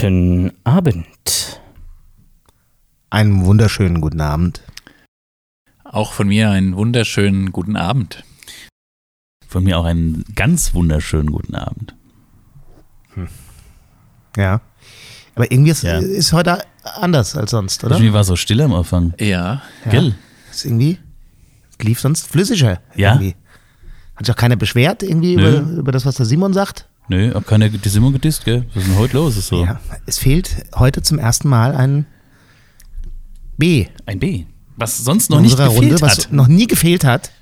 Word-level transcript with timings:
Guten 0.00 0.52
Abend. 0.62 1.60
Einen 3.10 3.44
wunderschönen 3.44 4.00
guten 4.00 4.20
Abend. 4.20 4.62
Auch 5.82 6.12
von 6.12 6.28
mir 6.28 6.50
einen 6.50 6.76
wunderschönen 6.76 7.50
guten 7.50 7.74
Abend. 7.74 8.22
Von 9.48 9.64
mir 9.64 9.76
auch 9.76 9.84
einen 9.84 10.24
ganz 10.36 10.72
wunderschönen 10.72 11.32
guten 11.32 11.56
Abend. 11.56 11.96
Ja. 14.36 14.60
Aber 15.34 15.50
irgendwie 15.50 15.72
ist, 15.72 15.82
Ja. 15.82 15.98
ist 15.98 16.32
heute 16.32 16.62
anders 16.84 17.34
als 17.34 17.50
sonst, 17.50 17.82
oder? 17.82 17.96
Irgendwie 17.96 18.12
war 18.12 18.22
so 18.22 18.36
still 18.36 18.60
am 18.60 18.74
Anfang. 18.74 19.14
Ja, 19.18 19.62
Ja. 19.84 19.90
Gell? 19.90 20.14
Ist 20.52 20.64
irgendwie 20.64 21.00
lief 21.80 21.98
sonst 21.98 22.28
flüssiger. 22.28 22.80
Ja. 22.94 23.14
Irgendwie. 23.14 23.34
Hat 24.14 24.26
sich 24.26 24.32
auch 24.32 24.38
keiner 24.38 24.54
beschwert 24.54 25.02
irgendwie 25.02 25.34
über, 25.34 25.58
über 25.58 25.90
das, 25.90 26.06
was 26.06 26.14
der 26.14 26.26
Simon 26.26 26.52
sagt? 26.52 26.87
Nö, 27.08 27.32
hab 27.34 27.46
keine 27.46 27.70
die 27.70 27.88
Simon 27.88 28.12
gedisst, 28.12 28.44
gell? 28.44 28.64
Was 28.74 28.82
ist 28.82 28.90
denn 28.90 28.98
heute 28.98 29.16
los? 29.16 29.36
Ist 29.36 29.48
so. 29.48 29.64
Ja. 29.64 29.80
Es 30.06 30.18
fehlt 30.18 30.66
heute 30.76 31.02
zum 31.02 31.18
ersten 31.18 31.48
Mal 31.48 31.74
ein 31.74 32.06
B 33.56 33.86
Ein 34.06 34.18
B. 34.18 34.44
Was 34.76 34.98
sonst 34.98 35.30
noch 35.30 35.38
in 35.38 35.44
nicht 35.44 35.56
gefehlt 35.56 35.76
Runde, 35.76 36.00
was 36.00 36.18
hat. 36.18 36.32
noch 36.32 36.46
nie 36.46 36.66
gefehlt 36.66 37.04
hat. 37.04 37.32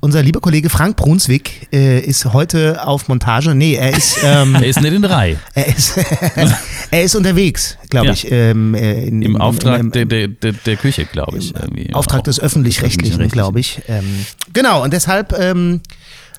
Unser 0.00 0.22
lieber 0.22 0.40
Kollege 0.42 0.68
Frank 0.68 0.96
Brunswick 0.96 1.68
äh, 1.72 2.00
ist 2.00 2.26
heute 2.34 2.86
auf 2.86 3.08
Montage. 3.08 3.54
Nee, 3.54 3.76
er 3.76 3.96
ist, 3.96 4.18
ähm, 4.22 4.54
Er 4.56 4.66
ist 4.66 4.82
nicht 4.82 4.92
in 4.92 5.00
drei. 5.00 5.38
er 5.54 5.66
ist, 5.66 5.96
er 6.90 7.02
ist 7.02 7.14
unterwegs, 7.14 7.78
glaube 7.88 8.08
Ja. 8.08 8.12
ich. 8.12 8.30
Ähm, 8.30 8.74
äh, 8.74 9.06
in, 9.06 9.22
Im 9.22 9.36
in- 9.36 9.40
Auftrag 9.40 9.80
im- 9.80 9.92
der, 9.92 10.04
der, 10.04 10.28
der, 10.28 10.52
der 10.52 10.76
Küche, 10.76 11.06
glaube 11.06 11.38
ich. 11.38 11.54
Im 11.54 11.94
Auftrag 11.94 12.24
des 12.24 12.38
Öffentlich-Rechtlichen, 12.38 13.14
Öffentlich-Rechtlichen. 13.22 13.30
glaube 13.32 13.60
ich. 13.60 13.80
Ähm, 13.88 14.26
genau, 14.52 14.82
und 14.82 14.92
deshalb 14.92 15.32
ähm, 15.38 15.80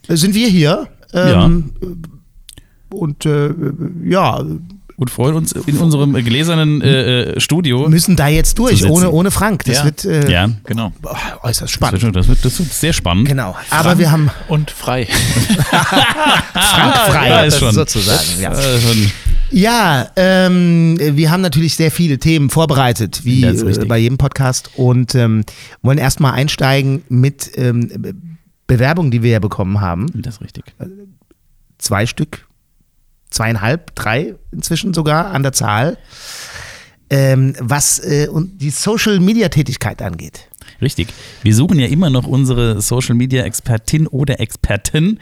sind 0.10 0.36
wir 0.36 0.48
hier. 0.48 0.88
Ähm, 1.14 1.72
Und 2.90 3.26
äh, 3.26 3.50
ja, 4.04 4.42
Und 4.98 5.10
freuen 5.10 5.36
uns 5.36 5.52
in 5.52 5.78
unserem 5.78 6.14
gläsernen 6.14 6.82
äh, 6.82 7.34
äh, 7.34 7.40
Studio. 7.42 7.90
müssen 7.90 8.16
da 8.16 8.28
jetzt 8.30 8.58
durch, 8.60 8.86
ohne, 8.90 9.12
ohne 9.12 9.30
Frank. 9.32 9.66
Das 9.66 9.78
Ja. 9.80 9.84
wird 9.86 10.06
äh, 10.06 10.32
Ja, 10.32 10.50
genau. 10.64 10.94
äußerst 11.44 11.46
das 11.46 11.62
wird, 11.62 11.70
spannend. 12.02 12.16
das, 12.16 12.28
wird, 12.30 12.46
das 12.46 12.60
wird 12.60 12.72
sehr 12.74 12.94
spannend. 12.94 13.28
Genau, 13.28 13.56
aber 13.72 13.98
wir 13.98 14.10
haben 14.12 14.30
Und 14.48 14.72
frei. 14.72 15.06
Frank 15.74 16.96
frei, 17.12 17.30
ja, 17.30 17.42
ist 17.42 17.60
schon. 17.60 17.74
sozusagen. 17.74 18.40
Ja, 18.42 18.54
Äh, 18.54 18.80
schon. 18.80 19.12
ja 19.52 20.08
ähm, 20.16 20.98
wir 21.00 21.30
haben 21.32 21.42
natürlich 21.42 21.76
sehr 21.76 21.92
viele 21.92 22.18
Themen 22.18 22.50
vorbereitet, 22.50 23.26
wie 23.26 23.44
äh, 23.44 23.86
bei 23.86 23.98
jedem 23.98 24.18
Podcast 24.18 24.70
und 24.76 25.14
ähm, 25.16 25.44
wollen 25.82 25.98
erstmal 25.98 26.34
einsteigen 26.34 27.04
mit 27.10 27.52
ähm, 27.56 27.92
Be- 27.98 28.16
Bewerbungen, 28.68 29.12
die 29.12 29.22
wir 29.24 29.32
ja 29.32 29.40
bekommen 29.40 29.82
haben. 29.82 30.08
Das 30.16 30.36
ist 30.36 30.42
richtig. 30.42 30.64
zwei 31.78 32.06
Stück, 32.06 32.48
zweieinhalb, 33.36 33.94
drei 33.96 34.36
inzwischen 34.52 34.94
sogar 34.94 35.28
an 35.28 35.44
der 35.44 35.54
Zahl, 35.54 35.98
ähm, 37.10 37.54
was 37.60 38.00
äh, 38.00 38.28
und 38.28 38.62
die 38.62 38.72
Social-Media-Tätigkeit 38.72 40.02
angeht. 40.02 40.48
Richtig. 40.82 41.08
Wir 41.44 41.56
suchen 41.56 41.80
ja 41.80 41.88
immer 41.88 42.10
noch 42.10 42.26
unsere 42.26 42.82
Social 42.82 43.16
Media 43.16 43.44
Expertin 43.44 44.08
oder 44.08 44.40
Expertin, 44.40 45.20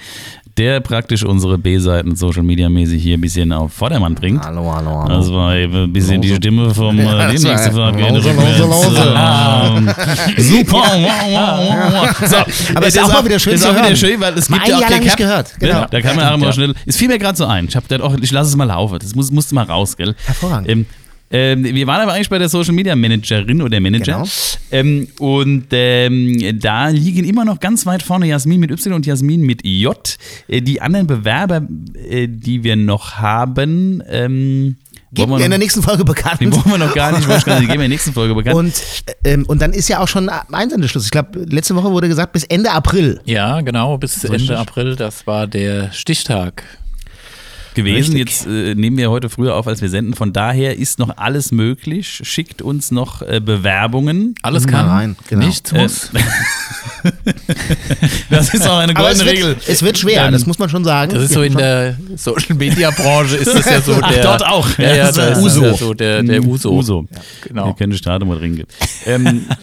der 0.58 0.80
praktisch 0.82 1.24
unsere 1.24 1.58
B-Seiten 1.58 2.16
Social 2.16 2.44
Media 2.44 2.70
mäßig 2.70 3.02
hier 3.02 3.18
ein 3.18 3.22
bisschen 3.22 3.52
auf 3.52 3.74
Vordermann 3.74 4.14
bringt. 4.14 4.44
Hallo, 4.44 4.72
hallo, 4.72 5.04
hallo. 5.04 5.08
Das 5.08 5.32
war 5.32 5.56
eben 5.56 5.86
ein 5.86 5.94
bisschen 5.94 6.22
die 6.22 6.36
Stimme 6.36 6.74
vom 6.74 7.00
äh, 7.00 7.04
Ja. 7.04 8.10
Lose, 8.10 8.32
lose, 8.32 8.64
lose. 8.64 9.16
Ähm, 9.16 9.90
Super. 10.38 10.78
Wow, 10.78 11.30
wow, 11.32 11.94
wow. 11.94 12.30
So, 12.30 12.36
Aber 12.76 12.86
äh, 12.86 12.90
ist 12.90 13.00
auch 13.00 13.14
mal 13.14 13.26
wieder 13.26 13.40
schön 13.40 13.54
ist 13.54 13.64
zu 13.64 13.70
auch 13.70 13.76
wieder 13.76 13.96
schön, 13.96 14.20
weil 14.20 14.38
es 14.38 14.50
Mal 14.50 14.58
gibt 14.58 14.70
ja 14.70 14.78
auch 14.78 14.90
Jahr 14.90 15.00
nicht 15.00 15.18
gehört, 15.18 15.60
genau. 15.60 15.74
Ja, 15.74 15.88
da 15.88 16.02
kann 16.02 16.16
man 16.16 16.28
auch 16.28 16.38
mal 16.38 16.54
schnell. 16.54 16.74
Es 16.86 16.98
fiel 16.98 17.08
mir 17.08 17.18
gerade 17.18 17.38
so 17.38 17.46
ein. 17.46 17.66
Ich 17.68 17.76
hab 17.76 17.92
auch, 18.02 18.16
ich 18.22 18.32
lasse 18.32 18.50
es 18.50 18.56
mal 18.56 18.66
laufen. 18.66 19.00
Das 19.00 19.16
muss, 19.16 19.32
musste 19.32 19.56
mal 19.56 19.66
raus, 19.66 19.98
gell? 19.98 20.16
Hervorragend. 20.26 20.70
Ähm, 20.70 20.86
ähm, 21.34 21.64
wir 21.64 21.88
waren 21.88 22.02
aber 22.02 22.14
eigentlich 22.14 22.30
bei 22.30 22.38
der 22.38 22.48
Social 22.48 22.76
Media 22.76 22.96
Managerin 22.96 23.64
oder 23.64 23.80
Manager. 23.80 24.18
Genau. 24.18 24.28
Ähm, 24.72 25.08
und 25.18 25.66
ähm, 25.72 26.60
da 26.60 26.90
liegen 26.90 27.26
immer 27.26 27.44
noch 27.44 27.60
ganz 27.60 27.88
weit 27.88 28.04
vorne 28.04 28.28
Jasmin 28.28 28.60
mit 28.60 28.70
Y 28.70 28.94
und 28.94 29.08
Jasmin 29.08 29.42
mit 29.42 29.66
J. 29.66 30.18
Äh, 30.48 30.62
die 30.62 30.80
anderen 30.80 31.08
Bewerber, 31.08 31.68
äh, 32.08 32.28
die 32.28 32.64
wir 32.64 32.76
noch 32.76 33.16
haben, 33.16 34.04
ähm, 34.08 34.76
Geben 35.12 35.32
wir 35.32 35.44
in 35.44 35.52
der 35.52 35.60
nächsten 35.60 35.84
Folge 35.84 36.04
bekannt. 36.04 36.40
die 36.42 36.52
wollen 36.52 36.66
wir 36.66 36.78
noch 36.78 36.94
gar 36.94 37.12
nicht, 37.12 37.28
wollte 37.28 37.40
ich 37.40 37.46
gar 37.46 37.60
nicht, 37.60 37.64
die 37.64 37.68
geben 37.68 37.80
wir 37.80 37.86
in 37.86 37.92
der 37.92 37.96
nächsten 37.96 38.14
Folge 38.14 38.34
bekannt. 38.34 38.56
Und, 38.56 38.74
ähm, 39.24 39.46
und 39.48 39.62
dann 39.62 39.74
ist 39.74 39.88
ja 39.88 40.00
auch 40.00 40.08
schon 40.08 40.30
Einsendeschluss. 40.30 41.06
Ich 41.06 41.12
glaube, 41.12 41.40
letzte 41.50 41.76
Woche 41.76 41.92
wurde 41.92 42.08
gesagt, 42.08 42.34
bis 42.34 42.44
Ende 42.46 42.72
April. 42.72 43.22
Ja, 43.26 43.62
genau, 43.62 43.98
bis 43.98 44.24
richtig. 44.24 44.50
Ende 44.50 44.58
April, 44.58 44.96
das 44.96 45.28
war 45.28 45.46
der 45.46 45.92
Stichtag. 45.92 46.64
Gewesen. 47.76 48.16
Richtig. 48.16 48.46
Jetzt 48.46 48.48
äh, 48.48 48.76
nehmen 48.76 48.98
wir 48.98 49.10
heute 49.10 49.30
früher 49.30 49.56
auf, 49.56 49.68
als 49.68 49.82
wir 49.82 49.90
senden. 49.90 50.14
Von 50.14 50.34
daher 50.34 50.78
ist 50.78 51.00
noch 51.00 51.18
alles 51.18 51.52
möglich. 51.52 52.22
Schickt 52.24 52.62
uns 52.62 52.92
noch 52.92 53.22
äh, 53.22 53.40
Bewerbungen. 53.40 54.36
Alles 54.42 54.68
kann, 54.68 54.88
rein, 54.88 55.16
genau. 55.28 55.46
nichts 55.46 55.72
muss. 55.72 56.10
Das 58.30 58.54
ist 58.54 58.68
auch 58.68 58.78
eine 58.78 58.96
Aber 58.96 59.12
es 59.12 59.20
goldene 59.20 59.38
wird, 59.38 59.48
Regel. 59.50 59.64
es 59.68 59.84
wird 59.84 59.98
schwer, 59.98 60.32
das 60.32 60.46
muss 60.46 60.58
man 60.60 60.70
schon 60.70 60.84
sagen. 60.84 61.14
Das 61.14 61.24
ist 61.24 61.34
so 61.34 61.42
in 61.42 61.56
der 61.56 61.98
Social 62.16 62.56
Media 62.56 62.92
Branche 62.92 63.36
ist 63.36 63.54
das 63.54 63.66
ja 63.66 63.82
so 63.82 63.98
Ach, 64.02 64.12
der 64.12 64.24
dort 64.24 64.46
auch. 64.46 64.78
Ja, 64.78 64.96
ja, 64.96 65.06
Das 65.08 65.16
da 65.16 65.28
ist 65.30 65.40
Uso. 65.40 65.66
ja 65.66 65.74
so 65.74 65.94
der, 65.94 66.24
der 66.24 66.44
Uso. 66.44 66.72
Uso. 66.72 67.06
Genau. 67.42 67.68
Wir 67.68 67.74
können 67.74 67.92
die 67.92 67.98
Straße 67.98 68.26
mal. 68.26 68.42
Ähm, 69.06 69.26
äh, 69.26 69.56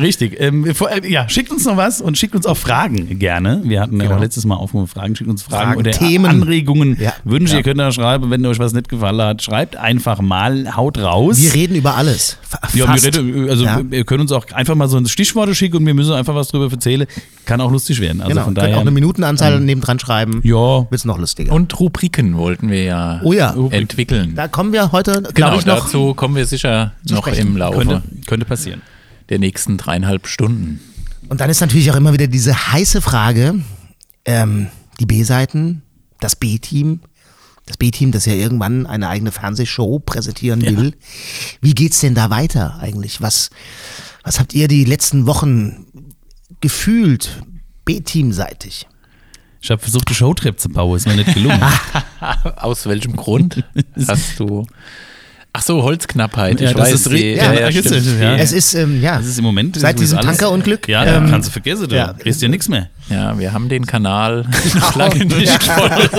richtig. 0.00 0.36
Ähm, 0.40 0.74
vor, 0.74 0.90
äh, 0.90 1.08
ja, 1.10 1.28
schickt 1.28 1.50
uns 1.50 1.64
noch 1.64 1.76
was 1.76 2.00
und 2.00 2.16
schickt 2.18 2.34
uns 2.34 2.46
auch 2.46 2.56
Fragen 2.56 3.18
gerne. 3.18 3.60
Wir 3.64 3.80
hatten 3.80 3.96
ja 3.98 4.04
Genau. 4.04 4.16
auch 4.16 4.20
letztes 4.20 4.44
Mal 4.44 4.56
aufgenommen 4.56 4.88
Fragen. 4.88 5.14
Schickt 5.16 5.30
uns 5.30 5.42
Fragen, 5.42 5.64
Fragen, 5.72 5.80
oder 5.80 5.90
Themen. 5.92 6.26
Anregungen, 6.26 6.96
Ja. 7.00 7.12
Wünsche. 7.24 7.52
Ja. 7.52 7.58
Ihr 7.58 7.62
könnt 7.64 7.80
da 7.80 7.90
schreiben, 7.92 8.30
wenn 8.30 8.44
euch 8.46 8.58
was 8.58 8.72
nicht 8.72 8.88
gefallen 8.88 9.20
hat. 9.20 9.42
Schreibt 9.42 9.76
einfach 9.76 10.20
mal, 10.20 10.76
haut 10.76 10.98
raus. 10.98 11.40
Wir 11.40 11.54
reden 11.54 11.76
über 11.76 11.96
alles. 11.96 12.38
Fa- 12.42 12.60
Ja, 12.74 12.86
fast. 12.86 13.04
wir 13.04 13.14
reden, 13.24 13.48
also 13.50 13.64
Ja. 13.64 13.80
wir 13.88 14.04
können 14.04 14.20
uns 14.22 14.32
auch 14.32 14.46
einfach 14.52 14.74
mal 14.74 14.88
so 14.88 14.96
ein 14.96 15.06
Stichworte 15.06 15.54
schicken 15.54 15.76
und 15.78 15.86
wir 15.86 15.94
müssen 15.94 16.12
einfach 16.12 16.34
was 16.34 16.48
drüber 16.48 16.70
erzählen. 16.70 17.06
Kann 17.44 17.60
auch 17.60 17.70
lustig 17.70 18.00
werden. 18.00 18.20
Also 18.20 18.30
genau, 18.30 18.44
von 18.44 18.54
können 18.54 18.64
daher. 18.64 18.76
auch 18.78 18.80
eine 18.82 18.90
Minutenanzahl 18.90 19.60
nebendran 19.60 19.98
schreiben. 19.98 20.40
ja, 20.44 20.54
Wird 20.80 20.92
es 20.92 21.04
noch 21.04 21.18
lustiger. 21.18 21.52
Und 21.52 21.78
Rubriken 21.78 22.36
wollten 22.36 22.70
wir 22.70 22.82
ja, 22.84 23.20
Oh 23.22 23.32
ja. 23.32 23.54
entwickeln. 23.70 24.34
da 24.34 24.48
kommen 24.48 24.72
wir 24.72 24.92
heute, 24.92 25.12
glaube 25.20 25.32
genau, 25.34 25.58
ich, 25.58 25.66
noch. 25.66 25.84
dazu 25.84 26.14
kommen 26.14 26.36
wir 26.36 26.46
sicher 26.46 26.92
noch 27.10 27.18
sprechen. 27.26 27.48
im 27.48 27.56
Laufe 27.56 27.78
könnte, 27.78 28.02
könnte 28.26 28.46
passieren. 28.46 28.80
Der 29.28 29.38
nächsten 29.38 29.76
dreieinhalb 29.76 30.26
Stunden. 30.26 30.80
Und 31.28 31.40
dann 31.40 31.50
ist 31.50 31.60
natürlich 31.60 31.90
auch 31.90 31.96
immer 31.96 32.12
wieder 32.12 32.26
diese 32.26 32.72
heiße 32.72 33.00
Frage, 33.00 33.60
ähm, 34.24 34.68
die 35.00 35.06
B-Seiten, 35.06 35.82
das 36.20 36.36
B-Team, 36.36 37.00
das 37.66 37.76
B-Team, 37.76 38.12
das 38.12 38.26
ja 38.26 38.34
irgendwann 38.34 38.86
eine 38.86 39.08
eigene 39.08 39.32
Fernsehshow 39.32 39.98
präsentieren 39.98 40.62
will. 40.62 40.94
Wie 41.60 41.74
geht's 41.74 42.00
denn 42.00 42.14
da 42.14 42.28
weiter 42.30 42.78
eigentlich? 42.80 43.22
Was, 43.22 43.50
was 44.22 44.38
habt 44.38 44.52
ihr 44.54 44.68
die 44.68 44.84
letzten 44.84 45.26
Wochen 45.26 45.86
gefühlt, 46.60 47.42
B-Team-seitig? 47.84 48.86
Ich 49.62 49.70
habe 49.70 49.80
versucht, 49.80 50.08
eine 50.08 50.14
Showtrip 50.14 50.60
zu 50.60 50.68
bauen, 50.68 50.96
ist 50.96 51.06
mir 51.06 51.16
nicht 51.16 51.32
gelungen. 51.32 51.62
Aus 52.56 52.84
welchem 52.84 53.16
Grund 53.16 53.64
hast 54.06 54.38
du? 54.38 54.66
Ach 55.56 55.62
so, 55.62 55.84
Holzknappheit. 55.84 56.60
Ja, 56.60 56.70
ich 56.70 56.76
das 56.76 56.86
weiß, 56.88 56.94
ist 56.94 57.06
die, 57.06 57.10
richtig. 57.12 57.36
ja, 57.36 57.52
Ja, 57.52 57.60
ja, 57.60 57.68
ist 57.68 57.78
stimmt. 57.86 57.96
es, 58.06 58.18
ja. 58.20 58.36
Es 58.36 58.52
ist, 58.52 58.74
ähm, 58.74 59.00
ja, 59.00 59.18
Das 59.18 59.26
ist 59.26 59.38
im 59.38 59.44
Moment. 59.44 59.78
Seit 59.78 59.94
ist 59.94 60.00
diesem 60.00 60.20
Tankerunglück, 60.20 60.88
Ja, 60.88 61.04
ähm, 61.04 61.30
kannst 61.30 61.46
du 61.48 61.52
vergessen, 61.52 61.88
du 61.88 61.94
ja. 61.94 62.12
kriegst 62.12 62.42
ja 62.42 62.48
nichts 62.48 62.68
mehr. 62.68 62.88
Ja, 63.08 63.38
wir 63.38 63.52
haben 63.52 63.68
den 63.68 63.86
Kanal 63.86 64.46
noch 64.74 64.94
lange 64.96 65.24
nicht 65.26 65.62
voll. 65.62 66.10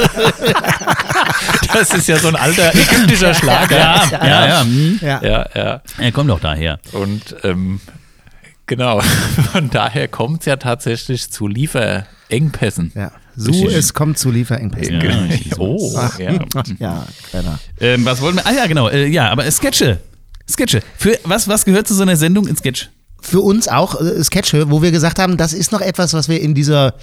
Das 1.73 1.93
ist 1.93 2.07
ja 2.07 2.17
so 2.17 2.29
ein 2.29 2.35
alter 2.37 2.73
ägyptischer 2.73 3.33
Schlager. 3.33 3.77
Ja, 3.77 4.03
ja, 4.11 4.47
ja. 4.47 4.65
ja. 5.01 5.21
ja. 5.21 5.45
ja. 5.53 5.81
Er 5.97 6.11
kommt 6.13 6.29
doch 6.29 6.39
daher. 6.39 6.79
Und 6.93 7.35
ähm, 7.43 7.81
genau, 8.67 9.01
von 9.51 9.69
daher 9.69 10.07
kommt 10.07 10.41
es 10.41 10.45
ja 10.45 10.55
tatsächlich 10.55 11.29
zu 11.29 11.47
Lieferengpässen. 11.49 12.93
ja. 12.95 13.11
So, 13.35 13.69
es 13.69 13.93
kommt 13.93 14.17
zu 14.17 14.31
Lieferengpässen. 14.31 15.01
Ja, 15.01 15.27
Oh, 15.57 15.93
Ach, 15.97 16.17
ja. 16.19 16.33
ja, 16.79 17.05
kleiner. 17.29 17.59
ähm, 17.79 18.05
was 18.05 18.21
wollen 18.21 18.35
wir? 18.35 18.45
Ah 18.45 18.53
ja, 18.53 18.67
genau. 18.67 18.89
Äh, 18.89 19.07
ja, 19.07 19.29
aber 19.29 19.49
Sketche. 19.51 19.99
Sketche. 20.49 20.81
Für 20.97 21.17
was, 21.23 21.47
was 21.47 21.65
gehört 21.65 21.87
zu 21.87 21.93
so 21.93 22.03
einer 22.03 22.17
Sendung 22.17 22.47
in 22.47 22.55
Sketch? 22.55 22.89
für 23.25 23.41
uns 23.41 23.67
auch 23.67 23.99
äh, 23.99 24.23
Sketche, 24.23 24.69
wo 24.69 24.81
wir 24.81 24.91
gesagt 24.91 25.19
haben, 25.19 25.35
das 25.37 25.53
ist 25.53 25.71
noch 25.71 25.81
etwas, 25.81 26.13
was 26.13 26.29
wir 26.29 26.39
in 26.41 26.53
dieser 26.53 26.93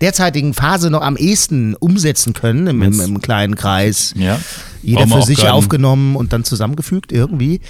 derzeitigen 0.00 0.52
Phase 0.52 0.90
noch 0.90 1.02
am 1.02 1.16
ehesten 1.16 1.74
umsetzen 1.74 2.32
können, 2.32 2.66
im, 2.66 2.82
im, 2.82 3.00
im 3.00 3.22
kleinen 3.22 3.54
Kreis. 3.54 4.12
Ja. 4.16 4.40
Jeder 4.82 5.06
für 5.06 5.22
sich 5.22 5.48
aufgenommen 5.48 6.16
und 6.16 6.32
dann 6.32 6.44
zusammengefügt 6.44 7.12
irgendwie. 7.12 7.60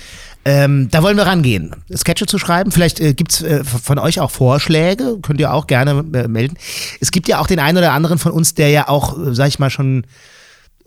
Ähm, 0.49 0.89
da 0.91 1.03
wollen 1.03 1.19
wir 1.19 1.27
rangehen, 1.27 1.77
Sketche 1.95 2.25
zu 2.25 2.39
schreiben. 2.39 2.73
Vielleicht 2.73 3.01
äh, 3.01 3.13
gibt's 3.13 3.43
äh, 3.43 3.63
von 3.65 3.99
euch 3.99 4.19
auch 4.19 4.31
Vorschläge, 4.31 5.19
könnt 5.21 5.41
ihr 5.41 5.53
auch 5.53 5.67
gerne 5.67 6.03
äh, 6.15 6.27
melden. 6.27 6.57
Es 7.03 7.11
gibt 7.11 7.29
ja 7.29 7.39
auch 7.39 7.47
den 7.47 7.59
einen 7.59 7.77
oder 7.77 7.93
anderen 7.93 8.17
von 8.19 8.33
uns, 8.33 8.55
der 8.55 8.71
ja 8.71 8.89
auch, 8.89 9.19
äh, 9.19 9.35
sag 9.35 9.49
ich 9.49 9.59
mal, 9.59 9.69
schon 9.69 10.05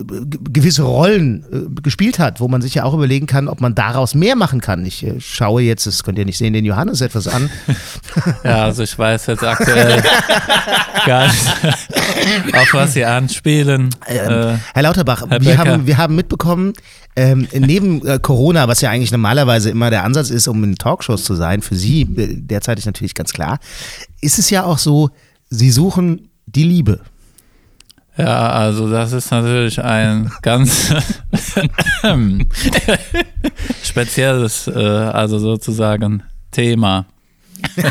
gewisse 0.06 0.84
Rollen 0.84 1.46
äh, 1.52 1.82
gespielt 1.82 2.20
hat, 2.20 2.40
wo 2.40 2.48
man 2.48 2.62
sich 2.62 2.76
ja 2.76 2.84
auch 2.84 2.94
überlegen 2.94 3.28
kann, 3.28 3.48
ob 3.48 3.62
man 3.62 3.76
daraus 3.76 4.16
mehr 4.16 4.36
machen 4.36 4.62
kann. 4.62 4.86
Ich 4.86 5.06
äh, 5.06 5.20
schaue 5.20 5.62
jetzt, 5.62 5.86
das 5.88 6.04
könnt 6.04 6.18
ihr 6.18 6.26
nicht 6.26 6.38
sehen, 6.38 6.54
den 6.54 6.66
Johannes 6.66 7.02
etwas 7.02 7.28
an. 7.28 7.50
Ja, 8.44 8.66
also 8.66 8.84
ich 8.84 8.98
weiß 8.98 9.28
jetzt 9.28 9.44
aktuell 9.44 10.02
gar 11.06 11.28
nicht, 11.28 12.56
auf 12.56 12.74
was 12.74 12.94
Sie 12.94 13.06
anspielen. 13.06 13.90
Ähm, 14.08 14.60
Herr 14.74 14.84
Lauterbach, 14.84 15.26
Herr 15.30 15.42
wir, 15.42 15.58
haben, 15.58 15.88
wir 15.88 15.98
haben 15.98 16.16
mitbekommen, 16.16 16.74
ähm, 17.16 17.48
neben 17.54 18.06
äh, 18.06 18.20
Corona, 18.20 18.68
was 18.68 18.82
ja 18.82 18.90
eigentlich 18.90 19.12
normalerweise 19.12 19.70
immer 19.70 19.90
der 19.90 20.04
Ansatz 20.04 20.30
ist, 20.30 20.48
um 20.48 20.64
in 20.64 20.76
Talkshows 20.76 21.24
zu 21.24 21.36
sein, 21.36 21.62
für 21.62 21.76
Sie 21.76 22.02
äh, 22.02 22.36
derzeitig 22.36 22.86
natürlich 22.86 23.16
ganz 23.16 23.34
klar, 23.34 23.60
ist 24.22 24.40
es 24.40 24.50
ja 24.50 24.64
auch 24.64 24.78
so, 24.78 25.10
Sie 25.50 25.72
suchen 25.72 26.30
die 26.46 26.64
Liebe. 26.64 27.02
Ja, 28.18 28.50
also 28.52 28.90
das 28.92 29.14
ist 29.14 29.32
natürlich 29.32 29.82
ein 29.82 30.32
ganz 30.42 30.94
spezielles, 33.84 34.68
äh, 34.68 34.72
also 34.80 35.40
sozusagen 35.40 36.24
Thema. 36.52 37.06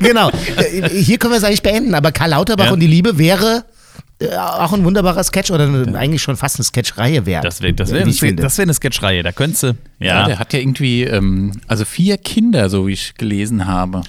Genau, 0.00 0.30
äh, 0.30 0.88
hier 0.90 1.18
können 1.18 1.32
wir 1.32 1.38
es 1.38 1.44
eigentlich 1.44 1.62
beenden, 1.62 1.94
aber 1.94 2.12
Karl 2.12 2.30
Lauterbach 2.30 2.66
Ja. 2.66 2.72
und 2.72 2.80
die 2.80 2.86
Liebe 2.86 3.18
wäre 3.18 3.64
äh, 4.20 4.34
auch 4.36 4.72
ein 4.72 4.84
wunderbarer 4.84 5.24
Sketch 5.24 5.50
oder 5.50 5.64
eine, 5.64 5.98
eigentlich 5.98 6.22
schon 6.22 6.36
fast 6.36 6.56
eine 6.56 6.64
Sketchreihe 6.64 7.26
wert. 7.26 7.44
Das 7.44 7.60
wäre 7.60 7.72
das 7.74 7.90
wär, 7.92 8.04
das 8.04 8.22
wär, 8.22 8.32
das 8.32 8.56
wär 8.58 8.62
eine 8.62 8.74
Sketchreihe, 8.74 9.22
da 9.24 9.32
könntest 9.32 9.62
du. 9.64 9.66
Ja, 9.98 10.20
Ja, 10.20 10.26
der 10.26 10.38
hat 10.38 10.52
ja 10.52 10.60
irgendwie, 10.60 11.02
ähm, 11.02 11.52
also 11.66 11.84
vier 11.84 12.16
Kinder, 12.16 12.70
so 12.70 12.86
wie 12.86 12.92
ich 12.92 13.14
gelesen 13.14 13.66
habe. 13.66 14.02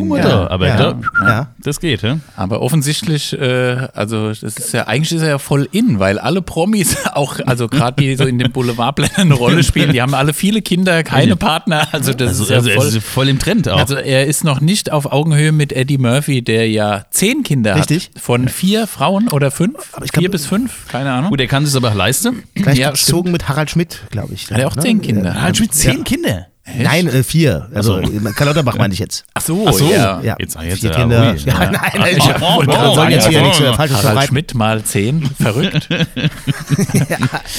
Mal 0.00 0.20
da, 0.22 0.46
aber 0.48 0.68
ja, 0.68 0.76
da, 0.76 1.00
ja. 1.26 1.46
das 1.58 1.80
geht, 1.80 2.02
ja? 2.02 2.18
Aber 2.36 2.60
offensichtlich, 2.60 3.32
äh, 3.38 3.88
also 3.94 4.28
das 4.28 4.42
ist 4.42 4.72
ja, 4.72 4.86
eigentlich 4.86 5.12
ist 5.12 5.22
er 5.22 5.28
ja 5.28 5.38
voll 5.38 5.68
in, 5.72 5.98
weil 5.98 6.18
alle 6.18 6.42
Promis 6.42 6.96
auch, 7.14 7.38
also 7.46 7.68
gerade 7.68 8.00
die 8.02 8.16
so 8.16 8.24
in 8.24 8.38
den 8.38 8.52
Boulevardblättern 8.52 9.26
eine 9.26 9.34
Rolle 9.34 9.62
spielen, 9.62 9.92
die 9.92 10.02
haben 10.02 10.14
alle 10.14 10.32
viele 10.32 10.62
Kinder, 10.62 11.02
keine 11.02 11.36
Partner, 11.36 11.88
also 11.92 12.12
das 12.12 12.28
Also, 12.28 12.42
ist 12.44 12.50
ja 12.50 12.56
also 12.56 12.70
voll, 12.70 12.86
ist 12.86 13.02
voll 13.04 13.28
im 13.28 13.38
Trend 13.38 13.68
auch. 13.68 13.78
Also 13.78 13.96
er 13.96 14.26
ist 14.26 14.44
noch 14.44 14.60
nicht 14.60 14.90
auf 14.92 15.12
Augenhöhe 15.12 15.52
mit 15.52 15.72
Eddie 15.72 15.98
Murphy, 15.98 16.42
der 16.42 16.68
ja 16.70 17.04
zehn 17.10 17.42
Kinder 17.42 17.76
Richtig. 17.76 18.10
hat. 18.14 18.22
Von 18.22 18.48
vier 18.48 18.86
Frauen 18.86 19.28
oder 19.28 19.50
fünf? 19.50 19.76
ich 20.04 20.12
glaub- 20.12 20.22
vier 20.22 20.30
bis 20.30 20.46
fünf? 20.46 20.88
Keine 20.88 21.12
Ahnung. 21.12 21.30
Gut, 21.30 21.40
er 21.40 21.46
kann 21.46 21.64
es 21.64 21.74
aber 21.76 21.90
auch 21.90 21.94
leisten. 21.94 22.42
Gleich 22.54 22.78
Ja, 22.78 22.90
gezogen 22.90 23.30
mit 23.30 23.48
Harald 23.48 23.70
Schmidt, 23.70 24.00
glaube 24.10 24.34
ich. 24.34 24.50
Hat 24.50 24.58
er 24.58 24.68
auch 24.68 24.76
ne? 24.76 24.82
zehn 24.82 25.00
Kinder? 25.02 25.34
Ja. 25.34 25.42
Halt 25.42 25.60
mit 25.60 25.74
zehn 25.74 26.04
Kinder. 26.04 26.46
Nein, 26.64 27.08
äh, 27.08 27.22
vier. 27.24 27.68
Also 27.74 28.00
Karl 28.36 28.46
Lauterbach 28.46 28.76
meine 28.76 28.94
ich 28.94 29.00
jetzt. 29.00 29.24
Ach 29.34 29.40
so, 29.40 29.64
Ach 29.66 29.72
so. 29.72 29.90
ja. 29.90 30.20
Ja, 30.22 30.36
Jetzt- 30.38 30.56
jetzt, 30.62 30.80
vier 30.80 30.90
ja, 30.90 30.96
Kinder. 30.96 31.30
ruhig, 31.30 31.44
ja, 31.44 31.52
ja. 31.64 31.70
nein, 31.72 31.90
nein, 31.96 32.16
ich 32.16 32.22
Oh, 32.24 32.30
oh, 32.40 32.56
wollte 32.56 32.70
oh, 33.00 33.04
jetzt 33.08 33.26
oh, 33.26 33.30
wieder 33.30 33.40
oh, 33.40 33.44
nichts 33.46 33.60
oh, 33.60 33.64
äh, 33.64 33.74
Falsches 33.74 33.96
Harald 33.96 34.06
verbreiten. 34.06 34.28
Schmidt 34.28 34.54
mal 34.54 34.82
zehn, 34.84 35.22
verrückt. 35.40 35.88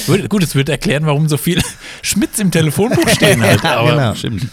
Würde- 0.06 0.28
Gut, 0.28 0.42
es 0.42 0.54
würde 0.54 0.72
erklären, 0.72 1.04
warum 1.04 1.28
so 1.28 1.36
viele 1.36 1.60
Schmidts 2.02 2.38
im 2.38 2.50
Telefonbuch 2.50 3.08
stehen 3.10 3.42
halt. 3.42 3.62
Aber 3.64 3.90
genau. 3.90 4.14
Stimmt. 4.14 4.46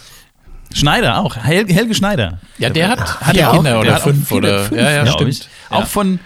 Schneider 0.74 1.18
auch. 1.20 1.36
Hel 1.38 1.68
Helge 1.68 1.96
Schneider. 1.96 2.40
Ja, 2.58 2.70
der 2.70 2.90
hat, 2.90 3.22
hat 3.22 3.36
der 3.36 3.42
ja 3.42 3.50
auch? 3.50 3.56
Kinder 3.56 3.72
Der 3.72 3.80
oder 3.80 3.94
hat 3.94 4.02
auch 4.02 4.04
fünf 4.06 4.32
oder 4.32 4.66
fünf, 4.66 4.82
ja, 4.82 4.92
ja, 4.92 5.08
stimmt. 5.08 5.50
Auch 5.70 5.88
von 5.88 6.20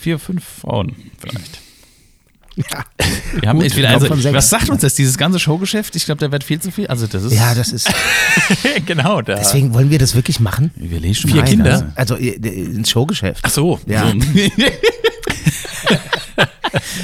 vier, 0.00 0.18
fünf 0.18 0.44
Frauen 0.62 0.94
vielleicht. 1.18 1.60
Ja. 2.56 2.84
Wir 3.40 3.48
haben 3.50 3.60
Gut, 3.60 3.70
glaub 3.74 4.02
also, 4.02 4.32
was 4.32 4.48
sagt 4.48 4.70
uns 4.70 4.80
das, 4.80 4.94
dieses 4.94 5.18
ganze 5.18 5.38
Showgeschäft? 5.38 5.94
Ich 5.94 6.06
glaube, 6.06 6.20
da 6.20 6.32
wird 6.32 6.42
viel 6.42 6.58
zu 6.60 6.70
viel. 6.70 6.86
Also, 6.86 7.06
das 7.06 7.24
ist. 7.24 7.32
ja, 7.34 7.54
das 7.54 7.70
ist. 7.70 7.92
genau, 8.86 9.20
da. 9.20 9.34
Deswegen 9.34 9.74
wollen 9.74 9.90
wir 9.90 9.98
das 9.98 10.14
wirklich 10.14 10.40
machen. 10.40 10.70
wir 10.74 10.98
lesen 11.00 11.28
Vier 11.30 11.42
mal 11.42 11.48
Kinder? 11.48 11.92
Also 11.94 12.16
äh, 12.16 12.30
ins 12.30 12.90
Showgeschäft. 12.90 13.42
Ach 13.44 13.50
so, 13.50 13.78
Ja. 13.86 14.10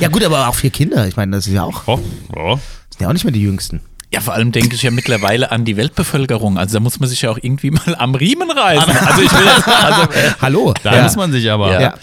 ja, 0.00 0.08
gut, 0.08 0.24
aber 0.24 0.48
auch 0.48 0.54
vier 0.54 0.70
Kinder. 0.70 1.06
Ich 1.06 1.16
meine, 1.16 1.36
das 1.36 1.46
ist 1.46 1.52
ja 1.52 1.64
auch, 1.64 1.82
Oh, 1.86 2.00
oh. 2.34 2.58
sind 2.90 3.00
ja 3.00 3.08
auch 3.08 3.12
nicht 3.12 3.24
mehr 3.24 3.32
die 3.32 3.42
Jüngsten. 3.42 3.80
Ja, 4.12 4.20
vor 4.20 4.34
allem 4.34 4.52
denke 4.52 4.74
ich 4.74 4.82
ja 4.82 4.90
mittlerweile 4.90 5.50
an 5.52 5.64
die 5.64 5.76
Weltbevölkerung. 5.78 6.58
Also 6.58 6.74
da 6.74 6.80
muss 6.80 7.00
man 7.00 7.08
sich 7.08 7.22
ja 7.22 7.30
auch 7.30 7.38
irgendwie 7.40 7.70
mal 7.70 7.94
am 7.96 8.14
Riemen 8.14 8.50
reißen. 8.50 8.94
Also 8.94 9.22
ich 9.22 9.32
will 9.32 9.46
jetzt, 9.46 9.66
also, 9.68 10.02
äh, 10.12 10.32
Hallo. 10.40 10.74
Da 10.82 10.96
ja. 10.96 11.02
muss 11.02 11.16
man 11.16 11.32
sich 11.32 11.50
aber. 11.50 11.80
Ja. 11.80 11.94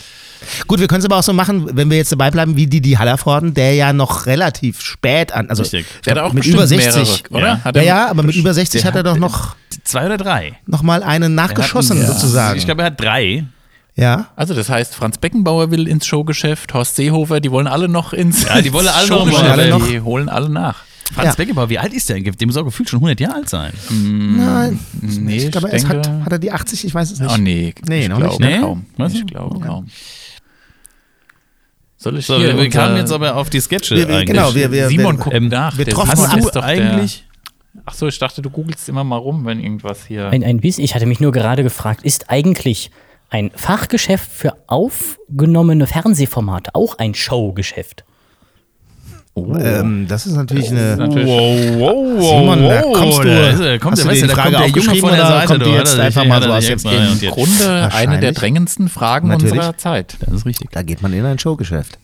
Gut, 0.67 0.79
wir 0.79 0.87
können 0.87 0.99
es 0.99 1.05
aber 1.05 1.17
auch 1.17 1.23
so 1.23 1.33
machen, 1.33 1.69
wenn 1.75 1.89
wir 1.89 1.97
jetzt 1.97 2.11
dabei 2.11 2.31
bleiben, 2.31 2.55
wie 2.55 2.67
Didi 2.67 2.91
Hallervorden, 2.93 3.53
der 3.53 3.73
ja 3.75 3.93
noch 3.93 4.25
relativ 4.25 4.81
spät 4.81 5.31
an, 5.31 5.49
also 5.49 5.63
Richtig. 5.63 5.85
ich 5.95 6.01
Der 6.01 6.11
hat 6.11 6.17
glaub, 6.19 6.29
auch 6.29 6.33
mit 6.33 6.45
über 6.45 6.65
60, 6.67 6.95
mehrere, 6.95 7.17
oder? 7.31 7.47
Ja. 7.47 7.63
Hat 7.63 7.75
er- 7.75 7.83
ja, 7.83 8.07
aber 8.09 8.23
mit 8.23 8.35
über 8.35 8.53
60 8.53 8.85
hat 8.85 8.95
er 8.95 9.03
doch 9.03 9.17
noch, 9.17 9.55
Zwei 9.83 10.05
oder 10.05 10.17
drei. 10.17 10.53
noch 10.65 10.81
mal 10.81 11.03
einen 11.03 11.35
nachgeschossen 11.35 11.99
hat- 11.99 12.07
sozusagen. 12.07 12.57
Ich 12.57 12.65
glaube, 12.65 12.81
er 12.83 12.87
hat 12.87 12.99
drei. 13.01 13.45
ja. 13.95 14.27
Also 14.35 14.53
das 14.53 14.69
heißt, 14.69 14.95
Franz 14.95 15.17
Beckenbauer 15.17 15.71
will 15.71 15.87
ins 15.87 16.05
Showgeschäft, 16.05 16.73
Horst 16.73 16.95
Seehofer, 16.95 17.39
die 17.39 17.51
wollen 17.51 17.67
alle 17.67 17.87
noch 17.89 18.13
ins 18.13 18.43
Ja, 18.43 18.61
die 18.61 18.71
wollen 18.73 18.87
alle 18.87 19.07
Showgeschäft. 19.07 19.43
Alle 19.43 19.69
noch. 19.69 19.87
Die 19.87 19.99
holen 20.01 20.29
alle 20.29 20.49
nach. 20.49 20.83
Franz 21.13 21.29
Ja. 21.29 21.33
Beckenbauer, 21.35 21.69
wie 21.69 21.79
alt 21.79 21.91
ist 21.91 22.07
der? 22.09 22.19
Der 22.21 22.45
muss 22.47 22.55
auch 22.55 22.63
gefühlt 22.65 22.87
schon 22.87 22.99
100 22.99 23.19
Jahre 23.19 23.35
alt 23.37 23.49
sein. 23.49 23.73
Nein. 23.89 24.79
Nee, 25.01 25.37
ich 25.37 25.45
ich 25.45 25.51
glaube, 25.51 25.71
es 25.71 25.83
hat, 25.87 26.05
denke- 26.05 26.23
hat 26.25 26.31
er 26.31 26.37
die 26.39 26.51
80, 26.51 26.85
ich 26.85 26.93
weiß 26.93 27.09
es 27.11 27.19
nicht. 27.19 27.31
Oh 27.33 27.37
nee, 27.37 27.73
Nee, 27.87 28.03
ich 28.03 28.09
noch 28.09 28.19
glaube 28.19 28.43
nicht, 28.43 28.55
ne? 28.55 28.61
kaum. 28.61 28.85
Was? 28.97 29.13
Ich 29.13 29.25
glaube 29.25 29.59
kaum. 29.59 29.87
Soll 32.01 32.17
ich 32.17 32.25
So, 32.25 32.37
hier 32.37 32.57
wir, 32.57 32.69
kamen 32.69 32.95
jetzt 32.95 33.11
aber 33.11 33.35
auf 33.35 33.49
die 33.49 33.59
Sketche 33.59 33.95
Wir- 33.95 34.07
wir- 34.07 34.15
eigentlich. 34.15 34.27
genau, 34.27 34.55
wir- 34.55 34.71
wir- 34.71 34.87
Simon 34.87 35.17
wir- 35.17 35.23
guckt 35.25 35.35
ähm, 35.35 35.47
nach. 35.49 35.77
wir 35.77 35.85
troffen 35.85 36.15
Simon 36.15 36.39
ist 36.39 36.55
doch 36.55 36.63
eigentlich. 36.63 37.25
Der, 37.75 37.81
ach 37.85 37.93
so, 37.93 38.07
ich 38.07 38.17
dachte, 38.17 38.41
du 38.41 38.49
googelst 38.49 38.87
immer 38.87 39.03
mal 39.03 39.17
rum, 39.17 39.45
wenn 39.45 39.59
irgendwas 39.59 40.05
hier. 40.05 40.29
Ein, 40.29 40.43
ein 40.45 40.61
bisschen, 40.61 40.85
ich 40.85 40.95
hatte 40.95 41.05
mich 41.05 41.19
nur 41.19 41.33
gerade 41.33 41.61
gefragt, 41.61 42.03
ist 42.03 42.29
eigentlich 42.29 42.89
ein 43.29 43.51
Fachgeschäft 43.53 44.31
für 44.31 44.55
aufgenommene 44.67 45.87
Fernsehformate 45.87 46.73
auch 46.73 46.97
ein 46.97 47.13
Showgeschäft? 47.13 48.05
Ähm, 49.35 50.05
das 50.09 50.25
ist 50.25 50.35
natürlich 50.35 50.69
eine. 50.71 50.97
natürlich- 50.97 51.27
Wow, 51.27 51.79
wow, 51.79 51.95
wow. 52.17 52.29
Simon, 52.29 52.63
da 52.67 52.81
kommst 52.81 53.19
du- 53.19 53.23
Da 53.23 53.77
kommt 53.77 53.91
hast 53.93 53.97
der, 53.99 54.05
du 54.05 54.09
weißt 54.11 54.17
die 54.17 54.21
du, 54.21 54.27
da 54.27 54.33
Frage 54.33 54.51
kommt 54.55 54.75
der 54.75 54.83
Junge 54.83 54.99
von 54.99 55.09
der 55.11 55.19
oder 55.19 55.27
Seite. 55.27 55.47
kommt 55.47 55.65
die 55.65 55.69
jetzt 55.69 55.91
hat 55.93 55.99
er 55.99 56.05
einfach 56.05 56.25
mal 56.25 56.43
so 56.43 56.49
aus 56.51 56.69
extra- 56.69 56.91
im 56.91 56.97
und 56.97 57.11
Im 57.13 57.19
jetzt- 57.21 57.33
Grunde 57.33 57.89
eine 57.93 58.19
der 58.19 58.31
drängendsten 58.33 58.89
Fragen 58.89 59.29
Natürlich. 59.29 59.53
unserer 59.53 59.77
Zeit. 59.77 60.17
Das 60.19 60.33
ist 60.33 60.45
richtig. 60.45 60.71
Da 60.71 60.81
geht 60.81 61.01
man 61.01 61.13
in 61.13 61.25
ein 61.25 61.39
Showgeschäft. 61.39 61.97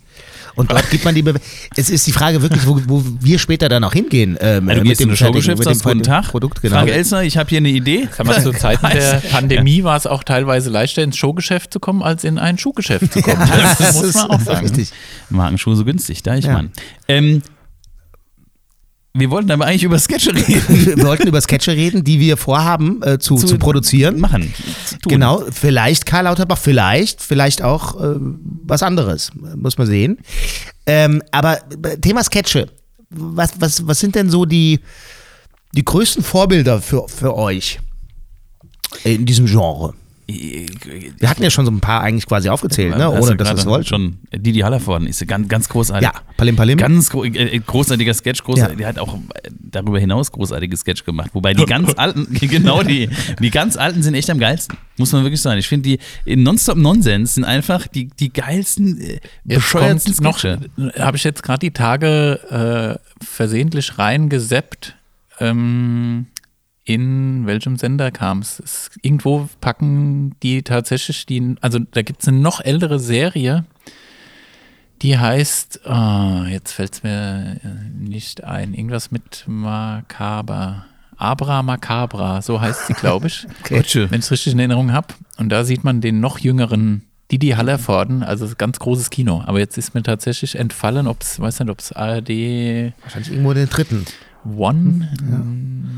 Und 0.56 0.72
dort 0.72 0.90
gibt 0.90 1.04
man 1.06 1.14
die. 1.16 1.22
Be 1.22 1.34
es 1.76 1.90
ist 1.90 2.08
die 2.08 2.12
Frage 2.12 2.42
wirklich, 2.42 2.66
wo, 2.66 2.80
wo 2.88 3.04
wir 3.20 3.40
später 3.40 3.68
dann 3.70 3.84
auch 3.84 3.94
hingehen. 3.94 4.38
Ähm, 4.40 4.70
Ja, 4.70 4.76
du 4.76 4.82
gehst 4.84 5.02
in 5.02 5.10
ein 5.10 5.16
fertigen- 5.18 5.42
Showgeschäft, 5.44 5.60
mit 5.60 5.68
dem 5.68 5.82
guten 5.82 6.04
Tag. 6.04 6.28
Produkt, 6.30 6.62
genau. 6.62 6.76
Frank 6.78 6.90
Elsner, 6.90 7.24
ich 7.24 7.38
habe 7.38 7.50
hier 7.50 7.58
eine 7.58 7.70
Idee. 7.70 8.08
Sag 8.16 8.26
mal, 8.26 8.42
zu 8.42 8.52
Zeiten 8.54 8.88
der 8.90 9.22
Pandemie 9.32 9.84
war 9.84 9.98
es 9.98 10.08
auch 10.08 10.24
teilweise 10.24 10.70
leichter, 10.70 11.04
ins 11.04 11.18
Showgeschäft 11.18 11.74
zu 11.74 11.80
kommen, 11.80 12.02
als 12.04 12.24
in 12.24 12.40
ein 12.40 12.58
Schuhgeschäft 12.58 13.12
zu 13.14 13.22
kommen. 13.22 13.48
das, 13.80 13.96
muss 13.96 14.14
man 14.16 14.30
auch 14.32 14.42
sagen. 14.42 14.62
Richtig. 14.68 14.92
Markenschuhe 15.30 15.76
so 15.76 15.84
günstig, 15.86 16.24
da 16.24 16.36
ich 16.36 16.46
Ja. 16.46 16.54
Mann. 16.54 16.72
Ähm, 17.08 17.42
wir 19.18 19.32
wollten 19.32 19.50
aber 19.50 19.66
eigentlich 19.66 19.84
über 19.84 19.98
Sketche 19.98 20.36
reden. 20.36 20.64
Wir 20.98 21.04
wollten 21.04 21.28
über 21.28 21.40
Sketche 21.40 21.72
reden, 21.72 22.04
die 22.04 22.20
wir 22.20 22.36
vorhaben 22.36 23.02
äh, 23.02 23.18
zu, 23.18 23.38
zu, 23.38 23.58
produzieren. 23.58 24.20
Machen. 24.20 24.54
Zu. 24.86 24.98
Genau, 25.08 25.42
vielleicht 25.52 26.06
Karl 26.06 26.26
Lauterbach, 26.26 26.58
vielleicht, 26.58 27.22
vielleicht 27.22 27.62
auch 27.62 27.96
äh, 28.02 28.16
was 28.20 28.84
anderes, 28.84 29.32
muss 29.56 29.78
man 29.78 29.88
sehen. 29.88 30.18
Ähm, 30.86 31.24
aber 31.32 31.60
äh, 31.84 31.98
Thema 31.98 32.24
Sketche, 32.26 32.68
was, 33.10 33.54
was, 33.60 33.88
was 33.88 34.00
sind 34.00 34.16
denn 34.16 34.30
so 34.30 34.44
die, 34.44 34.82
die 35.72 35.86
größten 35.86 36.22
Vorbilder 36.22 36.82
für, 36.82 37.08
für 37.08 37.36
euch 37.38 37.80
in 39.06 39.26
diesem 39.26 39.46
Genre? 39.46 39.94
Wir 40.28 41.30
hatten 41.30 41.44
ja 41.44 41.52
schon 41.52 41.66
so 41.66 41.72
ein 41.72 41.82
paar 41.82 42.02
eigentlich 42.02 42.26
quasi 42.26 42.50
aufgezählt, 42.50 42.98
ne? 42.98 43.06
Hast 43.06 43.22
ohne 43.22 43.36
dass 43.36 43.48
gerade 43.48 43.60
es 43.60 43.66
wollte. 43.68 43.90
Schon, 43.90 44.18
Didi 44.34 44.62
Hallervorden 44.62 45.08
ist 45.08 45.26
ganz, 45.28 45.48
ganz 45.48 45.70
großartig. 45.70 46.04
Ja, 46.04 46.14
Palim 46.36 46.56
Palim. 46.56 46.80
Ganz 46.80 47.12
gro 47.12 47.24
äh, 47.24 47.60
großartiger 47.60 48.14
Sketch, 48.14 48.44
großartig. 48.44 48.74
Ja. 48.74 48.78
Der 48.78 48.88
hat 48.88 49.00
auch 49.00 49.16
äh, 49.16 49.50
darüber 49.52 50.00
hinaus 50.00 50.32
großartige 50.32 50.76
Sketch 50.78 51.06
gemacht. 51.06 51.30
Wobei 51.34 51.54
die 51.54 51.66
ganz 51.66 51.94
alten, 51.98 52.28
genau 52.42 52.82
die, 52.82 53.10
die 53.40 53.52
ganz 53.52 53.78
alten 53.78 54.02
sind 54.02 54.16
echt 54.16 54.30
am 54.32 54.40
geilsten. 54.40 54.78
Muss 54.98 55.12
man 55.12 55.24
wirklich 55.24 55.42
sagen. 55.42 55.60
Ich 55.60 55.68
finde, 55.68 55.90
die 55.90 56.00
in 56.26 56.42
Nonstop 56.42 56.78
Nonsens 56.78 57.36
sind 57.36 57.44
einfach 57.44 57.86
die, 57.86 58.08
die 58.08 58.34
geilsten, 58.34 59.00
äh, 59.00 59.20
bescheuertsten 59.44 60.14
kommt 60.16 60.24
noch, 60.24 60.40
Sketche. 60.40 60.60
habe 60.98 61.18
ich 61.18 61.24
jetzt 61.24 61.44
gerade 61.44 61.60
die 61.60 61.72
Tage 61.72 63.00
äh, 63.00 63.24
versehentlich 63.24 64.00
reingeseppt. 64.00 64.96
Ähm, 65.40 66.28
in 66.86 67.48
welchem 67.48 67.78
Sender 67.78 68.12
kam 68.12 68.40
es? 68.40 68.92
Irgendwo 69.02 69.50
packen 69.60 70.36
die 70.42 70.62
tatsächlich 70.62 71.26
die, 71.26 71.56
also 71.60 71.80
da 71.80 72.04
gibt 72.04 72.22
es 72.22 72.28
eine 72.28 72.38
noch 72.38 72.62
ältere 72.62 73.00
Serie, 73.00 73.66
die 75.02 75.18
heißt, 75.18 75.86
ah, 75.88 76.46
jetzt 76.48 76.72
fällt 76.72 76.94
es 76.94 77.04
mir 77.04 77.60
äh, 77.64 77.68
nicht 77.92 78.44
ein, 78.44 78.74
irgendwas 78.74 79.12
mit 79.12 79.44
Macaber. 79.48 80.86
Abra 81.18 81.64
Macabra, 81.64 82.42
so 82.42 82.60
heißt 82.60 82.88
sie, 82.88 82.94
glaube 82.94 83.28
ich. 83.28 83.48
Deutsche. 83.70 84.12
wenn 84.12 84.20
ich 84.20 84.26
es 84.26 84.32
richtig 84.32 84.54
in 84.54 84.60
Erinnerung 84.60 84.92
habe. 84.92 85.08
Und 85.38 85.50
da 85.50 85.64
sieht 85.64 85.84
man 85.84 86.02
den 86.02 86.20
noch 86.20 86.40
jüngeren 86.40 87.04
Didi 87.32 87.50
Hallervorden, 87.52 88.22
also 88.22 88.48
ganz 88.58 88.80
großes 88.80 89.10
Kino. 89.10 89.42
Aber 89.46 89.60
jetzt 89.60 89.78
ist 89.78 89.96
mir 89.96 90.04
tatsächlich 90.04 90.58
entfallen, 90.58 91.08
ob 91.08 91.22
es, 91.22 91.40
weiß 91.40 91.62
nicht, 91.62 91.70
ob 91.70 91.80
es 91.80 91.92
ARD 91.94 92.30
Wahrscheinlich 93.02 93.32
irgendwo 93.32 93.54
den 93.54 93.70
dritten. 93.70 94.06
One? 94.46 95.10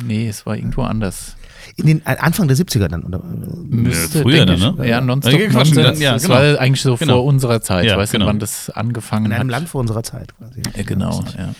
Nee, 0.05 0.27
es 0.29 0.45
war 0.45 0.55
irgendwo 0.55 0.83
anders. 0.83 1.35
In 1.75 1.85
den 1.85 1.99
äh, 2.05 2.15
Anfang 2.17 2.47
der 2.47 2.55
70er 2.57 2.87
dann, 2.87 3.03
oder? 3.03 3.21
Müsste, 3.23 4.21
früher 4.21 4.45
dann, 4.45 4.55
ich, 4.55 4.61
ne? 4.77 4.87
Ja, 4.87 5.01
Nonstop 5.01 5.33
Ja, 5.39 5.49
Nonsense. 5.51 6.01
ja, 6.03 6.13
das 6.13 6.23
genau. 6.23 6.35
war 6.35 6.59
eigentlich 6.59 6.81
so 6.81 6.95
Genau. 6.95 7.15
vor 7.15 7.25
unserer 7.25 7.61
Zeit. 7.61 7.85
Ja, 7.85 7.91
ich 7.93 7.97
weiß 7.97 8.11
genau. 8.11 8.25
nicht, 8.25 8.33
wann 8.33 8.39
das 8.39 8.69
angefangen 8.69 9.25
In 9.27 9.33
einem 9.33 9.41
hat. 9.49 9.51
Land 9.51 9.69
vor 9.69 9.81
unserer 9.81 10.01
Zeit 10.01 10.35
quasi. 10.37 10.61
Ja, 10.75 10.83
genau, 10.83 11.23
ja. 11.37 11.53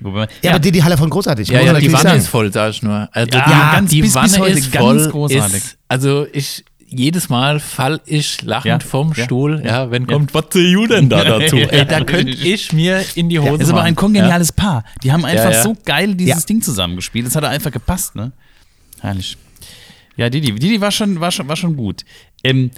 Wobei, 0.00 0.26
Ja, 0.42 0.50
aber 0.50 0.58
die, 0.60 0.72
die 0.72 0.82
Halle 0.82 0.96
von 0.98 1.08
großartig. 1.08 1.48
Ja, 1.48 1.60
ja, 1.60 1.72
die 1.78 1.90
Wanne 1.92 2.02
sagen. 2.02 2.18
ist 2.18 2.28
voll, 2.28 2.52
sag 2.52 2.70
ich 2.70 2.82
nur. 2.82 3.08
Also 3.12 3.30
Ja, 3.38 3.44
die, 3.44 3.76
ganz- 3.76 3.90
die 3.90 4.02
bis- 4.02 4.12
bis 4.12 4.14
Wanne 4.34 4.38
heute 4.44 4.58
ist 4.58 4.72
ganz 4.72 5.02
voll. 5.02 5.10
großartig. 5.12 5.56
Ist, 5.56 5.78
also 5.88 6.26
ich 6.32 6.64
jedes 6.90 7.28
Mal 7.28 7.60
fall 7.60 8.00
ich 8.06 8.42
lachend 8.42 8.82
Ja, 8.82 8.88
vom 8.88 9.12
ja, 9.14 9.24
Stuhl, 9.24 9.62
ja, 9.64 9.90
wenn 9.90 10.06
kommt, 10.06 10.32
was 10.34 10.46
you 10.54 10.86
denn 10.86 11.08
da 11.08 11.24
dazu? 11.38 11.56
Ey, 11.56 11.84
da 11.84 12.02
könnte 12.04 12.32
ich 12.32 12.72
mir 12.72 13.04
in 13.14 13.28
die 13.28 13.38
Hose 13.38 13.58
Das 13.58 13.68
ist 13.68 13.72
aber 13.72 13.82
ein 13.82 13.94
kongeniales 13.94 14.52
Paar. 14.52 14.84
Die 15.02 15.12
haben 15.12 15.24
einfach 15.24 15.52
so 15.52 15.76
geil 15.84 16.14
dieses. 16.14 16.46
Ding 16.46 16.62
zusammengespielt. 16.62 17.26
Das 17.26 17.36
hat 17.36 17.44
einfach 17.44 17.70
gepasst, 17.70 18.14
ne? 18.16 18.32
Herrlich. 19.00 19.36
Ja, 20.16 20.28
Didi, 20.28 20.52
Didi 20.54 20.80
war 20.80 20.90
schon, 20.90 21.20
war 21.20 21.30
schon, 21.30 21.46
war 21.46 21.56
schon 21.56 21.76
gut. 21.76 22.04
Ähm, 22.42 22.70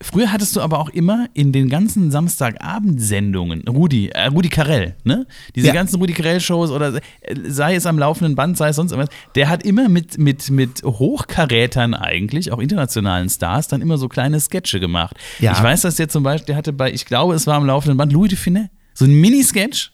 früher 0.00 0.32
hattest 0.32 0.54
du 0.56 0.60
aber 0.60 0.78
auch 0.78 0.88
immer 0.90 1.26
in 1.34 1.52
den 1.52 1.68
ganzen 1.68 2.10
Samstagabendsendungen 2.10 3.66
Rudi, 3.68 4.08
äh, 4.08 4.26
Rudi 4.26 4.48
Carell, 4.48 4.94
ne? 5.04 5.26
Diese 5.54 5.68
Ja. 5.68 5.72
ganzen 5.72 5.96
Rudi 6.00 6.12
Carell-Shows 6.12 6.70
oder 6.70 6.94
äh, 6.94 7.00
sei 7.46 7.74
es 7.74 7.86
am 7.86 7.98
laufenden 7.98 8.34
Band, 8.34 8.56
sei 8.56 8.68
es 8.68 8.76
sonst 8.76 8.92
irgendwas, 8.92 9.14
der 9.34 9.48
hat 9.48 9.64
immer 9.64 9.88
mit, 9.88 10.18
mit, 10.18 10.50
mit 10.50 10.82
Hochkarätern 10.84 11.94
eigentlich, 11.94 12.52
auch 12.52 12.58
internationalen 12.58 13.28
Stars, 13.28 13.68
dann 13.68 13.80
immer 13.80 13.98
so 13.98 14.08
kleine 14.08 14.40
Sketche 14.40 14.80
gemacht. 14.80 15.16
Ja. 15.40 15.52
Ich 15.52 15.62
weiß, 15.62 15.82
dass 15.82 15.96
der 15.96 16.08
zum 16.08 16.22
Beispiel, 16.22 16.46
der 16.46 16.56
hatte 16.56 16.72
bei, 16.72 16.92
ich 16.92 17.04
glaube, 17.06 17.34
es 17.34 17.46
war 17.46 17.54
am 17.56 17.66
laufenden 17.66 17.96
Band, 17.96 18.12
Louis 18.12 18.28
de 18.30 18.38
Finet, 18.38 18.68
so 18.94 19.04
ein 19.04 19.12
Mini-Sketch. 19.20 19.92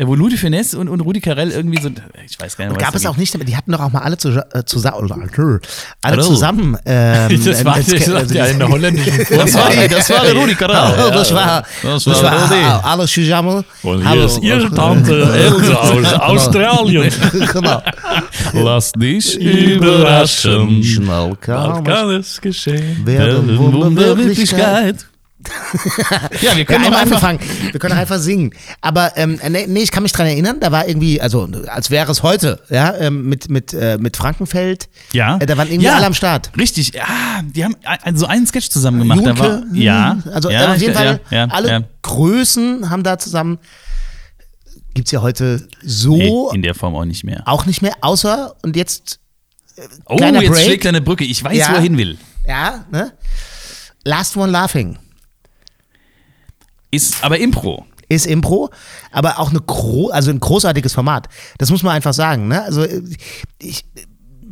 Äh, 0.00 0.06
Wo 0.06 0.14
de 0.30 0.38
Finesse 0.38 0.78
und, 0.78 0.88
und 0.88 1.00
Rudi 1.02 1.20
Carell 1.20 1.50
irgendwie 1.50 1.78
so, 1.80 1.90
ich 2.24 2.40
weiß 2.40 2.56
gar 2.56 2.64
nicht, 2.64 2.72
Und 2.72 2.78
gab 2.80 2.94
es 2.94 3.04
auch 3.04 3.18
nicht, 3.18 3.34
die 3.46 3.54
hatten 3.56 3.70
doch 3.70 3.80
auch 3.80 3.92
mal 3.92 4.00
alle 4.00 4.16
zu, 4.16 4.30
äh, 4.30 4.64
zusammen, 4.64 4.96
alle 6.00 6.16
Hallo. 6.16 6.22
zusammen. 6.22 6.76
Ähm, 6.86 7.44
Das 7.44 7.64
war, 7.66 7.76
äh, 7.78 7.82
das 7.84 8.08
äh, 8.08 8.34
ja 8.34 8.46
in 8.46 8.58
der 8.58 8.68
holländischen 8.68 9.18
Das 9.36 9.54
war, 9.54 9.68
das 9.90 10.10
war 10.10 10.22
der 10.24 10.32
Rudi 10.34 10.54
Carell. 10.54 10.80
Oh, 11.06 11.10
das 11.10 11.34
war, 11.34 11.64
Das 11.82 12.04
das 12.04 12.22
war 12.22 12.32
war, 12.32 12.48
Rudi. 12.50 12.80
alles 12.82 13.12
zusammen. 13.12 13.64
Und 13.82 14.08
hier 14.08 14.24
ist 14.24 14.42
Ihre 14.42 14.70
Tante 14.74 15.22
Elsa 15.34 15.74
aus 15.74 16.12
Australien. 16.14 17.12
genau. 17.52 17.82
Lass 18.54 18.92
dich 18.92 19.38
überraschen. 19.38 20.82
Schnell 20.82 21.36
es, 21.42 21.84
kann 21.84 22.10
es 22.10 22.40
geschehen? 22.40 23.04
werden 23.04 23.58
Wunder 23.58 24.16
Wirklichkeit. 24.16 25.06
Ja, 26.40 26.56
wir 26.56 26.64
können 26.64 26.84
haben 26.84 26.94
auch 26.94 26.98
einfach. 26.98 27.22
angefangen. 27.22 27.72
Wir 27.72 27.80
können 27.80 27.96
einfach 27.96 28.18
singen. 28.18 28.52
Aber 28.80 29.16
ähm, 29.16 29.40
nee, 29.48 29.66
nee, 29.66 29.80
ich 29.80 29.90
kann 29.90 30.02
mich 30.02 30.12
dran 30.12 30.26
erinnern, 30.26 30.58
da 30.60 30.70
war 30.72 30.86
irgendwie, 30.88 31.20
also 31.20 31.48
als 31.68 31.90
wäre 31.90 32.10
es 32.10 32.22
heute, 32.22 32.60
ja, 32.68 32.94
ähm, 32.96 33.28
mit, 33.28 33.48
mit, 33.50 33.72
äh, 33.72 33.98
mit 33.98 34.16
Frankenfeld. 34.16 34.88
Ja. 35.12 35.38
Äh, 35.38 35.46
da 35.46 35.56
waren 35.56 35.68
irgendwie 35.68 35.86
ja, 35.86 35.96
alle 35.96 36.06
am 36.06 36.14
Start. 36.14 36.50
Richtig, 36.58 36.92
ja, 36.94 37.06
die 37.42 37.64
haben 37.64 37.76
so 38.14 38.26
einen 38.26 38.46
Sketch 38.46 38.70
zusammen 38.70 38.98
gemacht. 39.00 39.20
da 39.24 39.38
war, 39.38 39.58
Junke, 39.60 39.78
ja, 39.78 40.12
hm, 40.24 40.32
also 40.32 40.50
ja, 40.50 40.64
äh, 40.64 40.74
auf 40.74 40.80
jeden 40.80 40.94
Fall, 40.94 41.20
ja, 41.30 41.36
ja, 41.38 41.44
alle 41.46 41.68
ja. 41.70 41.80
Größen 42.02 42.90
haben 42.90 43.02
da 43.02 43.18
zusammen. 43.18 43.58
Gibt 44.94 45.08
es 45.08 45.12
ja 45.12 45.22
heute 45.22 45.68
so 45.82 46.16
Nee, 46.16 46.54
in 46.56 46.62
der 46.62 46.74
Form 46.74 46.96
auch 46.96 47.04
nicht 47.04 47.24
mehr. 47.24 47.42
auch 47.46 47.64
nicht 47.66 47.80
mehr, 47.80 47.94
außer 48.00 48.54
und 48.62 48.76
jetzt, 48.76 49.20
Oh, 50.04 50.16
kleiner 50.16 50.42
jetzt 50.42 50.52
Break. 50.52 50.64
schlägt 50.64 50.86
eine 50.86 51.00
Brücke. 51.00 51.24
Ich 51.24 51.42
weiß, 51.42 51.56
Ja. 51.56 51.70
wo 51.70 51.74
er 51.76 51.80
hin 51.80 51.96
will. 51.96 52.18
ja, 52.46 52.84
ne? 52.90 53.12
Last 54.04 54.36
One 54.36 54.50
Laughing 54.52 54.98
Ist 56.90 57.22
aber 57.22 57.38
Impro. 57.38 57.86
ist 58.08 58.26
Impro, 58.26 58.70
aber 59.12 59.38
auch 59.38 59.50
eine 59.50 59.60
gro 59.60 60.08
also 60.08 60.30
ein 60.30 60.40
großartiges 60.40 60.92
Format. 60.92 61.28
Das 61.58 61.70
muss 61.70 61.82
man 61.82 61.94
einfach 61.94 62.12
sagen. 62.14 62.48
Ne? 62.48 62.62
Also 62.62 62.82
äh, 62.82 63.02
ich, 63.62 63.84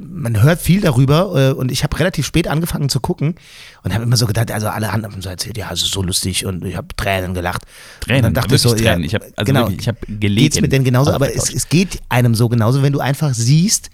man 0.00 0.40
hört 0.42 0.60
viel 0.60 0.80
darüber 0.80 1.50
äh, 1.50 1.52
und 1.52 1.72
ich 1.72 1.82
habe 1.82 1.98
relativ 1.98 2.24
spät 2.24 2.46
angefangen 2.46 2.88
zu 2.88 3.00
gucken 3.00 3.34
und 3.82 3.92
habe 3.92 4.04
immer 4.04 4.16
so 4.16 4.26
gedacht, 4.26 4.52
also 4.52 4.68
alle 4.68 4.90
anderen 4.90 5.14
haben 5.14 5.22
so 5.22 5.28
erzählt, 5.28 5.58
ja, 5.58 5.70
es 5.72 5.82
ist 5.82 5.90
so 5.92 6.02
lustig 6.02 6.46
und 6.46 6.64
ich 6.64 6.76
habe 6.76 6.86
Tränen 6.96 7.34
gelacht. 7.34 7.62
Tränen, 8.00 8.18
und 8.18 8.22
dann 8.26 8.34
dachte 8.34 8.54
ich 8.54 8.62
so, 8.62 8.68
wirklich 8.70 8.84
ja, 8.86 8.92
Tränen. 8.92 9.04
Ich 9.06 9.14
hab- 9.16 9.22
also 9.22 9.44
genau, 9.52 9.60
wirklich, 9.62 9.80
ich 9.80 9.88
hab 9.88 10.00
gelegen 10.06 10.36
Geht's 10.36 10.60
mir 10.60 10.68
denn 10.68 10.84
genauso? 10.84 11.10
Aber 11.12 11.34
es, 11.34 11.52
es 11.52 11.68
geht 11.68 11.98
einem 12.08 12.36
so 12.36 12.48
genauso, 12.48 12.82
wenn 12.82 12.92
du 12.92 13.00
einfach 13.00 13.34
siehst, 13.34 13.90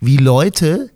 wie 0.00 0.18
Leute 0.18 0.90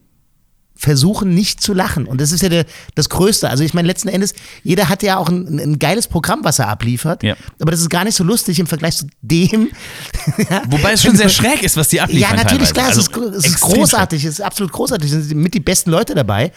versuchen 0.81 1.35
nicht 1.35 1.61
zu 1.61 1.75
lachen. 1.75 2.07
Und 2.07 2.23
das 2.23 2.33
ist 2.33 2.43
ja 2.43 2.49
der, 2.49 2.65
das 2.95 3.11
Größte. 3.11 3.51
Also 3.51 3.63
ich 3.63 3.75
meine, 3.75 3.87
letzten 3.87 4.09
Endes, 4.09 4.33
jeder 4.63 4.89
hat 4.89 5.03
ja 5.03 5.19
auch 5.19 5.29
ein, 5.29 5.61
ein 5.61 5.79
geiles 5.79 6.09
Programm, 6.09 6.41
was 6.43 6.59
er 6.59 6.69
abliefert. 6.69 7.23
Ja. 7.23 7.37
Aber 7.61 7.71
das 7.71 7.81
ist 7.81 7.91
gar 7.91 8.05
nicht 8.05 8.15
so 8.15 8.25
lustig 8.25 8.59
im 8.59 8.67
Vergleich 8.67 8.97
zu 8.97 9.07
dem. 9.21 9.69
Wobei 10.71 10.93
es 10.93 11.03
schon 11.03 11.17
sehr 11.17 11.29
schräg 11.29 11.63
ist, 11.63 11.77
was 11.77 11.89
die 11.89 12.01
abliefern. 12.01 12.35
ja, 12.35 12.43
natürlich, 12.43 12.73
teilweise. 12.73 13.11
klar, 13.11 13.27
Also 13.27 13.37
es 13.37 13.37
ist, 13.37 13.47
es 13.47 13.53
ist 13.57 13.61
großartig, 13.61 14.25
es 14.25 14.39
ist 14.39 14.41
absolut 14.41 14.73
großartig. 14.73 15.13
Es 15.13 15.29
sind 15.29 15.39
mit 15.39 15.53
die 15.53 15.61
besten 15.61 15.91
Leute 15.91 16.15
dabei. 16.15 16.51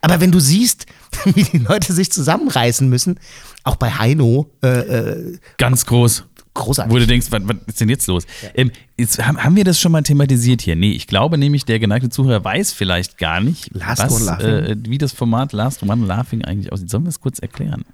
Aber 0.00 0.20
wenn 0.20 0.30
du 0.30 0.38
siehst, 0.38 0.86
wie 1.24 1.42
die 1.42 1.58
Leute 1.58 1.92
sich 1.92 2.12
zusammenreißen 2.12 2.88
müssen, 2.88 3.18
auch 3.64 3.76
bei 3.76 3.90
Heino, 3.90 4.50
äh, 4.62 4.68
äh, 4.68 5.32
schräg. 5.32 5.38
Ganz 5.58 5.86
groß. 5.86 6.24
Großartig. 6.54 6.94
Wo 6.94 6.98
du 6.98 7.06
denkst, 7.06 7.26
was, 7.30 7.42
was 7.44 7.56
ist 7.66 7.80
denn 7.80 7.88
jetzt 7.88 8.06
los? 8.06 8.24
Ähm, 8.54 8.70
jetzt, 8.96 9.24
haben, 9.24 9.42
haben 9.42 9.56
wir 9.56 9.64
das 9.64 9.80
schon 9.80 9.92
mal 9.92 10.02
thematisiert 10.02 10.62
hier? 10.62 10.76
Nee, 10.76 10.92
ich 10.92 11.06
glaube 11.06 11.36
nämlich, 11.38 11.64
der 11.64 11.78
geneigte 11.78 12.08
Zuhörer 12.08 12.42
weiß 12.42 12.72
vielleicht 12.72 13.18
gar 13.18 13.40
nicht, 13.40 13.70
was, 13.74 14.28
äh, 14.40 14.76
wie 14.78 14.98
das 14.98 15.12
Format 15.12 15.52
Last 15.52 15.82
One 15.82 16.06
Laughing 16.06 16.44
eigentlich 16.44 16.72
aussieht. 16.72 16.90
Sollen 16.90 17.04
wir 17.04 17.10
es 17.10 17.20
kurz 17.20 17.38
erklären? 17.38 17.84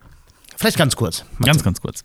Vielleicht 0.57 0.76
ganz 0.76 0.95
kurz. 0.95 1.25
Ganz, 1.40 1.64
ganz 1.64 1.81
kurz. 1.81 2.05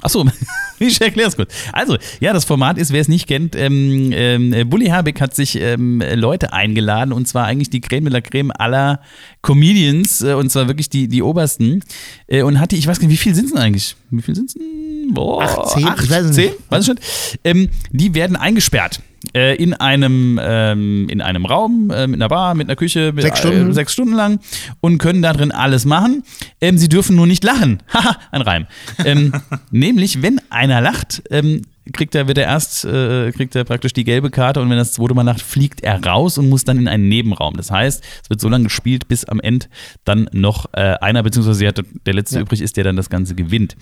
Achso, 0.00 0.24
ich 0.78 1.00
erkläre 1.00 1.28
es 1.28 1.36
kurz. 1.36 1.52
Also, 1.72 1.96
ja, 2.20 2.32
das 2.32 2.44
Format 2.44 2.78
ist, 2.78 2.92
wer 2.92 3.00
es 3.00 3.08
nicht 3.08 3.26
kennt, 3.26 3.56
ähm, 3.56 4.10
ähm, 4.12 4.68
Bully 4.70 4.86
Herbig 4.86 5.20
hat 5.20 5.34
sich 5.34 5.56
ähm, 5.56 6.02
Leute 6.14 6.52
eingeladen 6.52 7.12
und 7.12 7.26
zwar 7.26 7.46
eigentlich 7.46 7.70
die 7.70 7.80
Creme 7.80 8.04
de 8.04 8.12
la 8.12 8.20
Creme 8.20 8.52
aller 8.52 9.00
Comedians 9.42 10.22
äh, 10.22 10.34
und 10.34 10.50
zwar 10.52 10.68
wirklich 10.68 10.88
die, 10.88 11.08
die 11.08 11.22
obersten 11.22 11.82
äh, 12.28 12.42
und 12.42 12.60
hatte, 12.60 12.76
ich 12.76 12.86
weiß 12.86 13.00
gar 13.00 13.08
nicht, 13.08 13.14
wie 13.18 13.22
viel 13.22 13.34
sind 13.34 13.46
es 13.46 13.52
denn 13.52 13.60
eigentlich? 13.60 13.96
Wie 14.10 14.22
viel 14.22 14.36
sind 14.36 14.46
es 14.48 14.54
denn? 14.54 15.14
Boah, 15.14 15.42
Acht, 15.42 15.70
zehn? 15.70 15.86
acht, 15.88 16.04
Ich 16.04 16.10
weiß 16.10 16.36
nicht. 16.36 16.52
Weiß 16.68 16.80
ich 16.82 16.86
schon. 16.86 17.00
Ähm, 17.42 17.68
die 17.90 18.14
werden 18.14 18.36
eingesperrt. 18.36 19.00
Äh, 19.34 19.56
in 19.56 19.74
einem 19.74 20.38
ähm, 20.40 21.08
in 21.10 21.20
einem 21.20 21.44
Raum 21.44 21.90
äh, 21.90 22.06
mit 22.06 22.20
einer 22.20 22.28
Bar 22.28 22.54
mit 22.54 22.68
einer 22.68 22.76
Küche 22.76 23.12
mit, 23.12 23.22
Sechs 23.22 23.40
Stunden. 23.40 23.70
äh, 23.70 23.74
sechs 23.74 23.92
Stunden 23.92 24.14
lang 24.14 24.38
und 24.80 24.98
können 24.98 25.22
da 25.22 25.32
drin 25.32 25.50
alles 25.50 25.84
machen. 25.84 26.22
Ähm, 26.60 26.78
sie 26.78 26.88
dürfen 26.88 27.16
nur 27.16 27.26
nicht 27.26 27.42
lachen. 27.42 27.82
Haha, 27.92 28.16
ein 28.30 28.42
Reim. 28.42 28.66
Ähm, 29.04 29.32
nämlich, 29.72 30.22
wenn 30.22 30.40
einer 30.50 30.80
lacht, 30.80 31.22
ähm, 31.30 31.62
kriegt 31.92 32.14
er, 32.14 32.28
wird 32.28 32.38
er 32.38 32.44
erst, 32.44 32.84
äh, 32.84 33.32
kriegt 33.32 33.56
er 33.56 33.64
praktisch 33.64 33.92
die 33.92 34.04
gelbe 34.04 34.30
Karte 34.30 34.60
und 34.60 34.70
wenn 34.70 34.76
das 34.76 34.92
zweite 34.92 35.14
Mal 35.14 35.22
lacht, 35.22 35.40
fliegt 35.40 35.80
er 35.82 36.04
raus 36.04 36.38
und 36.38 36.48
muss 36.48 36.64
dann 36.64 36.78
in 36.78 36.86
einen 36.86 37.08
Nebenraum. 37.08 37.56
Das 37.56 37.70
heißt, 37.70 38.04
es 38.22 38.30
wird 38.30 38.40
so 38.40 38.48
lange 38.48 38.64
gespielt, 38.64 39.08
bis 39.08 39.24
am 39.24 39.40
Ende 39.40 39.66
dann 40.04 40.28
noch 40.32 40.66
äh, 40.74 40.94
einer, 41.00 41.22
beziehungsweise 41.24 41.64
ja, 41.64 41.72
der 41.72 42.14
letzte 42.14 42.40
übrig 42.40 42.60
ist, 42.60 42.76
der 42.76 42.84
dann 42.84 42.96
das 42.96 43.10
Ganze 43.10 43.34
gewinnt. 43.34 43.76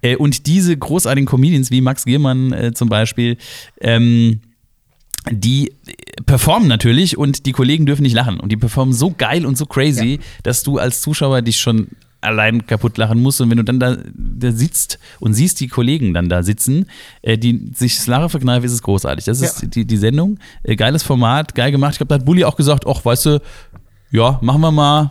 Äh, 0.00 0.16
und 0.16 0.46
diese 0.46 0.76
großartigen 0.76 1.26
Comedians 1.26 1.70
wie 1.70 1.80
Max 1.80 2.04
Giermann 2.04 2.52
äh, 2.52 2.72
zum 2.72 2.88
Beispiel, 2.88 3.36
ähm, 3.80 4.40
die 5.30 5.72
performen 6.26 6.68
natürlich 6.68 7.16
und 7.16 7.46
die 7.46 7.52
Kollegen 7.52 7.86
dürfen 7.86 8.02
nicht 8.02 8.14
lachen. 8.14 8.40
Und 8.40 8.50
die 8.50 8.56
performen 8.56 8.92
so 8.94 9.14
geil 9.16 9.46
und 9.46 9.56
so 9.56 9.66
crazy, 9.66 10.20
dass 10.42 10.62
du 10.62 10.78
als 10.78 11.00
Zuschauer 11.00 11.42
dich 11.42 11.60
schon 11.60 11.88
allein 12.20 12.66
kaputt 12.66 12.98
lachen 12.98 13.20
musst. 13.20 13.40
Und 13.40 13.50
wenn 13.50 13.56
du 13.56 13.64
dann 13.64 13.80
da, 13.80 13.96
da 14.14 14.52
sitzt 14.52 14.98
und 15.20 15.34
siehst 15.34 15.58
die 15.60 15.68
Kollegen 15.68 16.14
dann 16.14 16.28
da 16.28 16.42
sitzen, 16.42 16.86
äh, 17.22 17.36
die 17.36 17.70
sich 17.74 17.96
das 17.96 18.06
Lachen 18.06 18.28
verkneifen, 18.28 18.64
ist 18.64 18.72
es 18.72 18.82
großartig. 18.82 19.24
Das 19.24 19.40
ist 19.40 19.62
Ja. 19.62 19.68
die, 19.68 19.84
die 19.84 19.96
Sendung. 19.96 20.38
Äh, 20.62 20.76
geiles 20.76 21.02
Format, 21.02 21.54
geil 21.54 21.72
gemacht. 21.72 21.92
Ich 21.92 21.98
glaube, 21.98 22.08
da 22.08 22.14
hat 22.16 22.24
Bulli 22.24 22.44
auch 22.44 22.56
gesagt, 22.56 22.84
ach, 22.86 23.04
weißt 23.04 23.26
du, 23.26 23.42
ja, 24.12 24.38
machen 24.42 24.60
wir 24.60 24.70
mal. 24.70 25.10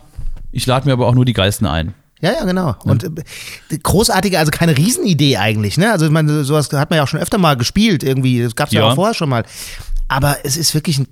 Ich 0.52 0.66
lade 0.66 0.86
mir 0.86 0.92
aber 0.92 1.06
auch 1.06 1.14
nur 1.14 1.24
die 1.24 1.32
Geisten 1.34 1.66
ein. 1.66 1.92
Ja, 2.22 2.32
ja, 2.32 2.44
genau. 2.44 2.76
Und 2.84 3.02
äh, 3.04 3.78
großartige, 3.82 4.38
also 4.38 4.50
keine 4.50 4.78
Riesenidee 4.78 5.36
eigentlich, 5.38 5.76
ne? 5.76 5.90
Also 5.90 6.06
ich 6.06 6.12
meine, 6.12 6.44
sowas 6.44 6.70
hat 6.72 6.88
man 6.88 6.98
ja 6.98 7.02
auch 7.02 7.08
schon 7.08 7.18
öfter 7.20 7.36
mal 7.36 7.56
gespielt 7.56 8.04
irgendwie. 8.04 8.40
Das 8.42 8.54
gab 8.54 8.68
es 8.68 8.74
ja. 8.74 8.82
Ja. 8.82 8.90
auch 8.90 8.94
vorher 8.94 9.12
schon 9.14 9.28
mal. 9.28 9.44
Aber 10.12 10.36
es 10.44 10.56
ist 10.56 10.74
wirklich 10.74 10.98
ein, 10.98 11.06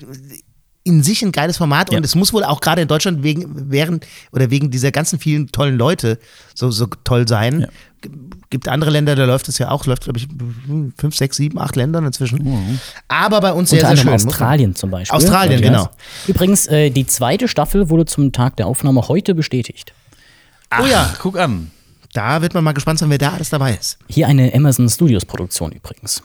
in 0.84 1.02
sich 1.02 1.22
ein 1.22 1.32
geiles 1.32 1.56
Format 1.58 1.90
Ja. 1.92 1.98
und 1.98 2.04
es 2.04 2.14
muss 2.14 2.32
wohl 2.32 2.44
auch 2.44 2.60
gerade 2.60 2.82
in 2.82 2.88
Deutschland 2.88 3.22
wegen, 3.22 3.70
während 3.70 4.06
oder 4.32 4.50
wegen 4.50 4.70
dieser 4.70 4.92
ganzen 4.92 5.18
vielen 5.18 5.48
tollen 5.52 5.76
Leute 5.76 6.18
so, 6.54 6.70
so 6.70 6.86
toll 7.04 7.26
sein. 7.28 7.60
Ja. 7.60 7.68
Gibt 8.48 8.66
andere 8.68 8.90
Länder, 8.90 9.14
da 9.14 9.24
läuft 9.26 9.48
es 9.48 9.58
ja 9.58 9.70
auch, 9.70 9.84
läuft, 9.86 10.04
glaube 10.04 10.18
ich, 10.18 10.26
fünf, 10.96 11.14
sechs, 11.14 11.36
sieben, 11.36 11.58
acht 11.58 11.76
Ländern 11.76 12.04
inzwischen. 12.06 12.80
Aber 13.08 13.40
bei 13.40 13.52
uns 13.52 13.70
sehr, 13.70 13.78
Unter 13.80 13.96
sehr 13.96 14.00
anderem 14.06 14.18
schön. 14.20 14.28
Australien 14.28 14.74
zum 14.74 14.90
Beispiel. 14.90 15.16
Australien, 15.16 15.60
genau. 15.60 15.88
Übrigens, 16.26 16.66
äh, 16.66 16.90
die 16.90 17.06
zweite 17.06 17.46
Staffel 17.46 17.90
wurde 17.90 18.06
zum 18.06 18.32
Tag 18.32 18.56
der 18.56 18.66
Aufnahme 18.66 19.06
heute 19.08 19.34
bestätigt. 19.34 19.92
Oh 20.78 20.86
ja. 20.86 21.10
Ach, 21.12 21.18
guck 21.20 21.38
an. 21.38 21.70
Da 22.12 22.42
wird 22.42 22.54
man 22.54 22.64
mal 22.64 22.72
gespannt 22.72 22.98
sein, 22.98 23.10
wer 23.10 23.18
da 23.18 23.32
alles 23.32 23.50
dabei 23.50 23.74
ist. 23.74 23.98
Hier 24.08 24.26
eine 24.26 24.52
Amazon 24.54 24.88
Studios 24.88 25.24
Produktion 25.24 25.70
übrigens. 25.72 26.22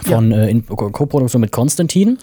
Von 0.00 0.32
äh, 0.32 0.48
in 0.48 0.64
Co- 0.66 0.90
Co-Produktion 0.90 1.40
mit 1.40 1.52
Konstantin. 1.52 2.18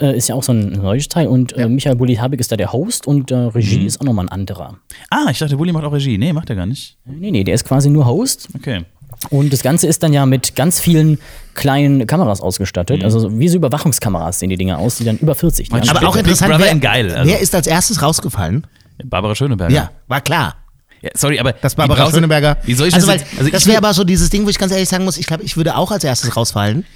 Äh, 0.00 0.16
ist 0.16 0.28
ja 0.28 0.34
auch 0.34 0.42
so 0.42 0.52
ein 0.52 0.70
neues 0.72 1.08
Teil. 1.08 1.28
Und 1.28 1.52
äh, 1.52 1.68
Michael 1.68 1.94
Bulli-Habig 1.96 2.40
ist 2.40 2.50
da 2.50 2.56
der 2.56 2.72
Host 2.72 3.06
und 3.06 3.30
äh, 3.30 3.34
Regie 3.36 3.80
Mhm. 3.80 3.86
ist 3.86 4.00
auch 4.00 4.04
nochmal 4.04 4.24
ein 4.24 4.28
anderer. 4.30 4.78
Ah, 5.10 5.26
ich 5.30 5.38
dachte, 5.38 5.56
Bulli 5.56 5.70
macht 5.72 5.84
auch 5.84 5.92
Regie. 5.92 6.18
Nee, 6.18 6.32
macht 6.32 6.50
er 6.50 6.56
gar 6.56 6.66
nicht. 6.66 6.96
Nee, 7.04 7.30
nee, 7.30 7.44
der 7.44 7.54
ist 7.54 7.64
quasi 7.64 7.90
nur 7.90 8.06
Host. 8.06 8.48
Okay. 8.56 8.84
Und 9.30 9.52
das 9.52 9.62
Ganze 9.62 9.86
ist 9.86 10.02
dann 10.02 10.12
ja 10.12 10.26
mit 10.26 10.56
ganz 10.56 10.80
vielen 10.80 11.18
kleinen 11.54 12.06
Kameras 12.08 12.40
ausgestattet. 12.40 12.98
Mhm. 13.00 13.04
Also 13.04 13.38
wie 13.38 13.48
so 13.48 13.56
Überwachungskameras 13.56 14.40
sehen 14.40 14.50
die 14.50 14.56
Dinger 14.56 14.78
aus, 14.78 14.96
die 14.96 15.04
dann 15.04 15.18
über 15.18 15.36
40. 15.36 15.68
Die 15.68 15.88
Aber 15.88 16.08
auch 16.08 16.16
interessant, 16.16 16.50
Brother 16.50 16.64
wer, 16.64 16.72
in 16.72 16.80
geil, 16.80 17.12
also. 17.12 17.30
wer 17.30 17.38
ist 17.40 17.54
als 17.54 17.68
erstes 17.68 18.02
rausgefallen? 18.02 18.66
Barbara 19.04 19.34
Schöneberger. 19.36 19.72
Ja, 19.74 19.90
war 20.08 20.20
klar. 20.22 20.56
Ja, 21.04 21.10
sorry, 21.14 21.38
aber 21.38 21.52
Das 21.52 21.74
brauchst 21.74 21.98
du- 21.98 22.10
Schöneberger. 22.12 22.56
Wie 22.64 22.72
soll 22.72 22.88
ich 22.88 22.94
also, 22.94 23.06
das 23.06 23.20
weil, 23.20 23.26
jetzt? 23.26 23.38
Also 23.38 23.50
das 23.50 23.66
wäre 23.66 23.76
aber 23.76 23.92
so 23.92 24.04
dieses 24.04 24.30
Ding, 24.30 24.46
wo 24.46 24.48
ich 24.48 24.58
ganz 24.58 24.72
ehrlich 24.72 24.88
sagen 24.88 25.04
muss, 25.04 25.18
ich 25.18 25.26
glaube, 25.26 25.42
ich 25.42 25.58
würde 25.58 25.76
auch 25.76 25.90
als 25.90 26.02
erstes 26.02 26.34
rausfallen. 26.34 26.86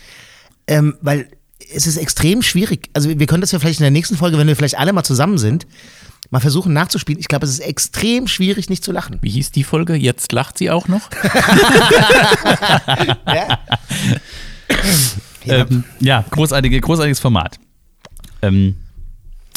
Ähm, 0.66 0.96
weil 1.02 1.28
es 1.74 1.86
ist 1.86 1.98
extrem 1.98 2.40
schwierig. 2.40 2.88
Also 2.94 3.10
wir 3.18 3.26
können 3.26 3.42
das 3.42 3.52
ja 3.52 3.58
vielleicht 3.58 3.80
in 3.80 3.84
der 3.84 3.90
nächsten 3.90 4.16
Folge, 4.16 4.38
wenn 4.38 4.46
wir 4.46 4.56
vielleicht 4.56 4.78
alle 4.78 4.94
mal 4.94 5.04
zusammen 5.04 5.36
sind, 5.36 5.66
mal 6.30 6.40
versuchen 6.40 6.72
nachzuspielen. 6.72 7.20
Ich 7.20 7.28
glaube, 7.28 7.44
es 7.44 7.52
ist 7.52 7.60
extrem 7.60 8.28
schwierig, 8.28 8.70
nicht 8.70 8.82
zu 8.82 8.92
lachen. 8.92 9.18
Wie 9.20 9.28
hieß 9.30 9.50
die 9.50 9.64
Folge? 9.64 9.94
Jetzt 9.94 10.32
lacht 10.32 10.56
sie 10.56 10.70
auch 10.70 10.88
noch? 10.88 11.10
Ja. 13.26 13.58
Ähm, 15.46 15.84
ja, 16.00 16.24
großartige, 16.30 16.80
großartiges 16.80 17.20
Format. 17.20 17.58
Ähm, 18.42 18.76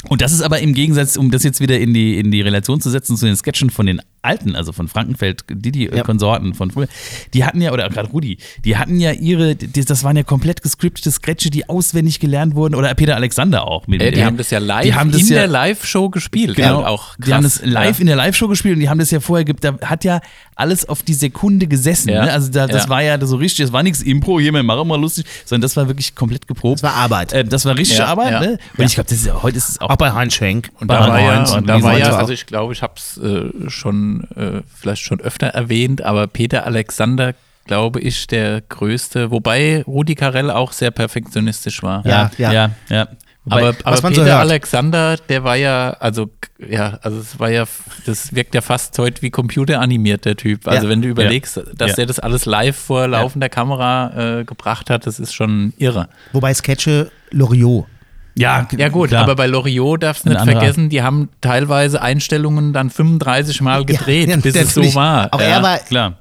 und 0.07 0.21
das 0.21 0.31
ist 0.31 0.41
aber 0.41 0.59
im 0.59 0.73
Gegensatz, 0.73 1.15
um 1.17 1.31
das 1.31 1.43
jetzt 1.43 1.59
wieder 1.59 1.79
in 1.79 1.93
die, 1.93 2.17
in 2.17 2.31
die 2.31 2.41
Relation 2.41 2.81
zu 2.81 2.89
setzen 2.89 3.17
zu 3.17 3.25
den 3.25 3.35
Sketchen 3.35 3.69
von 3.69 3.85
den 3.85 4.01
Alten, 4.23 4.55
also 4.55 4.71
von 4.71 4.87
Frankenfeld, 4.87 5.43
Didi, 5.49 5.87
äh, 5.87 5.97
Ja. 5.97 6.03
Konsorten 6.03 6.53
von 6.53 6.69
früher, 6.71 6.87
die 7.33 7.43
hatten 7.45 7.59
ja, 7.61 7.71
oder 7.71 7.89
gerade 7.89 8.09
Rudi, 8.09 8.37
die 8.63 8.77
hatten 8.77 8.99
ja 8.99 9.11
ihre, 9.11 9.55
die, 9.55 9.83
das 9.85 10.03
waren 10.03 10.15
ja 10.15 10.23
komplett 10.23 10.61
gescriptete 10.61 11.11
Sketche, 11.11 11.49
die 11.49 11.67
auswendig 11.69 12.19
gelernt 12.19 12.55
wurden, 12.55 12.75
oder 12.75 12.93
Peter 12.93 13.15
Alexander 13.15 13.65
auch. 13.67 13.87
Mit, 13.87 14.01
Äh, 14.01 14.11
die 14.11 14.23
haben 14.23 14.37
das 14.37 14.49
ja 14.51 14.59
live 14.59 14.83
die 14.83 14.93
haben 14.93 15.11
das 15.11 15.21
in 15.21 15.27
ja, 15.29 15.35
der 15.39 15.47
Live-Show 15.47 16.09
gespielt. 16.09 16.55
Genau, 16.55 16.81
Ja, 16.81 16.87
auch 16.87 17.15
die 17.17 17.33
haben 17.33 17.41
krass. 17.43 17.59
das 17.61 17.65
live 17.69 17.97
Ja. 17.97 18.01
in 18.01 18.07
der 18.07 18.15
Live-Show 18.15 18.47
gespielt 18.47 18.75
und 18.75 18.79
die 18.81 18.89
haben 18.89 18.99
das 18.99 19.11
ja 19.11 19.19
vorher, 19.19 19.45
da 19.45 19.77
hat 19.83 20.03
ja 20.03 20.21
alles 20.55 20.87
auf 20.87 21.01
die 21.01 21.13
Sekunde 21.15 21.65
gesessen. 21.67 22.09
Ja. 22.09 22.25
Ne? 22.25 22.31
Also 22.33 22.51
da, 22.51 22.67
das 22.67 22.83
Ja. 22.83 22.89
war 22.89 23.01
ja 23.01 23.23
so 23.25 23.37
richtig, 23.37 23.65
das 23.65 23.73
war 23.73 23.81
nichts 23.83 24.01
Impro, 24.01 24.39
hier, 24.39 24.53
wir 24.53 24.61
machen 24.63 24.87
mal 24.87 24.99
lustig, 25.01 25.25
sondern 25.45 25.61
das 25.63 25.75
war 25.75 25.87
wirklich 25.87 26.13
komplett 26.13 26.47
geprobt. 26.47 26.79
Das 26.79 26.83
war 26.83 26.93
Arbeit. 26.93 27.33
Äh, 27.33 27.43
das 27.43 27.65
war 27.65 27.75
richtige 27.77 28.01
Ja, 28.01 28.07
Arbeit, 28.07 28.31
ja. 28.33 28.39
ne? 28.39 28.57
Und 28.77 28.85
ich 28.85 28.93
glaube, 28.93 29.09
das 29.09 29.17
ist 29.17 29.25
ja, 29.25 29.41
heute 29.41 29.57
ist 29.57 29.69
es 29.69 29.81
auch. 29.81 29.89
Auch 29.89 29.95
bei 29.95 30.11
Heinz 30.11 30.33
Schenk. 30.35 30.69
Und 30.79 30.87
Bei 30.87 30.95
da 30.97 31.07
war 31.07 31.19
ja, 31.21 31.53
und 31.57 31.67
da 31.67 31.81
war 31.81 31.97
ja 31.97 32.15
also 32.15 32.33
ich 32.33 32.45
glaube, 32.45 32.73
ich 32.73 32.81
habe 32.83 32.93
es 32.97 33.17
äh, 33.17 33.69
schon 33.69 34.10
äh, 34.35 34.61
vielleicht 34.75 35.03
schon 35.03 35.19
öfter 35.21 35.47
erwähnt, 35.47 36.01
aber 36.01 36.27
Peter 36.27 36.65
Alexander, 36.65 37.33
glaube 37.65 37.99
ich, 38.01 38.27
der 38.27 38.61
größte, 38.61 39.31
wobei 39.31 39.83
Rudi 39.87 40.15
Carell 40.15 40.49
auch 40.51 40.71
sehr 40.73 40.91
perfektionistisch 40.91 41.81
war. 41.83 42.05
Ja, 42.05 42.29
ja. 42.37 42.51
ja, 42.51 42.71
ja. 42.89 43.07
Wobei- 43.43 43.57
aber 43.69 43.75
aber 43.85 44.01
man 44.03 44.13
so 44.13 44.21
Peter 44.21 44.33
hört. 44.35 44.41
Alexander, 44.41 45.17
der 45.17 45.43
war 45.43 45.55
ja, 45.55 45.91
also 45.99 46.29
ja, 46.59 46.99
also 47.01 47.19
es 47.19 47.39
war 47.39 47.49
ja, 47.49 47.65
das 48.05 48.35
wirkt 48.35 48.53
ja 48.53 48.61
fast 48.61 48.97
heute 48.99 49.23
wie 49.23 49.31
computeranimiert, 49.31 50.25
der 50.25 50.35
Typ. 50.35 50.67
Also 50.67 50.83
Ja. 50.85 50.89
wenn 50.91 51.01
du 51.01 51.07
überlegst, 51.07 51.59
dass 51.75 51.89
Ja. 51.91 51.95
der 51.95 52.05
das 52.05 52.19
alles 52.19 52.45
live 52.45 52.75
vor 52.77 53.07
laufender 53.07 53.49
Kamera 53.49 54.39
äh, 54.41 54.43
gebracht 54.45 54.91
hat, 54.91 55.07
das 55.07 55.19
ist 55.19 55.33
schon 55.33 55.73
irre. 55.77 56.07
Wobei 56.33 56.53
Sketche 56.53 57.09
Loriot. 57.31 57.87
Ja, 58.35 58.67
Ja 58.77 58.89
gut, 58.89 59.09
klar. 59.09 59.23
aber 59.23 59.35
bei 59.35 59.47
Loriot 59.47 60.03
darfst 60.03 60.25
du 60.25 60.29
nicht 60.29 60.41
vergessen, 60.41 60.89
die 60.89 61.01
haben 61.01 61.29
teilweise 61.41 62.01
Einstellungen 62.01 62.73
dann 62.73 62.89
35 62.89 63.61
Mal 63.61 63.85
gedreht, 63.85 64.29
Ja, 64.29 64.37
bis 64.37 64.55
es 64.55 64.73
so 64.73 64.95
war. 64.95 65.29
Auch 65.33 65.39
ja. 65.39 65.47
er 65.47 65.63
war 65.63 65.79
klar. 65.79 66.17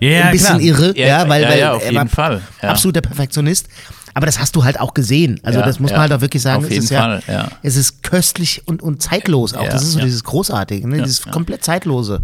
Ja, 0.00 0.24
ein 0.24 0.32
bisschen 0.32 0.58
klar. 0.58 0.60
irre, 0.60 0.98
ja, 0.98 1.28
weil, 1.28 1.44
weil 1.44 1.58
er 1.58 1.82
jeden 1.82 1.94
war 1.96 2.06
Fall, 2.08 2.40
absoluter 2.60 3.02
Perfektionist. 3.02 3.68
Aber 4.14 4.26
das 4.26 4.38
hast 4.38 4.56
du 4.56 4.64
halt 4.64 4.78
auch 4.78 4.94
gesehen. 4.94 5.40
Also 5.42 5.60
das 5.60 5.80
muss 5.80 5.90
man 5.90 6.00
halt 6.00 6.12
auch 6.12 6.20
wirklich 6.20 6.42
sagen. 6.42 6.58
Auf 6.58 6.64
es 6.64 6.70
jeden 6.70 6.84
ist 6.84 6.92
Fall, 6.92 7.22
ja. 7.26 7.48
Es 7.62 7.76
ist 7.76 8.02
köstlich 8.02 8.62
und, 8.66 8.82
und 8.82 9.00
zeitlos 9.00 9.54
auch. 9.54 9.68
Das 9.68 9.82
ist 9.82 9.92
so 9.92 10.00
dieses 10.00 10.24
Großartige, 10.24 10.86
ne? 10.86 11.02
dieses 11.02 11.22
komplett 11.24 11.64
zeitlose. 11.64 12.20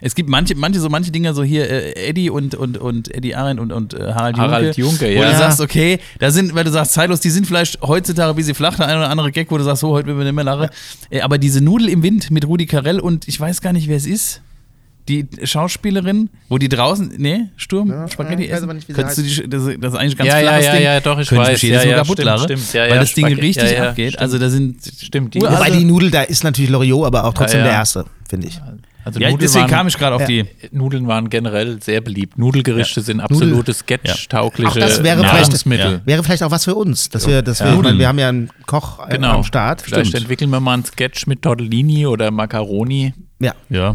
Es 0.00 0.14
gibt 0.14 0.28
manche, 0.28 0.54
manche 0.54 0.80
so 0.80 0.88
manche 0.88 1.10
Dinger 1.10 1.34
so 1.34 1.42
hier 1.42 1.68
äh, 1.70 2.08
Eddie 2.08 2.30
und 2.30 2.54
und 2.54 2.78
und 2.78 3.14
Eddie 3.14 3.34
Arendt 3.34 3.60
und 3.60 3.72
und 3.72 3.94
äh, 3.94 4.12
Harald, 4.12 4.36
Harald 4.36 4.76
Junke, 4.76 5.06
Junke, 5.06 5.18
wo 5.18 5.22
ja. 5.22 5.32
du 5.32 5.38
sagst, 5.38 5.60
okay, 5.60 5.98
da 6.18 6.30
sind, 6.30 6.54
weil 6.54 6.64
du 6.64 6.70
sagst 6.70 6.92
zeitlos, 6.92 7.20
die 7.20 7.30
sind 7.30 7.46
vielleicht 7.46 7.80
heutzutage 7.82 8.36
wie 8.36 8.42
sie 8.42 8.54
flach, 8.54 8.76
der 8.76 8.86
eine 8.88 8.98
oder 8.98 9.10
andere 9.10 9.32
Gag, 9.32 9.50
wo 9.50 9.58
du 9.58 9.64
sagst, 9.64 9.80
so 9.80 9.90
heute 9.90 10.08
will 10.08 10.14
man 10.14 10.24
nicht 10.24 10.34
mehr 10.34 10.44
lachen. 10.44 10.68
Äh, 11.10 11.20
aber 11.20 11.38
diese 11.38 11.60
Nudel 11.62 11.88
im 11.88 12.02
Wind 12.02 12.30
mit 12.30 12.46
Rudi 12.46 12.66
Carell 12.66 13.00
und 13.00 13.26
ich 13.28 13.38
weiß 13.40 13.60
gar 13.60 13.72
nicht, 13.72 13.88
wer 13.88 13.96
es 13.96 14.06
ist. 14.06 14.42
Die 15.08 15.24
Schauspielerin, 15.44 16.30
wo 16.48 16.58
die 16.58 16.68
draußen, 16.68 17.12
nee, 17.16 17.44
Sturm, 17.56 17.94
Spaghetti 18.10 18.46
ich 18.46 18.50
weiß 18.50 18.62
essen. 18.62 18.74
nicht, 18.74 18.88
Könntest 18.92 19.18
du 19.18 19.22
die, 19.22 19.48
das, 19.48 19.62
das 19.80 19.92
ist 19.92 19.98
eigentlich 20.00 20.14
ein 20.14 20.16
ganz 20.18 20.28
Ja, 20.30 20.38
ja, 20.40 20.42
flaches 20.48 20.64
ja, 20.66 20.72
Ding. 20.72 20.82
ja, 20.82 21.00
doch, 21.00 21.18
ich 21.20 21.28
Könnte 21.28 21.44
weiß. 21.44 21.62
Ja, 21.62 21.82
ja, 21.84 21.94
kaputt 21.98 22.12
stimmt, 22.14 22.24
lachen, 22.26 22.42
stimmt. 22.44 22.72
Ja, 22.72 22.82
weil 22.82 22.88
ja, 22.90 22.94
das 22.96 23.14
Ding 23.14 23.26
Spaghetti- 23.26 23.40
richtig 23.40 23.70
ja, 23.70 23.76
ja, 23.84 23.88
abgeht. 23.90 24.08
stimmt. 24.14 24.22
Also 24.22 24.38
da 24.40 24.50
sind 24.50 24.76
Stimmt, 25.00 25.34
die 25.34 25.40
Wobei 25.42 25.50
Also- 25.50 25.78
die 25.78 25.84
Nudel, 25.84 26.10
da 26.10 26.22
ist 26.22 26.42
natürlich 26.42 26.70
Loriot, 26.70 27.06
aber 27.06 27.22
auch 27.24 27.34
trotzdem 27.34 27.60
Ja, 27.60 27.66
ja. 27.66 27.70
der 27.70 27.78
Erste, 27.78 28.04
finde 28.28 28.48
ich. 28.48 28.60
Also 29.06 29.20
Ja, 29.20 29.28
Nudeln 29.30 29.38
deswegen 29.40 29.62
waren- 29.62 29.70
kam 29.70 29.86
ich 29.86 29.96
gerade 29.98 30.16
auf 30.16 30.22
Ja. 30.22 30.26
die. 30.26 30.44
Nudeln 30.72 31.06
waren 31.06 31.30
generell 31.30 31.80
sehr 31.80 32.00
beliebt. 32.00 32.36
Nudelgerichte 32.38 33.00
sind 33.02 33.20
absolute 33.20 33.72
sketch-taugliche 33.72 34.80
das 34.80 35.00
wäre 35.04 35.18
vielleicht, 35.20 35.32
Nahrungsmittel. 35.42 36.00
wäre 36.04 36.24
vielleicht 36.24 36.42
auch 36.42 36.50
was 36.50 36.64
für 36.64 36.74
uns. 36.74 37.08
Dass 37.08 37.24
wir, 37.28 37.40
dass 37.42 37.60
wir, 37.60 37.68
Ja. 37.68 37.74
meine, 37.76 37.98
wir 38.00 38.08
haben 38.08 38.18
ja 38.18 38.28
einen 38.30 38.50
Koch 38.66 38.98
äh, 39.06 39.12
Genau. 39.12 39.36
am 39.36 39.44
Start. 39.44 39.80
Vielleicht 39.80 40.08
Stimmt. 40.08 40.24
entwickeln 40.24 40.50
wir 40.50 40.58
mal 40.58 40.74
einen 40.74 40.84
Sketch 40.84 41.28
mit 41.28 41.42
Tortellini 41.42 42.04
oder 42.04 42.32
Macaroni 42.32 43.14
Ja. 43.38 43.54
Ja. 43.68 43.94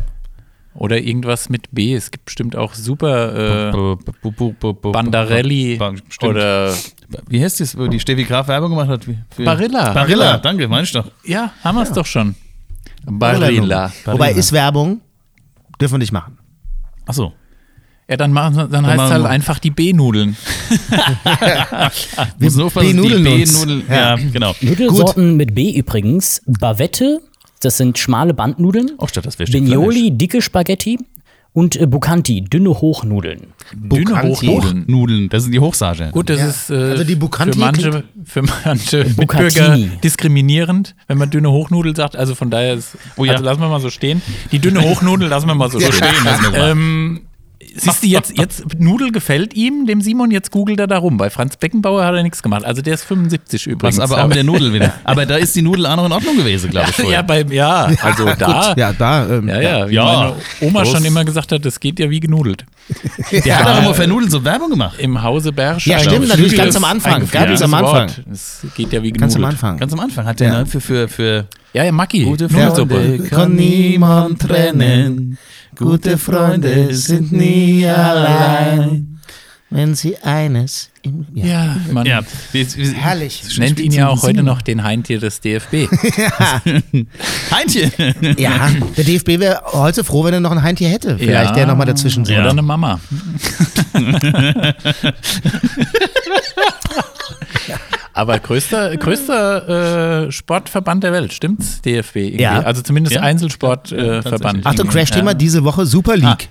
oder 0.76 0.98
irgendwas 0.98 1.50
mit 1.50 1.68
B. 1.74 1.94
Es 1.94 2.10
gibt 2.10 2.24
bestimmt 2.24 2.56
auch 2.56 2.74
super 2.74 3.68
äh, 3.68 3.96
Bandarelli 4.94 5.78
Stimmt. 6.08 6.30
oder 6.32 6.74
Wie 7.28 7.44
heißt 7.44 7.60
das, 7.60 7.78
wo 7.78 7.88
die 7.88 8.00
Steffi 8.00 8.24
Graf 8.24 8.48
Werbung 8.48 8.70
gemacht 8.70 8.88
hat? 8.88 9.02
Barilla. 9.38 9.92
Barilla, 9.92 10.38
danke, 10.38 10.70
meine 10.70 10.84
ich 10.84 10.94
doch. 10.94 11.12
Ja, 11.26 11.52
haben 11.66 11.76
wir 11.76 11.84
es 11.84 11.92
doch 11.92 12.06
schon. 12.06 12.36
Barilla. 13.06 13.92
Wobei 14.06 14.32
ist 14.34 14.52
Werbung, 14.52 15.02
dürfen 15.80 15.94
wir 15.96 16.00
nicht 16.00 16.12
machen. 16.12 16.38
Achso. 17.06 17.34
Ja, 18.10 18.18
dann, 18.18 18.34
machen, 18.34 18.56
wir- 18.58 18.68
dann 18.68 18.86
heißt 18.86 19.04
es 19.06 19.12
halt 19.12 19.26
einfach 19.26 19.60
die 19.60 19.72
B-Nudeln. 19.72 20.36
Muss 22.40 22.56
nur 22.56 22.66
aufpassen, 22.68 22.88
benudeln 22.96 23.24
die 23.24 23.42
uns. 23.42 23.54
B-Nudel. 23.54 23.84
Ja. 23.90 24.18
Ja. 24.18 24.30
genau. 24.32 24.56
Nudelsorten 24.62 25.38
mit 25.38 25.56
B 25.56 25.72
übrigens. 25.72 26.42
Bavette, 26.46 27.22
das 27.62 27.78
sind 27.78 27.98
schmale 27.98 28.34
Bandnudeln. 28.34 28.92
Oh, 28.98 29.08
statt 29.08 29.26
das 29.26 29.40
wäre 29.40 29.50
Bignoli, 29.52 30.12
dicke 30.12 30.42
Spaghetti. 30.42 31.00
Und 31.54 31.76
äh, 31.76 31.86
Bucanti, 31.86 32.42
dünne 32.46 32.70
Hochnudeln. 32.70 33.48
Dünne 33.74 34.06
Bucanti. 34.06 34.48
Hochnudeln. 34.48 34.86
Nudeln, 34.88 35.28
das 35.30 35.44
sind 35.44 35.52
die 35.52 35.60
Hochsage. 35.60 36.10
Gut, 36.14 36.30
das 36.30 36.40
Ja. 36.40 36.48
ist 36.48 36.70
äh, 36.70 36.76
Also 36.92 37.04
die 37.04 37.16
Bucanti 37.16 37.54
für 37.54 37.60
manche, 37.60 38.04
für 38.24 38.42
manche 38.44 39.04
Bucatini. 39.06 39.44
Mitbürger 39.78 39.78
diskriminierend, 40.02 40.96
wenn 41.08 41.18
man 41.18 41.30
dünne 41.30 41.52
Hochnudel 41.52 41.94
sagt. 41.96 42.16
Also 42.16 42.36
von 42.36 42.50
daher 42.52 42.76
ist, 42.76 42.98
Oh 43.18 43.26
ja. 43.26 43.34
also 43.34 43.44
lassen 43.44 43.60
wir 43.60 43.68
mal 43.68 43.82
so 43.82 43.90
stehen. 43.90 44.22
Die 44.54 44.60
dünne 44.60 44.82
Hochnudel 44.82 45.28
lassen 45.28 45.48
wir 45.48 45.56
mal 45.56 45.70
so 45.70 45.80
Ja. 45.80 45.92
stehen. 45.92 46.10
Ähm, 46.54 47.22
siehst 47.76 48.04
du 48.04 48.08
jetzt, 48.08 48.38
jetzt, 48.38 48.80
Nudel 48.80 49.12
gefällt 49.12 49.54
ihm, 49.54 49.86
dem 49.86 50.02
Simon, 50.02 50.32
jetzt 50.32 50.52
googelt 50.52 50.80
er 50.80 50.88
da 50.88 50.98
rum. 50.98 51.18
Bei 51.18 51.30
Franz 51.30 51.56
Beckenbauer 51.58 52.04
hat 52.06 52.14
er 52.16 52.24
nichts 52.24 52.44
gemacht. 52.44 52.66
Also 52.66 52.82
der 52.82 52.94
ist 52.96 53.04
75 53.04 53.68
übrigens. 53.68 53.98
Was 53.98 54.12
aber 54.12 54.24
auch 54.24 54.28
mit 54.28 54.36
der 54.38 54.44
Nudel 54.44 54.74
wieder. 54.74 54.94
Aber 55.04 55.26
da 55.26 55.36
ist 55.38 55.56
die 55.56 55.62
Nudel 55.62 55.86
auch 55.86 55.96
noch 55.96 56.06
in 56.06 56.12
Ordnung 56.12 56.36
gewesen, 56.38 56.70
glaube 56.70 56.90
ich. 56.92 56.98
ja, 56.98 57.04
vorher. 57.04 57.24
beim, 57.24 57.52
ja, 57.52 57.90
also 58.02 58.26
da. 58.38 58.68
Gut, 58.70 58.78
ja, 58.78 58.94
da. 58.94 59.30
Ähm, 59.30 59.48
Ja, 59.48 59.62
ja, 59.62 59.90
wie 59.90 59.94
Ja. 59.96 60.06
meine 60.06 60.34
Oma 60.70 60.80
Los. 60.82 60.92
schon 60.92 61.06
immer 61.06 61.24
gesagt 61.26 61.52
hat, 61.52 61.66
das 61.66 61.80
geht 61.80 62.00
ja 62.00 62.10
wie 62.10 62.20
genudelt. 62.20 62.66
Der 63.46 63.60
hat 63.60 63.68
auch 63.68 63.82
immer 63.84 63.94
für 63.94 64.08
Nudeln 64.08 64.30
so 64.30 64.44
Werbung 64.44 64.70
gemacht. 64.70 65.00
Im 65.00 65.22
Hause 65.22 65.52
Berschein. 65.54 65.94
Ja, 65.94 66.00
stimmt, 66.00 66.28
natürlich, 66.28 66.56
ganz 66.56 66.76
am 66.76 66.84
Anfang. 66.84 67.20
Ganz 67.22 67.32
Ganz 67.32 67.62
am 67.62 67.74
Anfang. 67.74 68.10
Es 68.32 68.62
geht 68.76 68.92
ja 68.94 69.02
wie 69.02 69.12
genudelt. 69.12 69.20
Ganz 69.22 69.36
am 69.36 69.46
Anfang. 69.46 69.78
Ganz 69.78 69.94
am 69.94 70.00
Anfang 70.00 70.26
hat 70.26 70.40
der 70.40 70.48
Ja. 70.52 70.60
ne, 70.60 70.66
für, 70.66 70.82
für, 70.82 71.08
für 71.08 71.46
Ja, 71.74 71.84
ja, 71.84 71.92
Maki. 71.92 72.24
gute 72.26 72.46
Nudelsuppe. 72.52 72.96
Freunde 72.96 73.24
kann 73.30 73.56
niemand 73.56 74.40
trennen. 74.42 75.38
Gute 75.78 76.18
Freunde 76.18 76.94
sind 76.94 77.32
nie 77.32 77.86
allein. 77.88 79.08
Wenn 79.74 79.96
sie 79.96 80.18
eines 80.18 80.90
im 81.02 81.26
ja. 81.34 81.46
Ja, 81.46 81.78
man 81.94 82.06
Ja, 82.06 82.20
wir, 82.52 82.76
wir, 82.76 82.92
Herrlich. 82.94 83.58
nennt 83.58 83.80
ihn 83.80 83.94
ja 83.94 84.10
auch 84.10 84.22
heute 84.22 84.44
noch 84.44 84.62
den 84.62 84.84
Heintier 84.84 85.18
des 85.22 85.40
DFB. 85.40 85.74
Heinchen. 87.52 87.90
Ja, 88.38 88.70
der 88.98 89.04
DFB 89.06 89.40
wäre 89.40 89.62
heute 89.72 90.04
froh, 90.04 90.26
wenn 90.26 90.34
er 90.34 90.42
noch 90.42 90.52
ein 90.52 90.62
Heintje 90.62 90.90
hätte. 90.90 91.18
Vielleicht 91.18 91.52
Ja. 91.52 91.56
der 91.56 91.68
nochmal 91.68 91.86
dazwischen 91.88 92.24
Oder 92.24 92.36
sitzt. 92.36 92.50
eine 92.52 92.62
Mama. 92.62 93.00
Aber 98.14 98.40
größter, 98.40 98.98
größter 98.98 100.26
äh, 100.28 100.32
Sportverband 100.32 101.04
der 101.04 101.14
Welt, 101.14 101.34
stimmt's? 101.34 101.82
DFB. 101.82 102.16
irgendwie. 102.16 102.42
Ja. 102.42 102.60
Also 102.62 102.82
zumindest 102.82 103.16
Ja. 103.16 103.22
Einzelsportverband. 103.22 104.66
Äh. 104.66 104.68
Achtung. 104.68 104.90
Crash-Thema 104.90 105.34
diese 105.34 105.64
Woche 105.64 105.86
Super 105.86 106.18
League. 106.18 106.50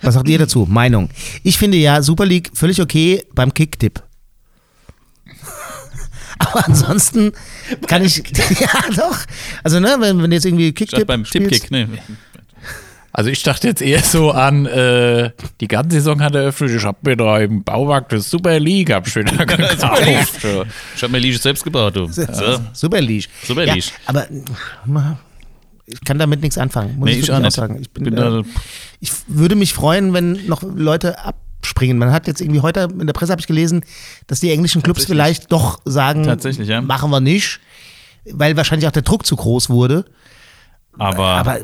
Was 0.00 0.14
sagt 0.14 0.28
ihr 0.28 0.38
dazu? 0.38 0.66
Meinung. 0.68 1.08
Ich 1.44 1.56
finde 1.58 1.78
ja 1.78 2.02
Super 2.02 2.26
League 2.26 2.50
völlig 2.54 2.80
okay 2.82 3.24
beim 3.34 3.54
Kicktipp. 3.54 4.02
Aber 6.38 6.66
ansonsten 6.66 7.32
kann 7.86 8.04
ich. 8.04 8.16
ja, 8.60 8.68
doch. 8.96 9.18
Also, 9.62 9.78
ne, 9.78 9.96
wenn, 10.00 10.20
wenn 10.20 10.30
du 10.30 10.36
jetzt 10.36 10.44
irgendwie 10.44 10.72
Kicktipp. 10.72 10.98
Statt 10.98 11.06
beim 11.06 11.22
Tippkick. 11.24 11.70
Ne. 11.70 11.88
Also 13.14 13.28
ich 13.28 13.42
dachte 13.42 13.68
jetzt 13.68 13.82
eher 13.82 14.02
so 14.02 14.30
an, 14.30 14.64
äh, 14.64 15.30
die 15.60 15.68
ganze 15.68 15.96
Saison 15.96 16.22
hat 16.22 16.34
eröffnet, 16.34 16.70
ich 16.70 16.82
habe 16.84 16.96
mir 17.02 17.16
da 17.16 17.38
im 17.40 17.62
Baumarkt 17.62 18.12
das 18.12 18.30
Super 18.30 18.58
League 18.58 18.90
hab 18.92 19.06
ich 19.06 19.14
wieder 19.16 19.44
gekauft. 19.46 20.38
Ich 20.96 21.02
habe 21.02 21.12
mir 21.12 21.18
Liege 21.18 21.36
selbst 21.38 21.62
gebaut, 21.62 21.94
du. 21.96 22.06
So. 22.06 22.24
Super 22.72 23.00
League. 23.02 23.28
Super 23.46 23.64
ja, 23.66 23.74
League. 23.74 23.92
Aber 24.06 24.26
ich 25.86 26.00
kann 26.04 26.18
damit 26.18 26.40
nichts 26.40 26.56
anfangen. 26.58 26.96
Muss 26.98 27.06
Nee, 27.06 27.16
ich 27.16 27.24
ich 27.24 27.32
auch 27.32 27.38
nicht. 27.40 27.52
sagen. 27.52 27.78
Ich, 27.80 27.90
bin, 27.90 28.04
Bin 28.04 28.14
äh, 28.14 28.16
da- 28.16 28.42
ich 29.00 29.12
würde 29.26 29.56
mich 29.56 29.74
freuen, 29.74 30.14
wenn 30.14 30.46
noch 30.46 30.62
Leute 30.62 31.18
abspringen. 31.24 31.98
Man 31.98 32.12
hat 32.12 32.26
jetzt 32.26 32.40
irgendwie 32.40 32.60
heute 32.60 32.88
in 32.98 33.06
der 33.06 33.12
Presse 33.12 33.32
habe 33.32 33.40
ich 33.40 33.46
gelesen, 33.46 33.84
dass 34.26 34.40
die 34.40 34.50
englischen 34.50 34.82
Clubs 34.82 35.04
vielleicht 35.04 35.52
doch 35.52 35.80
sagen, 35.84 36.24
Tatsächlich, 36.24 36.68
ja. 36.68 36.80
machen 36.80 37.10
wir 37.10 37.20
nicht, 37.20 37.60
weil 38.30 38.56
wahrscheinlich 38.56 38.86
auch 38.88 38.92
der 38.92 39.02
Druck 39.02 39.26
zu 39.26 39.36
groß 39.36 39.68
wurde. 39.70 40.04
Aber, 40.98 41.24
Aber 41.26 41.58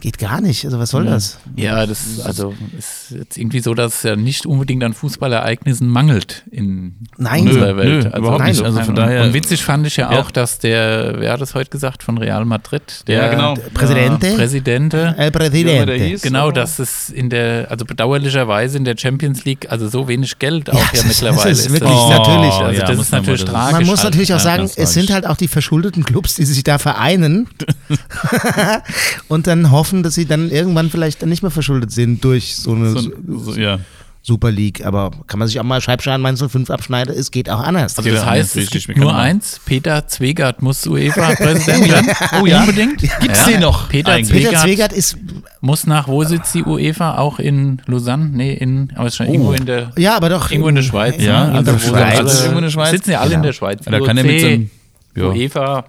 geht 0.00 0.18
gar 0.18 0.40
nicht. 0.40 0.64
Also 0.64 0.78
was 0.78 0.90
soll 0.90 1.04
das? 1.04 1.38
Ja, 1.56 1.84
das 1.86 2.06
ist 2.06 2.20
also 2.24 2.54
ist 2.78 3.10
jetzt 3.10 3.36
irgendwie 3.36 3.58
so, 3.60 3.74
dass 3.74 3.96
es 3.96 4.02
ja 4.04 4.14
nicht 4.14 4.46
unbedingt 4.46 4.84
an 4.84 4.94
Fußballereignissen 4.94 5.88
mangelt 5.88 6.44
in 6.52 6.94
Nein. 7.18 7.48
unserer 7.48 7.72
Nö, 7.72 7.76
Welt. 7.78 8.04
nö, 8.12 8.18
überhaupt 8.18 8.44
nicht. 8.44 8.62
Also 8.62 8.80
von 8.82 8.94
daher- 8.94 9.24
und 9.24 9.34
witzig 9.34 9.64
fand 9.64 9.86
ich 9.88 9.96
ja 9.96 10.12
Ja. 10.12 10.20
auch, 10.20 10.30
dass 10.30 10.60
der, 10.60 11.16
wer 11.18 11.32
hat 11.32 11.40
das 11.40 11.54
heute 11.56 11.68
gesagt, 11.70 12.04
von 12.04 12.16
Real 12.16 12.44
Madrid, 12.44 13.02
der 13.08 13.24
Ja, 13.24 13.28
genau. 13.30 13.54
Präsidente? 13.74 14.34
Präsidente, 14.36 15.14
El 15.18 15.30
Presidente. 15.32 15.94
hieß. 15.94 16.22
Genau, 16.22 16.52
dass 16.52 16.78
es 16.78 17.10
in 17.10 17.28
der, 17.28 17.66
also 17.70 17.84
bedauerlicherweise 17.84 18.78
in 18.78 18.84
der 18.84 18.94
Champions 18.96 19.44
League, 19.44 19.66
also 19.68 19.88
so 19.88 20.06
wenig 20.06 20.38
Geld 20.38 20.70
auch 20.70 20.74
Ja, 20.74 20.80
ja, 20.80 20.86
das 20.92 21.00
ist- 21.00 21.08
mittlerweile 21.22 21.50
das 21.50 21.58
ist 21.58 21.70
wirklich 21.72 21.90
das, 21.90 22.08
natürlich. 22.10 22.52
Also 22.52 22.80
Ja, 22.80 22.86
das 22.86 22.96
muss 22.96 23.06
ist 23.06 23.12
natürlich 23.12 23.44
tragisch. 23.44 23.72
Man 23.72 23.86
muss 23.86 23.98
halt. 24.04 24.10
natürlich 24.14 24.32
auch 24.32 24.36
Ja, 24.38 24.42
sagen, 24.44 24.70
es 24.76 24.92
sind 24.94 25.10
halt 25.10 25.26
auch 25.26 25.36
die 25.36 25.48
verschuldeten 25.48 26.04
Clubs, 26.04 26.36
die 26.36 26.44
sich 26.44 26.62
da 26.62 26.78
vereinen 26.78 27.48
und 29.28 29.46
dann 29.46 29.70
hoffen, 29.70 30.02
dass 30.02 30.14
sie 30.14 30.26
dann 30.26 30.50
irgendwann 30.50 30.90
vielleicht 30.90 31.22
dann 31.22 31.28
nicht 31.28 31.42
mehr 31.42 31.50
verschuldet 31.50 31.92
sind 31.92 32.24
durch 32.24 32.56
so 32.56 32.72
eine 32.72 32.90
so, 32.90 33.10
so, 33.38 33.54
ja. 33.54 33.78
Super 34.22 34.50
League. 34.50 34.84
Aber 34.84 35.10
kann 35.26 35.38
man 35.38 35.48
sich 35.48 35.58
auch 35.58 35.64
mal 35.64 35.80
Scheibschaden 35.80 36.36
5 36.36 36.70
abschneiden? 36.70 37.14
Es 37.16 37.30
geht 37.30 37.48
auch 37.48 37.60
anders. 37.60 37.96
Also 37.96 38.10
das 38.10 38.20
Ja, 38.20 38.26
heißt, 38.30 38.56
es 38.56 38.70
gibt 38.70 38.96
nur 38.98 39.14
eins, 39.14 39.60
Peter 39.64 40.06
Zwegert 40.08 40.60
muss 40.60 40.86
UEFA-Präsident 40.86 41.88
werden. 41.90 42.08
Oh 42.40 42.46
ja. 42.46 42.60
Unbedingt. 42.60 43.00
Gibt's 43.20 43.46
den 43.46 43.60
noch 43.60 43.88
Peter 43.88 44.12
eigentlich? 44.12 44.30
Peter 44.30 44.50
Zwegert 44.60 44.62
Zwegert 44.62 44.92
ist, 44.92 45.16
muss 45.60 45.86
nach, 45.86 46.06
wo 46.06 46.22
sitzt 46.24 46.54
die 46.54 46.62
UEFA? 46.62 47.16
Auch 47.16 47.38
in 47.38 47.80
Lausanne? 47.86 48.28
Nee, 48.32 48.52
in, 48.54 48.92
aber 48.94 49.08
ist 49.08 49.16
schon 49.16 49.26
irgendwo 49.26 49.52
in 49.52 49.64
der, 49.66 49.90
ja, 49.96 50.16
aber 50.16 50.28
doch. 50.28 50.50
irgendwo 50.50 50.68
in 50.68 50.74
der 50.76 50.82
Schweiz. 50.82 51.14
Ja, 51.22 51.46
ne? 51.48 51.58
in 51.58 51.64
der 51.64 51.78
Schweiz. 51.78 52.18
alle- 52.18 52.30
Irgendwo 52.30 52.58
in 52.58 52.64
der 52.64 52.70
Schweiz? 52.70 52.90
Sitzen 52.90 53.10
ja 53.12 53.20
alle 53.20 53.26
in 53.28 53.32
Genau. 53.36 53.42
der 53.44 53.52
Schweiz. 53.54 53.80
Da 53.84 54.00
kann 54.00 54.16
er 54.18 54.24
mit 54.24 54.32
IOC, 54.34 54.40
seinem 54.42 54.70
ja, 55.16 55.24
UEFA, 55.24 55.84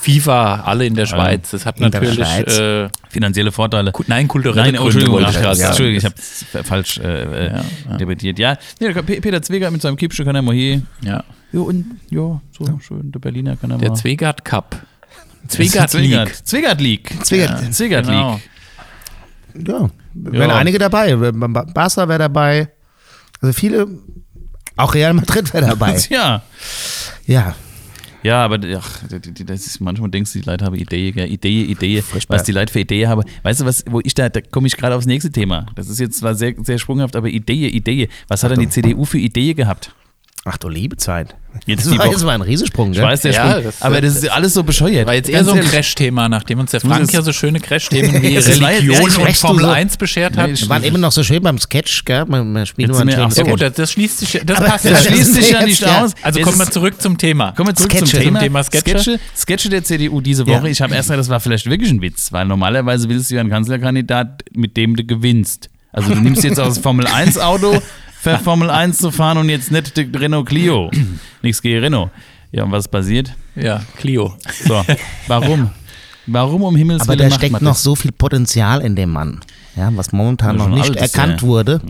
FIFA, 0.00 0.62
alle 0.64 0.86
in 0.86 0.94
der 0.94 1.06
Schweiz. 1.06 1.50
Das 1.50 1.64
hat 1.64 1.78
In 1.80 1.90
der 1.90 2.00
natürlich, 2.00 2.58
äh, 2.58 2.88
finanzielle 3.08 3.52
Vorteile. 3.52 3.92
ku- 3.92 4.02
nein, 4.06 4.26
kulturelle 4.28 4.72
Nein, 4.72 4.80
oh, 4.80 4.84
Gründe 4.88 5.00
Entschuldigung, 5.06 5.20
ich 5.30 5.38
ach, 5.38 5.56
ja. 5.58 5.68
Entschuldigung, 5.68 5.98
ich 5.98 6.54
habe 6.54 6.64
falsch 6.64 6.98
äh, 6.98 7.46
äh, 7.46 7.60
debattiert. 7.98 8.38
Ja, 8.38 8.56
nee, 8.80 8.88
da 8.88 8.92
kann 8.94 9.06
Pe- 9.06 9.20
Peter 9.20 9.40
Zweger 9.42 9.70
mit 9.70 9.80
seinem 9.82 9.96
Kippstück 9.96 10.26
kann 10.26 10.34
er 10.34 10.42
mal 10.42 10.54
hier. 10.54 10.82
Ja. 11.02 11.22
Ja, 11.52 11.60
und 11.60 11.84
ja, 12.10 12.40
so 12.56 12.80
schön, 12.80 13.10
der 13.12 13.18
Berliner 13.20 13.56
kann 13.56 13.70
er 13.70 13.78
Der 13.78 13.90
mal. 13.90 13.96
Zwegert 13.96 14.44
Cup. 14.44 14.76
Zwegert 15.48 15.90
Zwegert. 15.90 16.26
League. 16.28 16.46
Zwegert 16.46 16.80
League. 16.80 17.24
Zwegert. 17.26 17.74
Zwegert 17.74 18.06
Genau. 18.06 18.40
League. 19.54 19.68
Ja, 19.68 19.90
wären 20.14 20.50
Ja. 20.50 20.56
einige 20.56 20.78
dabei. 20.78 21.14
Ba- 21.16 21.64
Barca 21.72 22.08
wäre 22.08 22.18
dabei. 22.20 22.68
Also 23.40 23.52
viele, 23.52 23.86
auch 24.76 24.94
Real 24.94 25.12
Madrid 25.14 25.52
wäre 25.54 25.66
dabei. 25.66 25.96
Ja. 26.10 26.42
ja, 27.26 27.54
Ja, 28.22 28.44
aber 28.44 28.58
ach, 28.76 29.00
das 29.08 29.66
ist, 29.66 29.80
manchmal 29.80 30.10
denkst 30.10 30.32
du, 30.32 30.40
die 30.40 30.44
Leute 30.44 30.64
haben 30.64 30.74
Idee, 30.74 31.12
gell? 31.12 31.30
Idee, 31.30 31.62
Idee, 31.62 32.02
Furchtbar. 32.02 32.36
was 32.36 32.44
die 32.44 32.52
Leute 32.52 32.72
für 32.72 32.80
Idee 32.80 33.06
haben. 33.06 33.22
Weißt 33.42 33.60
du, 33.60 33.64
was, 33.64 33.84
wo 33.88 34.00
ich 34.00 34.14
da, 34.14 34.28
da 34.28 34.40
komme 34.40 34.66
ich 34.66 34.76
gerade 34.76 34.94
aufs 34.94 35.06
nächste 35.06 35.30
Thema. 35.30 35.66
Das 35.74 35.88
ist 35.88 35.98
jetzt 36.00 36.18
zwar 36.18 36.34
sehr, 36.34 36.54
sehr 36.62 36.78
sprunghaft, 36.78 37.16
aber 37.16 37.28
Idee, 37.28 37.68
Idee. 37.68 38.08
Was 38.28 38.42
hat 38.42 38.52
denn 38.52 38.60
die 38.60 38.68
CDU 38.68 39.04
für 39.04 39.18
Idee 39.18 39.54
gehabt? 39.54 39.94
Ach 40.44 40.56
du 40.58 40.68
liebe 40.68 40.96
Zeit. 40.96 41.34
Jetzt 41.66 41.84
Das 41.86 41.98
war, 41.98 42.08
das 42.08 42.24
war 42.24 42.32
ein 42.32 42.42
Riesensprung, 42.42 42.92
Ich 42.92 42.96
gell? 42.98 43.04
weiß, 43.06 43.22
der 43.22 43.32
Ja, 43.32 43.50
Sprung, 43.50 43.64
das- 43.64 43.82
aber 43.82 44.00
das 44.00 44.14
ist 44.16 44.30
alles 44.30 44.54
so 44.54 44.62
bescheuert. 44.62 45.06
War 45.08 45.14
jetzt 45.14 45.28
eher 45.28 45.44
so 45.44 45.50
ein. 45.52 45.60
Crash-Thema, 45.62 46.28
nachdem 46.28 46.60
uns 46.60 46.70
der 46.70 46.80
Frank 46.80 47.12
ja 47.12 47.22
so 47.22 47.32
schöne 47.32 47.58
Crash-Themen 47.58 48.12
wie 48.22 48.36
Religion 48.36 48.94
ja, 48.94 49.00
und 49.26 49.36
Formel 49.36 49.64
so- 49.64 49.70
1 49.70 49.96
beschert 49.96 50.36
hat. 50.36 50.48
Wir 50.48 50.68
waren 50.68 50.84
eben 50.84 51.00
noch 51.00 51.10
so 51.10 51.24
schön 51.24 51.42
beim 51.42 51.58
Sketch, 51.58 52.04
gell? 52.04 52.24
Man, 52.26 52.52
man 52.52 52.66
spielt 52.66 52.88
nur 52.88 53.00
einen 53.00 53.10
schönen 53.10 53.30
so, 53.32 53.42
Ja 53.42 53.50
gut, 53.50 53.60
das, 53.60 53.72
das 53.74 53.92
schließt 53.92 54.18
sich, 54.20 54.40
das 54.44 54.56
Aber- 54.58 54.66
passt 54.68 54.84
Ja, 54.84 54.90
ja. 54.92 54.96
Das 54.98 55.06
schließt 55.06 55.34
sich 55.34 55.50
ja 55.50 55.62
nicht 55.64 55.80
ja. 55.80 56.04
aus. 56.04 56.12
Also 56.22 56.40
kommen 56.40 56.58
wir 56.58 56.70
zurück 56.70 57.02
zum 57.02 57.18
Thema. 57.18 57.50
Kommen 57.52 57.70
wir 57.70 57.74
zurück 57.74 57.90
Sketche. 57.90 58.18
zum 58.22 58.22
Zum 58.32 58.38
Thema. 58.38 58.62
Sketche. 58.62 58.98
Sketche, 59.00 59.20
Sketche 59.36 59.68
der 59.70 59.82
CDU 59.84 60.20
diese 60.20 60.44
Ja. 60.46 60.58
Woche. 60.60 60.68
Ich 60.70 60.80
habe 60.80 60.94
erst 60.94 61.08
gedacht, 61.08 61.20
das 61.20 61.28
war 61.28 61.40
vielleicht 61.40 61.68
wirklich 61.68 61.90
ein 61.90 62.00
Witz, 62.00 62.30
weil 62.32 62.46
normalerweise 62.46 63.08
willst 63.08 63.28
du 63.30 63.34
ja 63.34 63.40
einen 63.40 63.50
Kanzlerkandidat, 63.50 64.44
mit 64.54 64.76
dem 64.76 64.94
du 64.94 65.04
gewinnst. 65.04 65.68
Also 65.92 66.14
du 66.14 66.20
nimmst 66.20 66.44
jetzt 66.44 66.60
aus 66.60 66.78
Formel 66.78 67.08
1 67.08 67.36
Auto 67.38 67.82
Formel 68.20 68.70
1 68.70 68.98
zu 68.98 69.10
fahren 69.10 69.38
und 69.38 69.48
jetzt 69.48 69.70
nicht 69.70 69.96
Renault 69.98 70.46
Clio. 70.48 70.90
Nichts 71.42 71.62
gegen 71.62 71.80
Renault. 71.80 72.10
Ja, 72.52 72.64
und 72.64 72.72
was 72.72 72.88
passiert? 72.88 73.32
Ja, 73.54 73.80
Clio. 73.96 74.36
So, 74.66 74.84
warum? 75.26 75.70
Warum 76.26 76.62
um 76.62 76.76
Himmels 76.76 77.02
Aber 77.02 77.10
Willen 77.10 77.18
da 77.20 77.28
macht 77.28 77.40
steckt 77.40 77.62
noch 77.62 77.74
so 77.76 77.94
viel 77.96 78.12
Potenzial 78.12 78.80
in 78.82 78.94
dem 78.94 79.10
Mann, 79.10 79.40
ja, 79.74 79.90
was 79.94 80.12
momentan 80.12 80.56
noch 80.56 80.68
nicht 80.68 80.94
erkannt 80.96 81.42
wurde, 81.42 81.80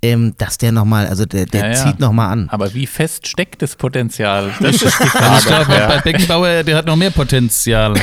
ähm, 0.00 0.34
dass 0.38 0.58
der 0.58 0.70
nochmal, 0.72 1.06
also 1.08 1.26
der, 1.26 1.44
der 1.46 1.60
Ja, 1.60 1.66
ja. 1.68 1.74
zieht 1.74 1.98
nochmal 2.00 2.30
an. 2.30 2.48
Aber 2.50 2.72
wie 2.72 2.86
fest 2.86 3.26
steckt 3.26 3.60
das 3.62 3.74
Potenzial? 3.76 4.52
Das 4.60 4.80
ist 4.80 4.82
die 4.82 5.02
Also 5.02 5.04
ich 5.04 5.10
Frage. 5.10 5.44
glaube, 5.66 5.72
ja. 5.74 5.88
bei 5.88 5.98
Beckenbauer, 6.00 6.62
der 6.62 6.76
hat 6.76 6.86
noch 6.86 6.96
mehr 6.96 7.10
Potenzial 7.10 7.94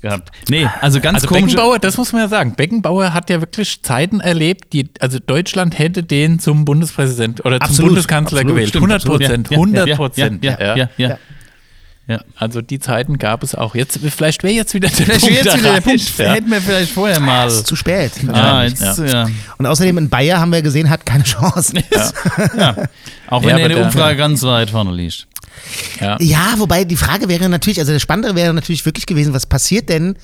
gehabt. 0.00 0.30
Nee, 0.48 0.66
also 0.80 1.00
ganz 1.00 1.16
Also 1.16 1.28
komisch. 1.28 1.42
Beckenbauer, 1.54 1.78
das 1.78 1.96
muss 1.96 2.12
man 2.12 2.22
ja 2.22 2.28
sagen. 2.28 2.54
Beckenbauer 2.54 3.12
hat 3.14 3.30
ja 3.30 3.40
wirklich 3.40 3.82
Zeiten 3.82 4.20
erlebt, 4.20 4.72
die, 4.72 4.88
also 5.00 5.18
Deutschland 5.18 5.78
hätte 5.78 6.02
den 6.02 6.38
zum 6.38 6.64
Bundespräsident 6.64 7.44
oder 7.44 7.58
zum 7.58 7.62
Absolut, 7.68 7.88
Bundeskanzler 7.90 8.38
absolut, 8.38 8.54
gewählt. 8.56 8.68
stimmt, 8.70 8.82
100 8.90 9.04
Prozent, 9.04 9.50
Ja, 9.50 9.56
ja, 9.56 9.60
100 9.62 9.88
ja, 9.88 9.96
Prozent. 9.96 10.44
Ja, 10.44 10.58
ja, 10.60 10.76
ja. 10.76 10.88
ja, 10.96 11.18
ja. 12.08 12.20
Also 12.36 12.60
die 12.60 12.80
Zeiten 12.80 13.18
gab 13.18 13.44
es 13.44 13.54
auch. 13.54 13.76
Jetzt, 13.76 14.00
vielleicht 14.02 14.42
wäre 14.42 14.52
jetzt 14.54 14.74
wieder 14.74 14.88
der 14.88 14.96
Vielleicht 14.96 15.20
Punkt 15.20 15.34
wäre 15.36 15.44
jetzt 15.46 15.58
wieder 15.58 15.72
der 15.74 15.80
Punkt. 15.80 16.18
ja. 16.18 16.32
Hätten 16.32 16.50
wir 16.50 16.60
vielleicht 16.60 16.92
vorher 16.92 17.20
mal. 17.20 17.44
Das 17.44 17.54
ist 17.58 17.66
zu 17.68 17.76
spät. 17.76 18.10
Ah, 18.32 18.64
jetzt, 18.64 18.98
ja. 18.98 19.28
Und 19.58 19.66
außerdem 19.66 19.96
in 19.98 20.08
Bayer 20.08 20.40
haben 20.40 20.50
wir 20.50 20.60
gesehen, 20.62 20.90
hat 20.90 21.06
keine 21.06 21.22
Chance. 21.22 21.74
Auch 23.28 23.42
Ja, 23.42 23.48
wenn 23.48 23.50
er 23.50 23.50
aber 23.50 23.50
in 23.50 23.56
der 23.58 23.68
der- 23.68 23.84
Umfrage 23.86 24.16
ganz 24.16 24.42
weit 24.42 24.70
vorne 24.70 24.92
liegt. 24.92 25.26
Ja. 26.00 26.16
Ja, 26.20 26.54
wobei 26.58 26.84
die 26.84 26.96
Frage 26.96 27.28
wäre 27.28 27.48
natürlich, 27.48 27.78
also 27.78 27.92
das 27.92 28.02
Spannende 28.02 28.34
wäre 28.34 28.54
natürlich 28.54 28.84
wirklich 28.86 29.06
gewesen, 29.06 29.32
was 29.32 29.46
passiert 29.46 29.88
denn, 29.88 30.16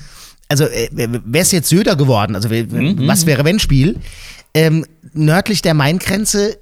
also 0.48 0.64
äh, 0.64 0.88
wäre 0.92 1.42
es 1.42 1.52
jetzt 1.52 1.68
Söder 1.68 1.96
geworden, 1.96 2.34
also 2.34 2.48
Mhm, 2.48 3.06
was 3.06 3.26
wäre 3.26 3.44
wenn 3.44 3.58
Spiel, 3.58 3.96
ähm, 4.54 4.86
nördlich 5.12 5.62
der 5.62 5.74
Main-Grenze, 5.74 6.58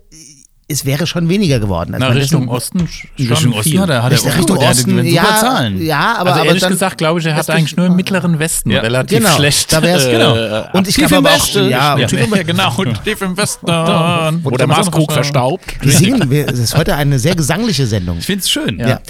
es 0.67 0.85
wäre 0.87 1.07
schon 1.07 1.29
weniger 1.29 1.59
geworden. 1.61 1.95
Also 1.95 2.07
Na, 2.07 2.13
Richtung 2.13 2.45
ist- 2.45 2.49
Osten 2.51 2.81
sch- 2.87 3.07
schon 3.19 3.27
Richtung 3.29 3.53
Osten 3.53 3.63
viel. 3.71 3.81
hat 3.81 3.91
er, 3.91 4.03
hat 4.03 4.13
er 4.13 4.17
Richtung, 4.17 4.31
auch- 4.33 4.37
Richtung 4.39 4.59
der 4.59 4.71
Osten, 4.71 4.91
super 4.91 5.03
ja, 5.03 5.25
Zahlen. 5.41 5.85
ja, 5.85 6.15
aber, 6.17 6.31
also 6.31 6.41
aber 6.41 6.47
ehrlich 6.49 6.63
dann, 6.63 6.73
gesagt, 6.73 6.99
glaube 6.99 7.21
ich, 7.21 7.27
er 7.27 7.37
hat 7.37 7.51
eigentlich 7.51 7.77
nur 7.77 7.87
im 7.87 7.97
mittleren 7.97 8.39
Westen 8.39 8.71
Ja. 8.71 8.81
relativ 8.81 9.19
Genau, 9.19 9.35
schlecht. 9.37 9.73
da 9.73 9.83
wär's- 9.83 10.07
äh, 10.07 10.13
genau. 10.13 10.67
Und 10.73 10.89
ich 10.89 10.95
glaube 10.97 11.19
auch, 11.19 11.25
Westen. 11.35 11.69
ja, 11.69 11.99
ja, 11.99 12.07
ja, 12.09 12.43
genau. 12.43 12.75
Und 12.77 13.05
tief 13.05 13.21
im 13.21 13.37
Westen. 13.37 13.67
Wo 13.67 13.71
Wo 14.45 14.51
der 14.51 14.59
der 14.59 14.67
Maßkrug 14.69 15.13
verstaubt. 15.13 15.65
die 15.85 15.91
singen, 15.91 16.31
wir, 16.31 16.49
es 16.49 16.59
ist 16.59 16.77
heute 16.77 16.95
eine 16.97 17.19
sehr 17.19 17.35
gesangliche 17.35 17.87
Sendung. 17.87 18.19
Ich 18.19 18.27
finde 18.27 18.41
es 18.41 18.51
schön. 18.51 18.79
Ja. 18.79 19.01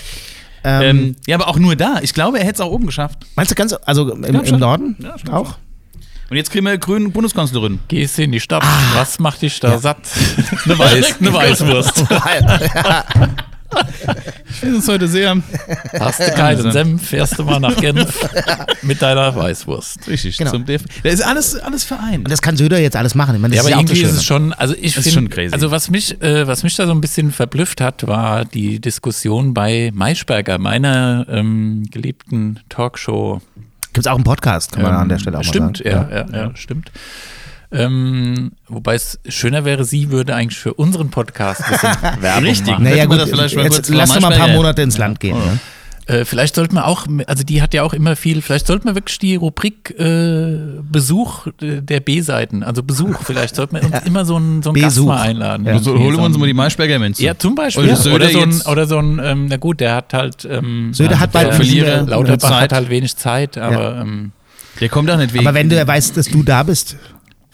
Ähm, 0.67 0.83
Ähm, 0.83 1.17
ja, 1.27 1.37
aber 1.37 1.49
auch 1.49 1.59
nur 1.59 1.77
da. 1.77 1.97
Ich 2.01 2.15
glaube, 2.15 2.39
er 2.39 2.45
hätte 2.47 2.55
es 2.55 2.61
auch 2.63 2.71
oben 2.71 2.87
geschafft. 2.87 3.19
meinst 3.37 3.51
du 3.51 3.55
ganz, 3.55 3.75
also 3.85 4.11
im, 4.13 4.25
im. 4.25 4.59
Norden 4.59 4.97
Ja, 4.99 5.15
auch? 5.33 5.57
Und 6.31 6.37
jetzt 6.37 6.51
kriegen 6.51 6.65
wir 6.67 6.79
grünen 6.79 7.13
Bundeskanzlerin. 7.13 7.81
Gehst 7.89 8.19
in 8.19 8.33
die 8.33 8.41
Stadt. 8.41 8.63
Ah. 8.65 8.79
Was 8.95 9.19
macht 9.19 9.43
dich 9.43 9.61
da 9.61 9.79
satt? 9.79 9.99
Eine, 10.65 10.79
Weiß, 10.79 11.17
eine 11.21 11.33
Weißwurst. 11.33 12.05
Ich 14.49 14.57
finde 14.61 14.79
es 14.79 14.87
heute 14.89 15.09
sehr 15.09 15.37
Hast 15.99 16.21
du 16.21 16.31
keinen 16.31 16.71
Senf, 16.71 17.09
fährst 17.09 17.37
du 17.39 17.43
mal 17.45 17.59
nach 17.59 17.77
Genf 17.77 18.21
mit 18.83 19.03
deiner 19.03 19.35
Weißwurst. 19.35 20.07
richtig. 20.07 20.39
Genau. 20.39 20.53
Zum 20.53 20.65
DF 20.65 20.85
da 21.03 21.09
ist 21.09 21.21
alles, 21.25 21.57
alles 21.57 21.83
vereint. 21.83 22.19
Und 22.19 22.31
das 22.31 22.41
kann 22.41 22.57
Söder 22.57 22.79
jetzt 22.79 22.95
alles 22.95 23.17
machen. 23.17 23.35
Ich 23.35 23.41
meine, 23.41 23.53
Ja, 23.57 23.63
aber 23.63 23.71
ist 23.71 23.75
ja 23.75 23.81
irgendwie 23.81 24.01
ist 24.03 24.13
es 24.13 24.25
Schöne. 24.25 24.51
schon, 24.51 24.53
also 24.53 24.75
ich 24.75 24.85
ist 24.97 25.03
finde, 25.03 25.11
schon 25.11 25.29
crazy. 25.29 25.53
also 25.55 25.73
was 25.73 25.91
mich, 25.91 26.23
äh, 26.23 26.47
was 26.47 26.63
mich 26.63 26.77
da 26.77 26.87
so 26.87 26.93
ein 26.93 27.01
bisschen 27.01 27.33
verblüfft 27.33 27.81
hat, 27.81 28.07
war 28.07 28.45
die 28.45 28.81
Diskussion 28.81 29.55
bei 29.55 29.91
Maischberger, 29.93 30.59
meiner 30.59 31.27
ähm, 31.29 31.83
geliebten 31.91 32.61
Talkshow. 32.69 33.43
Gibt 33.95 34.07
es 34.07 34.11
auch 34.11 34.17
einen 34.17 34.25
Podcast, 34.25 34.73
kann 34.73 34.83
man 34.83 34.93
Ähm, 34.93 34.99
an 34.99 35.09
der 35.09 35.19
Stelle 35.19 35.39
auch 35.39 35.45
stimmt, 35.45 35.83
mal 35.85 35.93
sagen. 35.93 36.11
ja, 36.13 36.27
ja, 36.39 36.45
ja, 36.47 36.51
stimmt. 36.57 36.91
Ähm, 37.73 38.53
wobei 38.69 38.95
es 38.95 39.19
schöner 39.29 39.65
wäre, 39.65 39.85
sie 39.85 40.11
würde 40.11 40.35
eigentlich 40.35 40.59
für 40.59 40.75
unseren 40.75 41.11
Podcast 41.11 41.63
ein 41.65 41.71
bisschen 41.73 41.93
Werbung 42.23 42.45
Richtig. 42.45 42.67
machen. 42.69 42.85
Naja 42.85 43.07
gut, 43.07 43.19
das 43.19 43.31
vielleicht 43.31 43.57
mal 43.57 43.65
jetzt 43.65 43.89
lass 43.89 44.13
doch 44.13 44.21
mal 44.21 44.33
ein 44.33 44.39
paar 44.39 44.49
Monate 44.49 44.83
ins 44.83 44.99
Land 44.99 45.19
gehen. 45.21 45.37
Ne? 45.37 45.59
Äh, 46.07 46.25
vielleicht 46.27 46.55
sollte 46.55 46.75
man 46.75 46.85
auch, 46.85 47.07
also 47.27 47.45
die 47.45 47.63
hat 47.63 47.73
ja 47.73 47.83
auch 47.83 47.95
immer 47.95 48.15
viel, 48.15 48.43
vielleicht 48.43 48.67
sollte 48.67 48.87
man 48.87 48.95
wirklich 48.95 49.19
die 49.19 49.37
Rubrik 49.37 49.95
äh, 49.99 50.59
Besuch 50.83 51.47
äh, 51.63 51.81
der 51.81 52.01
B-Seiten, 52.01 52.63
also 52.63 52.83
Besuch, 52.83 53.23
vielleicht 53.23 53.57
sollte 53.57 53.75
man 53.75 53.85
uns 53.85 53.97
immer 54.05 54.25
so 54.27 54.37
einen, 54.37 54.63
so 54.63 54.71
einen 54.71 54.83
Gast 54.83 54.97
Besuch. 54.97 55.07
mal 55.07 55.23
einladen. 55.23 55.65
Ja. 55.65 55.73
Also 55.73 55.93
Irgendwie 55.93 56.05
holen 56.05 56.17
so 56.17 56.21
wir 56.21 56.27
uns 56.27 56.39
mal 56.39 56.47
die 56.47 56.55
Maischberger 56.55 56.99
Münze. 56.99 57.23
Ja, 57.23 57.39
zum 57.39 57.55
Beispiel. 57.55 57.85
Oder 57.85 57.97
Söder 57.97 58.17
oder, 58.17 58.29
so 58.31 58.41
ein, 58.41 58.61
oder 58.71 58.87
so 58.87 58.99
ein, 58.99 59.21
ähm, 59.25 59.47
na 59.49 59.57
gut, 59.57 59.81
der 59.81 59.95
hat 59.95 60.13
halt, 60.13 60.45
ähm, 60.51 60.93
Söder 60.93 61.19
hat 61.21 61.33
bald 61.33 61.49
der 61.49 61.55
Verlierer, 61.55 62.03
Lauterbach 62.03 62.51
Zeit. 62.51 62.63
hat 62.65 62.73
halt 62.75 62.91
wenig 62.91 63.17
Zeit, 63.17 63.57
aber 63.57 64.01
ähm, 64.03 64.33
Der 64.81 64.91
kommt 64.91 65.11
auch 65.11 65.17
nicht 65.17 65.33
wegen. 65.33 65.47
Aber 65.47 65.55
wenn 65.55 65.71
du 65.71 65.87
weißt, 65.87 66.17
dass 66.19 66.27
du 66.27 66.43
da 66.43 66.65
bist, 66.65 66.97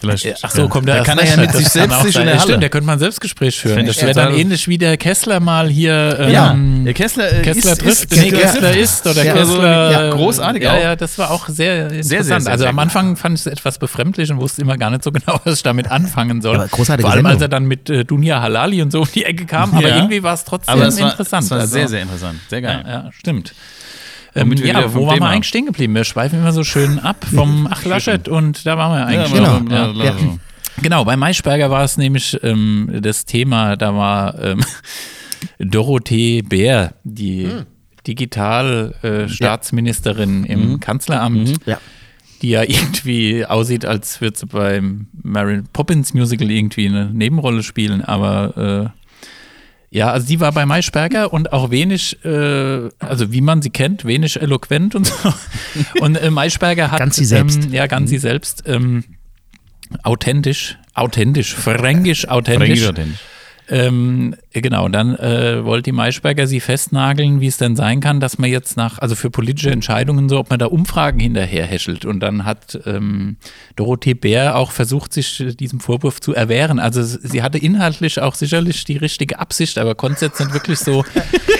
Vielleicht, 0.00 0.26
Ach 0.42 0.50
so, 0.50 0.66
kommt 0.68 0.88
der 0.88 0.96
da 0.96 1.02
kann 1.04 1.18
er 1.18 1.26
ja 1.26 1.36
mit 1.36 1.50
Das 1.50 1.56
sich 1.58 1.68
selbst 1.68 1.94
auch 1.94 2.02
sich 2.04 2.16
in 2.16 2.24
der 2.24 2.34
Ja, 2.36 2.40
Stimmt, 2.40 2.52
Halle. 2.54 2.60
da 2.62 2.68
könnte 2.70 2.86
man 2.86 2.96
ein 2.96 3.00
Selbstgespräch 3.00 3.58
führen. 3.60 3.84
Das 3.84 3.96
ich 3.98 4.02
wäre 4.02 4.14
dann 4.14 4.34
ähnlich 4.34 4.66
wie 4.66 4.78
der 4.78 4.96
Kessler 4.96 5.40
mal 5.40 5.68
hier. 5.68 6.16
Ähm, 6.18 6.30
Ja, 6.32 6.56
Der 6.86 6.94
Kessler 6.94 7.30
äh, 7.32 7.42
Kessler 7.42 7.72
ist, 7.72 7.80
trifft, 7.82 8.12
ist, 8.14 8.16
nee, 8.22 8.30
Kessler 8.30 8.74
ist 8.74 9.06
oder 9.06 9.22
Ja, 9.24 9.34
Kessler. 9.34 9.90
ja, 9.90 10.10
großartig 10.10 10.62
Ja, 10.62 10.72
auch. 10.72 10.80
ja, 10.82 10.96
das 10.96 11.18
war 11.18 11.30
auch 11.30 11.48
sehr 11.48 11.82
interessant. 11.90 12.04
sehr, 12.06 12.24
sehr, 12.24 12.34
also 12.36 12.58
sehr 12.62 12.68
am 12.70 12.76
gut. 12.76 12.82
Anfang 12.82 13.16
fand 13.16 13.34
ich 13.38 13.44
es 13.44 13.52
etwas 13.52 13.78
befremdlich 13.78 14.30
und 14.32 14.40
wusste 14.40 14.62
immer 14.62 14.78
gar 14.78 14.88
nicht 14.88 15.04
so 15.04 15.12
genau, 15.12 15.38
was 15.44 15.56
ich 15.56 15.62
damit 15.62 15.90
anfangen 15.90 16.40
soll. 16.40 16.56
Aber 16.56 16.68
großartige 16.68 17.06
Vor 17.06 17.14
allem, 17.14 17.26
als 17.26 17.42
er 17.42 17.48
dann 17.48 17.66
mit 17.66 17.90
äh, 17.90 18.04
Dunja 18.06 18.40
Halali 18.40 18.80
und 18.80 18.90
so 18.92 19.02
um 19.02 19.08
die 19.14 19.24
Ecke 19.26 19.44
kam. 19.44 19.74
Aber 19.76 19.86
Ja. 19.86 19.96
irgendwie 19.96 20.22
war 20.22 20.32
es 20.32 20.44
trotzdem 20.44 20.72
aber 20.76 20.86
es 20.86 20.98
war, 20.98 21.10
interessant. 21.10 21.44
es 21.44 21.50
war 21.50 21.58
Also, 21.60 21.72
sehr, 21.74 21.88
sehr 21.88 22.00
interessant. 22.02 22.40
Sehr 22.48 22.62
geil. 22.62 22.82
Ja, 22.86 22.90
ja 23.04 23.10
stimmt. 23.12 23.52
Ähm, 24.34 24.50
wir 24.58 24.66
ja, 24.66 24.78
aber 24.78 24.94
wo 24.94 25.06
waren 25.06 25.20
wir 25.20 25.28
eigentlich 25.28 25.48
stehen 25.48 25.66
geblieben? 25.66 25.94
Wir 25.94 26.04
schweifen 26.04 26.38
immer 26.38 26.52
so 26.52 26.64
schön 26.64 26.98
ab 26.98 27.24
vom 27.34 27.68
Ach 27.70 27.84
Laschet 27.84 28.28
und 28.28 28.64
da 28.66 28.76
waren 28.78 28.98
wir 28.98 29.06
eigentlich. 29.06 29.32
Genau. 29.32 29.60
Ja, 29.70 29.92
Ja. 30.04 30.14
Genau, 30.82 31.04
bei 31.04 31.16
Maischberger 31.16 31.70
war 31.70 31.84
es 31.84 31.98
nämlich 31.98 32.38
ähm, 32.42 32.90
das 33.02 33.26
Thema, 33.26 33.76
da 33.76 33.94
war 33.94 34.38
ähm, 34.42 34.60
Dorothee 35.58 36.42
Bär, 36.42 36.94
die 37.04 37.48
Digital-Staatsministerin 38.06 40.44
im 40.44 40.80
Kanzleramt, 40.80 41.58
Ja. 41.66 41.78
die 42.42 42.50
ja 42.50 42.62
irgendwie 42.62 43.44
aussieht, 43.44 43.84
als 43.84 44.20
würde 44.20 44.38
sie 44.38 44.46
beim 44.46 45.06
Mary 45.22 45.62
Poppins 45.72 46.14
Musical 46.14 46.50
irgendwie 46.50 46.86
eine 46.88 47.06
Nebenrolle 47.12 47.62
spielen, 47.62 48.02
aber 48.02 48.90
äh, 48.96 48.99
ja, 49.92 50.12
also 50.12 50.26
sie 50.26 50.38
war 50.38 50.52
bei 50.52 50.66
Maischberger 50.66 51.32
und 51.32 51.52
auch 51.52 51.70
wenig, 51.70 52.24
äh, 52.24 52.88
also 53.00 53.32
wie 53.32 53.40
man 53.40 53.60
sie 53.60 53.70
kennt, 53.70 54.04
wenig 54.04 54.40
eloquent 54.40 54.94
und 54.94 55.06
so. 55.06 55.14
Und 56.00 56.16
äh, 56.16 56.30
Maischberger 56.30 56.90
hat 56.92 56.98
Ganz 56.98 57.16
sie 57.16 57.24
selbst. 57.24 57.64
Ähm, 57.64 57.72
ja, 57.72 57.86
ganz 57.86 58.10
sie 58.10 58.18
selbst. 58.18 58.62
Ähm, 58.66 59.04
authentisch, 60.04 60.78
authentisch, 60.94 61.54
fränkisch, 61.54 62.28
authentisch. 62.28 62.84
Fränkisch. 62.84 63.18
Ähm, 63.70 64.34
genau, 64.52 64.84
und 64.86 64.92
dann 64.92 65.14
äh, 65.16 65.64
wollte 65.64 65.84
die 65.84 65.92
Maischberger 65.92 66.46
sie 66.48 66.58
festnageln, 66.60 67.40
wie 67.40 67.46
es 67.46 67.56
denn 67.56 67.76
sein 67.76 68.00
kann, 68.00 68.18
dass 68.18 68.36
man 68.38 68.50
jetzt 68.50 68.76
nach, 68.76 68.98
also 68.98 69.14
für 69.14 69.30
politische 69.30 69.70
Entscheidungen 69.70 70.28
so, 70.28 70.38
ob 70.38 70.50
man 70.50 70.58
da 70.58 70.66
Umfragen 70.66 71.20
hinterher 71.20 71.66
häschelt. 71.66 72.04
Und 72.04 72.20
dann 72.20 72.44
hat 72.44 72.78
ähm, 72.84 73.36
Dorothee 73.76 74.14
Bär 74.14 74.56
auch 74.56 74.72
versucht, 74.72 75.12
sich 75.12 75.42
diesem 75.58 75.78
Vorwurf 75.80 76.20
zu 76.20 76.34
erwehren. 76.34 76.78
Also 76.80 77.02
sie 77.04 77.42
hatte 77.42 77.58
inhaltlich 77.58 78.20
auch 78.20 78.34
sicherlich 78.34 78.84
die 78.84 78.96
richtige 78.96 79.38
Absicht, 79.38 79.78
aber 79.78 79.94
konnte 79.94 80.16
es 80.16 80.20
jetzt 80.22 80.40
nicht 80.40 80.52
wirklich 80.52 80.78
so 80.80 81.04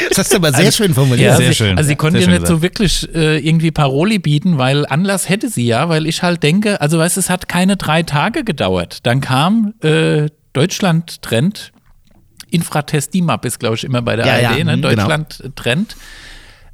Das 0.09 0.19
hast 0.19 0.33
du 0.33 0.37
aber 0.39 0.53
sehr 0.53 0.73
schön 0.73 0.93
formuliert. 0.93 1.31
ja, 1.31 1.37
sehr 1.37 1.49
sie, 1.51 1.55
schön. 1.55 1.77
Also 1.79 1.87
sie 1.87 1.93
Ja, 1.93 1.97
konnte 1.99 2.19
sehr 2.19 2.27
ja 2.29 2.33
schön 2.35 2.43
nicht 2.43 2.49
so 2.49 2.63
wirklich 2.63 3.09
äh, 3.15 3.39
irgendwie 3.39 3.71
Paroli 3.71 4.19
bieten, 4.19 4.59
weil 4.59 4.85
Anlass 4.87 5.29
hätte 5.29 5.49
sie 5.49 5.67
ja, 5.67 5.89
weil 5.89 6.07
ich 6.07 6.23
halt 6.25 6.43
denke, 6.43 6.81
also 6.81 6.99
weißt 6.99 7.17
du, 7.17 7.21
es 7.21 7.31
hat 7.31 7.49
keine 7.49 7.77
drei 7.77 8.03
Tage 8.03 8.43
gedauert. 8.43 9.07
Dann 9.07 9.21
kam 9.21 9.75
äh, 9.83 10.27
Deutschland 10.53 11.23
Trend, 11.23 11.71
Infratest 12.51 13.15
DIMAP 13.15 13.45
ist, 13.45 13.59
glaube 13.61 13.77
ich, 13.77 13.85
immer 13.85 14.03
bei 14.03 14.17
der 14.17 14.27
Ja, 14.27 14.49
ARD, 14.49 14.59
ja, 14.59 14.65
ne? 14.65 14.77
mhm, 14.77 14.83
Deutschland 14.83 15.51
Trend. 15.57 15.97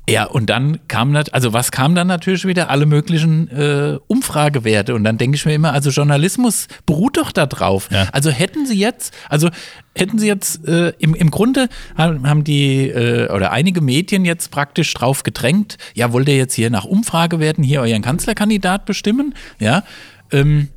Ja, 0.09 0.23
und 0.23 0.47
dann 0.49 0.79
kam 0.87 1.11
nat- 1.11 1.35
also 1.35 1.53
was 1.53 1.73
kam 1.73 1.97
dann 1.97 2.07
natürlich 2.07 2.45
wieder? 2.45 2.71
Alle 2.71 2.87
möglichen 2.87 3.49
äh, 3.51 3.99
Umfragewerte. 4.07 4.95
Und 4.95 5.03
dann 5.03 5.19
denke 5.19 5.35
ich 5.35 5.45
mir 5.45 5.55
immer, 5.55 5.73
also 5.73 5.91
Journalismus 5.91 6.69
beruht 6.87 7.17
doch 7.17 7.33
da 7.33 7.47
drauf. 7.47 7.89
Ja. 7.91 8.07
Also 8.13 8.31
hätten 8.31 8.67
sie 8.67 8.79
jetzt, 8.79 9.13
also 9.29 9.51
hätten 9.97 10.21
sie 10.21 10.29
jetzt, 10.29 10.65
äh, 10.69 10.91
im, 11.01 11.17
im 11.17 11.33
Grunde 11.33 11.69
haben 11.97 12.29
haben 12.29 12.45
die 12.45 12.89
äh, 12.89 13.29
oder 13.33 13.51
einige 13.51 13.81
Medien 13.81 14.25
jetzt 14.25 14.53
praktisch 14.53 14.95
drauf 14.95 15.25
gedrängt, 15.25 15.77
ja, 15.95 16.13
wollt 16.13 16.29
ihr 16.29 16.37
jetzt 16.37 16.55
hier 16.55 16.71
nach 16.71 16.85
Umfragewerten 16.85 17.65
hier 17.65 17.81
euren 17.81 18.03
Kanzlerkandidat 18.03 18.85
bestimmen? 18.87 19.35
Ja. 19.59 19.83
Ähm, 20.31 20.69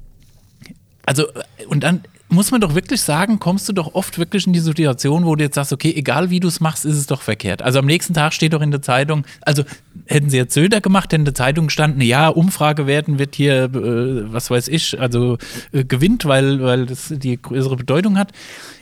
also, 1.06 1.28
äh, 1.28 1.66
und 1.68 1.84
dann 1.84 2.02
muss 2.30 2.52
man 2.52 2.62
doch 2.62 2.76
wirklich 2.76 3.02
sagen, 3.02 3.40
kommst 3.40 3.68
du 3.68 3.74
doch 3.74 3.96
oft 3.96 4.20
wirklich 4.20 4.46
in 4.46 4.54
die 4.54 4.60
Situation, 4.60 5.26
wo 5.26 5.36
du 5.36 5.44
jetzt 5.44 5.56
sagst, 5.56 5.74
okay, 5.74 5.94
egal 5.96 6.30
wie 6.30 6.40
du 6.40 6.48
es 6.48 6.60
machst, 6.60 6.86
ist 6.86 6.96
es 6.96 7.08
doch 7.08 7.22
verkehrt. 7.22 7.62
Also 7.62 7.80
am 7.80 7.86
nächsten 7.86 8.14
Tag 8.14 8.34
steht 8.34 8.54
doch 8.54 8.62
in 8.62 8.72
der 8.72 8.84
Zeitung, 8.84 9.26
also 9.42 9.64
hätten 10.06 10.30
sie 10.30 10.38
jetzt 10.38 10.54
Söder 10.54 10.80
gemacht, 10.80 11.06
hätte 11.06 11.18
in 11.18 11.26
der 11.26 11.34
Zeitung 11.34 11.68
gestanden, 11.68 12.02
ja, 12.02 12.28
Umfragewerten 12.28 13.18
wird 13.18 13.36
hier, 13.36 13.64
äh, 13.64 14.32
was 14.32 14.52
weiß 14.52 14.68
ich, 14.68 15.00
also 15.00 15.38
äh, 15.72 15.84
gewinnt, 15.84 16.26
weil, 16.26 16.62
weil 16.62 16.86
das 16.86 17.12
die 17.16 17.42
größere 17.42 17.76
Bedeutung 17.76 18.18
hat. 18.18 18.32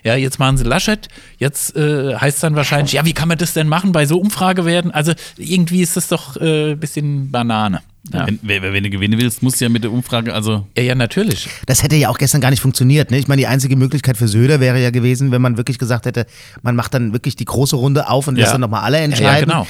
Ja, 0.04 0.16
jetzt 0.16 0.40
machen 0.40 0.58
sie 0.58 0.66
Laschet, 0.66 1.08
jetzt 1.38 1.76
äh, 1.76 2.16
heißt 2.16 2.38
es 2.38 2.42
dann 2.42 2.56
wahrscheinlich, 2.56 2.94
ja, 2.94 3.06
wie 3.06 3.14
kann 3.14 3.30
man 3.30 3.38
das 3.38 3.54
denn 3.54 3.68
machen 3.68 3.94
bei 3.94 4.06
so 4.06 4.20
Umfragewerten? 4.20 4.92
Also 4.92 5.14
irgendwie 5.38 5.82
ist 5.82 5.96
das 5.96 6.10
doch 6.10 6.36
äh, 6.38 6.72
ein 6.72 6.80
bisschen 6.80 7.32
Banane. 7.32 7.82
Ja. 8.14 8.26
Wenn, 8.28 8.40
wenn 8.44 8.62
wenn 8.74 8.84
du 8.84 8.90
gewinnen 8.90 9.20
willst, 9.20 9.44
musst 9.44 9.60
du 9.60 9.66
ja 9.66 9.70
mit 9.70 9.84
der 9.84 9.92
Umfrage, 9.92 10.34
also 10.34 10.66
ja, 10.78 10.84
ja, 10.84 10.96
natürlich. 10.96 11.48
Das 11.66 11.84
hätte 11.84 11.96
ja 11.96 12.10
auch 12.10 12.18
gestern 12.18 12.42
gar 12.42 12.50
nicht 12.52 12.62
funktioniert. 12.62 13.12
Ne? 13.12 13.18
Ich 13.20 13.28
meine, 13.28 13.40
die 13.40 13.48
einzige 13.48 13.76
Möglichkeit 13.76 14.18
für 14.18 14.28
Söder 14.28 14.60
wäre 14.60 14.82
ja 14.82 14.90
gewesen, 14.90 15.32
wenn 15.32 15.42
man 15.42 15.58
wirklich 15.58 15.78
gesagt 15.80 16.06
hätte, 16.06 16.26
man 16.62 16.76
macht 16.76 16.94
dann 16.94 17.14
wirklich 17.14 17.36
die 17.36 17.46
große 17.46 17.76
Runde 17.76 18.10
auf 18.10 18.28
und 18.28 18.36
lässt 18.36 18.48
Ja. 18.48 18.52
dann 18.54 18.62
nochmal 18.62 18.84
alle 18.84 18.98
Ja, 18.98 19.04
entscheiden. 19.04 19.50
ja, 19.50 19.56
genau. 19.60 19.68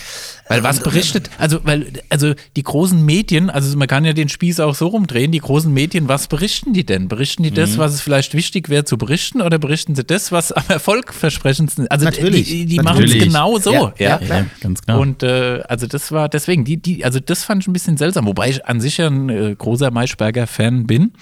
Weil 0.49 0.63
was 0.63 0.79
berichtet, 0.79 1.29
also 1.37 1.59
weil, 1.63 1.87
also 2.09 2.33
die 2.55 2.63
großen 2.63 3.03
Medien, 3.03 3.49
also 3.49 3.75
man 3.77 3.87
kann 3.87 4.05
ja 4.05 4.13
den 4.13 4.29
Spieß 4.29 4.61
auch 4.61 4.75
so 4.75 4.87
rumdrehen, 4.87 5.31
die 5.33 5.39
großen 5.39 5.73
Medien, 5.73 6.07
was 6.07 6.27
berichten 6.27 6.71
die 6.73 6.85
denn? 6.85 7.09
Berichten 7.09 7.43
die 7.43 7.51
Mhm. 7.51 7.55
das, 7.55 7.77
was 7.77 7.93
es 7.93 8.01
vielleicht 8.01 8.33
wichtig 8.33 8.69
wäre 8.69 8.85
zu 8.85 8.97
berichten, 8.97 9.41
oder 9.41 9.59
berichten 9.59 9.93
sie 9.95 10.05
das, 10.05 10.31
was 10.31 10.51
am 10.53 10.63
erfolgversprechendsten 10.69 11.85
ist? 11.85 11.91
Also 11.91 12.05
Natürlich. 12.05 12.47
die, 12.47 12.65
die 12.65 12.79
machen 12.79 13.03
es 13.03 13.13
genau 13.13 13.57
so, 13.59 13.73
Ja, 13.73 13.93
ja. 13.97 14.19
ja, 14.21 14.45
ganz 14.61 14.81
klar. 14.81 14.99
Und 14.99 15.23
äh, 15.23 15.61
also 15.67 15.87
das 15.87 16.11
war 16.11 16.29
deswegen, 16.29 16.63
die, 16.65 16.77
die, 16.77 17.03
also 17.03 17.19
das 17.19 17.43
fand 17.43 17.63
ich 17.63 17.67
ein 17.67 17.73
bisschen 17.73 17.97
seltsam, 17.97 18.26
wobei 18.27 18.49
ich 18.49 18.65
an 18.65 18.79
sich 18.79 18.97
ja 18.97 19.07
ein 19.07 19.29
äh, 19.29 19.55
großer 19.57 19.89
Maischberger-Fan 19.89 20.85
bin. 20.85 21.13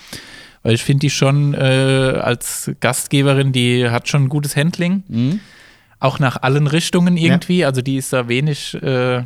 Weil 0.63 0.73
ich 0.73 0.83
finde 0.83 1.01
die 1.01 1.09
schon 1.11 1.53
äh, 1.53 2.19
als 2.21 2.71
Gastgeberin, 2.79 3.51
die 3.51 3.87
hat 3.89 4.07
schon 4.09 4.23
ein 4.23 4.29
gutes 4.29 4.55
Handling. 4.55 5.03
Mhm. 5.07 5.39
Auch 5.99 6.17
nach 6.17 6.41
allen 6.41 6.65
Richtungen 6.67 7.17
irgendwie. 7.17 7.63
Also 7.63 7.81
die 7.83 7.97
ist 7.97 8.11
da 8.11 8.27
wenig, 8.27 8.73
äh, 8.81 9.23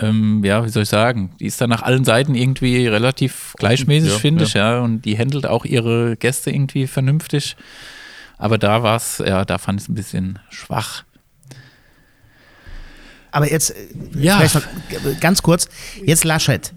ähm, 0.00 0.42
ja, 0.44 0.64
wie 0.64 0.68
soll 0.70 0.82
ich 0.82 0.88
sagen, 0.88 1.30
die 1.38 1.46
ist 1.46 1.60
da 1.60 1.68
nach 1.68 1.82
allen 1.82 2.04
Seiten 2.04 2.34
irgendwie 2.34 2.86
relativ 2.88 3.54
gleichmäßig, 3.58 4.10
Ja, 4.10 4.18
finde 4.18 4.42
ja. 4.42 4.48
ich, 4.48 4.54
ja. 4.54 4.80
Und 4.80 5.04
die 5.04 5.16
handelt 5.16 5.46
auch 5.46 5.64
ihre 5.64 6.16
Gäste 6.16 6.50
irgendwie 6.50 6.88
vernünftig. 6.88 7.56
Aber 8.36 8.58
da 8.58 8.82
war 8.82 8.96
es, 8.96 9.22
ja, 9.24 9.44
da 9.44 9.58
fand 9.58 9.80
ich 9.80 9.84
es 9.84 9.88
ein 9.88 9.94
bisschen 9.94 10.40
schwach. 10.50 11.04
Aber 13.34 13.50
jetzt, 13.50 13.70
äh, 13.70 13.74
Ja. 14.16 14.38
vielleicht 14.38 14.54
noch 14.54 15.20
ganz 15.20 15.42
kurz, 15.42 15.68
jetzt 16.04 16.22
Laschet. 16.22 16.72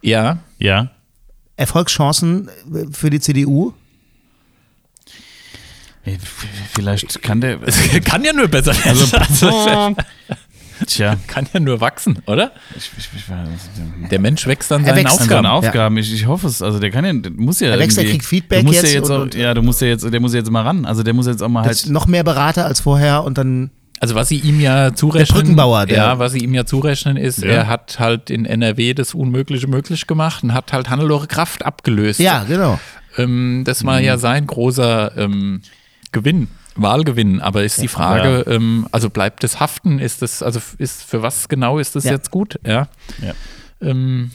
Ja, 0.00 0.38
ja. 0.58 0.90
Erfolgschancen 1.56 2.48
äh, 2.48 2.86
für 2.92 3.10
die 3.10 3.20
CDU? 3.20 3.74
Ey, 6.04 6.18
Vielleicht 6.74 7.22
kann 7.22 7.40
der. 7.40 7.58
kann 8.04 8.24
ja 8.24 8.32
nur 8.32 8.48
besser 8.48 8.74
werden. 8.84 8.98
Also, 9.12 9.94
Tja, 10.86 11.16
kann 11.28 11.46
ja 11.52 11.60
nur 11.60 11.80
wachsen, 11.80 12.18
oder? 12.26 12.52
ich, 12.76 12.90
ich, 12.98 13.08
ich. 13.14 14.08
Der 14.08 14.18
Mensch 14.18 14.46
wächst 14.46 14.72
an 14.72 14.82
Er 14.84 14.94
seinen 14.94 15.04
wächst 15.04 15.16
an 15.18 15.22
An 15.22 15.28
seinen 15.28 15.46
Aufgaben. 15.46 15.66
Aufgaben, 15.66 15.96
ich, 15.98 16.12
ich 16.12 16.26
hoffe 16.26 16.46
es. 16.48 16.62
Also 16.62 16.78
der 16.80 16.90
kann 16.90 17.04
ja, 17.04 17.12
der 17.12 17.30
muss 17.32 17.60
ja. 17.60 17.68
Er 17.68 17.78
wächst, 17.78 17.96
er 17.96 18.04
kriegt 18.04 18.24
Feedback 18.24 18.60
du 18.60 18.66
musst 18.66 18.82
jetzt 18.82 18.92
Ja, 18.92 18.98
jetzt 19.00 19.10
und- 19.10 19.34
auch, 19.34 19.38
ja, 19.38 19.54
du 19.54 19.62
musst 19.62 19.80
ja 19.82 19.86
jetzt, 19.88 20.02
der 20.10 20.20
muss 20.20 20.32
ja 20.32 20.38
jetzt 20.40 20.50
mal 20.50 20.62
ran. 20.62 20.84
Also 20.84 21.02
der 21.02 21.14
muss 21.14 21.26
jetzt 21.26 21.42
auch 21.42 21.48
mal 21.48 21.64
halt. 21.64 21.86
noch 21.88 22.06
mehr 22.06 22.24
Berater 22.24 22.64
als 22.66 22.80
vorher 22.80 23.22
und 23.24 23.38
dann. 23.38 23.70
Also 24.04 24.16
was 24.16 24.28
sie 24.28 24.36
ihm 24.36 24.60
ja 24.60 24.92
zurechnen, 24.94 25.26
Der 25.28 25.34
Brückenbauer, 25.34 25.86
der- 25.86 25.96
ja, 25.96 26.18
was 26.18 26.32
sie 26.32 26.40
ihm 26.40 26.52
ja 26.52 26.66
zurechnen 26.66 27.16
ist, 27.16 27.38
Ja. 27.42 27.48
er 27.52 27.66
hat 27.68 27.98
halt 27.98 28.28
in 28.28 28.44
NRW 28.44 28.92
das 28.92 29.14
Unmögliche 29.14 29.66
möglich 29.66 30.06
gemacht 30.06 30.42
und 30.42 30.52
hat 30.52 30.74
halt 30.74 30.90
Hannelore 30.90 31.26
Kraft 31.26 31.64
abgelöst. 31.64 32.20
Ja, 32.20 32.44
genau. 32.46 32.78
Ähm, 33.16 33.62
das 33.64 33.82
war 33.86 34.00
Mhm. 34.00 34.04
ja 34.04 34.18
sein 34.18 34.46
großer 34.46 35.16
ähm, 35.16 35.62
Gewinn, 36.12 36.48
Wahlgewinn. 36.76 37.40
Aber 37.40 37.64
ist 37.64 37.80
die 37.80 37.88
Frage, 37.88 38.44
ähm, 38.46 38.86
also 38.92 39.08
bleibt 39.08 39.42
das 39.42 39.58
Haften? 39.58 39.98
Ist 39.98 40.20
das, 40.20 40.42
also 40.42 40.60
ist 40.76 41.02
für 41.02 41.22
was 41.22 41.48
genau 41.48 41.78
ist 41.78 41.96
das 41.96 42.04
Ja. 42.04 42.12
jetzt 42.12 42.30
gut? 42.30 42.60
Ja. 42.66 42.88
Ja. 43.22 43.32
Ähm, 43.80 44.32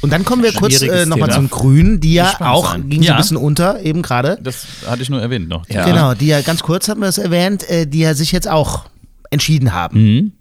Und 0.00 0.12
dann 0.12 0.24
kommen 0.24 0.42
wir 0.42 0.52
kurz 0.52 0.82
äh, 0.82 1.06
nochmal 1.06 1.30
zum 1.30 1.48
Grünen, 1.48 2.00
die 2.00 2.14
ja 2.14 2.34
auch, 2.40 2.72
sein. 2.72 2.88
ging 2.88 3.02
so 3.02 3.06
Ja. 3.06 3.14
ein 3.14 3.18
bisschen 3.18 3.36
unter, 3.36 3.80
eben 3.82 4.02
gerade. 4.02 4.36
Das 4.42 4.66
hatte 4.86 5.00
ich 5.02 5.10
nur 5.10 5.22
erwähnt 5.22 5.48
noch. 5.48 5.64
Ja. 5.68 5.84
Genau, 5.84 6.14
die 6.14 6.26
ja 6.26 6.40
ganz 6.40 6.62
kurz 6.64 6.88
hatten 6.88 7.00
wir 7.00 7.08
es 7.08 7.18
erwähnt, 7.18 7.62
äh, 7.70 7.86
die 7.86 8.00
ja 8.00 8.14
sich 8.14 8.32
jetzt 8.32 8.48
auch 8.48 8.86
entschieden 9.32 9.72
haben. 9.74 9.98
Mhm. 10.02 10.32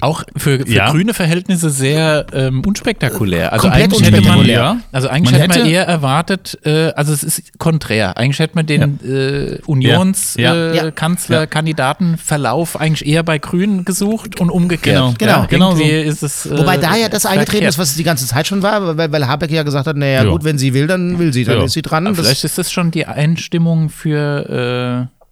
auch 0.00 0.22
für, 0.36 0.58
für 0.58 0.68
Ja. 0.70 0.90
grüne 0.90 1.14
Verhältnisse 1.14 1.70
sehr 1.70 2.26
ähm, 2.34 2.62
unspektakulär. 2.66 3.54
Also 3.54 3.68
Komplett 3.68 3.84
eigentlich 3.84 4.02
hätte 4.02 4.20
man, 4.28 4.38
unspektakulär. 4.40 4.76
also 4.92 5.08
eigentlich 5.08 5.30
Man 5.32 5.40
hätte 5.40 5.48
man 5.48 5.58
hätte- 5.60 5.70
eher 5.70 5.86
erwartet, 5.86 6.58
äh, 6.64 6.88
also 6.94 7.12
es 7.14 7.22
ist 7.22 7.58
konträr. 7.58 8.18
Eigentlich 8.18 8.38
hätte 8.38 8.54
man 8.56 8.66
den 8.66 9.00
äh, 9.02 9.52
Ja. 9.54 9.58
Unionskanzler, 9.64 10.66
Ja. 10.66 11.44
äh, 11.44 12.76
eigentlich 12.78 13.06
eher 13.06 13.22
bei 13.22 13.38
Grünen 13.38 13.86
gesucht 13.86 14.38
und 14.40 14.50
umgekehrt. 14.50 14.96
Genau. 14.96 15.14
Genau. 15.16 15.32
Ja, 15.40 15.46
Genau 15.46 15.74
so. 15.74 15.82
ist 15.82 16.22
es. 16.22 16.44
Äh, 16.46 16.58
Wobei 16.58 16.76
da 16.76 16.96
ja 16.96 17.08
das 17.08 17.24
eingetreten 17.24 17.50
verkehrt. 17.52 17.70
ist, 17.70 17.78
was 17.78 17.90
es 17.90 17.96
die 17.96 18.04
ganze 18.04 18.26
Zeit 18.26 18.46
schon 18.46 18.62
war, 18.62 18.98
weil, 18.98 19.10
weil 19.10 19.26
Habeck 19.26 19.52
ja 19.52 19.62
gesagt 19.62 19.86
hat, 19.86 19.96
naja 19.96 20.24
Ja. 20.24 20.30
gut, 20.30 20.44
wenn 20.44 20.58
sie 20.58 20.74
will, 20.74 20.86
dann 20.86 21.18
will 21.18 21.32
sie, 21.32 21.44
dann 21.44 21.58
Ja. 21.60 21.64
ist 21.64 21.72
sie 21.72 21.82
dran. 21.82 22.14
Vielleicht 22.14 22.44
ist 22.44 22.58
das 22.58 22.70
schon 22.70 22.90
die 22.90 23.06
Einstimmung 23.06 23.88
für 23.88 25.08
äh, 25.08 25.23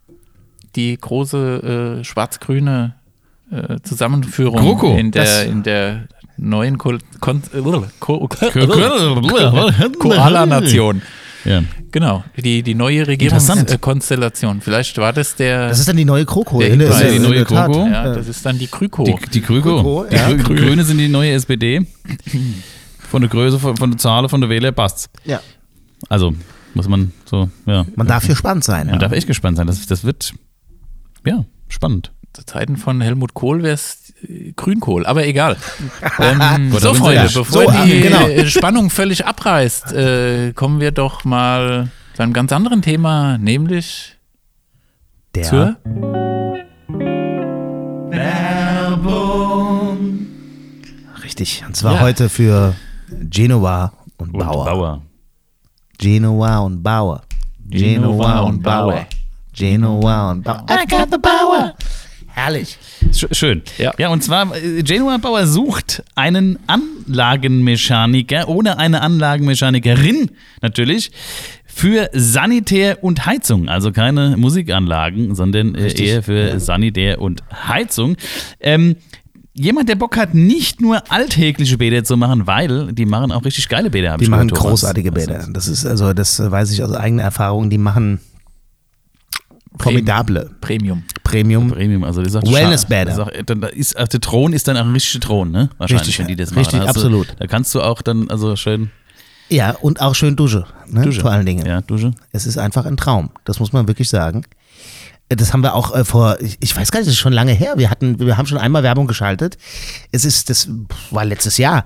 die 0.75 0.97
große 0.99 1.99
äh, 1.99 2.03
schwarz-grüne 2.03 2.95
äh, 3.51 3.77
Zusammenführung 3.83 4.59
GroKo. 4.59 4.95
in 4.97 5.11
der, 5.11 5.23
Das- 5.23 5.43
in 5.45 5.63
der 5.63 6.07
neuen 6.37 6.77
Ko 6.77 6.97
Kon 7.19 7.41
Ko 7.99 8.27
Koala-Nation. 9.99 11.01
Ja. 11.45 11.61
Genau, 11.91 12.23
die, 12.37 12.63
die 12.63 12.73
neue. 12.73 13.05
Regierungskonstellation. 13.05 14.61
Vielleicht 14.61 14.97
war 14.97 15.11
das 15.13 15.35
der. 15.35 15.67
Das 15.67 15.79
ist 15.79 15.87
dann 15.89 15.97
die 15.97 16.05
neue 16.05 16.25
Kroko. 16.25 16.59
Der 16.59 16.69
in 16.71 16.79
der- 16.79 16.87
Hinweis. 16.95 17.13
in 17.15 17.21
Die 17.23 17.27
neue. 17.29 17.43
Kroko? 17.45 17.85
ja, 17.85 18.13
das 18.15 18.27
ist 18.29 18.45
dann 18.45 18.57
die 18.57 18.67
Krüko. 18.67 19.03
Die, 19.03 19.15
die 19.31 19.41
Krüko. 19.41 19.75
Krüko, 19.75 20.05
Die 20.09 20.15
ja. 20.15 20.27
Grü- 20.29 20.55
Grüne 20.55 20.83
sind 20.85 20.97
die 20.99 21.09
neue 21.09 21.31
SPD. 21.31 21.85
Von 23.09 23.21
der 23.21 23.29
Größe, 23.29 23.59
von, 23.59 23.75
von 23.77 23.91
der 23.91 23.97
Zahl, 23.99 24.27
von 24.29 24.39
der 24.41 24.49
Wähler 24.49 24.71
passt's. 24.71 25.09
Ja. 25.25 25.41
Also, 26.09 26.33
muss 26.73 26.87
man 26.87 27.11
so, 27.25 27.49
ja. 27.67 27.85
Man 27.95 28.07
darf 28.07 28.25
gespannt 28.27 28.63
sein. 28.63 28.87
Man 28.87 28.99
darf 28.99 29.11
echt 29.11 29.27
gespannt 29.27 29.57
sein. 29.57 29.67
Das, 29.67 29.85
das 29.85 30.03
wird, 30.05 30.33
ja, 31.25 31.45
spannend. 31.67 32.11
Zu 32.33 32.45
Zeiten 32.47 32.77
von 32.77 32.99
Helmut 33.01 33.35
Kohl 33.35 33.61
wäre 33.61 33.75
es 33.75 34.11
Grünkohl, 34.55 35.05
aber 35.05 35.25
egal. 35.27 35.55
ähm, 36.19 36.71
so, 36.71 36.93
Freunde, 36.95 37.29
bevor 37.31 37.45
So, 37.45 37.71
die 37.85 38.01
genau. 38.01 38.27
äh, 38.27 38.47
Spannung 38.47 38.89
völlig 38.89 39.25
abreißt, 39.25 39.93
äh, 39.93 40.53
kommen 40.53 40.79
wir 40.79 40.91
doch 40.91 41.25
mal 41.25 41.89
zu 42.15 42.23
einem 42.23 42.33
ganz 42.33 42.51
anderen 42.51 42.81
Thema, 42.81 43.37
nämlich 43.37 44.17
Der 45.35 45.43
zur 45.43 45.77
Richtig. 51.23 51.63
Und 51.67 51.75
zwar 51.75 51.95
Ja. 51.95 51.99
heute 52.01 52.29
für 52.29 52.75
Genova 53.09 53.93
und 54.17 54.33
Und 54.33 54.39
Bauer. 54.39 54.65
Bauer. 54.65 55.01
Genova 55.97 56.59
und 56.59 56.83
Bauer. 56.83 57.21
Genova 57.69 58.39
und 58.41 58.61
Bauer. 58.61 59.05
Und 59.61 60.43
Bauer. 60.43 60.65
I 60.69 60.87
got 60.87 61.09
the 61.11 61.17
power. 61.19 61.73
Herrlich. 62.27 62.77
Sch- 63.11 63.33
Schön. 63.33 63.61
Ja. 63.77 63.93
ja, 63.99 64.09
und 64.09 64.23
zwar, 64.23 64.55
äh, 64.55 64.81
Genua 64.81 65.17
Bauer 65.17 65.45
sucht 65.45 66.03
einen 66.15 66.57
Anlagenmechaniker 66.67 68.47
oder 68.49 68.79
eine 68.79 69.01
Anlagenmechanikerin 69.01 70.31
natürlich 70.61 71.11
für 71.65 72.09
Sanitär 72.13 73.03
und 73.03 73.25
Heizung. 73.25 73.69
Also 73.69 73.91
keine 73.91 74.35
Musikanlagen, 74.37 75.35
sondern 75.35 75.75
äh, 75.75 75.91
eher 75.91 76.23
für 76.23 76.59
Sanitär 76.59 77.21
und 77.21 77.43
Heizung. 77.67 78.15
Ähm, 78.59 78.95
jemand, 79.53 79.89
der 79.89 79.95
Bock 79.95 80.17
hat, 80.17 80.33
nicht 80.33 80.81
nur 80.81 81.03
alltägliche 81.11 81.77
Bäder 81.77 82.03
zu 82.03 82.17
machen, 82.17 82.47
weil 82.47 82.93
die 82.93 83.05
machen 83.05 83.31
auch 83.31 83.45
richtig 83.45 83.69
geile 83.69 83.89
Bäder. 83.91 84.17
Die 84.17 84.23
ich 84.23 84.29
machen 84.29 84.47
gehört, 84.47 84.65
großartige 84.69 85.11
Bäder. 85.11 85.47
Das 85.51 85.67
ist 85.67 85.85
also, 85.85 86.13
das 86.13 86.39
äh, 86.39 86.49
weiß 86.49 86.71
ich 86.71 86.83
aus 86.83 86.93
eigener 86.93 87.23
Erfahrung. 87.23 87.69
Die 87.69 87.77
machen 87.77 88.19
formidable 89.79 90.49
Premium. 90.61 91.03
Premium. 91.23 91.71
Premium, 91.71 92.03
also 92.03 92.21
das 92.21 92.29
ist 92.33 92.35
auch- 92.37 92.41
dann- 93.45 93.61
da 93.61 93.67
ist, 93.67 93.97
also 93.97 94.09
der 94.11 94.21
Thron 94.21 94.53
ist 94.53 94.67
dann 94.67 94.77
auch 94.77 94.85
ein 94.85 94.93
richtiger 94.93 95.25
Thron, 95.25 95.51
ne? 95.51 95.69
Wahrscheinlich, 95.77 96.07
Richtig, 96.07 96.19
wenn 96.19 96.27
die 96.27 96.35
das 96.35 96.49
machen. 96.51 96.59
richtig, 96.59 96.79
Da 96.79 96.87
hast 96.87 96.95
du- 96.97 96.99
absolut. 97.01 97.35
Da 97.39 97.47
kannst 97.47 97.73
du 97.75 97.81
auch 97.81 98.01
dann, 98.01 98.29
also 98.29 98.55
schön 98.55 98.91
Ja, 99.49 99.71
und 99.71 100.01
auch 100.01 100.15
schön 100.15 100.35
Dusche. 100.35 100.65
Ne? 100.87 101.01
Dusche. 101.03 101.21
Vor 101.21 101.31
allen 101.31 101.45
Dingen. 101.45 101.65
Ja, 101.65 101.81
Dusche. 101.81 102.13
Es 102.31 102.45
ist 102.47 102.57
einfach 102.57 102.85
ein 102.85 102.97
Traum. 102.97 103.29
Das 103.45 103.59
muss 103.59 103.73
man 103.73 103.87
wirklich 103.87 104.09
sagen. 104.09 104.45
Das 105.35 105.53
haben 105.53 105.61
wir 105.61 105.75
auch 105.75 105.95
äh, 105.95 106.05
vor, 106.05 106.37
ich, 106.41 106.57
ich 106.59 106.75
weiß 106.75 106.91
gar 106.91 106.99
nicht, 106.99 107.07
das 107.07 107.13
ist 107.13 107.19
schon 107.19 107.33
lange 107.33 107.53
her. 107.53 107.73
Wir 107.77 107.89
hatten, 107.89 108.19
wir 108.19 108.37
haben 108.37 108.45
schon 108.45 108.57
einmal 108.57 108.83
Werbung 108.83 109.07
geschaltet. 109.07 109.57
Es 110.11 110.25
ist, 110.25 110.49
das 110.49 110.69
war 111.11 111.25
letztes 111.25 111.57
Jahr. 111.57 111.85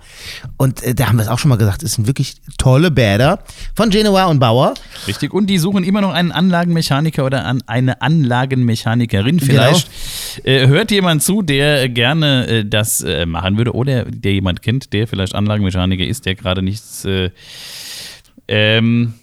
Und 0.58 0.84
äh, 0.84 0.96
da 0.96 1.08
haben 1.08 1.18
wir 1.18 1.24
es 1.24 1.28
auch 1.28 1.40
schon 1.40 1.50
mal 1.50 1.58
gesagt, 1.58 1.84
es 1.84 1.94
sind 1.94 2.08
wirklich 2.08 2.36
tolle 2.58 2.92
Bäder 2.92 3.40
von 3.76 3.90
Genova 3.90 4.26
und 4.26 4.40
Bauer. 4.40 4.74
Richtig. 5.08 5.34
Und 5.34 5.48
die 5.48 5.58
suchen 5.58 5.84
immer 5.84 6.02
noch 6.02 6.12
einen 6.12 6.32
Anlagenmechaniker 6.32 7.26
oder 7.26 7.46
an 7.46 7.62
eine 7.68 8.02
Anlagenmechanikerin. 8.02 9.40
Vielleicht 9.40 9.90
äh, 10.44 10.68
hört 10.68 10.92
jemand 10.92 11.24
zu, 11.24 11.42
der 11.42 11.90
gerne 11.90 12.48
äh, 12.48 12.66
das 12.66 13.02
äh, 13.02 13.26
machen 13.26 13.58
würde 13.58 13.74
oder 13.74 14.06
der 14.06 14.34
jemand 14.34 14.62
kennt, 14.62 14.94
der 14.94 15.08
vielleicht 15.08 15.36
Anlagenmechaniker 15.36 16.06
ist, 16.06 16.26
der 16.26 16.36
gerade 16.36 16.62
nichts 16.62 17.06
äh, 17.06 17.32
ähm, 18.48 19.14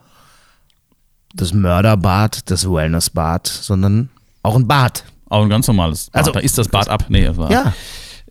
das 1.33 1.53
Mörderbad, 1.53 2.49
das 2.51 2.69
Wellnessbad, 2.69 3.47
sondern 3.47 4.09
auch 4.43 4.55
ein 4.55 4.67
Bad. 4.67 5.03
Auch 5.29 5.43
ein 5.43 5.49
ganz 5.49 5.67
normales 5.67 6.09
Bad. 6.09 6.19
Also- 6.21 6.31
da 6.31 6.39
ist 6.39 6.57
das 6.57 6.67
Bad 6.67 6.89
ab. 6.89 7.05
Nee, 7.09 7.25
das 7.25 7.37
war. 7.37 7.51
Ja, 7.51 7.73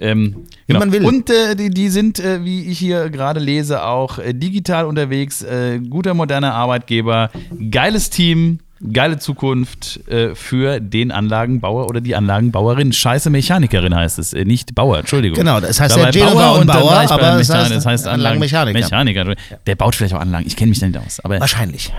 Ähm, 0.00 0.46
Wie 0.68 0.74
man 0.74 0.92
will. 0.92 1.04
Und 1.04 1.28
äh, 1.28 1.56
die, 1.56 1.70
die 1.70 1.88
sind, 1.88 2.20
äh, 2.20 2.44
wie 2.44 2.66
ich 2.70 2.78
hier 2.78 3.10
gerade 3.10 3.40
lese, 3.40 3.82
auch 3.84 4.18
äh, 4.20 4.32
digital 4.32 4.84
unterwegs. 4.84 5.42
Äh, 5.42 5.80
guter, 5.80 6.14
moderner 6.14 6.54
Arbeitgeber. 6.54 7.30
Geiles 7.70 8.08
Team. 8.10 8.60
Geile 8.92 9.18
Zukunft 9.18 10.08
äh, 10.08 10.36
für 10.36 10.78
den 10.78 11.10
Anlagenbauer 11.10 11.88
oder 11.90 12.00
die 12.00 12.14
Anlagenbauerin. 12.14 12.92
Scheiße 12.92 13.28
Mechanikerin 13.28 13.92
heißt 13.92 14.20
es, 14.20 14.32
äh, 14.34 14.44
nicht 14.44 14.72
Bauer, 14.76 14.98
Entschuldigung. 14.98 15.36
Genau, 15.36 15.58
das 15.58 15.80
heißt 15.80 15.96
Da 15.96 16.00
ja 16.00 16.10
Genova 16.12 16.50
und 16.50 16.68
Bauer, 16.68 16.92
aber 17.10 17.40
es 17.40 17.48
Mechan- 17.48 17.58
heißt 17.62 17.70
das 17.72 17.86
heißt 17.86 18.06
Anlagenmechaniker. 18.06 18.78
Mechaniker. 18.78 19.34
Der 19.66 19.74
baut 19.74 19.96
vielleicht 19.96 20.14
auch 20.14 20.20
Anlagen. 20.20 20.46
Ich 20.46 20.54
kenne 20.54 20.68
mich 20.68 20.78
da 20.78 20.86
nicht 20.86 20.96
aus. 21.04 21.18
Aber 21.24 21.40
wahrscheinlich. 21.40 21.92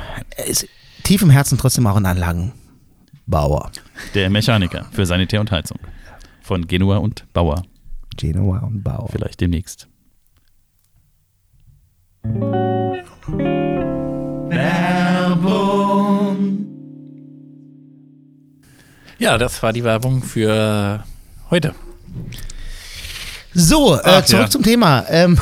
Ist 0.47 0.69
tief 1.09 1.23
im 1.23 1.31
Herzen 1.31 1.57
trotzdem 1.57 1.87
auch 1.87 1.95
ein 1.95 2.05
Anlagenbauer. 2.05 3.71
der 4.13 4.29
Mechaniker 4.29 4.85
für 4.91 5.07
Sanitär 5.07 5.39
und 5.39 5.49
Heizung. 5.49 5.79
Von 6.43 6.67
Genua 6.67 6.97
und 6.97 7.25
Bauer. 7.33 7.63
Genova 8.15 8.59
und 8.59 8.83
Bauer. 8.83 9.09
Vielleicht 9.11 9.41
demnächst. 9.41 9.87
Ja, 19.17 19.39
das 19.39 19.63
war 19.63 19.73
die 19.73 19.83
Werbung 19.83 20.21
für 20.21 21.03
heute. 21.49 21.73
So, 23.55 23.95
äh, 23.95 24.01
Ach, 24.03 24.25
zurück 24.25 24.43
ja. 24.43 24.49
zum 24.51 24.61
Thema. 24.61 25.05
Ähm, 25.09 25.39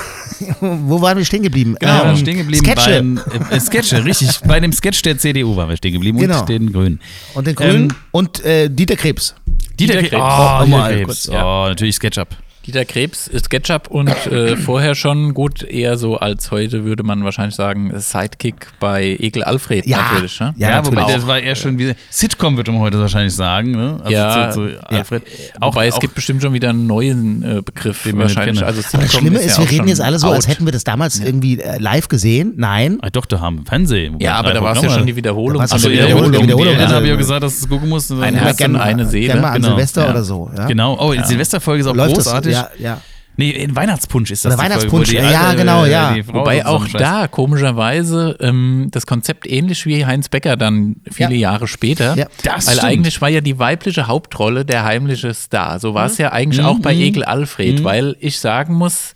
wo 0.62 1.02
waren 1.02 1.18
wir 1.18 1.26
stehen 1.26 1.44
geblieben? 1.44 1.76
Genau, 1.80 2.06
ähm, 2.06 2.18
stehen 2.18 2.38
geblieben 2.38 2.66
Sketche. 2.66 2.90
beim 2.90 3.20
äh, 3.52 3.60
Sketche, 3.60 4.04
richtig. 4.06 4.30
Bei 4.48 4.60
dem 4.60 4.72
Sketch 4.72 5.02
der 5.02 5.18
CDU 5.18 5.56
waren 5.56 5.70
wir 5.70 5.78
stehen 5.78 5.94
geblieben 5.94 6.20
Genau. 6.20 6.40
und 6.42 6.50
den 6.50 6.72
Grünen. 6.72 7.00
und 7.34 7.48
den 7.48 7.56
Grünen 7.56 7.84
Ähm, 7.90 7.96
und 8.12 8.44
äh, 8.46 8.70
Dieter 8.70 8.96
Krebs. 8.96 9.36
Dieter, 9.80 10.02
Krebs. 10.04 10.14
Oh, 10.14 10.18
Oh, 10.20 10.66
Dieter 10.66 10.78
mal 10.78 10.92
Krebs. 10.94 11.06
kurz, 11.06 11.26
ja. 11.28 11.44
Oh, 11.66 11.68
natürlich 11.70 11.96
SketchUp. 11.96 12.30
Dieter 12.68 12.86
Krebs, 12.86 13.28
äh, 13.30 13.40
SketchUp 13.40 13.88
und 13.90 14.10
äh, 14.28 14.56
vorher 14.58 14.94
schon 14.94 15.34
gut, 15.34 15.64
eher 15.64 15.98
so 15.98 16.18
als 16.18 16.52
heute 16.52 16.84
würde 16.84 17.02
man 17.04 17.24
wahrscheinlich 17.24 17.56
sagen, 17.56 17.92
Sidekick 17.96 18.68
bei 18.80 19.16
Ekel 19.20 19.44
Alfred 19.44 19.86
Ja. 19.88 19.98
natürlich. 20.12 20.40
Ne? 20.40 20.54
Ja, 20.58 20.86
wobei 20.86 20.96
natürlich. 20.98 21.16
das 21.16 21.28
war 21.28 21.40
eher 21.40 21.56
schon 21.56 21.80
wie 21.80 21.94
Sitcom, 22.10 22.58
würde 22.58 22.72
man 22.74 22.82
heute 22.82 23.00
wahrscheinlich 23.00 23.34
sagen. 23.34 23.72
Ne? 23.72 23.98
Also 24.02 24.12
Ja, 24.12 24.52
so, 24.52 24.68
so 24.68 24.74
Alfred. 24.82 25.24
Auch, 25.62 25.74
Wobei 25.74 25.88
es 25.88 25.96
auch, 25.96 26.00
gibt 26.02 26.16
bestimmt 26.16 26.42
schon 26.42 26.54
wieder 26.54 26.70
einen 26.70 26.88
neuen 26.88 27.42
äh, 27.44 27.62
Begriff 27.62 28.04
Den 28.04 28.18
wir 28.18 28.26
nicht 28.26 28.36
wahrscheinlich. 28.36 28.60
kennen. 28.60 28.68
Also 28.68 28.82
Aber 28.94 29.04
das 29.04 29.14
Schlimme 29.14 29.40
ist, 29.40 29.58
ja 29.58 29.64
wir 29.64 29.72
reden 29.72 29.88
jetzt 29.88 30.02
alle 30.02 30.20
so, 30.20 30.28
als 30.28 30.46
out. 30.46 30.52
hätten 30.54 30.66
wir 30.66 30.72
das 30.74 30.84
damals 30.84 31.20
irgendwie 31.20 31.60
äh, 31.60 31.78
live 31.80 32.10
gesehen. 32.10 32.54
Nein. 32.58 32.98
Ah, 33.02 33.10
doch, 33.10 33.26
da 33.26 33.40
haben 33.40 33.66
Fernsehen. 33.66 34.20
Ja, 34.20 34.36
aber 34.36 34.52
da 34.54 34.62
war 34.62 34.76
es 34.76 34.82
ja 34.82 34.90
schon 34.90 35.06
die 35.06 35.16
Wiederholung. 35.16 35.62
Ja 35.62 35.68
schon 35.70 35.80
die 35.84 35.92
Wiederholung, 35.98 36.32
Wiederholung. 36.34 36.48
Wiederholung. 36.48 36.76
Also 36.80 36.96
habe 36.96 37.06
ich 37.06 37.10
ja 37.10 37.16
Also, 37.16 37.26
gesagt, 37.26 37.44
dass 37.44 37.58
du 37.60 37.64
es 37.66 37.70
gucken 37.70 37.90
musst. 37.90 38.12
Ein 38.12 38.36
Herz 38.36 38.58
Gerne 38.58 38.76
und 38.76 38.82
eine 38.82 39.06
Seele. 39.06 39.34
Genau. 39.34 39.54
Silvester 39.70 40.04
Ja. 40.04 40.10
oder 40.12 40.24
so. 40.24 40.52
Ja. 40.56 40.66
Genau. 40.66 40.98
Oh, 41.00 41.14
die 41.14 41.24
Silvesterfolge 41.24 41.82
ist 41.82 41.88
auch 41.88 41.96
Läuft 41.96 42.16
großartig. 42.16 42.57
Ja, 42.58 42.70
ja. 42.80 43.02
Nee, 43.40 43.52
in 43.52 43.76
Weihnachtspunsch 43.76 44.32
ist 44.32 44.46
das. 44.46 44.54
Oder 44.54 44.58
Folge, 44.64 44.72
Weihnachtspunsch, 44.74 45.10
die 45.10 45.16
ja, 45.18 45.42
alte, 45.42 45.58
genau, 45.58 45.86
äh, 45.86 45.92
ja. 45.92 46.16
Wobei 46.26 46.66
auch 46.66 46.88
da 46.88 47.28
komischerweise 47.28 48.36
ähm, 48.40 48.88
das 48.90 49.06
Konzept 49.06 49.46
ähnlich 49.46 49.86
wie 49.86 50.08
Heinz 50.08 50.28
Becker 50.28 50.58
dann 50.58 50.96
viele 51.12 51.36
Ja. 51.36 51.52
Jahre 51.52 51.68
später. 51.68 52.16
Ja. 52.18 52.26
Das 52.44 52.66
weil 52.66 52.78
stimmt. 52.78 52.84
eigentlich 52.92 53.22
war 53.22 53.30
ja 53.30 53.42
die 53.42 53.60
weibliche 53.60 54.08
Hauptrolle 54.08 54.66
der 54.66 54.84
heimliche 54.86 55.36
Star. 55.36 55.80
So 55.80 55.94
war 55.94 56.06
Mhm. 56.06 56.12
es 56.12 56.18
ja 56.18 56.32
eigentlich 56.32 56.66
auch 56.66 56.80
bei 56.80 56.96
Ekel 56.96 57.24
Alfred, 57.24 57.84
weil 57.84 58.16
ich 58.20 58.40
sagen 58.40 58.74
muss, 58.74 59.14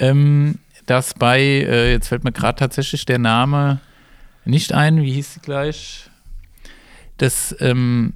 ähm, 0.00 0.58
dass 0.86 1.14
bei, 1.14 1.40
äh, 1.40 1.92
jetzt 1.92 2.08
fällt 2.08 2.24
mir 2.24 2.32
gerade 2.32 2.58
tatsächlich 2.58 3.06
der 3.06 3.20
Name 3.20 3.78
nicht 4.44 4.72
ein, 4.72 5.00
wie 5.00 5.12
hieß 5.12 5.34
sie 5.34 5.40
gleich? 5.40 6.10
Das, 7.18 7.54
ähm, 7.60 8.14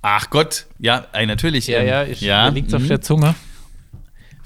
Ach 0.00 0.30
Gott, 0.30 0.66
ja, 0.78 1.04
natürlich. 1.26 1.66
ja, 1.66 1.80
ähm, 1.80 1.88
ja, 1.88 2.04
ich, 2.04 2.20
ja, 2.22 2.44
mir 2.46 2.52
liegt's 2.52 2.72
auf 2.72 2.82
mhm. 2.82 2.88
der 2.88 3.00
Zunge. 3.02 3.34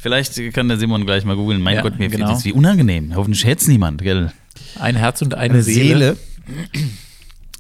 Vielleicht 0.01 0.53
kann 0.55 0.68
der 0.68 0.78
Simon 0.78 1.05
gleich 1.05 1.24
mal 1.24 1.36
googeln. 1.36 1.61
Mein 1.61 1.76
Ja, 1.76 1.82
Gott, 1.82 1.98
mir 1.98 2.09
genau. 2.09 2.24
genau. 2.26 2.34
das 2.34 2.44
wie 2.46 2.53
unangenehm. 2.53 3.14
Hoffentlich 3.14 3.40
schätzt 3.40 3.68
niemand, 3.68 4.01
gell? 4.03 4.32
Ein 4.78 4.96
Herz 4.96 5.20
und 5.20 5.34
eine, 5.34 5.55
Eine 5.55 5.62
Seele. 5.62 6.16
Seele. 6.46 6.90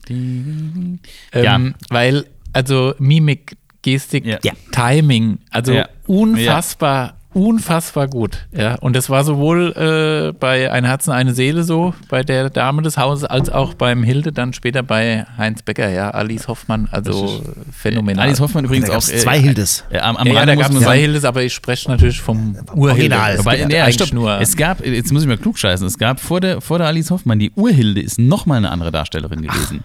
Ähm, 0.08 0.98
Ja. 1.34 1.60
Weil, 1.90 2.26
also 2.52 2.94
Mimik, 2.98 3.56
Gestik, 3.82 4.24
Ja. 4.26 4.38
Timing, 4.72 5.38
also 5.50 5.72
Ja. 5.72 5.88
unfassbar 6.06 7.19
unfassbar 7.32 8.08
gut. 8.08 8.46
Ja, 8.52 8.74
und 8.76 8.96
das 8.96 9.08
war 9.10 9.24
sowohl 9.24 9.72
äh, 9.76 10.32
bei 10.38 10.70
Ein 10.70 10.84
Herzen, 10.84 11.12
eine 11.12 11.34
Seele 11.34 11.62
so, 11.62 11.94
bei 12.08 12.22
der 12.22 12.50
Dame 12.50 12.82
des 12.82 12.96
Hauses, 12.96 13.24
als 13.24 13.50
auch 13.50 13.74
beim 13.74 14.02
Hilde, 14.02 14.32
dann 14.32 14.52
später 14.52 14.82
bei 14.82 15.26
Heinz 15.38 15.62
Becker, 15.62 15.88
ja, 15.88 16.10
Alice 16.10 16.48
Hoffmann, 16.48 16.88
also 16.90 17.42
phänomenal. 17.72 18.26
Alice 18.26 18.40
Hoffmann 18.40 18.64
übrigens 18.64 18.86
Da 18.86 18.92
auch. 18.92 19.06
gab's 19.06 19.22
zwei 19.22 19.38
Hildes. 19.38 19.84
Äh, 19.90 19.98
am, 19.98 20.16
am 20.16 20.26
ja, 20.26 20.34
ja, 20.34 20.46
da 20.46 20.54
gab 20.54 20.72
es 20.72 20.80
zwei 20.80 20.98
Hildes, 20.98 21.24
aber 21.24 21.42
ich 21.42 21.54
spreche 21.54 21.90
natürlich 21.90 22.20
vom 22.20 22.56
Urhilde. 22.74 23.16
Wobei, 23.38 23.92
stopp. 23.92 24.12
nur 24.12 24.40
es 24.40 24.56
gab, 24.56 24.84
jetzt 24.84 25.12
muss 25.12 25.22
ich 25.22 25.28
mal 25.28 25.38
klug 25.38 25.58
scheißen, 25.58 25.86
es 25.86 25.98
gab 25.98 26.20
vor 26.20 26.40
der, 26.40 26.60
vor 26.60 26.78
der 26.78 26.88
Alice 26.88 27.10
Hoffmann, 27.10 27.38
die 27.38 27.52
Urhilde 27.52 28.00
ist 28.00 28.18
nochmal 28.18 28.58
eine 28.58 28.70
andere 28.70 28.90
Darstellerin 28.90 29.42
gewesen. 29.42 29.82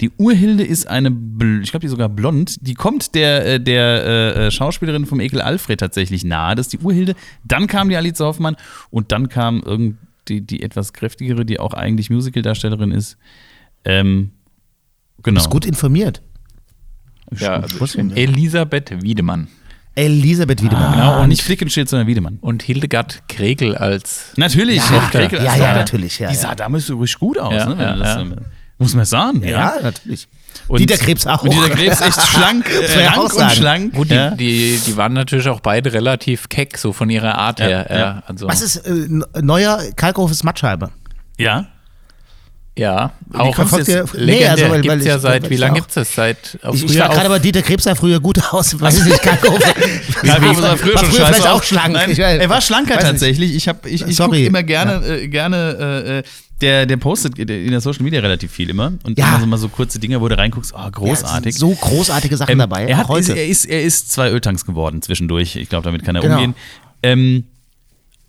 Die 0.00 0.10
Urhilde 0.16 0.64
ist 0.64 0.86
eine, 0.88 1.10
bl- 1.10 1.62
ich 1.62 1.70
glaube, 1.70 1.80
die 1.82 1.86
ist 1.86 1.90
sogar 1.92 2.08
blond, 2.08 2.56
die 2.66 2.74
kommt 2.74 3.14
der, 3.14 3.46
äh, 3.54 3.60
der 3.60 4.36
äh, 4.36 4.50
Schauspielerin 4.50 5.04
vom 5.06 5.20
Ekel 5.20 5.40
Alfred 5.42 5.78
tatsächlich 5.80 6.24
nahe, 6.24 6.54
das 6.54 6.66
ist 6.66 6.72
die 6.72 6.78
Urhilde. 6.78 7.14
Dann 7.44 7.66
kam 7.66 7.88
die 7.90 7.96
Alice 7.96 8.18
Hoffmann 8.20 8.56
und 8.90 9.12
dann 9.12 9.28
kam 9.28 9.62
irgendwie 9.64 10.40
die 10.40 10.62
etwas 10.62 10.92
kräftigere, 10.92 11.44
die 11.44 11.58
auch 11.60 11.74
eigentlich 11.74 12.08
Musical-Darstellerin 12.10 12.92
ist. 12.92 13.18
Ähm, 13.84 14.30
genau. 15.22 15.40
Ist 15.40 15.50
gut 15.50 15.64
informiert. 15.66 16.22
ja, 17.36 17.54
also 17.60 17.98
Elisabeth 18.14 19.02
Wiedemann 19.02 19.48
Elisabeth 19.96 20.62
Wiedemann. 20.62 20.92
Genau, 20.92 21.22
und 21.22 21.28
nicht 21.28 21.42
Flickenschild, 21.42 21.88
sondern 21.88 22.06
Wiedemann. 22.06 22.38
und 22.40 22.62
Hildegard 22.62 23.22
Kregel 23.28 23.76
als 23.76 24.32
Natürlich, 24.36 24.76
Ja, 24.76 24.82
Frau 24.82 25.00
Krekel, 25.10 25.42
ja, 25.42 25.56
ja, 25.56 25.74
natürlich, 25.74 26.18
ja, 26.20 26.28
die 26.28 26.34
ja. 26.36 26.40
sah 26.40 26.54
damals 26.54 26.86
so 26.86 26.96
richtig 26.98 27.18
gut 27.18 27.38
aus, 27.38 27.52
Ja, 27.52 27.66
ne? 27.68 27.76
wenn 27.76 27.84
ja, 27.84 27.92
du 27.94 27.98
das, 27.98 28.16
ja. 28.16 28.36
Muss 28.80 28.94
man 28.94 29.04
sagen, 29.04 29.42
ja. 29.44 29.50
Ja, 29.50 29.74
natürlich. 29.82 30.26
Und 30.66 30.80
Dieter 30.80 30.96
Krebs 30.96 31.26
auch. 31.26 31.42
Und 31.42 31.52
Dieter 31.52 31.70
Krebs 31.70 32.00
echt 32.00 32.20
schlank, 32.28 32.68
äh, 32.68 33.00
ja 33.02 33.10
rank 33.10 33.18
auch 33.18 33.34
und 33.34 33.52
schlank. 33.52 33.94
Gut, 33.94 34.10
die, 34.10 34.14
ja. 34.14 34.30
die, 34.32 34.80
die 34.84 34.96
waren 34.96 35.12
natürlich 35.12 35.48
auch 35.48 35.60
beide 35.60 35.92
relativ 35.92 36.48
keck, 36.48 36.76
so 36.78 36.92
von 36.92 37.08
ihrer 37.10 37.36
Art 37.36 37.60
Ja, 37.60 37.66
her. 37.66 37.86
Ja, 37.90 37.98
ja. 37.98 38.22
Also, 38.26 38.48
Was 38.48 38.62
ist 38.62 38.76
äh, 38.78 39.06
neuer 39.40 39.80
Kalkhofes 39.96 40.42
Mattscheibe? 40.42 40.90
ja. 41.38 41.66
ja, 42.78 43.12
auch 43.34 43.54
verfolgt 43.54 43.88
ihr- 43.88 44.04
Nee, 44.14 44.20
legendär. 44.24 44.50
also, 44.52 44.64
weil- 44.70 44.80
gibt's 44.80 44.88
weil 44.98 45.06
ja 45.06 45.16
ich- 45.16 45.22
seit, 45.22 45.50
wie 45.50 45.56
lange 45.56 45.74
gibt 45.74 45.88
es 45.88 45.94
das? 45.94 46.14
Seit 46.14 46.58
Ich, 46.72 46.84
ich 46.84 46.98
war 46.98 47.08
gerade 47.10 47.28
bei 47.28 47.38
Dieter 47.38 47.62
Krebs 47.62 47.84
sah 47.84 47.94
früher 47.94 48.20
gut 48.20 48.40
aus. 48.52 48.80
Weiß 48.80 48.96
ich 48.98 49.04
nicht, 49.04 49.20
Kalkhofe. 49.22 49.60
Kalkofe 50.24 50.62
sah 50.62 50.76
früher 50.76 50.94
war 50.94 51.04
schon 51.04 51.12
früher 51.12 51.26
vielleicht 51.26 51.46
auch 51.48 51.62
schlank. 51.62 51.92
Nein, 51.92 52.16
er 52.16 52.48
war 52.48 52.60
schlanker 52.62 52.94
weiß 52.94 53.02
nicht. 53.02 53.10
tatsächlich. 53.12 53.54
Ich, 53.54 53.68
hab- 53.68 53.84
ich, 53.86 54.06
ich 54.06 54.16
Sorry. 54.16 54.28
gucke 54.30 54.46
immer 54.46 54.62
gerne, 54.62 55.04
äh, 55.06 55.28
gerne 55.28 55.76
äh, 56.06 56.18
äh, 56.18 56.22
der, 56.60 56.86
der 56.86 56.96
postet 56.96 57.38
in 57.38 57.70
der 57.70 57.80
Social 57.80 58.02
Media 58.02 58.20
relativ 58.20 58.52
viel 58.52 58.70
immer. 58.70 58.92
Und 59.04 59.18
Ja. 59.18 59.28
immer 59.30 59.40
so 59.40 59.46
mal 59.46 59.56
so 59.58 59.68
kurze 59.68 59.98
Dinge, 59.98 60.20
wo 60.20 60.28
du 60.28 60.36
reinguckst, 60.36 60.72
oh, 60.74 60.78
Ja, 60.78 60.90
großartig. 60.90 61.54
sind 61.56 61.60
so 61.60 61.70
großartige 61.74 62.36
Sachen 62.36 62.52
Ähm, 62.52 62.58
dabei. 62.58 62.84
Er, 62.86 62.96
hat, 62.98 63.08
heute. 63.08 63.32
ist, 63.32 63.36
er, 63.36 63.46
ist, 63.46 63.64
er 63.66 63.82
ist 63.82 64.10
zwei 64.12 64.30
Öltanks 64.30 64.64
geworden 64.64 65.02
zwischendurch. 65.02 65.56
Ich 65.56 65.68
glaube, 65.68 65.84
damit 65.84 66.04
kann 66.04 66.16
er 66.16 66.22
Genau. 66.22 66.34
umgehen. 66.36 66.54
Ähm, 67.02 67.44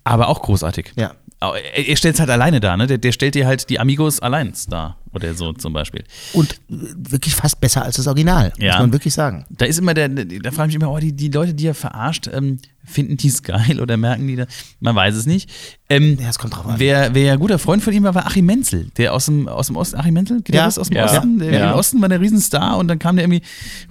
aber 0.04 0.28
auch 0.28 0.42
großartig. 0.42 0.92
Ja. 0.96 1.12
Er, 1.40 1.88
er 1.88 1.96
stellt 1.96 2.14
es 2.14 2.20
halt 2.20 2.30
alleine 2.30 2.60
da, 2.60 2.76
ne? 2.76 2.86
Der, 2.86 2.98
der 2.98 3.12
stellt 3.12 3.34
dir 3.34 3.46
halt 3.46 3.68
die 3.70 3.80
Amigos 3.80 4.20
allein 4.20 4.52
da. 4.68 4.96
Oder 5.14 5.34
so 5.34 5.52
zum 5.52 5.72
Beispiel. 5.72 6.04
Und 6.32 6.56
wirklich 6.68 7.34
fast 7.34 7.60
besser 7.60 7.82
als 7.84 7.96
das 7.96 8.06
Original, 8.06 8.52
Ja. 8.58 8.72
muss 8.72 8.80
man 8.80 8.92
wirklich 8.92 9.12
sagen. 9.14 9.44
Da 9.50 9.66
ist 9.66 9.78
immer 9.78 9.92
der, 9.94 10.08
da 10.08 10.50
frage 10.50 10.70
ich 10.70 10.76
mich 10.78 10.82
immer, 10.82 10.90
oh, 10.92 10.98
die, 10.98 11.12
die 11.12 11.28
Leute, 11.28 11.52
die 11.54 11.66
er 11.66 11.74
verarscht, 11.74 12.28
ähm, 12.32 12.58
finden 12.84 13.16
die 13.16 13.28
es 13.28 13.44
geil 13.44 13.78
oder 13.80 13.96
merken 13.96 14.26
die 14.26 14.34
da? 14.34 14.46
Man 14.80 14.96
weiß 14.96 15.14
es 15.14 15.24
nicht. 15.26 15.48
Ähm, 15.88 16.18
Ja, 16.20 16.30
es 16.30 16.38
kommt 16.38 16.56
drauf 16.56 16.66
an. 16.66 16.74
Wer, 16.80 17.14
wer 17.14 17.34
ein 17.34 17.38
guter 17.38 17.60
Freund 17.60 17.80
von 17.82 17.92
ihm 17.92 18.02
war, 18.02 18.14
war 18.16 18.26
Achim 18.26 18.44
Menzel, 18.46 18.88
der 18.96 19.14
aus 19.14 19.26
dem, 19.26 19.46
aus 19.46 19.68
dem 19.68 19.76
Osten, 19.76 19.96
Achim 20.00 20.14
Menzel, 20.14 20.42
Ja. 20.48 20.66
aus 20.66 20.74
dem 20.74 20.96
Ja. 20.96 21.04
Osten? 21.04 21.38
Der, 21.38 21.52
Ja. 21.52 21.72
Im 21.72 21.78
Osten 21.78 22.00
war 22.00 22.08
der 22.08 22.20
Riesenstar 22.20 22.78
und 22.78 22.88
dann 22.88 22.98
kam 22.98 23.14
der 23.16 23.26
irgendwie 23.26 23.42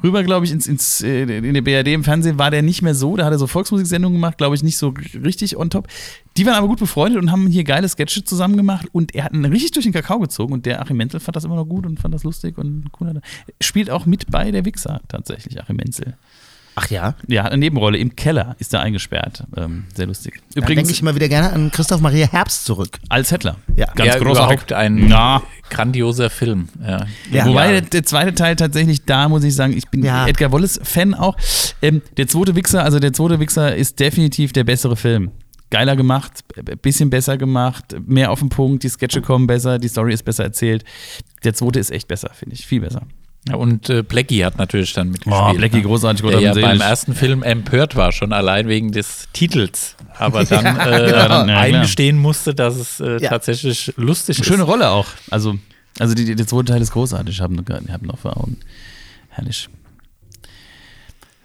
rüber, 0.03 0.23
glaube 0.23 0.45
ich, 0.45 0.51
ins, 0.51 0.67
ins, 0.67 1.01
äh, 1.01 1.21
in 1.21 1.53
der 1.53 1.61
BRD 1.61 1.93
im 1.93 2.03
Fernsehen 2.03 2.37
war 2.37 2.51
der 2.51 2.63
nicht 2.63 2.81
mehr 2.81 2.95
so, 2.95 3.15
da 3.15 3.25
hat 3.25 3.31
er 3.31 3.39
so 3.39 3.47
Volksmusiksendungen 3.47 4.17
gemacht, 4.19 4.37
glaube 4.37 4.55
ich, 4.55 4.63
nicht 4.63 4.77
so 4.77 4.93
richtig 5.23 5.55
on 5.55 5.69
top. 5.69 5.87
Die 6.37 6.45
waren 6.45 6.55
aber 6.55 6.67
gut 6.67 6.79
befreundet 6.79 7.21
und 7.21 7.29
haben 7.31 7.47
hier 7.47 7.63
geile 7.65 7.87
Sketche 7.89 8.23
zusammen 8.23 8.55
gemacht 8.55 8.87
und 8.93 9.13
er 9.15 9.25
hat 9.25 9.33
ihn 9.33 9.43
richtig 9.45 9.71
durch 9.71 9.83
den 9.83 9.91
Kakao 9.93 10.19
gezogen 10.19 10.53
und 10.53 10.65
der 10.65 10.81
Achim 10.81 10.95
Menzel 10.97 11.10
fand 11.19 11.35
das 11.35 11.43
immer 11.43 11.55
noch 11.55 11.65
gut 11.65 11.85
und 11.85 11.99
fand 11.99 12.13
das 12.13 12.23
lustig 12.23 12.57
und 12.57 12.85
cool. 12.99 13.21
Spielt 13.61 13.89
auch 13.89 14.05
mit 14.05 14.29
bei 14.31 14.51
der 14.51 14.65
Wichser 14.65 15.01
tatsächlich, 15.07 15.61
Achim 15.61 15.75
Menzel. 15.77 16.15
Ach 16.73 16.89
ja, 16.89 17.15
Ja, 17.27 17.43
hat 17.43 17.51
eine 17.51 17.59
Nebenrolle. 17.59 17.97
Im 17.97 18.15
Keller 18.15 18.55
ist 18.59 18.73
er 18.73 18.79
eingesperrt. 18.79 19.43
Ähm, 19.57 19.83
sehr 19.93 20.05
lustig. 20.07 20.41
da 20.53 20.61
Übrigens, 20.61 20.83
denke 20.87 20.91
ich 20.93 21.01
immer 21.01 21.15
wieder 21.15 21.27
gerne 21.27 21.51
an 21.51 21.69
Christoph 21.69 21.99
Maria 21.99 22.27
Herbst 22.31 22.63
zurück. 22.63 22.97
als 23.09 23.29
Hettler. 23.29 23.57
Ja. 23.75 23.87
Ganz 23.87 24.07
ja, 24.07 24.17
großartig. 24.19 24.31
überhaupt 24.61 24.71
ein 24.73 25.07
Na. 25.09 25.43
grandioser 25.69 26.29
Film. 26.29 26.69
Ja. 26.81 27.05
Ja. 27.29 27.45
Wobei 27.45 27.65
Ja. 27.73 27.81
der, 27.81 27.89
der 27.89 28.03
zweite 28.03 28.33
Teil 28.33 28.55
tatsächlich, 28.55 29.03
da 29.03 29.27
muss 29.27 29.43
ich 29.43 29.53
sagen, 29.53 29.75
ich 29.75 29.89
bin 29.89 30.01
Ja. 30.01 30.25
Edgar 30.27 30.53
Wallace-Fan 30.53 31.13
auch. 31.13 31.35
Ähm, 31.81 32.01
der 32.15 32.29
zweite 32.29 32.55
Wichser, 32.55 32.85
also 32.85 32.99
der 32.99 33.11
zweite 33.11 33.41
Wichser 33.41 33.75
ist 33.75 33.99
definitiv 33.99 34.53
der 34.53 34.63
bessere 34.63 34.95
Film. 34.95 35.31
Geiler 35.71 35.95
gemacht, 35.95 36.41
bisschen 36.83 37.09
besser 37.09 37.37
gemacht, 37.37 37.95
mehr 38.05 38.29
auf 38.31 38.39
den 38.39 38.49
Punkt, 38.49 38.83
die 38.83 38.89
Sketche 38.89 39.21
kommen 39.21 39.47
besser, 39.47 39.79
die 39.79 39.87
Story 39.87 40.13
ist 40.13 40.23
besser 40.23 40.43
erzählt. 40.43 40.83
Der 41.43 41.53
zweite 41.55 41.79
ist 41.79 41.89
echt 41.91 42.07
besser, 42.07 42.29
finde 42.33 42.55
ich. 42.55 42.65
Viel 42.67 42.81
besser. 42.81 43.01
Ja, 43.49 43.55
und 43.55 43.89
äh, 43.89 44.03
Blackie 44.03 44.45
hat 44.45 44.59
natürlich 44.59 44.93
dann 44.93 45.09
mitgespielt. 45.09 45.43
Oh, 45.49 45.53
Blackie, 45.57 45.77
ne? 45.77 45.81
großartig, 45.81 46.21
Der 46.21 46.31
Gott 46.31 46.41
ja 46.43 46.53
beim 46.53 46.79
ersten 46.79 47.15
Film 47.15 47.41
empört 47.41 47.95
war, 47.95 48.11
schon 48.11 48.33
allein 48.33 48.67
wegen 48.67 48.91
des 48.91 49.29
Titels. 49.33 49.95
Aber 50.19 50.43
dann 50.45 50.63
äh. 50.77 51.09
Ja, 51.09 51.25
klar. 51.25 51.47
eingestehen 51.47 52.19
musste, 52.19 52.53
dass 52.53 52.75
es 52.75 52.99
äh, 52.99 53.17
Ja. 53.19 53.29
tatsächlich 53.29 53.93
lustig 53.97 54.37
ist. 54.37 54.45
Schöne 54.45 54.61
Rolle 54.61 54.89
auch. 54.89 55.07
Also, 55.31 55.55
also 55.97 56.13
die, 56.13 56.25
die, 56.25 56.35
der 56.35 56.45
zweite 56.45 56.65
Teil 56.73 56.81
ist 56.83 56.91
großartig. 56.91 57.33
Ich 57.33 57.41
habe 57.41 57.55
hab 57.91 58.01
noch 58.03 58.19
vor 58.19 58.37
Augen. 58.37 58.57
Herrlich. 59.29 59.69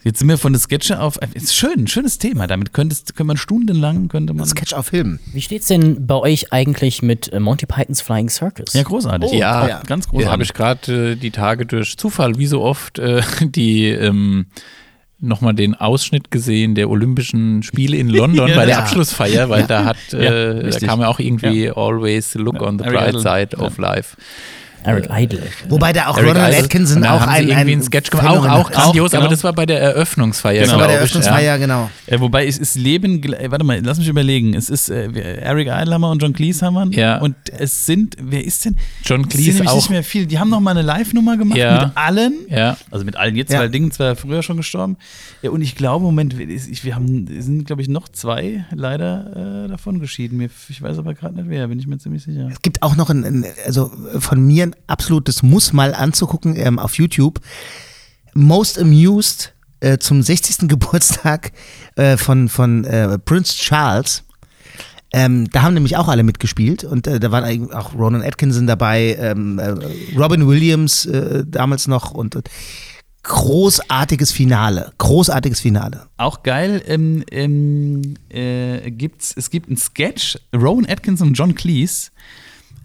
Jetzt 0.06 0.20
sind 0.20 0.28
wir 0.28 0.38
von 0.38 0.52
der 0.52 0.60
Sketche 0.60 1.00
auf. 1.00 1.18
Ist 1.34 1.56
schön, 1.56 1.80
ein 1.80 1.86
schönes 1.88 2.18
Thema. 2.18 2.46
Damit 2.46 2.72
könntest, 2.72 3.08
könnte 3.16 3.24
man 3.26 3.36
stundenlang 3.36 4.06
könnte 4.06 4.34
man. 4.34 4.46
Sketch 4.46 4.72
auf 4.72 4.86
Film. 4.86 5.18
Wie 5.32 5.40
steht's 5.40 5.66
denn 5.66 6.06
bei 6.06 6.14
euch 6.14 6.52
eigentlich 6.52 7.02
mit 7.02 7.32
äh, 7.32 7.40
Monty 7.40 7.66
Pythons 7.66 8.02
Flying 8.02 8.28
Circus? 8.28 8.72
Ja, 8.72 8.84
großartig. 8.84 9.32
Ja, 9.32 9.66
ja. 9.66 9.82
ganz 9.84 10.04
Ja, 10.04 10.10
großartig. 10.12 10.30
habe 10.32 10.42
ich 10.44 10.54
gerade 10.54 11.10
äh, 11.12 11.16
die 11.16 11.32
Tage 11.32 11.66
durch 11.66 11.96
Zufall, 11.96 12.38
wie 12.38 12.46
so 12.46 12.62
oft, 12.62 13.00
äh, 13.00 13.20
die 13.40 13.88
ähm, 13.88 14.46
nochmal 15.18 15.54
den 15.54 15.74
Ausschnitt 15.74 16.30
gesehen 16.30 16.76
der 16.76 16.88
Olympischen 16.88 17.64
Spiele 17.64 17.96
in 17.96 18.08
London 18.10 18.46
Ja. 18.48 18.54
bei 18.54 18.66
der 18.66 18.78
Ja. 18.78 19.48
Weil 19.48 19.66
da 19.66 19.86
hat, 19.86 19.96
Ja, 20.12 20.18
äh, 20.20 20.70
da 20.70 20.78
kam 20.86 21.00
ja 21.00 21.08
auch 21.08 21.18
irgendwie 21.18 21.68
Always 21.70 22.34
Look 22.34 22.62
on 22.62 22.78
the 22.78 22.84
Bright. 22.84 23.18
Side 23.18 23.48
Ja. 23.58 23.66
of 23.66 23.76
Life. 23.78 24.16
Eric 24.86 25.08
Idle. 25.10 25.42
Wobei 25.68 25.92
da 25.92 26.06
auch 26.08 26.18
Eric 26.18 26.30
Ronald 26.30 26.52
Idle. 26.54 26.64
Atkinson 26.64 27.04
auch 27.04 27.20
haben 27.20 27.28
ein, 27.30 27.42
irgendwie 27.48 27.54
ein 27.54 27.68
einen 27.68 27.82
Sketch 27.82 28.10
gemacht. 28.10 28.26
Auch, 28.28 28.46
auch 28.48 28.70
grandios, 28.70 29.10
genau. 29.10 29.22
aber 29.24 29.30
das 29.30 29.44
war 29.44 29.52
bei 29.52 29.66
der 29.66 29.80
Eröffnungsfeier. 29.80 30.62
Genau. 30.62 30.64
Das 30.64 30.72
war 30.72 30.78
bei 30.80 30.86
der 30.92 30.96
Eröffnungsfeier, 30.98 31.58
genau. 31.58 31.90
Äh, 32.06 32.20
wobei 32.20 32.46
es 32.46 32.58
ist 32.58 32.76
Leben, 32.76 33.22
äh, 33.22 33.50
warte 33.50 33.64
mal, 33.64 33.80
lass 33.82 33.98
mich 33.98 34.08
überlegen. 34.08 34.54
Es 34.54 34.68
ist 34.70 34.88
äh, 34.88 35.10
Eric 35.40 35.68
Idlehammer 35.68 36.10
und 36.10 36.22
John 36.22 36.32
Cleese 36.32 36.64
haben 36.64 36.92
wir. 36.92 36.98
Ja. 36.98 37.18
Und 37.18 37.36
es 37.58 37.86
sind, 37.86 38.16
wer 38.20 38.44
ist 38.44 38.64
denn? 38.64 38.76
John 39.04 39.22
Es 39.22 39.22
sind 39.22 39.28
Cleese 39.32 39.50
nämlich 39.54 39.68
auch. 39.70 39.76
nicht 39.76 39.90
mehr 39.90 40.04
viel. 40.04 40.26
Die 40.26 40.38
haben 40.38 40.50
noch 40.50 40.60
mal 40.60 40.70
eine 40.70 40.82
Live-Nummer 40.82 41.36
gemacht 41.36 41.58
Ja. 41.58 41.86
mit 41.86 41.96
allen. 41.96 42.34
Ja. 42.48 42.76
Also 42.90 43.04
mit 43.04 43.16
allen 43.16 43.36
jetzt, 43.36 43.52
Ja. 43.52 43.58
weil 43.60 43.70
Dingen 43.70 43.90
zwar 43.90 44.16
früher 44.16 44.42
schon 44.42 44.56
gestorben. 44.56 44.96
Ja, 45.42 45.50
und 45.50 45.62
ich 45.62 45.74
glaube, 45.74 46.04
Moment, 46.04 46.38
ich, 46.38 46.84
wir 46.84 46.94
haben, 46.94 47.26
es 47.36 47.46
sind, 47.46 47.66
glaube 47.66 47.82
ich, 47.82 47.88
noch 47.88 48.08
zwei 48.08 48.64
leider 48.72 49.64
äh, 49.64 49.68
davon 49.68 49.98
geschieden. 50.00 50.38
Mir, 50.38 50.48
ich 50.68 50.80
weiß 50.80 50.98
aber 50.98 51.14
gerade 51.14 51.34
nicht 51.34 51.48
wer, 51.48 51.66
bin 51.68 51.78
ich 51.78 51.86
mir 51.86 51.98
ziemlich 51.98 52.22
sicher. 52.22 52.48
Es 52.50 52.62
gibt 52.62 52.82
auch 52.82 52.96
noch 52.96 53.10
ein, 53.10 53.24
ein 53.24 53.44
also 53.66 53.90
von 54.18 54.44
mir 54.46 54.64
ein 54.64 54.75
absolutes 54.86 55.42
Muss 55.42 55.72
mal 55.72 55.94
anzugucken 55.94 56.56
ähm, 56.56 56.78
auf 56.78 56.96
YouTube. 56.96 57.40
Most 58.34 58.78
Amused 58.78 59.54
äh, 59.80 59.98
zum 59.98 60.22
60. 60.22 60.68
Geburtstag 60.68 61.52
äh, 61.96 62.16
von, 62.16 62.48
von 62.48 62.84
äh, 62.84 63.18
Prince 63.18 63.56
Charles. 63.56 64.22
Ähm, 65.12 65.48
da 65.50 65.62
haben 65.62 65.74
nämlich 65.74 65.96
auch 65.96 66.08
alle 66.08 66.24
mitgespielt 66.24 66.82
und 66.82 67.06
äh, 67.06 67.20
da 67.20 67.30
waren 67.30 67.72
auch 67.72 67.94
Ronan 67.94 68.22
Atkinson 68.22 68.66
dabei, 68.66 69.16
ähm, 69.20 69.58
äh, 69.58 69.74
Robin 70.18 70.48
Williams 70.48 71.06
äh, 71.06 71.44
damals 71.46 71.86
noch 71.86 72.10
und, 72.10 72.34
und 72.34 72.50
großartiges 73.22 74.32
Finale, 74.32 74.92
großartiges 74.98 75.60
Finale. 75.60 76.06
Auch 76.16 76.42
geil, 76.42 76.82
ähm, 76.86 77.24
ähm, 77.30 78.14
äh, 78.28 78.90
gibt's, 78.90 79.32
es 79.36 79.50
gibt 79.50 79.68
einen 79.68 79.76
Sketch, 79.76 80.38
Rowan 80.54 80.86
Atkinson 80.86 81.28
und 81.28 81.34
John 81.34 81.54
Cleese, 81.54 82.10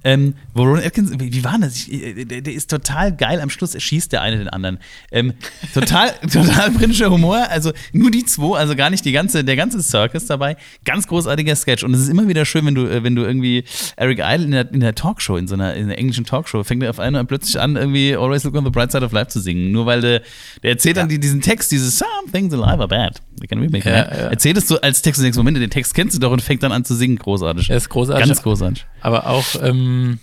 ähm, 0.03 0.35
wo 0.53 0.63
Rowan 0.63 0.83
Atkinson, 0.83 1.19
wie, 1.19 1.33
wie 1.33 1.43
war 1.43 1.57
das? 1.59 1.75
Ich, 1.75 1.93
äh, 1.93 2.25
der, 2.25 2.41
der 2.41 2.53
ist 2.53 2.69
total 2.69 3.15
geil, 3.15 3.39
am 3.39 3.49
Schluss 3.49 3.75
erschießt 3.75 4.11
der 4.11 4.21
eine 4.21 4.37
den 4.37 4.49
anderen. 4.49 4.79
Ähm, 5.11 5.33
total, 5.73 6.11
total 6.31 6.71
britischer 6.71 7.09
Humor, 7.09 7.47
also 7.49 7.71
nur 7.93 8.11
die 8.11 8.25
zwei, 8.25 8.57
also 8.57 8.75
gar 8.75 8.89
nicht 8.89 9.05
die 9.05 9.11
ganze, 9.11 9.43
der 9.43 9.55
ganze 9.55 9.81
Circus 9.81 10.25
dabei. 10.25 10.57
Ganz 10.85 11.07
großartiger 11.07 11.55
Sketch 11.55 11.83
und 11.83 11.93
es 11.93 12.01
ist 12.01 12.09
immer 12.09 12.27
wieder 12.27 12.45
schön, 12.45 12.65
wenn 12.65 12.75
du, 12.75 12.87
äh, 12.87 13.03
wenn 13.03 13.15
du 13.15 13.23
irgendwie 13.23 13.63
Eric 13.95 14.19
Idle 14.19 14.45
in 14.45 14.51
der, 14.51 14.71
in 14.71 14.79
der 14.79 14.95
Talkshow, 14.95 15.37
in 15.37 15.47
so 15.47 15.55
einer, 15.55 15.73
in 15.75 15.85
einer 15.85 15.97
englischen 15.97 16.25
Talkshow, 16.25 16.63
fängt 16.63 16.83
er 16.83 16.89
auf 16.89 16.99
einmal 16.99 17.25
plötzlich 17.25 17.59
an, 17.59 17.75
irgendwie 17.75 18.15
Always 18.15 18.43
Look 18.43 18.55
on 18.55 18.65
the 18.65 18.71
Bright 18.71 18.91
Side 18.91 19.05
of 19.05 19.11
Life 19.11 19.29
zu 19.29 19.39
singen, 19.39 19.71
nur 19.71 19.85
weil 19.85 20.01
der, 20.01 20.21
der 20.63 20.71
erzählt 20.71 20.97
dann 20.97 21.09
die, 21.09 21.19
diesen 21.19 21.41
Text, 21.41 21.71
dieses 21.71 21.97
Some 21.97 22.31
things 22.31 22.53
alive 22.53 22.79
are 22.79 22.87
bad. 22.87 23.21
We 23.39 23.47
can 23.47 23.59
remake 23.59 23.89
Ja, 23.89 23.95
ja. 23.95 24.05
Erzählt 24.29 24.57
es 24.57 24.67
so 24.67 24.79
als 24.81 25.01
Text 25.01 25.19
und 25.19 25.23
denkst, 25.23 25.37
Moment, 25.37 25.57
den 25.57 25.69
Text 25.69 25.95
kennst 25.95 26.15
du 26.15 26.19
doch 26.19 26.31
und 26.31 26.41
fängt 26.41 26.63
dann 26.63 26.71
an 26.71 26.85
zu 26.85 26.95
singen, 26.95 27.17
großartig. 27.17 27.69
Er 27.69 27.77
ist 27.77 27.89
großartig. 27.89 28.27
Ganz 28.27 28.41
großartig. 28.43 28.85
Aber 29.01 29.27
auch, 29.27 29.45
ähm, 29.61 30.19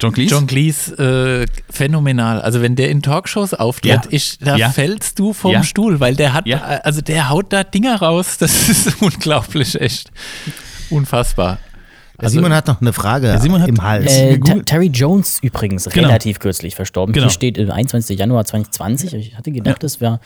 John 0.00 0.12
Cleese? 0.12 0.34
John 0.34 0.46
Cleese, 0.46 0.92
äh, 0.98 1.46
phänomenal. 1.72 2.42
Also 2.42 2.60
wenn 2.60 2.76
der 2.76 2.90
in 2.90 3.00
Talkshows 3.00 3.54
auftritt, 3.54 3.92
Ja. 3.92 4.02
ich, 4.10 4.38
da 4.38 4.56
Ja. 4.56 4.68
fällst 4.68 5.18
du 5.18 5.32
vom 5.32 5.52
Ja. 5.52 5.62
Stuhl, 5.62 6.00
weil 6.00 6.14
der 6.14 6.34
hat, 6.34 6.46
Ja. 6.46 6.58
äh, 6.76 6.80
also 6.84 7.00
der 7.00 7.30
haut 7.30 7.50
da 7.52 7.64
Dinger 7.64 7.96
raus. 8.02 8.36
Das 8.38 8.68
ist 8.68 9.00
unglaublich, 9.00 9.80
echt. 9.80 10.10
Unfassbar. 10.90 11.58
Der 12.20 12.28
Simon 12.30 12.52
hat 12.54 12.66
noch 12.66 12.80
eine 12.80 12.92
Frage 12.94 13.38
Simon 13.40 13.60
hat- 13.62 13.68
im 13.68 13.82
Hals. 13.82 14.10
Äh, 14.14 14.38
Terry 14.64 14.86
Jones 14.86 15.38
übrigens, 15.42 15.84
Genau. 15.84 16.08
relativ 16.08 16.38
kürzlich 16.40 16.74
verstorben. 16.74 17.12
Genau. 17.12 17.26
Hier 17.26 17.30
steht 17.30 17.58
äh, 17.58 17.68
21. 17.70 18.18
Januar 18.18 18.44
2020. 18.46 19.12
Ich 19.14 19.36
hatte 19.36 19.50
gedacht, 19.52 19.82
das 19.82 20.00
wäre 20.00 20.20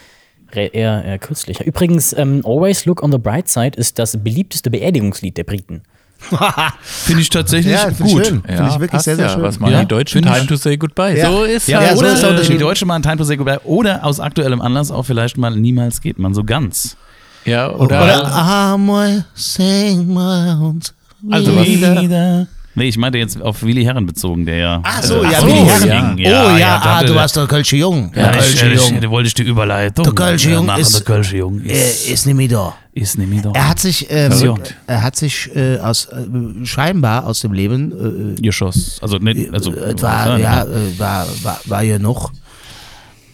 re- 0.53 0.67
eher, 0.73 1.05
eher 1.05 1.19
kürzlich. 1.19 1.61
Übrigens, 1.61 2.13
ähm, 2.13 2.43
Always 2.45 2.85
Look 2.87 3.03
on 3.03 3.11
the 3.11 3.19
Bright 3.19 3.49
Side 3.49 3.77
ist 3.77 3.99
das 4.01 4.17
beliebteste 4.23 4.71
Beerdigungslied 4.71 5.37
der 5.37 5.45
Briten. 5.45 5.83
Finde 6.83 7.23
ich 7.23 7.31
tatsächlich 7.31 7.73
ja, 7.73 7.91
finde 7.91 8.05
ich 8.07 8.13
gut. 8.13 8.27
schön. 8.27 8.43
Finde 8.43 8.69
ich 8.73 8.81
wirklich 8.81 9.01
sehr, 9.03 9.17
sehr 9.17 9.27
ja. 9.27 9.33
schön. 9.33 9.43
Was 9.43 9.59
machen 9.59 9.73
Ja, 9.73 9.81
die 9.81 9.87
Deutschen? 9.89 10.23
find 10.23 10.35
Time 10.35 10.47
to 10.47 10.57
say 10.57 10.77
goodbye. 10.77 11.17
Ja. 11.19 11.31
So 11.31 11.45
ist 11.45 11.69
Ja, 11.69 11.81
halt, 11.81 11.97
oder 11.97 12.11
so 12.11 12.15
ist 12.17 12.23
äh, 12.23 12.27
Unterschied. 12.29 12.55
die 12.55 12.59
Deutsche 12.59 12.87
machen 12.87 13.03
Time 13.03 13.17
to 13.17 13.25
Say 13.25 13.37
Goodbye 13.37 13.61
oder 13.65 14.05
aus 14.05 14.21
aktuellem 14.21 14.61
Anlass 14.61 14.91
auch 14.91 15.03
vielleicht 15.05 15.39
mal 15.39 15.51
Niemals 15.57 16.01
geht 16.01 16.19
man 16.19 16.35
so 16.35 16.45
ganz. 16.45 16.97
Ja, 17.45 17.71
oder, 17.71 18.03
Oder 18.05 18.33
Amor, 18.35 19.25
sing 19.35 20.07
my 20.13 20.55
Also 21.31 21.57
was- 21.57 21.67
Wieder. 21.67 22.47
Nee, 22.77 22.85
ich 22.89 22.97
meinte 22.97 23.19
jetzt 23.19 23.41
auf 23.43 23.63
Willi 23.65 23.83
Herren 23.83 24.07
bezogen, 24.07 24.47
der 24.47 24.57
ja. 24.57 24.81
Ach 24.85 25.03
so, 25.03 25.25
ja, 25.25 25.41
so, 25.41 25.47
wie 25.49 25.53
die 25.53 25.59
Herren. 25.89 26.19
ja. 26.19 26.31
Oh 26.31 26.51
ja, 26.51 26.59
ja, 26.59 26.81
da 26.83 26.99
ah, 26.99 27.03
du 27.03 27.15
warst 27.17 27.35
der 27.37 27.47
Kölsche 27.49 27.77
Jung. 27.77 28.13
Ja, 28.15 28.31
der 28.31 28.41
ich, 28.41 28.61
Kölsche 28.61 28.73
ich, 28.73 28.91
Jung. 28.91 29.01
da 29.01 29.11
wollte 29.11 29.27
ich 29.27 29.35
die 29.35 29.43
Überleitung. 29.43 30.05
Der 30.05 30.15
Kölsche 30.15 30.51
äh, 30.51 30.53
Jung 30.55 30.69
ist- 30.79 30.95
Der 30.95 31.01
Kölsche 31.03 31.37
Jung 31.39 31.61
Er 31.65 31.75
ist, 31.75 32.09
ist 32.09 32.27
nicht 32.27 32.37
mehr 32.37 32.49
da. 32.49 32.75
ist 32.93 33.19
nämlich 33.19 33.43
doch 33.43 33.55
Er 33.57 33.69
hat 33.69 33.81
sich, 33.81 34.07
ähm, 34.09 34.33
er 34.87 35.03
hat 35.03 35.17
sich 35.17 35.51
äh, 35.57 35.79
aus, 35.79 36.07
äh, 36.07 36.65
scheinbar 36.65 37.27
aus 37.27 37.41
dem 37.41 37.53
Leben, 37.53 38.37
äh, 38.37 38.41
Geschoss. 38.41 38.99
Also, 39.03 39.19
nicht, 39.19 39.53
also 39.53 39.75
äh, 39.75 40.01
war, 40.01 40.39
ja, 40.39 40.63
äh, 40.63 40.99
war, 40.99 41.27
war, 41.43 41.61
war 41.65 41.83
ja 41.83 41.99
noch. 41.99 42.31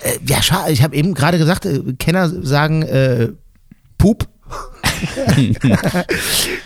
Äh, 0.00 0.18
ja, 0.26 0.40
schade, 0.42 0.72
ich 0.72 0.82
habe 0.82 0.96
eben 0.96 1.12
gerade 1.12 1.36
gesagt, 1.36 1.66
äh, 1.66 1.80
Kenner 1.98 2.28
sagen 2.42 2.82
äh, 2.84 3.28
Pup. 3.98 4.26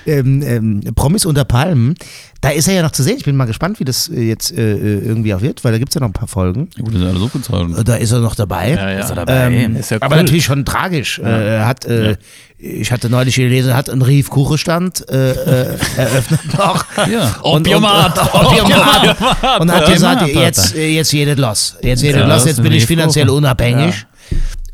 ähm, 0.06 0.42
ähm, 0.42 0.80
Promis 0.94 1.24
unter 1.26 1.44
Palmen. 1.44 1.94
Da 2.40 2.50
ist 2.50 2.68
er 2.68 2.74
ja 2.74 2.82
noch 2.82 2.92
zu 2.92 3.02
sehen. 3.02 3.16
Ich 3.18 3.24
bin 3.24 3.36
mal 3.36 3.44
gespannt, 3.44 3.80
wie 3.80 3.84
das 3.84 4.08
äh, 4.08 4.20
jetzt 4.22 4.56
äh, 4.56 4.72
äh, 4.72 4.98
irgendwie 5.04 5.34
auch 5.34 5.42
wird, 5.42 5.62
weil 5.62 5.72
da 5.72 5.78
gibt 5.78 5.90
es 5.90 5.94
ja 5.94 6.00
noch 6.00 6.08
ein 6.08 6.12
paar 6.14 6.28
Folgen. 6.28 6.70
Gut, 6.78 6.94
das 6.94 7.02
ist 7.02 7.06
alles 7.08 7.22
aufgezogen. 7.22 7.76
Äh, 7.76 7.84
Da 7.84 7.96
ist 7.96 8.12
er 8.12 8.20
noch 8.20 8.34
dabei. 8.34 8.70
ja, 8.70 8.90
ja. 8.90 8.98
Ist 9.00 9.10
er 9.10 9.16
dabei? 9.16 9.50
Ähm, 9.52 9.76
Ist 9.76 9.90
ja 9.90 9.98
aber 10.00 10.16
cool. 10.16 10.22
natürlich 10.22 10.44
schon 10.44 10.64
tragisch. 10.64 11.18
Äh, 11.18 11.56
er 11.56 11.66
hat, 11.66 11.84
äh, 11.84 12.16
Ich 12.56 12.92
hatte 12.92 13.10
neulich 13.10 13.34
gelesen, 13.34 13.74
hat 13.74 13.90
einen 13.90 14.02
Rief 14.02 14.30
Kuchenstand 14.30 15.06
äh, 15.10 15.32
äh, 15.32 15.76
eröffnet 15.96 16.40
noch. 16.56 16.84
Ja. 17.10 17.36
Und, 17.42 17.66
Opiumat. 17.68 18.18
Und, 18.32 18.40
und, 18.40 18.46
Opiumat. 18.62 19.60
und 19.60 19.72
hat 19.72 19.92
gesagt, 19.92 20.26
jetzt, 20.28 20.74
jetzt 20.76 21.10
geht 21.10 21.28
es 21.28 21.36
los. 21.38 21.76
Jetzt 21.82 22.00
geht 22.02 22.14
es 22.14 22.20
Ja, 22.20 22.26
los, 22.26 22.44
jetzt 22.46 22.62
bin 22.62 22.72
ich 22.72 22.86
finanziell 22.86 23.28
unabhängig. 23.28 24.06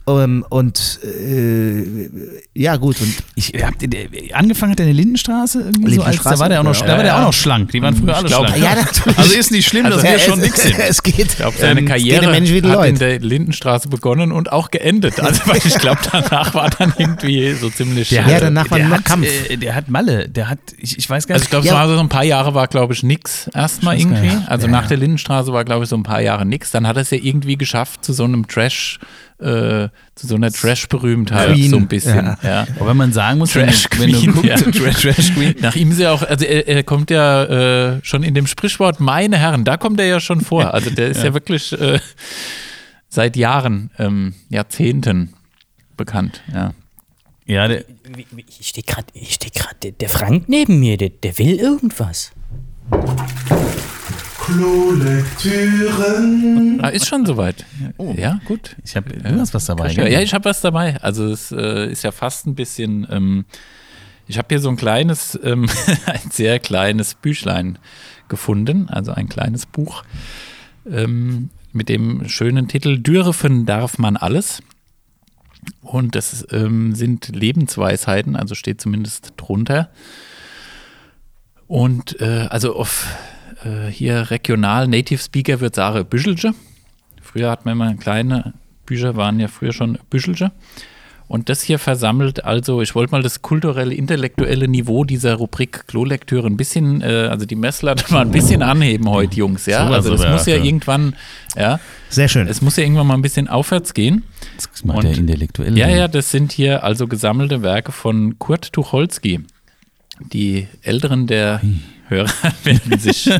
Ähm, 0.09 0.45
und 0.51 1.01
äh, 1.03 2.09
ja, 2.55 2.77
gut. 2.77 3.01
Und 3.01 3.13
Ich 3.35 3.53
hab, 3.61 3.75
der, 3.81 4.07
angefangen 4.35 4.73
hat 4.73 4.81
er 4.81 4.87
in 4.87 4.95
der 4.95 5.03
Lindenstraße 5.03 5.63
irgendwie 5.63 5.95
so 5.97 6.03
als, 6.03 6.23
da 6.23 6.39
war 6.39 6.49
der 6.49 6.61
auch 6.61 6.65
noch, 6.65 6.77
Ja, 6.81 6.87
da 6.87 6.93
war 6.93 6.99
der 6.99 7.07
ja. 7.07 7.19
auch 7.19 7.23
noch 7.27 7.33
schlank. 7.33 7.73
Die 7.73 7.83
waren 7.83 7.97
früher 7.97 8.17
alle 8.17 8.29
glaub- 8.29 8.47
schlank. 8.47 8.63
ja, 8.63 8.75
natürlich. 8.77 9.19
Also 9.19 9.35
ist 9.37 9.51
nicht 9.51 9.67
schlimm, 9.69 9.91
dass 9.91 10.03
Ja, 10.05 10.13
wir 10.13 10.19
schon 10.21 10.39
es, 10.39 10.45
nix 10.45 10.63
sind. 10.63 10.79
es 10.89 11.03
geht. 11.03 11.17
Ich 11.19 11.37
glaube, 11.37 11.57
seine 11.59 11.81
ähm, 11.81 11.87
Karriere 11.87 12.27
hat 12.27 12.37
in 12.37 12.63
Leuten. 12.63 12.99
der 12.99 13.19
Lindenstraße 13.19 13.89
begonnen 13.89 14.31
und 14.33 14.53
auch 14.53 14.71
geendet. 14.71 15.19
Also, 15.21 15.41
weil 15.47 15.59
ich 15.65 15.77
glaube, 15.79 15.99
danach 16.13 16.55
war 16.55 16.71
dann 16.71 16.95
irgendwie 16.97 17.53
so 17.55 17.69
ziemlich. 17.69 18.11
Der 18.11 18.27
äh, 18.27 18.31
Ja, 18.33 18.41
danach 18.41 18.71
war 18.71 18.79
der 18.79 18.89
noch 18.89 18.99
hat, 18.99 19.05
Kampf. 19.05 19.27
Äh, 19.51 19.57
der 19.57 19.75
hat 19.75 19.89
Malle, 19.89 20.29
der 20.29 20.49
hat, 20.49 20.61
ich, 20.79 20.99
ich 20.99 21.11
weiß 21.11 21.27
gar 21.27 21.35
Also 21.35 21.43
nicht. 21.43 21.47
ich 21.47 21.51
glaube, 21.51 21.67
Ja. 21.67 21.73
es 21.83 21.89
war 21.89 21.95
so 21.95 22.01
ein 22.01 22.09
paar 22.09 22.25
Jahre 22.25 22.55
war, 22.55 22.69
glaube 22.69 22.95
ich, 22.95 23.03
nix 23.03 23.49
erstmal 23.53 23.99
irgendwie. 23.99 24.31
Also 24.47 24.69
nach 24.69 24.87
der 24.87 24.99
Lindenstraße 24.99 25.53
war, 25.53 25.65
glaube 25.65 25.83
ich, 25.83 25.91
so 25.91 25.97
ein 25.97 26.05
paar 26.05 26.21
Jahre 26.21 26.47
nix. 26.47 26.71
Dann 26.71 26.87
hat 26.87 26.95
er 26.97 27.03
es 27.03 27.11
ja 27.11 27.19
irgendwie 27.21 27.57
geschafft 27.57 28.05
zu 28.05 28.13
so 28.13 28.23
einem 28.25 28.47
Trash, 28.47 29.01
äh, 29.39 29.89
zu 30.15 30.27
so 30.27 30.35
einer 30.37 30.51
Trash-Berühmtheit 30.51 31.53
Queen. 31.53 31.71
so 31.71 31.77
ein 31.77 31.89
bisschen. 31.89 32.37
Ja. 32.43 32.67
aber 32.79 32.89
wenn 32.89 32.97
man 32.97 33.13
sagen 33.13 33.39
muss, 33.39 33.55
wenn, 33.55 33.67
Trash 33.67 33.85
du- 33.91 33.99
wenn 34.01 34.13
du 34.13 34.19
Queen, 34.21 34.33
guckst, 34.33 34.49
ja. 34.49 34.57
Trash, 34.57 35.03
Trash 35.03 35.35
Queen. 35.35 35.55
Nach 35.61 35.75
ihm 35.77 35.91
ist 35.91 36.01
ja 36.01 36.13
auch, 36.13 36.23
also 36.23 36.45
er, 36.45 36.67
er 36.69 36.83
kommt 36.85 37.11
ja 37.11 37.45
äh, 37.97 38.01
schon 38.03 38.23
in 38.23 38.35
dem 38.35 38.47
Sprichwort 38.47 38.99
meine 39.01 39.39
Herren, 39.39 39.65
da 39.65 39.77
kommt 39.77 40.01
er 40.01 40.07
ja 40.07 40.21
schon 40.21 40.41
vor. 40.41 40.73
Also 40.75 40.91
der 40.91 41.09
ist 41.09 41.23
ja, 41.23 41.35
wirklich 41.35 41.73
äh, 41.79 41.99
seit 43.09 43.37
Jahren, 43.37 43.91
ähm, 43.99 44.35
Jahrzehnten 44.49 45.35
bekannt. 45.97 46.43
Ja. 46.55 46.73
Ja, 47.47 47.69
der, 47.69 47.85
Ich 48.59 48.69
stehe 48.69 48.85
gerade, 48.85 49.07
ich 49.15 49.35
stehe 49.35 49.53
gerade, 49.53 49.77
der, 49.83 49.93
der 49.93 50.09
Frank 50.09 50.49
neben 50.49 50.81
mir, 50.81 50.97
der, 50.97 51.11
der 51.11 51.39
will 51.39 51.55
irgendwas. 51.57 52.33
Klolektüren. 54.47 56.81
Ah, 56.81 56.89
ist 56.91 57.09
schon 57.09 57.27
soweit. 57.27 57.67
Ja, 58.17 58.39
gut. 58.45 58.77
ich 58.85 58.95
habe, 58.95 59.11
du 59.11 59.41
hast 59.41 59.53
was 59.55 59.65
dabei. 59.65 59.91
Ja, 59.91 60.07
ja 60.07 60.21
ich 60.21 60.33
habe 60.35 60.45
was 60.45 60.61
dabei. 60.61 61.03
Also 61.03 61.27
es 61.27 61.51
äh, 61.51 61.91
ist 61.91 62.05
ja 62.05 62.13
fast 62.13 62.47
ein 62.47 62.55
bisschen. 62.55 63.09
Ähm, 63.11 63.45
ich 64.29 64.39
habe 64.39 64.47
hier 64.51 64.61
so 64.61 64.69
ein 64.69 64.77
kleines, 64.77 65.37
ähm, 65.43 65.69
ein 66.07 66.31
sehr 66.31 66.61
kleines 66.61 67.15
Büchlein 67.15 67.81
gefunden, 68.29 68.89
also 68.89 69.11
ein 69.11 69.29
kleines 69.29 69.67
Buch 69.67 70.05
ähm, 70.89 71.51
mit 71.73 71.89
dem 71.89 72.29
schönen 72.29 72.69
Titel 72.69 72.99
Dürfen 72.99 73.67
darf 73.67 73.99
man 73.99 74.17
alles. 74.17 74.63
Und 75.83 76.15
das 76.15 76.47
ähm, 76.53 76.95
sind 76.95 77.35
Lebensweisheiten, 77.35 78.37
also 78.37 78.55
steht 78.55 78.81
zumindest 78.81 79.33
drunter. 79.37 79.91
Und 81.67 82.21
äh, 82.21 82.47
also 82.49 82.77
auf 82.77 83.09
äh, 83.67 83.91
hier 83.91 84.31
regional 84.31 84.89
Native 84.89 85.19
Speaker 85.23 85.61
wird 85.61 85.75
sagen 85.75 86.05
Büschelche. 86.07 86.55
Früher 87.23 87.51
hat 87.51 87.65
man 87.65 87.73
immer 87.73 87.95
kleine 87.95 88.55
Bücher, 88.87 89.17
waren 89.17 89.41
ja 89.41 89.49
früher 89.49 89.73
schon 89.73 89.99
Büschelche. 90.11 90.53
Und 91.29 91.49
das 91.49 91.61
hier 91.63 91.81
versammelt 91.81 92.45
also, 92.45 92.83
ich 92.83 92.95
wollte 92.95 93.11
mal 93.11 93.23
das 93.23 93.43
kulturelle, 93.43 93.93
intellektuelle 93.93 94.69
Niveau 94.69 95.03
dieser 95.03 95.35
Rubrik 95.35 95.89
Klolektüre 95.89 96.47
ein 96.47 96.57
bisschen, 96.57 97.01
äh, 97.03 97.27
also 97.29 97.47
die 97.47 97.57
Messlatte 97.57 98.05
mal 98.13 98.21
ein 98.21 98.31
bisschen 98.31 98.63
anheben 98.63 99.11
heute, 99.11 99.35
Jungs, 99.37 99.67
ja. 99.67 99.85
Sowas 99.87 100.07
Also 100.07 100.17
das 100.17 100.31
muss 100.31 100.47
ja 100.47 100.55
ja. 100.57 100.63
irgendwann, 100.63 101.17
ja, 101.57 101.81
Sehr 102.11 102.29
schön. 102.29 102.47
es 102.47 102.63
muss 102.63 102.77
ja 102.77 102.85
irgendwann 102.85 103.09
mal 103.09 103.15
ein 103.15 103.23
bisschen 103.23 103.49
aufwärts 103.49 103.93
gehen. 103.93 104.23
Das 104.55 104.85
macht 104.85 104.99
Und- 104.99 105.05
der 105.07 105.17
Intellektuelle. 105.17 105.77
Ja, 105.77 105.89
ja, 105.89 106.07
das 106.07 106.31
sind 106.31 106.53
hier 106.53 106.85
also 106.85 107.09
gesammelte 107.09 107.61
Werke 107.61 107.91
von 107.91 108.39
Kurt 108.39 108.73
Tucholsky. 108.73 109.41
Die 110.33 110.69
Älteren 110.83 111.27
der 111.27 111.61
Hörer 112.09 112.31
werden 112.65 112.99
sich 112.99 113.23
So, 113.25 113.33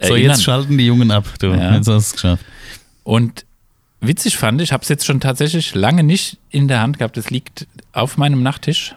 erinnern. 0.00 0.30
jetzt 0.30 0.44
schalten 0.44 0.78
die 0.78 0.86
Jungen 0.86 1.10
ab. 1.10 1.24
Du, 1.40 1.48
Ja. 1.48 1.74
jetzt 1.74 1.86
hast 1.86 1.86
du 1.88 1.92
es 1.96 2.12
geschafft. 2.12 2.44
Und 3.04 3.44
witzig 4.00 4.36
fand 4.36 4.60
ich, 4.60 4.72
habe 4.72 4.82
es 4.82 4.88
jetzt 4.88 5.04
schon 5.06 5.20
tatsächlich 5.20 5.74
lange 5.74 6.02
nicht 6.04 6.38
in 6.50 6.68
der 6.68 6.80
Hand 6.82 6.98
gehabt. 6.98 7.16
Es 7.16 7.30
liegt 7.30 7.66
auf 7.92 8.16
meinem 8.16 8.42
Nachttisch. 8.42 8.94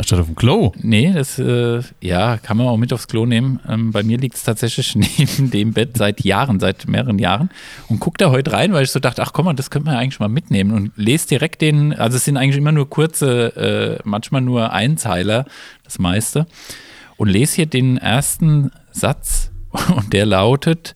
Statt 0.00 0.18
auf 0.18 0.26
dem 0.26 0.34
Klo. 0.34 0.72
Nee, 0.82 1.12
das 1.14 1.38
äh, 1.38 1.80
ja, 2.00 2.36
kann 2.38 2.56
man 2.56 2.66
auch 2.66 2.76
mit 2.76 2.92
aufs 2.92 3.06
Klo 3.06 3.26
nehmen. 3.26 3.60
Ähm, 3.68 3.92
bei 3.92 4.02
mir 4.02 4.18
liegt 4.18 4.34
es 4.34 4.42
tatsächlich 4.42 4.96
neben 5.18 5.50
dem 5.52 5.72
Bett 5.72 5.96
seit 5.96 6.24
Jahren, 6.24 6.58
seit 6.58 6.88
mehreren 6.88 7.20
Jahren. 7.20 7.48
Und 7.88 8.00
guck 8.00 8.18
da 8.18 8.30
heute 8.30 8.52
rein, 8.52 8.72
weil 8.72 8.82
ich 8.82 8.90
so 8.90 8.98
dachte, 8.98 9.22
ach 9.22 9.32
komm 9.32 9.44
mal, 9.44 9.54
das 9.54 9.70
könnte 9.70 9.86
man 9.86 9.94
ja 9.94 10.00
eigentlich 10.00 10.18
mal 10.18 10.28
mitnehmen. 10.28 10.72
Und 10.72 10.90
lese 10.96 11.28
direkt 11.28 11.62
den, 11.62 11.92
also 11.92 12.16
es 12.16 12.24
sind 12.24 12.36
eigentlich 12.36 12.56
immer 12.56 12.72
nur 12.72 12.90
kurze, 12.90 13.56
äh, 13.56 14.02
manchmal 14.04 14.40
nur 14.40 14.72
Einzeiler, 14.72 15.44
das 15.84 16.00
meiste. 16.00 16.46
Und 17.16 17.28
lese 17.28 17.56
hier 17.56 17.66
den 17.66 17.96
ersten 17.96 18.70
Satz 18.92 19.50
und 19.96 20.12
der 20.12 20.26
lautet, 20.26 20.94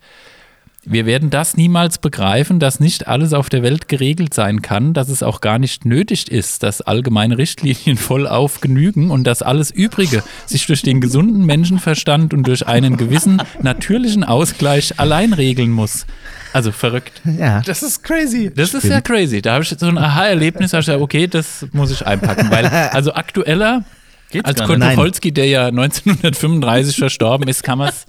wir 0.91 1.05
werden 1.05 1.29
das 1.29 1.57
niemals 1.57 1.99
begreifen, 1.99 2.61
dass 2.61 2.81
nicht 2.81 3.09
alles 3.09 3.35
auf 3.35 3.51
der 3.51 3.62
Welt 3.62 3.89
geregelt 3.89 4.33
sein 4.33 4.62
kann, 4.62 4.95
dass 4.95 5.11
es 5.11 5.23
auch 5.23 5.43
gar 5.43 5.59
nicht 5.59 5.85
nötig 5.85 6.31
ist, 6.31 6.62
dass 6.62 6.81
allgemeine 6.81 7.37
Richtlinien 7.37 7.97
vollauf 7.99 8.61
genügen 8.61 9.11
und 9.11 9.25
dass 9.25 9.43
alles 9.43 9.71
Übrige 9.71 10.23
sich 10.47 10.66
durch 10.66 10.83
den 10.83 11.01
gesunden 11.03 11.45
Menschenverstand 11.45 12.33
und 12.33 12.47
durch 12.47 12.66
einen 12.66 12.97
gewissen 12.97 13.43
natürlichen 13.61 14.25
Ausgleich 14.25 14.99
allein 14.99 15.35
regeln 15.35 15.71
muss. 15.71 16.07
Also 16.55 16.73
verrückt. 16.73 17.21
Ja. 17.39 17.61
Das 17.61 17.83
ist 17.83 18.03
crazy. 18.03 18.51
Das 18.55 18.73
ist 18.73 18.85
ja 18.85 19.03
crazy. 19.03 19.43
Da 19.43 19.55
habe 19.55 19.64
ich 19.64 19.69
so 19.69 19.87
ein 19.87 19.99
Aha-Erlebnis, 19.99 20.71
da 20.71 20.79
hab 20.79 20.81
ich 20.81 20.87
gesagt, 20.87 21.03
okay, 21.03 21.27
das 21.27 21.66
muss 21.73 21.91
ich 21.91 22.07
einpacken, 22.07 22.51
weil 22.51 22.66
also 22.93 23.12
aktueller 23.12 23.85
Geht's 24.31 24.45
als 24.45 24.62
Kurt. 24.62 24.83
Tucholsky, 24.83 25.33
der 25.33 25.47
ja 25.47 25.66
1935 25.68 26.97
verstorben 26.97 27.49
ist, 27.49 27.62
kann 27.62 27.79
man 27.79 27.89
es 27.89 28.07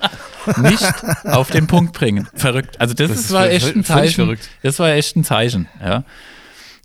nicht 0.61 0.83
auf 1.25 1.49
den 1.49 1.67
Punkt 1.67 1.93
bringen. 1.93 2.27
Verrückt. 2.33 2.79
Also 2.79 2.93
das, 2.93 3.09
Das 3.09 3.19
ist, 3.19 3.31
war 3.31 3.49
echt 3.49 3.75
ein 3.75 3.83
Zeichen. 3.83 4.15
verrückt. 4.25 4.49
Das 4.61 4.79
war 4.79 4.89
echt 4.91 5.15
ein 5.15 5.23
Zeichen. 5.23 5.67
Ja. 5.81 6.03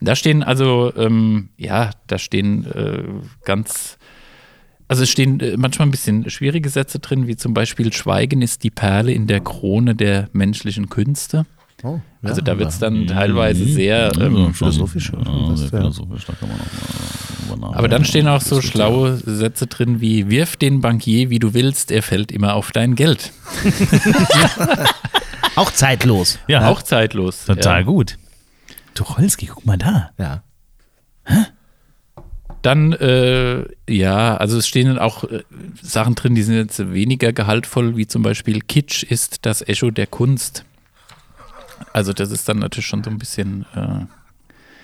Da 0.01 0.15
stehen 0.17 0.43
also, 0.43 0.93
ähm, 0.97 1.49
ja, 1.57 1.91
da 2.07 2.19
stehen 2.19 2.67
äh, 2.73 3.03
ganz, 3.45 3.97
also 4.87 5.03
es 5.03 5.11
stehen 5.11 5.41
äh, 5.41 5.57
manchmal 5.57 5.89
ein 5.89 5.91
bisschen 5.91 6.29
schwierige 6.31 6.69
Sätze 6.69 6.99
drin, 6.99 7.27
wie 7.27 7.37
zum 7.37 7.55
Beispiel 7.55 7.93
Schweigen 7.93 8.43
ist 8.43 8.63
die 8.65 8.71
Perle 8.71 9.13
in 9.13 9.27
der 9.27 9.41
Krone 9.41 9.95
der 9.95 10.29
menschlichen 10.33 10.89
Künste. 10.91 11.47
Oh, 11.83 12.01
ja. 12.23 12.29
Also 12.29 12.41
da 12.41 12.59
wird 12.59 12.71
es 12.71 12.79
dann 12.79 13.07
teilweise 13.07 13.65
sehr 13.65 14.13
ähm, 14.21 14.55
philosophisch, 14.55 15.11
Ja, 15.13 15.57
sehr 15.57 15.69
philosophisch, 15.69 16.25
da 16.27 16.33
kann 16.35 16.49
man 16.49 16.59
auch 16.59 16.65
mal 16.65 17.34
nachdenken. 17.49 17.75
Aber 17.77 17.89
dann 17.89 18.05
stehen 18.05 18.29
auch 18.29 18.41
so 18.41 18.61
schlaue 18.61 19.17
Sätze 19.17 19.67
drin 19.67 20.01
wie: 20.01 20.31
Wirf 20.31 20.57
den 20.57 20.81
Bankier, 20.81 21.31
wie 21.31 21.39
du 21.39 21.55
willst, 21.55 21.91
er 21.91 22.03
fällt 22.03 22.33
immer 22.33 22.55
auf 22.55 22.73
dein 22.73 22.95
Geld. 22.95 23.33
Auch 25.57 25.71
zeitlos. 25.71 26.39
Ja, 26.49 26.69
Auch 26.69 26.83
zeitlos. 26.83 27.45
total 27.45 27.81
ja. 27.81 27.87
gut. 27.87 28.17
Tucholsky, 28.95 29.47
guck 29.47 29.65
mal 29.67 29.79
da. 29.79 30.11
Ja. 30.19 30.43
Dann, 32.63 32.93
äh, 32.95 33.65
ja, 33.89 34.37
also 34.37 34.59
es 34.59 34.67
stehen 34.67 34.89
dann 34.89 34.99
auch 34.99 35.25
äh, 35.25 35.43
Sachen 35.83 36.15
drin, 36.15 36.35
die 36.35 36.43
sind 36.43 36.57
jetzt 36.57 36.93
weniger 36.93 37.33
gehaltvoll, 37.33 37.97
wie 37.97 38.07
zum 38.07 38.23
Beispiel 38.23 38.61
Kitsch 38.61 39.03
ist 39.03 39.45
das 39.45 39.61
Echo 39.63 39.91
der 39.91 40.07
Kunst. 40.07 40.65
Also 41.93 42.13
das 42.13 42.31
ist 42.31 42.49
dann 42.49 42.61
natürlich 42.61 42.87
schon 42.87 43.05
so 43.05 43.11
ein 43.11 43.19
bisschen, 43.19 43.67
äh, 43.75 44.07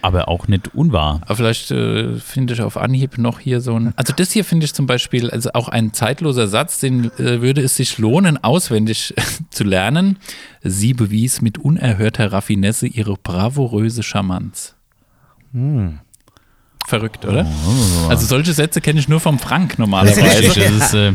Aber 0.03 0.29
auch 0.29 0.49
nicht 0.49 0.75
unwahr. 0.75 1.21
aber 1.25 1.37
vielleicht 1.37 1.71
äh, 1.71 2.17
finde 2.17 2.55
ich 2.55 2.63
auf 2.63 2.77
Anhieb 2.77 3.19
noch 3.19 3.39
hier 3.41 3.61
so 3.61 3.79
ein, 3.79 3.93
also 3.97 4.13
das 4.17 4.33
hier 4.33 4.45
finde 4.45 4.65
ich 4.65 4.75
zum 4.75 4.87
Beispiel, 4.87 5.31
also 5.31 5.51
auch 5.55 5.69
ein 5.69 5.93
zeitloser 5.93 6.47
Satz, 6.49 6.81
den 6.81 7.11
äh, 7.19 7.41
würde 7.43 7.61
es 7.63 7.77
sich 7.77 7.99
lohnen, 7.99 8.43
auswendig 8.43 9.15
zu 9.51 9.65
lernen. 9.65 10.19
Sie 10.63 10.95
bewies 10.95 11.41
mit 11.41 11.59
unerhörter 11.59 12.33
Raffinesse 12.33 12.87
ihre 12.87 13.15
bravouröse 13.17 14.03
Charmanz. 14.03 14.75
Verrückt, 16.87 17.25
oder? 17.25 17.47
Also 18.09 18.27
solche 18.27 18.53
Sätze 18.53 18.81
kenne 18.81 19.01
ich 19.01 19.09
nur 19.09 19.21
vom 19.21 19.39
Frank 19.39 19.79
normalerweise. 19.79 20.21
Das 20.51 20.57
ist, 20.57 20.95
äh, 20.95 21.13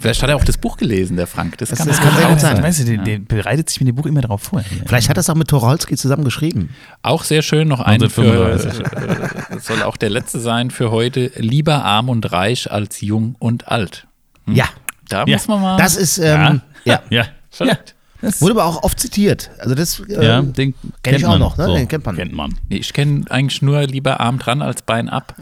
Vielleicht 0.00 0.22
hat 0.22 0.30
er 0.30 0.36
auch 0.36 0.44
das 0.44 0.56
Buch 0.58 0.76
gelesen, 0.76 1.16
der 1.16 1.26
Frank. 1.26 1.58
Das, 1.58 1.70
kann, 1.70 1.86
das 1.88 2.00
kann 2.00 2.14
sehr 2.16 2.28
gut 2.28 2.40
sein. 2.40 2.56
sein. 2.56 2.64
Weißt 2.64 2.80
du, 2.80 2.84
der, 2.84 2.98
der 2.98 3.18
bereitet 3.18 3.68
sich 3.68 3.80
mit 3.80 3.88
dem 3.88 3.96
Buch 3.96 4.06
immer 4.06 4.20
darauf 4.20 4.42
vor. 4.42 4.62
Vielleicht 4.86 5.08
hat 5.08 5.16
er 5.16 5.20
es 5.20 5.30
auch 5.30 5.34
mit 5.34 5.48
Torolski 5.48 5.96
zusammen 5.96 6.24
geschrieben. 6.24 6.70
Auch 7.02 7.24
sehr 7.24 7.42
schön, 7.42 7.68
noch 7.68 7.80
einen 7.80 8.08
für, 8.10 8.22
1935. 8.22 9.56
äh, 9.56 9.60
soll 9.60 9.82
auch 9.82 9.96
der 9.96 10.10
letzte 10.10 10.38
sein 10.40 10.70
für 10.70 10.90
heute. 10.90 11.32
Lieber 11.36 11.84
arm 11.84 12.08
und 12.08 12.30
reich 12.32 12.70
als 12.70 13.00
jung 13.00 13.34
und 13.38 13.68
alt. 13.68 14.06
Ja. 14.46 14.66
Da 15.08 15.24
Ja, 15.26 15.36
muss 15.36 15.48
man 15.48 15.60
mal. 15.62 15.76
Das 15.78 15.96
ist, 15.96 16.18
ähm, 16.18 16.60
ja. 16.84 17.02
Ja. 17.10 17.24
Verrückt. 17.50 17.94
Wurde 18.40 18.52
aber 18.54 18.64
auch 18.66 18.82
oft 18.82 18.98
zitiert. 18.98 19.50
Also 19.58 19.74
das 19.74 20.00
ähm, 20.00 20.22
Ja, 20.22 20.42
den 20.42 20.54
kenn 20.54 20.92
kennt 21.02 21.18
ich 21.18 21.24
auch 21.26 21.30
man. 21.30 21.38
noch, 21.40 21.56
ne? 21.56 21.66
So, 21.66 21.74
Den 21.76 21.88
kennt 21.88 22.04
man. 22.04 22.16
Kennt 22.16 22.32
man. 22.32 22.58
Nee, 22.68 22.76
ich 22.78 22.92
kenne 22.92 23.24
eigentlich 23.30 23.62
nur 23.62 23.80
lieber 23.82 24.20
arm 24.20 24.38
dran 24.38 24.60
als 24.60 24.82
Bein 24.82 25.08
ab. 25.08 25.34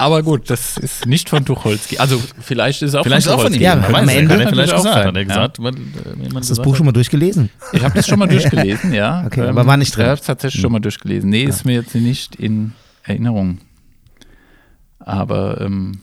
Aber 0.00 0.22
gut, 0.22 0.48
das 0.48 0.78
ist 0.78 1.06
nicht 1.06 1.28
von 1.28 1.44
Tucholsky. 1.44 1.98
Also 1.98 2.22
vielleicht 2.40 2.82
ist 2.82 2.90
es 2.90 2.94
auch 2.94 3.02
Vielleicht 3.02 3.26
von 3.26 3.34
auch 3.34 3.42
von 3.42 3.52
Tucholsky. 3.52 3.64
ihm. 3.64 3.92
Ja, 3.92 3.98
am 3.98 4.08
Ende- 4.08 4.28
Kann 4.28 4.40
er 4.40 4.48
vielleicht 4.48 4.72
auch 4.72 4.76
gesagt. 4.76 4.94
sein, 4.94 5.06
Hat 5.08 5.14
er 5.16 5.20
ja. 5.22 5.26
gesagt, 5.28 5.58
Hast 5.58 5.74
du 5.74 6.30
das 6.30 6.40
gesagt 6.48 6.62
Buch 6.62 6.72
hat. 6.72 6.76
schon 6.76 6.86
mal 6.86 6.92
durchgelesen? 6.92 7.50
Ich 7.72 7.82
habe 7.84 7.94
das 7.96 8.06
schon 8.06 8.18
mal 8.20 8.28
durchgelesen, 8.28 8.94
ja. 8.94 9.24
Okay, 9.26 9.42
aber 9.42 9.66
war 9.66 9.76
nicht 9.76 9.94
drin. 9.96 10.04
Ich 10.04 10.10
habe 10.10 10.20
es 10.20 10.26
tatsächlich 10.26 10.62
schon 10.62 10.70
mal 10.72 10.78
durchgelesen. 10.78 11.28
Nee, 11.30 11.42
ist 11.42 11.64
mir 11.64 11.74
jetzt 11.74 11.94
nicht 11.96 12.36
in 12.36 12.72
Erinnerung. 13.02 13.58
Aber 15.00 15.60
ähm, 15.60 15.98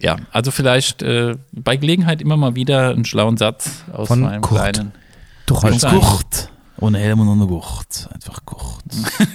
ja, 0.00 0.16
also 0.32 0.50
vielleicht 0.50 1.02
äh, 1.02 1.36
bei 1.52 1.76
Gelegenheit 1.76 2.20
immer 2.22 2.36
mal 2.36 2.56
wieder 2.56 2.90
einen 2.90 3.04
schlauen 3.04 3.36
Satz 3.36 3.84
aus 3.92 4.08
Von 4.08 4.20
meinem 4.20 4.40
Kurt. 4.42 4.72
kleinen. 4.74 4.92
Tucholsky. 5.46 5.78
Stein. 5.78 6.00
Ohne 6.80 6.98
Helm 6.98 7.20
und 7.20 7.28
ohne 7.28 7.46
Gurt. 7.46 8.08
Einfach 8.12 8.44
Gurt. 8.46 8.84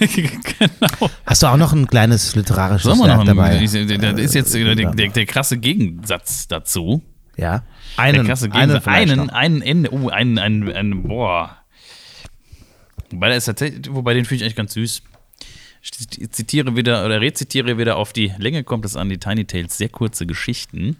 genau. 0.00 1.10
Hast 1.24 1.42
du 1.42 1.46
auch 1.46 1.56
noch 1.56 1.72
ein 1.72 1.86
kleines 1.86 2.34
literarisches 2.34 2.82
Sollen 2.82 2.98
wir 2.98 3.16
noch 3.16 3.24
dabei? 3.24 3.58
einen, 3.58 4.00
das 4.00 4.20
ist 4.20 4.34
jetzt 4.34 4.54
der, 4.54 4.74
der, 4.74 5.08
der 5.08 5.26
krasse 5.26 5.58
Gegensatz 5.58 6.48
dazu. 6.48 7.02
ja. 7.36 7.62
Der 7.96 8.04
Einen, 8.04 8.26
krasse 8.26 8.46
einen, 8.46 8.52
Gegensatz. 8.52 8.86
Einen, 8.88 9.16
noch. 9.26 9.28
einen, 9.32 9.62
Ende, 9.62 9.92
oh, 9.92 10.08
einen, 10.08 10.38
einen, 10.38 10.72
einen, 10.72 11.02
boah. 11.04 11.56
Wobei, 13.10 13.28
der 13.28 13.36
ist 13.36 13.44
tatsächlich, 13.44 13.86
wobei 13.94 14.14
den 14.14 14.24
finde 14.24 14.36
ich 14.36 14.42
eigentlich 14.42 14.56
ganz 14.56 14.74
süß. 14.74 15.02
Ich 15.82 16.30
zitiere 16.32 16.74
wieder 16.74 17.04
oder 17.04 17.20
rezitiere 17.20 17.78
wieder 17.78 17.96
auf 17.96 18.12
die 18.12 18.32
Länge 18.38 18.64
kommt 18.64 18.84
es 18.84 18.96
an 18.96 19.08
die 19.08 19.18
Tiny 19.18 19.44
Tales 19.44 19.78
sehr 19.78 19.88
kurze 19.88 20.26
Geschichten. 20.26 20.96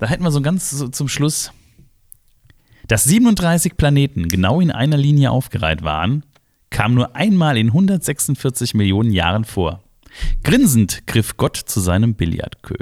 Da 0.00 0.06
hätten 0.06 0.24
wir 0.24 0.30
so 0.30 0.40
ganz 0.40 0.70
so 0.70 0.88
zum 0.88 1.08
Schluss, 1.08 1.52
dass 2.88 3.04
37 3.04 3.76
Planeten 3.76 4.28
genau 4.28 4.60
in 4.60 4.70
einer 4.70 4.96
Linie 4.96 5.30
aufgereiht 5.30 5.82
waren, 5.82 6.24
kam 6.70 6.94
nur 6.94 7.14
einmal 7.14 7.56
in 7.56 7.68
146 7.68 8.74
Millionen 8.74 9.12
Jahren 9.12 9.44
vor. 9.44 9.82
Grinsend 10.42 11.06
griff 11.06 11.36
Gott 11.36 11.56
zu 11.56 11.80
seinem 11.80 12.14
Billardkö. 12.14 12.74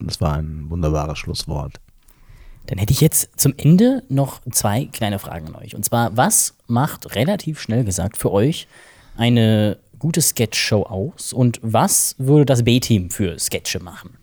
Das 0.00 0.20
war 0.20 0.34
ein 0.36 0.68
wunderbares 0.70 1.18
Schlusswort. 1.18 1.80
Dann 2.66 2.78
hätte 2.78 2.92
ich 2.92 3.00
jetzt 3.00 3.38
zum 3.38 3.54
Ende 3.56 4.04
noch 4.08 4.40
zwei 4.50 4.86
kleine 4.86 5.18
Fragen 5.18 5.48
an 5.48 5.56
euch. 5.56 5.74
Und 5.74 5.84
zwar, 5.84 6.16
was 6.16 6.54
macht 6.66 7.14
relativ 7.14 7.60
schnell 7.60 7.84
gesagt 7.84 8.16
für 8.16 8.32
euch 8.32 8.66
eine 9.16 9.78
gute 9.98 10.22
Sketch-Show 10.22 10.82
aus? 10.82 11.32
Und 11.32 11.60
was 11.62 12.14
würde 12.18 12.46
das 12.46 12.64
B-Team 12.64 13.10
für 13.10 13.38
Sketche 13.38 13.80
machen? 13.80 14.16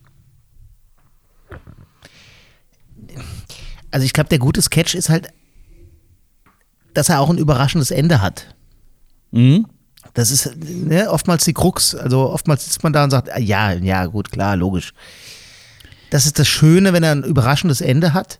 Also 3.92 4.06
ich 4.06 4.14
glaube, 4.14 4.30
der 4.30 4.40
gute 4.40 4.62
Sketch 4.62 4.96
ist 4.96 5.10
halt, 5.10 5.28
dass 6.94 7.10
er 7.10 7.20
auch 7.20 7.30
ein 7.30 7.38
überraschendes 7.38 7.92
Ende 7.92 8.22
hat. 8.22 8.56
Mhm. 9.32 9.68
Das 10.14 10.32
ist 10.32 10.56
ne, 10.58 11.10
oftmals 11.10 11.46
die 11.46 11.54
Krux. 11.54 11.96
Also 11.96 12.30
oftmals 12.30 12.66
sitzt 12.66 12.84
man 12.84 12.94
da 12.94 13.04
und 13.04 13.12
sagt, 13.12 13.32
ah, 13.32 13.40
ja, 13.40 13.72
ja, 13.74 14.06
gut, 14.08 14.32
klar, 14.32 14.56
logisch. 14.56 14.94
Das 16.10 16.26
ist 16.26 16.40
das 16.40 16.48
Schöne, 16.48 16.92
wenn 16.92 17.04
er 17.04 17.14
ein 17.14 17.24
überraschendes 17.24 17.80
Ende 17.80 18.14
hat. 18.14 18.40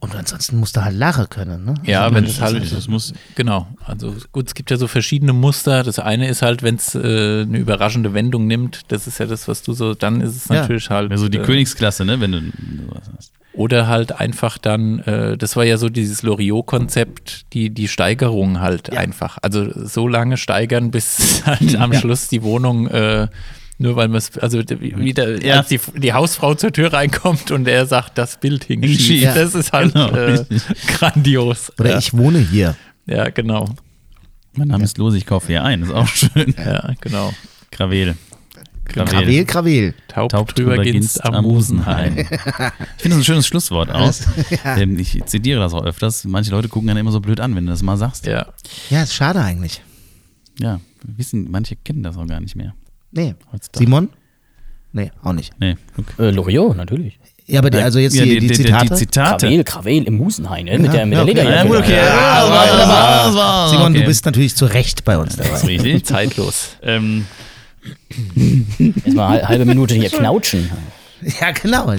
Und 0.00 0.14
ansonsten 0.14 0.58
musst 0.58 0.76
du 0.76 0.84
halt 0.84 0.96
lachen 0.96 1.28
können. 1.28 1.64
Ne? 1.64 1.74
Ja, 1.82 2.14
wenn 2.14 2.24
es 2.24 2.40
halt, 2.40 2.70
das 2.72 2.86
muss- 2.86 3.12
genau. 3.34 3.66
Also 3.84 4.14
gut, 4.30 4.46
es 4.46 4.54
gibt 4.54 4.70
ja 4.70 4.76
so 4.76 4.86
verschiedene 4.86 5.32
Muster. 5.32 5.82
Das 5.82 5.98
eine 5.98 6.28
ist 6.28 6.40
halt, 6.42 6.62
wenn 6.62 6.76
es 6.76 6.94
äh, 6.94 7.42
eine 7.42 7.58
überraschende 7.58 8.14
Wendung 8.14 8.46
nimmt, 8.46 8.82
das 8.88 9.08
ist 9.08 9.18
ja 9.18 9.26
das, 9.26 9.48
was 9.48 9.62
du 9.64 9.72
so, 9.72 9.94
dann 9.94 10.20
ist 10.20 10.36
es 10.36 10.48
Ja. 10.48 10.60
natürlich 10.62 10.88
halt. 10.90 11.10
Also 11.10 11.28
die 11.28 11.38
äh, 11.38 11.42
Königsklasse, 11.42 12.04
ne? 12.04 12.20
Wenn 12.20 12.30
du 12.32 12.38
sowas 12.40 13.10
hast. 13.16 13.32
Oder 13.54 13.88
halt 13.88 14.12
einfach 14.20 14.56
dann, 14.56 15.00
äh, 15.00 15.36
das 15.36 15.56
war 15.56 15.64
ja 15.64 15.78
so 15.78 15.88
dieses 15.88 16.22
Loriot-Konzept, 16.22 17.52
die, 17.52 17.70
die 17.70 17.88
Steigerung 17.88 18.60
halt 18.60 18.96
einfach. 18.96 19.38
Also 19.42 19.66
so 19.86 20.06
lange 20.06 20.36
steigern, 20.36 20.92
bis 20.92 21.42
halt 21.46 21.74
am 21.74 21.92
Schluss 21.92 22.28
die 22.28 22.42
Wohnung, 22.44 22.86
äh, 22.86 23.26
nur 23.78 23.96
weil 23.96 24.08
man 24.08 24.18
es, 24.18 24.36
also 24.38 24.58
wie- 24.80 24.96
wieder, 24.98 25.42
Ja. 25.44 25.58
als 25.58 25.68
die, 25.68 25.80
die 25.96 26.12
Hausfrau 26.12 26.54
zur 26.54 26.72
Tür 26.72 26.92
reinkommt 26.92 27.50
und 27.50 27.66
er 27.68 27.86
sagt, 27.86 28.18
das 28.18 28.38
Bild 28.40 28.64
hing 28.64 28.82
schief. 28.82 29.00
schief. 29.00 29.34
Das 29.34 29.54
ist 29.54 29.72
halt 29.72 29.92
Genau, 29.94 30.10
äh, 30.14 30.44
grandios. 30.88 31.72
Oder 31.78 31.90
ja. 31.90 31.98
ich 31.98 32.12
wohne 32.14 32.38
hier. 32.40 32.76
ja, 33.06 33.28
genau. 33.30 33.68
Mein 34.56 34.68
Name 34.68 34.84
ist 34.84 34.98
Los, 34.98 35.14
ich 35.14 35.24
kaufe 35.26 35.46
hier 35.48 35.62
ein. 35.62 35.82
Ist 35.82 35.92
auch 35.92 36.08
schön. 36.08 36.54
Ja, 36.58 36.92
genau. 37.00 37.32
Gravel. 37.70 38.16
Krawel, 38.84 39.44
Krawel. 39.44 39.94
Taub, 40.08 40.30
Taub 40.30 40.54
drüber 40.54 40.76
drüber 40.76 40.84
ginst 40.84 41.22
am 41.22 41.44
Musenhain. 41.44 42.16
Ich 42.96 43.02
finde 43.02 43.10
das 43.10 43.16
ein 43.18 43.24
schönes 43.24 43.46
Schlusswort 43.46 43.90
auch. 43.90 44.12
Ähm, 44.64 44.98
Ich 44.98 45.22
zitiere 45.26 45.60
das 45.60 45.74
auch 45.74 45.84
öfters. 45.84 46.24
Manche 46.24 46.50
Leute 46.50 46.68
gucken 46.68 46.88
dann 46.88 46.96
immer 46.96 47.12
so 47.12 47.20
blöd 47.20 47.38
an, 47.38 47.54
wenn 47.54 47.66
du 47.66 47.70
das 47.72 47.82
mal 47.82 47.98
sagst. 47.98 48.26
Ja. 48.26 48.46
Ja, 48.88 49.02
ist 49.02 49.12
schade 49.14 49.40
eigentlich. 49.42 49.82
Ja, 50.58 50.80
wissen, 51.04 51.48
manche 51.50 51.76
kennen 51.76 52.02
das 52.02 52.16
auch 52.16 52.26
gar 52.26 52.40
nicht 52.40 52.56
mehr. 52.56 52.74
Nee. 53.12 53.34
Heutzutage. 53.52 53.84
Simon? 53.84 54.08
Nee, 54.92 55.10
auch 55.22 55.32
nicht. 55.32 55.52
Nee, 55.60 55.76
guck. 55.94 56.06
Äh, 56.18 56.30
Loriot, 56.30 56.76
natürlich. 56.76 57.18
Ja, 57.46 57.60
aber 57.60 57.70
die, 57.70 57.78
also 57.78 57.98
jetzt 57.98 58.14
Ja, 58.14 58.24
die, 58.24 58.40
die, 58.40 58.52
Zitate. 58.52 58.88
Die 58.88 58.94
Zitate. 58.94 59.46
Krawel, 59.46 59.64
Krawel 59.64 60.04
im 60.04 60.16
Musenhain, 60.18 60.66
ne? 60.66 60.78
mit 60.78 60.92
der, 60.92 61.06
mit 61.06 61.16
ja, 61.18 61.24
der 61.24 61.32
okay. 61.34 61.42
Lederjacke. 61.44 61.56
Ja, 61.56 61.64
gut, 61.64 61.76
okay. 61.78 61.96
Ja, 61.96 62.04
Ja, 62.04 62.40
das 62.42 62.50
war- 62.50 62.66
das 62.66 62.88
war- 62.88 63.24
das 63.26 63.34
war- 63.34 63.68
Simon, 63.70 63.92
okay. 63.92 64.00
du 64.00 64.06
bist 64.06 64.24
natürlich 64.26 64.54
zu 64.56 64.66
Recht 64.66 65.04
bei 65.04 65.16
uns 65.16 65.36
Das 65.36 65.46
dabei. 65.46 65.58
ist 65.58 65.66
richtig. 65.68 66.04
Zeitlos. 66.04 66.68
ähm, 66.82 67.26
Erstmal 69.04 69.38
eine 69.38 69.48
halbe 69.48 69.64
Minute 69.64 69.94
hier 69.94 70.10
knautschen. 70.10 70.70
Ja, 71.40 71.50
genau. 71.52 71.90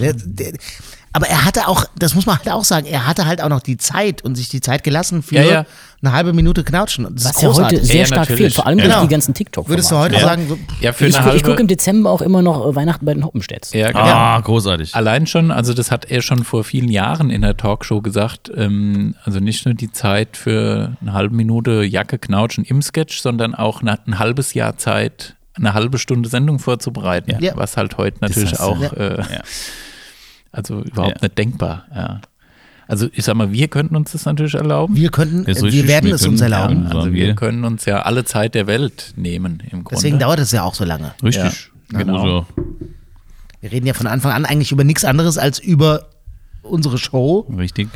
Aber 1.12 1.28
er 1.28 1.44
hatte 1.44 1.68
auch, 1.68 1.86
das 1.98 2.14
muss 2.14 2.26
man 2.28 2.38
halt 2.38 2.50
auch 2.50 2.64
sagen, 2.64 2.86
er 2.86 3.08
hatte 3.08 3.26
halt 3.26 3.42
auch 3.42 3.50
noch 3.50 3.62
die 3.62 3.78
Zeit 3.78 4.22
und 4.24 4.36
sich 4.36 4.48
die 4.48 4.62
Zeit 4.62 4.84
gelassen 4.84 5.24
für 5.24 5.36
Ja, 5.36 5.42
ja. 5.44 5.66
eine 6.04 6.12
halbe 6.14 6.34
Minute 6.34 6.64
Knautschen. 6.64 7.08
Das 7.16 7.26
Was 7.26 7.36
ist 7.38 7.42
ja 7.42 7.50
heute 7.54 7.84
sehr 7.84 7.96
Ja, 8.02 8.06
stark 8.06 8.20
natürlich. 8.22 8.42
fehlt, 8.42 8.54
vor 8.56 8.68
allem 8.68 8.78
durch 8.78 8.90
Genau. 8.90 9.02
die 9.02 9.08
ganzen 9.08 9.34
tiktok 9.34 9.68
Würdest 9.70 9.90
du 9.90 9.96
heute 9.98 10.16
Ja. 10.16 10.22
sagen, 10.22 10.48
so, 10.48 10.60
Ja, 10.82 10.94
für 10.94 11.08
Ich, 11.08 11.18
eine 11.20 11.36
ich 11.36 11.44
gucke 11.44 11.60
im 11.62 11.68
Dezember 11.68 12.12
auch 12.12 12.22
immer 12.22 12.44
noch 12.44 12.64
äh, 12.68 12.76
Weihnachten 12.76 13.06
bei 13.06 13.14
den 13.16 13.26
Hoppenstädts. 13.26 13.74
ja, 13.74 13.88
genau. 13.88 14.02
ah, 14.04 14.40
großartig. 14.40 14.94
Allein 14.94 15.26
schon, 15.26 15.50
also 15.52 15.74
das 15.74 15.90
hat 15.90 16.06
er 16.06 16.22
schon 16.22 16.44
vor 16.44 16.64
vielen 16.64 16.90
Jahren 16.90 17.32
in 17.32 17.42
der 17.42 17.58
Talkshow 17.58 18.02
gesagt, 18.02 18.52
ähm, 18.56 19.16
also 19.26 19.40
nicht 19.40 19.66
nur 19.66 19.74
die 19.74 19.92
Zeit 19.92 20.38
für 20.38 20.96
eine 21.02 21.14
halbe 21.14 21.36
Minute 21.36 21.84
Jacke 21.84 22.20
knautschen 22.20 22.64
im 22.66 22.84
Sketch, 22.84 23.20
sondern 23.22 23.56
auch 23.56 23.82
eine, 23.82 23.98
ein 24.06 24.20
halbes 24.20 24.54
Jahr 24.54 24.78
Zeit, 24.78 25.36
eine 25.56 25.74
halbe 25.74 25.98
Stunde 25.98 26.30
Sendung 26.30 26.60
vorzubereiten, 26.60 27.36
Ja. 27.44 27.54
was 27.56 27.78
halt 27.78 27.98
heute 27.98 28.18
natürlich 28.22 28.52
hast 28.52 28.60
du. 28.62 28.64
auch, 28.66 28.82
Ja. 28.82 28.90
äh, 28.94 29.18
Ja. 29.22 29.42
Also 30.52 30.82
überhaupt 30.82 31.18
Ja. 31.22 31.28
nicht 31.28 31.38
denkbar. 31.38 31.86
Ja. 31.94 32.22
Also 32.88 33.08
ich 33.14 33.24
sag 33.24 33.36
mal, 33.36 33.52
wir 33.52 33.68
könnten 33.68 33.96
uns 33.96 34.12
das 34.14 34.26
natürlich 34.26 34.56
erlauben. 34.56 34.96
wir 34.96 35.12
könnten, 35.12 35.46
Das 35.46 35.62
ist 35.62 35.72
wir 35.74 35.88
werden 35.88 36.08
wir 36.08 36.16
es 36.16 36.26
uns 36.26 36.42
erlauben. 36.42 36.86
Ja. 36.90 36.96
Also 36.98 37.14
wir 37.14 37.28
wir. 37.28 37.36
können 37.36 37.64
uns 37.64 37.86
ja 37.86 38.02
alle 38.02 38.26
Zeit 38.26 38.56
der 38.56 38.66
Welt 38.66 39.14
nehmen 39.16 39.62
im 39.70 39.84
Grunde. 39.84 39.90
Deswegen 39.96 40.18
dauert 40.20 40.40
es 40.40 40.52
ja 40.52 40.64
auch 40.64 40.74
so 40.74 40.86
lange. 40.86 41.14
Richtig. 41.24 41.70
genau. 41.90 42.16
Also, 42.22 42.46
Wir 43.62 43.72
reden 43.72 43.86
ja 43.86 43.94
von 43.94 44.08
Anfang 44.08 44.32
an 44.32 44.46
eigentlich 44.46 44.72
über 44.72 44.84
nichts 44.84 45.06
anderes 45.06 45.38
als 45.38 45.60
über 45.60 46.08
unsere 46.64 46.98
Show, 46.98 47.42
richtig. 47.58 47.90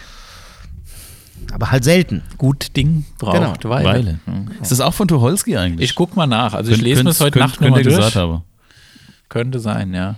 aber 1.52 1.72
halt 1.72 1.84
selten. 1.84 2.22
Gut 2.38 2.76
Ding 2.76 3.06
braucht 3.18 3.62
Genau. 3.62 3.74
Weile. 3.76 3.86
Weile. 3.86 4.20
Ist 4.62 4.72
das 4.72 4.80
auch 4.80 4.94
von 4.94 5.08
Tucholsky 5.08 5.58
eigentlich? 5.58 5.90
Ich 5.90 5.96
guck 5.96 6.16
mal 6.16 6.28
nach. 6.28 6.54
Also 6.54 6.70
ich 6.72 6.78
Könnt- 6.78 6.84
lese 6.88 7.04
mir 7.04 7.10
das 7.10 7.20
heute 7.20 7.40
könnt- 7.40 7.50
Nacht 7.52 7.62
nochmal 7.62 7.82
durch. 7.84 7.96
gesagt 7.96 8.16
haben. 8.16 8.44
Könnte 9.30 9.60
sein, 9.60 9.94
ja. 9.94 10.16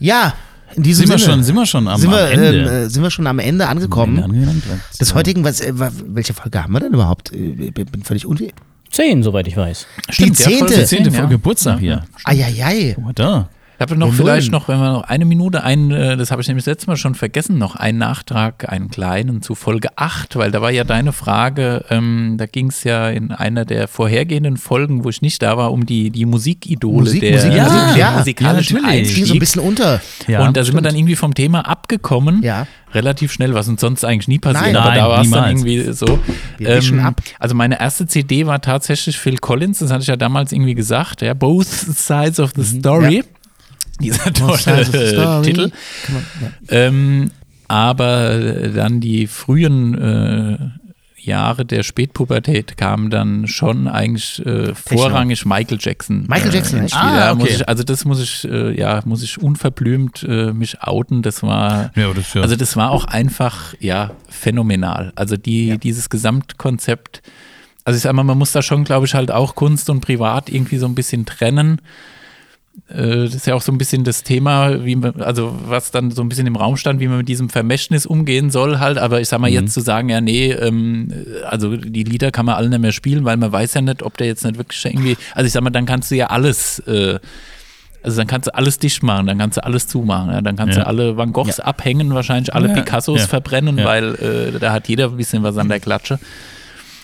Ja, 0.00 0.34
in 0.76 0.82
diesem 0.82 1.06
Sind 1.06 1.14
wir, 1.14 1.18
Sinne. 1.18 1.32
schon, 1.32 1.42
sind 1.44 1.54
wir 1.54 1.66
schon 1.66 1.88
am, 1.88 2.00
sind, 2.00 2.10
wir, 2.10 2.24
am 2.26 2.32
Ende? 2.32 2.58
ähm, 2.60 2.66
äh, 2.86 2.88
sind 2.90 3.02
wir 3.02 3.10
schon 3.10 3.26
am 3.26 3.38
Ende 3.38 3.66
angekommen? 3.68 4.18
Ende? 4.18 4.80
Des 5.00 5.14
heutigen, 5.14 5.44
was, 5.44 5.60
äh, 5.60 5.72
welche 6.06 6.34
Folge 6.34 6.62
haben 6.62 6.72
wir 6.72 6.80
denn 6.80 6.92
überhaupt? 6.94 7.32
Äh, 7.32 7.66
Ich 7.66 7.72
bin 7.72 8.02
völlig 8.02 8.26
unwe... 8.26 8.48
Zehn, 8.90 9.22
soweit 9.24 9.48
ich 9.48 9.56
weiß. 9.56 9.86
Die 10.18 10.32
zehnte. 10.32 10.58
Folge 10.68 10.84
Zehnte 10.84 11.10
ja. 11.10 11.16
Folge 11.18 11.34
Geburtstag 11.34 11.80
hier. 11.80 12.04
Eieiei. 12.22 12.96
Oh, 12.98 13.10
da. 13.12 13.48
Ich 13.76 13.80
habe 13.80 13.96
noch 13.96 14.12
vielleicht 14.12 14.52
noch, 14.52 14.68
wenn 14.68 14.78
wir 14.78 14.92
noch 14.92 15.02
eine 15.02 15.24
Minute, 15.24 15.64
ein, 15.64 15.90
äh, 15.90 16.16
das 16.16 16.30
habe 16.30 16.40
ich 16.40 16.48
nämlich 16.48 16.64
letztes 16.64 16.86
Mal 16.86 16.96
schon 16.96 17.14
vergessen, 17.16 17.58
noch 17.58 17.74
einen 17.74 17.98
Nachtrag, 17.98 18.70
einen 18.70 18.88
kleinen 18.88 19.42
zu 19.42 19.54
Folge 19.56 19.88
8, 19.96 20.36
weil 20.36 20.52
da 20.52 20.62
war 20.62 20.70
ja 20.70 20.84
deine 20.84 21.12
Frage, 21.12 21.84
ähm, 21.90 22.36
da 22.38 22.46
ging 22.46 22.68
es 22.68 22.84
ja 22.84 23.08
in 23.08 23.32
einer 23.32 23.64
der 23.64 23.88
vorhergehenden 23.88 24.56
Folgen, 24.58 25.02
wo 25.02 25.08
ich 25.08 25.22
nicht 25.22 25.42
da 25.42 25.56
war, 25.56 25.72
um 25.72 25.86
die, 25.86 26.10
die 26.10 26.24
Musikidole 26.24 27.00
Musik, 27.00 27.20
der, 27.22 27.32
Musik, 27.32 27.52
also 27.52 27.72
Musik, 27.74 27.88
den 27.92 27.98
ja. 27.98 28.10
musikalischen 28.18 28.76
Ja, 28.76 28.82
natürlich. 28.82 29.14
Ging 29.14 29.24
so 29.24 29.32
ein 29.34 29.38
bisschen 29.40 29.62
unter. 29.62 30.00
Ja, 30.28 30.46
und 30.46 30.56
da 30.56 30.62
sind 30.64 30.74
wir 30.74 30.82
dann 30.82 30.94
irgendwie 30.94 31.16
vom 31.16 31.34
Thema 31.34 31.66
abgekommen, 31.68 32.42
Ja. 32.42 32.68
relativ 32.94 33.32
schnell, 33.32 33.54
was 33.54 33.66
uns 33.68 33.80
sonst 33.80 34.04
eigentlich 34.04 34.28
nie 34.28 34.38
passiert, 34.38 34.72
Nein. 34.72 34.76
aber 34.76 34.90
Nein, 34.90 34.98
da 34.98 35.08
war 35.08 35.20
es 35.22 35.30
dann 35.30 35.48
irgendwie 35.48 35.92
so. 35.92 36.18
Ab. 37.02 37.20
Also 37.40 37.54
meine 37.56 37.80
erste 37.80 38.06
CD 38.06 38.46
war 38.46 38.60
tatsächlich 38.60 39.18
Phil 39.18 39.38
Collins, 39.38 39.80
das 39.80 39.90
hatte 39.90 40.02
ich 40.02 40.08
ja 40.08 40.16
damals 40.16 40.52
irgendwie 40.52 40.74
gesagt, 40.74 41.22
ja, 41.22 41.34
Both 41.34 41.66
Sides 41.66 42.38
of 42.38 42.52
the 42.54 42.62
Story. 42.62 43.16
Ja. 43.16 43.22
Dieser 44.04 44.32
tolle. 44.32 45.42
Titel. 45.42 45.70
Man- 46.08 46.22
ja. 46.40 46.48
Ähm, 46.68 47.30
aber 47.68 48.30
äh, 48.32 48.70
dann 48.72 49.00
die 49.00 49.26
frühen 49.26 49.94
äh, 49.98 50.58
Jahre 51.16 51.64
der 51.64 51.82
Spätpubertät 51.82 52.76
kamen 52.76 53.08
dann 53.08 53.46
schon 53.48 53.88
eigentlich 53.88 54.44
äh, 54.44 54.74
vorrangig 54.74 55.46
Michael 55.46 55.78
Jackson. 55.80 56.26
Michael 56.28 56.50
äh, 56.50 56.54
Jackson, 56.56 56.78
ins 56.80 56.92
echt? 56.92 57.00
Spiel. 57.00 57.08
Ah, 57.10 57.18
ja, 57.26 57.32
okay. 57.32 57.48
ich, 57.48 57.66
also 57.68 57.82
das 57.82 58.04
muss 58.04 58.20
ich, 58.22 58.44
äh, 58.46 58.78
ja, 58.78 59.00
muss 59.06 59.22
ich 59.22 59.40
unverblümt 59.40 60.22
äh, 60.28 60.52
mich 60.52 60.82
outen. 60.82 61.22
Das 61.22 61.42
war, 61.42 61.90
Ja, 61.96 62.12
das 62.12 62.34
ja- 62.34 62.42
also 62.42 62.56
das 62.56 62.76
war 62.76 62.90
auch 62.90 63.06
einfach, 63.06 63.72
ja, 63.80 64.10
phänomenal. 64.28 65.12
Also 65.16 65.38
die, 65.38 65.78
dieses 65.78 66.10
Gesamtkonzept. 66.10 67.22
Also 67.86 67.96
ich 67.96 68.02
sag 68.02 68.12
mal, 68.12 68.22
man 68.24 68.36
muss 68.38 68.52
da 68.52 68.60
schon, 68.60 68.84
glaube 68.84 69.06
ich, 69.06 69.14
halt 69.14 69.30
auch 69.30 69.54
Kunst 69.54 69.88
und 69.88 70.00
Privat 70.02 70.50
irgendwie 70.50 70.76
so 70.76 70.84
ein 70.86 70.94
bisschen 70.94 71.24
trennen. 71.24 71.80
Äh, 72.88 73.24
Das 73.24 73.34
ist 73.34 73.46
ja 73.46 73.54
auch 73.54 73.62
so 73.62 73.72
ein 73.72 73.78
bisschen 73.78 74.04
das 74.04 74.22
Thema, 74.24 74.84
wie 74.84 74.96
man, 74.96 75.20
also 75.22 75.56
was 75.66 75.90
dann 75.90 76.10
so 76.10 76.22
ein 76.22 76.28
bisschen 76.28 76.46
im 76.46 76.56
Raum 76.56 76.76
stand, 76.76 77.00
wie 77.00 77.08
man 77.08 77.18
mit 77.18 77.28
diesem 77.28 77.48
Vermächtnis 77.48 78.04
umgehen 78.06 78.50
soll 78.50 78.78
halt. 78.78 78.98
Aber 78.98 79.20
ich 79.20 79.28
sag 79.28 79.38
mal, 79.40 79.48
jetzt 79.50 79.72
zu 79.72 79.80
sagen, 79.80 80.08
ja, 80.08 80.20
nee, 80.20 80.50
ähm, 80.52 81.12
also 81.48 81.76
die 81.76 82.04
Lieder 82.04 82.30
kann 82.30 82.46
man 82.46 82.56
alle 82.56 82.68
nicht 82.68 82.80
mehr 82.80 82.92
spielen, 82.92 83.24
weil 83.24 83.36
man 83.36 83.52
weiß 83.52 83.74
ja 83.74 83.80
nicht, 83.80 84.02
ob 84.02 84.16
der 84.18 84.26
jetzt 84.26 84.44
nicht 84.44 84.58
wirklich 84.58 84.84
irgendwie, 84.84 85.16
also 85.34 85.46
ich 85.46 85.52
sag 85.52 85.62
mal, 85.62 85.70
dann 85.70 85.86
kannst 85.86 86.10
du 86.10 86.16
ja 86.16 86.26
alles, 86.26 86.80
äh, 86.80 87.18
also 88.02 88.18
dann 88.18 88.26
kannst 88.26 88.48
du 88.48 88.54
alles 88.54 88.78
dicht 88.78 89.02
machen, 89.02 89.26
dann 89.28 89.38
kannst 89.38 89.56
du 89.56 89.64
alles 89.64 89.86
zumachen, 89.86 90.30
ja, 90.30 90.42
dann 90.42 90.56
kannst 90.56 90.76
Ja. 90.76 90.82
du 90.82 90.88
alle 90.88 91.16
Van 91.16 91.32
Goghs 91.32 91.58
abhängen, 91.60 92.12
wahrscheinlich 92.12 92.52
alle 92.54 92.68
Ja, 92.68 92.74
Picassos 92.74 93.20
ja. 93.22 93.26
verbrennen, 93.28 93.78
Ja. 93.78 93.84
weil 93.86 94.14
äh, 94.54 94.58
da 94.58 94.72
hat 94.72 94.88
jeder 94.88 95.10
ein 95.10 95.16
bisschen 95.16 95.42
was 95.42 95.56
an 95.56 95.68
der 95.70 95.80
Klatsche. 95.80 96.18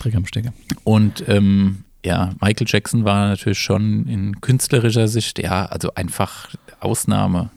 Dreck 0.00 0.14
am 0.14 0.26
Stecker. 0.26 0.52
Und 0.84 1.24
ähm, 1.28 1.84
ja, 2.04 2.30
Michael 2.40 2.66
Jackson 2.68 3.04
war 3.04 3.28
natürlich 3.28 3.58
schon 3.58 4.06
in 4.06 4.40
künstlerischer 4.40 5.06
Sicht, 5.08 5.38
ja, 5.38 5.66
also 5.66 5.94
einfach 5.94 6.48
Ausnahme. 6.80 7.50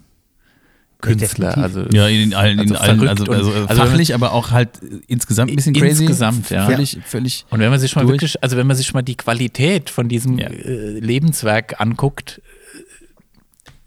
Künstler, 1.01 1.49
definitiv. 1.49 1.63
also 1.81 1.97
Ja, 1.97 2.07
in 2.07 2.33
allen, 2.33 2.59
in 2.59 2.71
Also 2.71 2.75
allen 2.75 2.99
verrückt 2.99 3.19
also, 3.29 3.31
also, 3.33 3.51
äh, 3.51 3.65
also- 3.67 3.81
fachlich, 3.85 4.13
aber 4.15 4.31
auch 4.31 4.51
halt 4.51 4.69
insgesamt 5.07 5.51
ein 5.51 5.55
bisschen 5.57 5.73
crazy. 5.73 6.03
Insgesamt, 6.03 6.49
ja. 6.49 6.65
Völlig, 6.65 6.97
völlig. 7.05 7.45
Und 7.49 7.59
wenn 7.59 7.69
man 7.69 7.79
sich 7.79 7.93
mal 7.95 8.03
durch. 8.03 8.13
wirklich, 8.13 8.41
also 8.41 8.55
wenn 8.55 8.67
man 8.67 8.77
sich 8.77 8.93
mal 8.93 9.01
die 9.01 9.15
Qualität 9.15 9.89
von 9.89 10.07
diesem 10.07 10.37
Ja. 10.39 10.47
äh, 10.47 10.99
Lebenswerk 10.99 11.81
anguckt, 11.81 12.41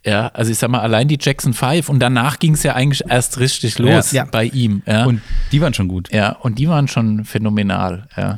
äh, 0.05 0.11
ja, 0.11 0.29
also 0.29 0.53
ich 0.53 0.59
sag 0.59 0.69
mal, 0.71 0.81
allein 0.81 1.09
die 1.09 1.17
Jackson 1.19 1.55
5 1.55 1.89
und 1.89 2.01
danach 2.01 2.39
ging 2.39 2.53
es 2.53 2.63
ja 2.63 2.75
eigentlich 2.75 3.03
erst 3.09 3.41
richtig 3.41 3.79
los 3.79 4.13
Ja. 4.13 4.25
bei 4.31 4.45
ihm. 4.45 4.83
Ja. 4.87 5.07
Und 5.07 5.23
die 5.53 5.61
waren 5.63 5.73
schon 5.73 5.89
gut. 5.89 6.13
ja, 6.13 6.33
und 6.33 6.59
die 6.59 6.69
waren 6.69 6.87
schon 6.87 7.25
phänomenal, 7.25 8.09
ja. 8.17 8.37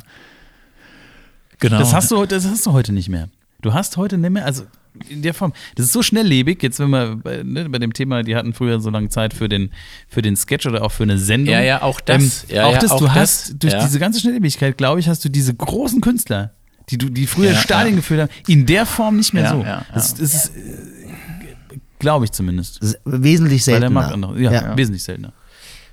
Genau. 1.59 1.79
Das 1.79 1.93
hast 1.93 2.11
du 2.11 2.17
heute, 2.17 2.35
das 2.35 2.45
hast 2.47 2.65
du 2.65 2.71
heute 2.73 2.91
nicht 2.93 3.09
mehr. 3.09 3.29
Du 3.61 3.73
hast 3.73 3.97
heute 3.97 4.17
nicht 4.17 4.29
mehr, 4.31 4.45
also 4.45 4.63
in 5.09 5.21
der 5.21 5.33
Form. 5.33 5.53
Das 5.75 5.85
ist 5.87 5.93
so 5.93 6.01
schnelllebig. 6.01 6.63
Jetzt, 6.63 6.79
wenn 6.79 6.89
wir 6.89 7.17
bei, 7.17 7.43
ne, 7.43 7.69
bei 7.69 7.77
dem 7.79 7.93
Thema, 7.93 8.23
die 8.23 8.35
hatten 8.35 8.53
früher 8.53 8.79
so 8.79 8.89
lange 8.89 9.09
Zeit 9.09 9.33
für 9.33 9.49
den, 9.49 9.71
für 10.07 10.21
den 10.21 10.35
Sketch 10.35 10.65
oder 10.65 10.81
auch 10.83 10.91
für 10.91 11.03
eine 11.03 11.17
Sendung. 11.17 11.53
Ja, 11.53 11.61
ja, 11.61 11.81
auch 11.81 11.99
das. 12.01 12.43
Ähm, 12.49 12.55
Ja, 12.55 12.65
auch 12.65 12.73
ja, 12.73 12.79
das, 12.79 12.91
auch 12.91 12.99
du 12.99 13.05
das. 13.05 13.15
hast 13.15 13.53
durch 13.63 13.73
Ja. 13.73 13.83
diese 13.83 13.99
ganze 13.99 14.19
Schnelllebigkeit, 14.21 14.77
glaube 14.77 14.99
ich, 15.01 15.07
hast 15.09 15.23
du 15.25 15.29
diese 15.29 15.53
großen 15.53 15.99
Künstler, 16.01 16.51
die 16.89 16.97
du, 16.97 17.09
die 17.09 17.27
früher 17.27 17.51
Ja, 17.51 17.57
Stadien 17.57 17.95
ja. 17.95 17.97
gefüllt 17.97 18.21
haben, 18.21 18.29
in 18.47 18.65
der 18.65 18.85
Form 18.85 19.17
nicht 19.17 19.33
mehr 19.33 19.43
Ja, 19.43 19.49
so. 19.51 19.59
ja, 19.61 19.67
ja. 19.67 19.85
Das, 19.93 20.15
das 20.15 20.33
ist, 20.33 20.55
äh, 20.55 21.77
glaube 21.99 22.25
ich 22.25 22.31
zumindest. 22.31 22.79
Wesentlich 23.05 23.67
Weil 23.67 23.73
der 23.73 23.81
seltener. 23.81 23.89
macht 23.89 24.13
andere, 24.13 24.41
ja, 24.41 24.51
Ja. 24.51 24.77
wesentlich 24.77 25.03
seltener. 25.03 25.33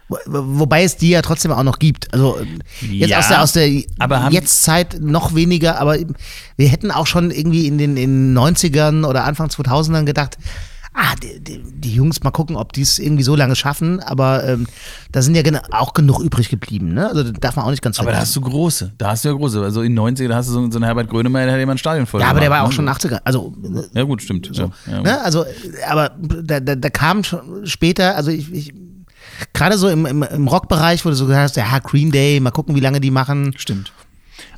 Wo- 0.09 0.19
Wobei 0.27 0.85
es 0.85 0.97
die 0.97 1.11
ja 1.11 1.23
trotzdem 1.23 1.51
auch 1.53 1.63
noch 1.65 1.79
gibt. 1.79 2.13
Also 2.15 2.39
jetzt 2.81 3.11
Ja, 3.11 3.19
aus 3.19 3.29
der, 3.29 3.43
aus 3.43 3.53
der 3.53 3.83
aber 3.99 4.29
Jetztzeit 4.31 4.99
noch 5.01 5.35
weniger, 5.35 5.81
aber 5.81 5.97
wir 6.57 6.69
hätten 6.69 6.91
auch 6.91 7.07
schon 7.07 7.31
irgendwie 7.31 7.67
in 7.67 7.77
den 7.79 7.97
in 7.97 8.37
90ern 8.37 9.05
oder 9.05 9.25
Anfang 9.25 9.49
2000ern 9.49 10.05
gedacht, 10.05 10.39
ah, 10.99 11.15
die, 11.23 11.41
die, 11.41 11.61
die 11.63 11.93
Jungs, 11.93 12.23
mal 12.23 12.31
gucken, 12.31 12.57
ob 12.57 12.73
die 12.73 12.81
es 12.81 12.99
irgendwie 12.99 13.23
so 13.25 13.35
lange 13.37 13.55
schaffen, 13.55 14.01
aber 14.01 14.45
ähm, 14.45 14.67
da 15.13 15.21
sind 15.21 15.35
ja 15.35 15.43
auch 15.73 15.93
genug 15.93 16.21
übrig 16.21 16.49
geblieben, 16.49 16.95
ne? 16.95 17.09
Also 17.09 17.23
das 17.25 17.33
darf 17.41 17.57
man 17.57 17.67
auch 17.67 17.71
nicht 17.71 17.83
ganz 17.83 17.99
Aber 17.99 18.07
da 18.07 18.13
vergessen. 18.19 18.29
hast 18.29 18.37
du 18.37 18.41
große, 18.41 18.93
da 18.97 19.11
hast 19.11 19.25
du 19.25 19.29
ja 19.29 19.35
große. 19.35 19.61
Also 19.63 19.83
in 19.83 19.95
den 19.95 20.17
90er, 20.17 20.29
da 20.29 20.37
hast 20.37 20.49
du 20.49 20.53
so, 20.53 20.71
so 20.71 20.79
einen 20.79 20.85
Herbert 20.85 21.11
Grönemeyer, 21.11 21.45
der 21.47 21.55
hat 21.57 21.61
immer 21.61 21.73
ein 21.75 21.79
Stadion 21.79 22.07
voll 22.07 22.21
Ja, 22.23 22.29
aber 22.31 22.41
der 22.41 22.49
war 22.51 22.63
auch 22.63 22.73
schon 22.73 22.87
ne? 22.87 22.93
80er. 22.93 23.21
Also 23.25 23.53
Ja, 23.93 24.05
gut, 24.05 24.23
stimmt. 24.23 24.49
So. 24.53 24.63
Ja, 24.63 24.71
ja, 24.91 25.03
ne? 25.03 25.21
Also, 25.23 25.45
aber 25.87 26.13
da, 26.19 26.61
da, 26.61 26.77
da 26.77 26.91
kam 26.91 27.25
schon 27.25 27.67
später, 27.67 28.17
also 28.17 28.31
ich, 28.31 28.51
ich 28.53 28.73
gerade 29.53 29.79
so 29.79 29.89
im, 29.89 30.07
im, 30.07 30.22
im 30.22 30.49
Rockbereich, 30.49 31.05
wo 31.05 31.11
du 31.11 31.14
so 31.14 31.27
gesagt 31.27 31.51
hast, 31.51 31.57
ja, 31.57 31.79
Green 31.79 32.11
Day, 32.11 32.41
mal 32.41 32.51
gucken, 32.51 32.74
wie 32.74 32.81
lange 32.81 33.01
die 33.01 33.11
machen. 33.11 33.55
Stimmt. 33.57 33.93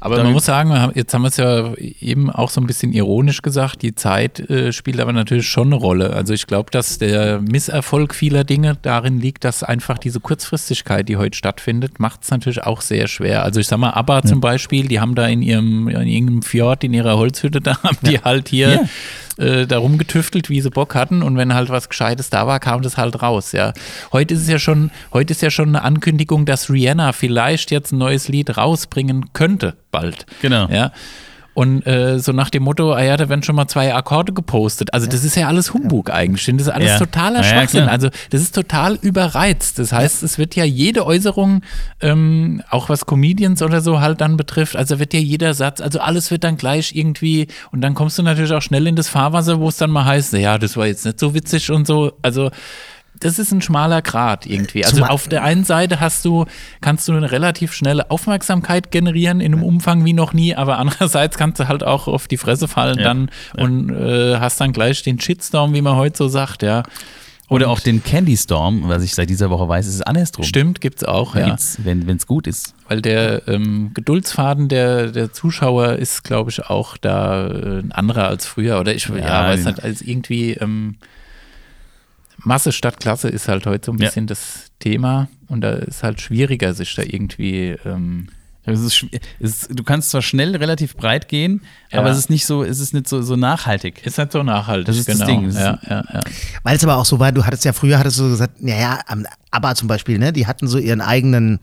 Aber 0.00 0.16
Da 0.16 0.24
man 0.24 0.32
muss 0.32 0.44
sagen, 0.44 0.92
jetzt 0.94 1.12
haben 1.12 1.22
wir 1.22 1.28
es 1.28 1.36
ja 1.36 1.74
eben 1.74 2.30
auch 2.30 2.50
so 2.50 2.60
ein 2.60 2.66
bisschen 2.66 2.92
ironisch 2.92 3.42
gesagt, 3.42 3.82
die 3.82 3.94
Zeit 3.94 4.38
äh, 4.50 4.72
spielt 4.72 5.00
aber 5.00 5.12
natürlich 5.12 5.48
schon 5.48 5.68
eine 5.68 5.76
Rolle. 5.76 6.12
Also 6.12 6.34
ich 6.34 6.46
glaube, 6.46 6.70
dass 6.70 6.98
der 6.98 7.40
Misserfolg 7.40 8.14
vieler 8.14 8.44
Dinge 8.44 8.76
darin 8.82 9.20
liegt, 9.20 9.44
dass 9.44 9.62
einfach 9.62 9.98
diese 9.98 10.20
Kurzfristigkeit, 10.20 11.08
die 11.08 11.16
heute 11.16 11.36
stattfindet, 11.36 11.98
macht 11.98 12.22
es 12.22 12.30
natürlich 12.30 12.62
auch 12.62 12.80
sehr 12.80 13.08
schwer. 13.08 13.42
Also 13.42 13.60
ich 13.60 13.66
sag 13.66 13.78
mal, 13.78 13.90
ABBA 13.90 14.22
zum 14.22 14.40
Beispiel, 14.40 14.88
die 14.88 15.00
haben 15.00 15.14
da 15.14 15.26
in 15.26 15.42
ihrem 15.42 15.88
in 15.88 16.08
irgendeinem 16.08 16.42
Fjord, 16.42 16.84
in 16.84 16.94
ihrer 16.94 17.16
Holzhütte, 17.16 17.60
da 17.62 17.82
haben 17.82 17.98
die 18.02 18.20
halt 18.20 18.48
hier 18.48 18.88
äh, 19.38 19.66
da 19.66 19.78
rumgetüftelt, 19.78 20.50
wie 20.50 20.60
sie 20.60 20.70
Bock 20.70 20.94
hatten 20.94 21.22
und 21.22 21.36
wenn 21.36 21.54
halt 21.54 21.70
was 21.70 21.88
Gescheites 21.88 22.30
da 22.30 22.46
war, 22.46 22.60
kam 22.60 22.82
das 22.82 22.96
halt 22.96 23.22
raus, 23.22 23.52
ja. 23.52 23.72
Heute 24.12 24.34
ist 24.34 24.42
es 24.42 24.48
ja 24.48 24.58
schon, 24.58 24.90
heute 25.12 25.32
ist 25.32 25.42
ja 25.42 25.50
schon 25.50 25.68
eine 25.68 25.82
Ankündigung, 25.82 26.44
dass 26.44 26.70
Rihanna 26.70 27.12
vielleicht 27.12 27.70
jetzt 27.70 27.92
ein 27.92 27.98
neues 27.98 28.28
Lied 28.28 28.56
rausbringen 28.56 29.32
könnte, 29.32 29.76
bald. 29.90 30.26
Genau. 30.42 30.68
Ja. 30.68 30.92
Und 31.54 31.84
äh, 31.88 32.20
so 32.20 32.30
nach 32.30 32.50
dem 32.50 32.62
Motto, 32.62 32.92
ah 32.92 33.02
ja, 33.02 33.16
da 33.16 33.28
werden 33.28 33.42
schon 33.42 33.56
mal 33.56 33.66
zwei 33.66 33.92
Akkorde 33.92 34.32
gepostet. 34.32 34.94
Also 34.94 35.08
das 35.08 35.24
ist 35.24 35.34
ja 35.34 35.48
alles 35.48 35.74
Humbug 35.74 36.08
eigentlich. 36.08 36.46
Das 36.46 36.54
ist 36.54 36.68
alles 36.68 36.90
Ja. 36.90 36.98
totaler 37.00 37.40
Ja, 37.40 37.46
ja, 37.46 37.52
Schwachsinn. 37.52 37.80
klar. 37.82 37.90
also 37.92 38.10
das 38.30 38.42
ist 38.42 38.54
total 38.54 38.94
überreizt. 39.02 39.80
Das 39.80 39.92
heißt, 39.92 40.22
es 40.22 40.38
wird 40.38 40.54
ja 40.54 40.62
jede 40.62 41.04
Äußerung, 41.04 41.62
ähm, 42.00 42.62
auch 42.70 42.88
was 42.88 43.06
Comedians 43.06 43.60
oder 43.60 43.80
so 43.80 44.00
halt 44.00 44.20
dann 44.20 44.36
betrifft, 44.36 44.76
also 44.76 45.00
wird 45.00 45.12
ja 45.14 45.18
jeder 45.18 45.52
Satz, 45.52 45.80
also 45.80 45.98
alles 45.98 46.30
wird 46.30 46.44
dann 46.44 46.58
gleich 46.58 46.94
irgendwie 46.94 47.48
und 47.72 47.80
dann 47.80 47.94
kommst 47.94 48.16
du 48.18 48.22
natürlich 48.22 48.52
auch 48.52 48.62
schnell 48.62 48.86
in 48.86 48.94
das 48.94 49.08
Fahrwasser, 49.08 49.58
wo 49.58 49.68
es 49.68 49.78
dann 49.78 49.90
mal 49.90 50.04
heißt, 50.04 50.34
ja, 50.34 50.58
das 50.58 50.76
war 50.76 50.86
jetzt 50.86 51.04
nicht 51.06 51.18
so 51.18 51.34
witzig 51.34 51.72
und 51.72 51.88
so. 51.88 52.12
Also 52.22 52.52
das 53.20 53.38
ist 53.38 53.52
ein 53.52 53.60
schmaler 53.62 54.02
Grat 54.02 54.46
irgendwie. 54.46 54.84
Also 54.84 54.96
Zumal- 54.96 55.10
auf 55.10 55.28
der 55.28 55.42
einen 55.44 55.64
Seite 55.64 56.00
hast 56.00 56.24
du, 56.24 56.46
kannst 56.80 57.08
du 57.08 57.12
eine 57.12 57.30
relativ 57.30 57.72
schnelle 57.72 58.10
Aufmerksamkeit 58.10 58.90
generieren 58.90 59.40
in 59.40 59.52
einem 59.54 59.62
Umfang 59.62 60.04
wie 60.04 60.12
noch 60.12 60.32
nie, 60.32 60.54
aber 60.54 60.78
andererseits 60.78 61.36
kannst 61.36 61.60
du 61.60 61.68
halt 61.68 61.82
auch 61.84 62.08
auf 62.08 62.28
die 62.28 62.36
Fresse 62.36 62.68
fallen 62.68 62.98
Ja, 62.98 63.04
dann 63.04 63.30
ja. 63.56 63.64
und 63.64 63.90
äh, 63.90 64.36
hast 64.38 64.60
dann 64.60 64.72
gleich 64.72 65.02
den 65.02 65.20
Shitstorm, 65.20 65.74
wie 65.74 65.82
man 65.82 65.96
heute 65.96 66.16
so 66.16 66.28
sagt, 66.28 66.62
ja. 66.62 66.82
Oder 67.50 67.66
Und- 67.68 67.72
auch 67.72 67.80
den 67.80 68.04
Candy 68.04 68.36
Storm, 68.36 68.82
was 68.88 69.02
ich 69.02 69.14
seit 69.14 69.30
dieser 69.30 69.48
Woche 69.48 69.66
weiß, 69.66 69.86
ist 69.86 69.94
es 69.94 70.02
andersrum. 70.02 70.44
Stimmt, 70.44 70.82
gibt's 70.82 71.02
auch, 71.02 71.34
ja. 71.34 71.46
gibt's, 71.46 71.78
wenn 71.82 72.06
es 72.08 72.26
gut 72.26 72.46
ist. 72.46 72.74
Weil 72.88 73.00
der 73.00 73.48
ähm, 73.48 73.92
Geduldsfaden 73.94 74.68
der, 74.68 75.06
der 75.12 75.32
Zuschauer 75.32 75.94
ist, 75.94 76.24
glaube 76.24 76.50
ich, 76.50 76.66
auch 76.66 76.98
da 76.98 77.46
äh, 77.48 77.78
ein 77.80 77.92
anderer 77.92 78.28
als 78.28 78.46
früher. 78.46 78.78
Oder 78.80 78.94
ich 78.94 79.08
ja, 79.08 79.16
Ja, 79.16 79.44
weiß 79.44 79.64
nicht, 79.64 79.82
als 79.82 80.02
irgendwie 80.02 80.52
ähm, 80.52 80.96
Masse 82.44 82.72
statt 82.72 83.00
Klasse 83.00 83.28
ist 83.28 83.48
halt 83.48 83.66
heute 83.66 83.86
so 83.86 83.92
ein 83.92 83.98
Ja. 83.98 84.06
bisschen 84.06 84.26
das 84.26 84.66
Thema. 84.78 85.28
Und 85.48 85.60
da 85.62 85.70
ist 85.72 86.02
halt 86.02 86.20
schwieriger, 86.20 86.72
sich 86.74 86.94
da 86.94 87.02
irgendwie. 87.02 87.76
Ähm, 87.84 88.28
Es 88.64 88.80
ist, 88.80 89.06
ist, 89.38 89.68
du 89.72 89.82
kannst 89.82 90.10
zwar 90.10 90.20
schnell 90.20 90.54
relativ 90.54 90.94
breit 90.94 91.28
gehen, 91.28 91.62
Ja. 91.90 92.00
aber 92.00 92.10
es 92.10 92.18
ist 92.18 92.28
nicht 92.28 92.44
so, 92.44 92.62
es 92.62 92.80
ist 92.80 92.92
nicht 92.92 93.08
so, 93.08 93.22
so 93.22 93.34
nachhaltig. 93.34 94.04
ist 94.04 94.18
nicht 94.18 94.30
so 94.30 94.42
nachhaltig. 94.42 94.86
Das 94.86 94.98
ist 94.98 95.08
das 95.08 95.14
genau. 95.20 95.26
Ding. 95.26 95.46
Das 95.46 95.54
ist- 95.54 95.60
ja, 95.60 95.78
ja, 95.88 96.04
ja. 96.12 96.20
Weil 96.64 96.76
es 96.76 96.84
aber 96.84 96.96
auch 96.98 97.06
so 97.06 97.18
war, 97.18 97.32
du 97.32 97.46
hattest 97.46 97.64
ja 97.64 97.72
früher, 97.72 97.98
hattest 97.98 98.18
du 98.18 98.28
gesagt, 98.28 98.60
naja, 98.62 99.00
am 99.06 99.24
ABBA 99.50 99.74
zum 99.74 99.88
Beispiel, 99.88 100.18
ne, 100.18 100.34
die 100.34 100.46
hatten 100.46 100.68
so 100.68 100.76
ihren 100.76 101.00
eigenen 101.00 101.60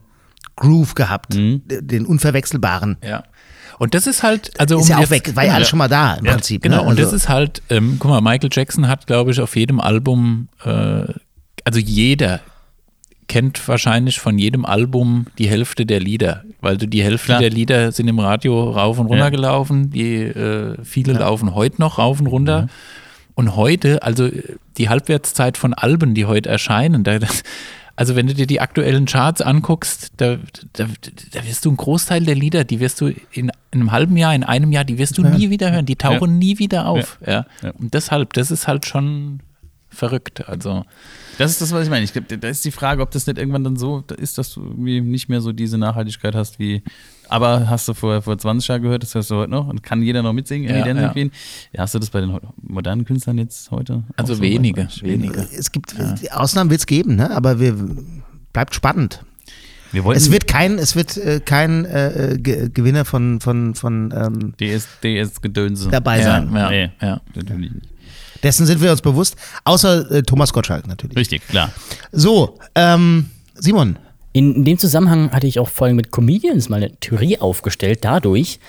Groove 0.56 0.96
gehabt, 0.96 1.36
Mhm. 1.36 1.62
den 1.68 2.06
unverwechselbaren. 2.08 2.98
Ja. 3.04 3.24
Und 3.80 3.94
das 3.94 4.08
ist 4.08 4.24
halt, 4.24 4.52
also 4.60 4.80
Ist 4.80 4.90
ja 4.90 4.96
auch 4.98 5.02
jetzt- 5.02 5.10
weg, 5.12 5.36
war 5.36 5.46
ja 5.46 5.54
alles 5.56 5.68
schon 5.70 5.80
mal 5.80 5.88
da 5.90 6.16
im 6.16 6.26
Ja, 6.26 6.32
Prinzip. 6.34 6.62
Genau, 6.64 6.84
ne? 6.84 6.90
und 6.90 6.98
das 7.00 7.06
Also- 7.08 7.18
ist 7.18 7.30
halt, 7.30 7.62
ähm, 7.70 7.98
guck 8.00 8.10
mal, 8.12 8.22
Michael 8.22 8.50
Jackson 8.52 8.88
hat, 8.88 9.06
glaube 9.08 9.32
ich, 9.32 9.42
auf 9.42 9.56
jedem 9.56 9.80
Album, 9.80 10.48
äh, 10.64 11.04
also 11.66 11.80
jeder 11.80 12.40
kennt 13.28 13.68
wahrscheinlich 13.68 14.20
von 14.20 14.38
jedem 14.38 14.66
Album 14.66 15.26
die 15.40 15.48
Hälfte 15.50 15.86
der 15.86 16.00
Lieder, 16.00 16.44
weil 16.62 16.78
du 16.78 16.88
die 16.88 17.04
Hälfte 17.04 17.26
Klar. 17.28 17.40
der 17.40 17.50
Lieder 17.50 17.92
sind 17.92 18.08
im 18.08 18.20
Radio 18.20 18.70
rauf 18.70 19.00
und 19.00 19.08
runter 19.08 19.26
Ja. 19.26 19.30
gelaufen, 19.30 19.90
die 19.90 20.22
äh, 20.22 20.78
viele 20.84 21.14
laufen 21.14 21.56
heute 21.56 21.82
noch 21.82 21.98
rauf 21.98 22.20
und 22.20 22.28
runter. 22.28 22.68
Und 23.34 23.56
heute, 23.56 24.04
also 24.04 24.26
äh, 24.28 24.44
die 24.78 24.90
Halbwertszeit 24.90 25.58
von 25.58 25.74
Alben, 25.74 26.14
die 26.14 26.26
heute 26.26 26.50
erscheinen, 26.50 27.04
da, 27.04 27.18
das, 27.20 27.42
also 27.96 28.16
wenn 28.16 28.28
du 28.28 28.36
dir 28.36 28.46
die 28.46 28.62
aktuellen 28.62 29.06
Charts 29.08 29.42
anguckst, 29.42 30.12
da, 30.18 30.38
da, 30.74 30.86
da 31.34 31.46
wirst 31.48 31.66
du 31.66 31.70
einen 31.70 31.78
Großteil 31.78 32.24
der 32.24 32.36
Lieder, 32.36 32.64
die 32.64 32.80
wirst 32.80 33.02
du 33.02 33.12
in, 33.32 33.52
in 33.76 33.82
einem 33.82 33.92
halben 33.92 34.18
Jahr, 34.18 34.34
in 34.34 34.44
einem 34.44 34.72
Jahr, 34.72 34.86
die 34.86 34.98
wirst 34.98 35.18
du 35.18 35.22
nie 35.22 35.50
wieder 35.50 35.72
hören, 35.72 35.86
die 35.86 35.96
tauchen 35.96 36.38
nie 36.40 36.58
wieder 36.60 36.88
auf. 36.88 37.20
Ja. 37.26 37.46
Ja. 37.62 37.72
Und 37.72 37.94
deshalb, 37.94 38.34
das 38.34 38.52
ist 38.52 38.68
halt 38.68 38.86
schon 38.86 39.42
verrückt. 39.90 40.48
Also 40.48 40.86
Das 41.38 41.52
ist 41.52 41.62
das, 41.62 41.72
was 41.72 41.84
ich 41.84 41.90
meine. 41.90 42.04
Ich 42.04 42.14
glaube, 42.14 42.38
da 42.38 42.48
ist 42.48 42.64
die 42.66 42.72
Frage, 42.72 43.02
ob 43.02 43.12
das 43.12 43.28
nicht 43.28 43.38
irgendwann 43.38 43.64
dann 43.64 43.78
so 43.78 44.04
ist, 44.18 44.38
dass 44.38 44.54
du 44.54 44.62
irgendwie 44.62 45.02
nicht 45.02 45.30
mehr 45.30 45.42
so 45.42 45.52
diese 45.52 45.78
Nachhaltigkeit 45.78 46.36
hast 46.36 46.60
wie. 46.60 46.84
Aber 47.28 47.70
hast 47.70 47.88
du 47.88 47.94
vor, 47.94 48.22
vor 48.22 48.38
20 48.38 48.68
Jahren 48.68 48.82
gehört, 48.82 49.04
das 49.04 49.16
hörst 49.16 49.32
du 49.32 49.36
heute 49.36 49.52
noch 49.52 49.68
und 49.68 49.84
kann 49.84 50.02
jeder 50.02 50.22
noch 50.22 50.34
mitsingen, 50.34 50.70
Ja, 50.70 50.86
ja. 50.86 51.14
Ja, 51.16 51.32
hast 51.78 51.96
du 51.96 52.00
das 52.00 52.10
bei 52.10 52.22
den 52.22 52.38
modernen 52.62 53.06
Künstlern 53.06 53.38
jetzt 53.38 53.72
heute? 53.72 54.04
Also 54.16 54.36
so? 54.36 54.42
wenige, 54.42 54.88
wenige. 55.02 55.48
Es 55.58 55.72
gibt, 55.72 55.96
Ausnahmen 56.32 56.70
wird 56.70 56.82
es 56.82 56.86
geben, 56.86 57.16
ne? 57.16 57.32
aber 57.32 57.60
wir, 57.60 57.76
bleibt 58.54 58.76
spannend. 58.76 59.26
Wir 59.92 60.04
wollten 60.04 60.18
Es 60.18 60.32
wird 60.32 60.48
kein, 60.48 60.78
es 60.78 60.96
wird 60.96 61.18
äh, 61.18 61.40
kein 61.44 61.86
äh, 61.86 62.34
äh, 62.34 62.38
Ge- 62.38 62.70
Gewinner 62.74 63.06
von, 63.06 63.40
von, 63.40 63.76
von 63.76 64.14
ähm, 64.16 64.54
DS, 64.60 64.88
DS-Gedönse. 65.04 65.90
dabei 65.90 66.20
ja, 66.20 66.24
sein. 66.24 66.50
ja, 66.54 66.70
Nee. 66.70 66.90
ja. 67.02 67.22
Natürlich 67.36 67.72
nicht. 67.74 67.88
Dessen 68.44 68.66
sind 68.66 68.82
wir 68.82 68.92
uns 68.92 69.02
bewusst, 69.02 69.36
außer 69.64 70.12
äh, 70.12 70.22
Thomas 70.24 70.54
Gottschalk 70.54 70.88
natürlich. 70.88 71.16
Richtig, 71.18 71.48
klar. 71.48 71.72
So, 72.12 72.60
ähm, 72.76 73.30
Simon, 73.56 73.98
In 74.34 74.64
dem 74.66 74.78
Zusammenhang 74.78 75.32
hatte 75.32 75.48
ich 75.48 75.58
auch 75.60 75.70
vor 75.70 75.88
allem 75.88 75.96
mit 75.96 76.12
Comedians 76.12 76.70
mal 76.70 76.78
eine 76.78 76.94
Theorie 77.00 77.40
aufgestellt, 77.40 78.00
dadurch, 78.04 78.60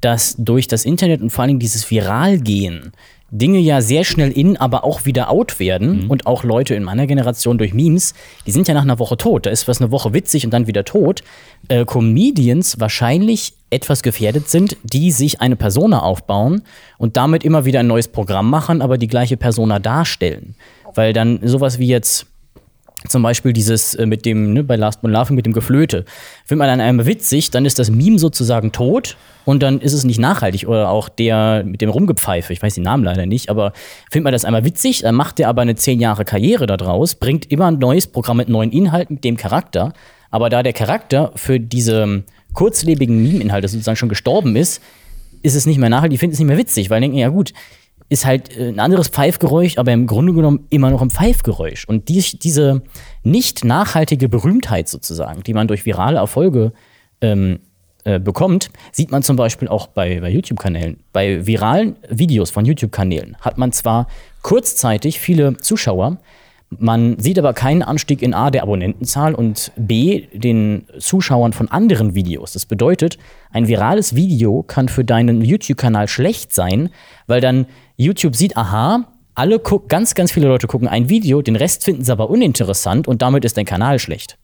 dass 0.00 0.36
durch 0.38 0.68
das 0.68 0.84
Internet 0.84 1.22
und 1.22 1.30
vor 1.30 1.44
allem 1.44 1.58
dieses 1.58 1.90
Viralgehen 1.90 2.92
Dinge 3.30 3.58
ja 3.58 3.80
sehr 3.80 4.04
schnell 4.04 4.30
in, 4.30 4.56
aber 4.56 4.84
auch 4.84 5.06
wieder 5.06 5.30
out 5.30 5.58
werden 5.58 6.06
und 6.08 6.26
auch 6.26 6.44
Leute 6.44 6.74
in 6.74 6.84
meiner 6.84 7.06
Generation 7.06 7.58
durch 7.58 7.74
Memes, 7.74 8.14
die 8.46 8.52
sind 8.52 8.68
ja 8.68 8.74
nach 8.74 8.82
einer 8.82 8.98
Woche 8.98 9.16
tot. 9.16 9.46
Da 9.46 9.50
ist 9.50 9.66
was 9.66 9.80
eine 9.80 9.90
Woche 9.90 10.12
witzig 10.12 10.44
und 10.44 10.52
dann 10.52 10.66
wieder 10.66 10.84
tot. 10.84 11.22
Äh, 11.68 11.84
Comedians 11.84 12.78
wahrscheinlich 12.78 13.54
etwas 13.70 14.02
gefährdet 14.02 14.48
sind, 14.48 14.76
die 14.84 15.10
sich 15.10 15.40
eine 15.40 15.56
Persona 15.56 16.00
aufbauen 16.00 16.62
und 16.98 17.16
damit 17.16 17.44
immer 17.44 17.64
wieder 17.64 17.80
ein 17.80 17.88
neues 17.88 18.08
Programm 18.08 18.50
machen, 18.50 18.82
aber 18.82 18.98
die 18.98 19.08
gleiche 19.08 19.36
Persona 19.36 19.80
darstellen. 19.80 20.54
Weil 20.94 21.12
dann 21.12 21.40
sowas 21.42 21.78
wie 21.78 21.88
jetzt 21.88 22.26
zum 23.08 23.22
Beispiel 23.22 23.52
dieses 23.52 23.94
äh, 23.94 24.06
mit 24.06 24.24
dem, 24.24 24.52
ne, 24.54 24.64
bei 24.64 24.76
Last 24.76 25.04
One 25.04 25.12
Laughing 25.12 25.36
mit 25.36 25.46
dem 25.46 25.52
Geflöte. 25.52 26.04
Findet 26.44 26.58
man 26.58 26.68
dann 26.68 26.80
einmal 26.80 27.06
witzig, 27.06 27.50
dann 27.50 27.66
ist 27.66 27.78
das 27.78 27.90
Meme 27.90 28.18
sozusagen 28.18 28.72
tot 28.72 29.16
und 29.44 29.62
dann 29.62 29.80
ist 29.80 29.92
es 29.92 30.04
nicht 30.04 30.18
nachhaltig. 30.18 30.66
Oder 30.66 30.88
auch 30.88 31.08
der 31.08 31.64
mit 31.64 31.80
dem 31.82 31.90
Rumgepfeife, 31.90 32.52
ich 32.52 32.62
weiß 32.62 32.74
den 32.74 32.84
Namen 32.84 33.04
leider 33.04 33.26
nicht, 33.26 33.50
aber 33.50 33.72
findet 34.10 34.24
man 34.24 34.32
das 34.32 34.44
einmal 34.44 34.64
witzig, 34.64 35.02
dann 35.02 35.14
macht 35.14 35.38
der 35.38 35.48
aber 35.48 35.62
eine 35.62 35.74
zehn 35.74 36.00
Jahre 36.00 36.24
Karriere 36.24 36.66
daraus, 36.66 37.14
bringt 37.14 37.50
immer 37.50 37.66
ein 37.66 37.78
neues 37.78 38.06
Programm 38.06 38.38
mit 38.38 38.48
neuen 38.48 38.72
Inhalten, 38.72 39.14
mit 39.14 39.24
dem 39.24 39.36
Charakter. 39.36 39.92
Aber 40.30 40.48
da 40.48 40.62
der 40.62 40.72
Charakter 40.72 41.30
für 41.36 41.60
diese 41.60 42.02
ähm, 42.02 42.24
kurzlebigen 42.54 43.22
Meme-Inhalte 43.22 43.68
sozusagen 43.68 43.96
schon 43.96 44.08
gestorben 44.08 44.56
ist, 44.56 44.82
ist 45.42 45.54
es 45.54 45.66
nicht 45.66 45.78
mehr 45.78 45.90
nachhaltig, 45.90 46.12
die 46.12 46.18
finden 46.18 46.32
es 46.32 46.38
nicht 46.38 46.48
mehr 46.48 46.56
witzig, 46.56 46.88
weil 46.88 47.00
die 47.00 47.04
denken, 47.04 47.18
ja 47.18 47.28
gut, 47.28 47.52
ist 48.08 48.26
halt 48.26 48.56
äh, 48.56 48.68
ein 48.68 48.80
anderes 48.80 49.08
Pfeifgeräusch, 49.08 49.78
aber 49.78 49.92
im 49.92 50.06
Grunde 50.06 50.32
genommen 50.32 50.66
immer 50.70 50.90
noch 50.90 51.02
ein 51.02 51.10
Pfeifgeräusch. 51.10 51.86
Und 51.86 52.08
die, 52.08 52.20
diese 52.20 52.82
nicht 53.22 53.64
nachhaltige 53.64 54.28
Berühmtheit 54.28 54.88
sozusagen, 54.88 55.42
die 55.42 55.54
man 55.54 55.68
durch 55.68 55.86
virale 55.86 56.18
Erfolge 56.18 56.72
ähm, 57.20 57.60
äh, 58.04 58.18
bekommt, 58.20 58.70
sieht 58.92 59.10
man 59.10 59.22
zum 59.22 59.36
Beispiel 59.36 59.68
auch 59.68 59.86
bei, 59.86 60.20
bei 60.20 60.30
YouTube-Kanälen. 60.30 61.00
Bei 61.12 61.46
viralen 61.46 61.96
Videos 62.08 62.50
von 62.50 62.64
YouTube-Kanälen 62.64 63.36
hat 63.40 63.58
man 63.58 63.72
zwar 63.72 64.08
kurzzeitig 64.42 65.18
viele 65.20 65.56
Zuschauer, 65.56 66.18
man 66.78 67.18
sieht 67.18 67.38
aber 67.38 67.52
keinen 67.52 67.82
Anstieg 67.82 68.22
in 68.22 68.34
A 68.34 68.50
der 68.50 68.62
Abonnentenzahl 68.62 69.34
und 69.34 69.72
B 69.76 70.26
den 70.32 70.86
Zuschauern 70.98 71.52
von 71.52 71.68
anderen 71.68 72.14
Videos. 72.14 72.52
Das 72.52 72.66
bedeutet, 72.66 73.18
ein 73.50 73.68
virales 73.68 74.14
Video 74.16 74.62
kann 74.62 74.88
für 74.88 75.04
deinen 75.04 75.42
YouTube-Kanal 75.42 76.08
schlecht 76.08 76.52
sein, 76.52 76.90
weil 77.26 77.40
dann 77.40 77.66
YouTube 77.96 78.36
sieht, 78.36 78.56
aha, 78.56 79.06
alle 79.34 79.58
guck, 79.58 79.88
ganz, 79.88 80.14
ganz 80.14 80.32
viele 80.32 80.48
Leute 80.48 80.66
gucken 80.66 80.88
ein 80.88 81.08
Video, 81.08 81.42
den 81.42 81.56
Rest 81.56 81.84
finden 81.84 82.04
sie 82.04 82.12
aber 82.12 82.30
uninteressant 82.30 83.08
und 83.08 83.22
damit 83.22 83.44
ist 83.44 83.56
dein 83.56 83.64
Kanal 83.64 83.98
schlecht. 83.98 84.38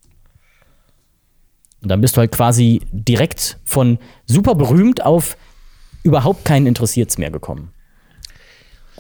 Und 1.83 1.91
dann 1.91 2.01
bist 2.01 2.17
du 2.17 2.21
halt 2.21 2.33
quasi 2.33 2.83
direkt 2.93 3.59
von 3.65 3.99
super 4.27 4.55
berühmt 4.55 5.05
auf 5.05 5.37
überhaupt 6.03 6.45
keinen 6.45 6.67
interessiert's 6.67 7.19
mehr 7.19 7.31
gekommen. 7.31 7.73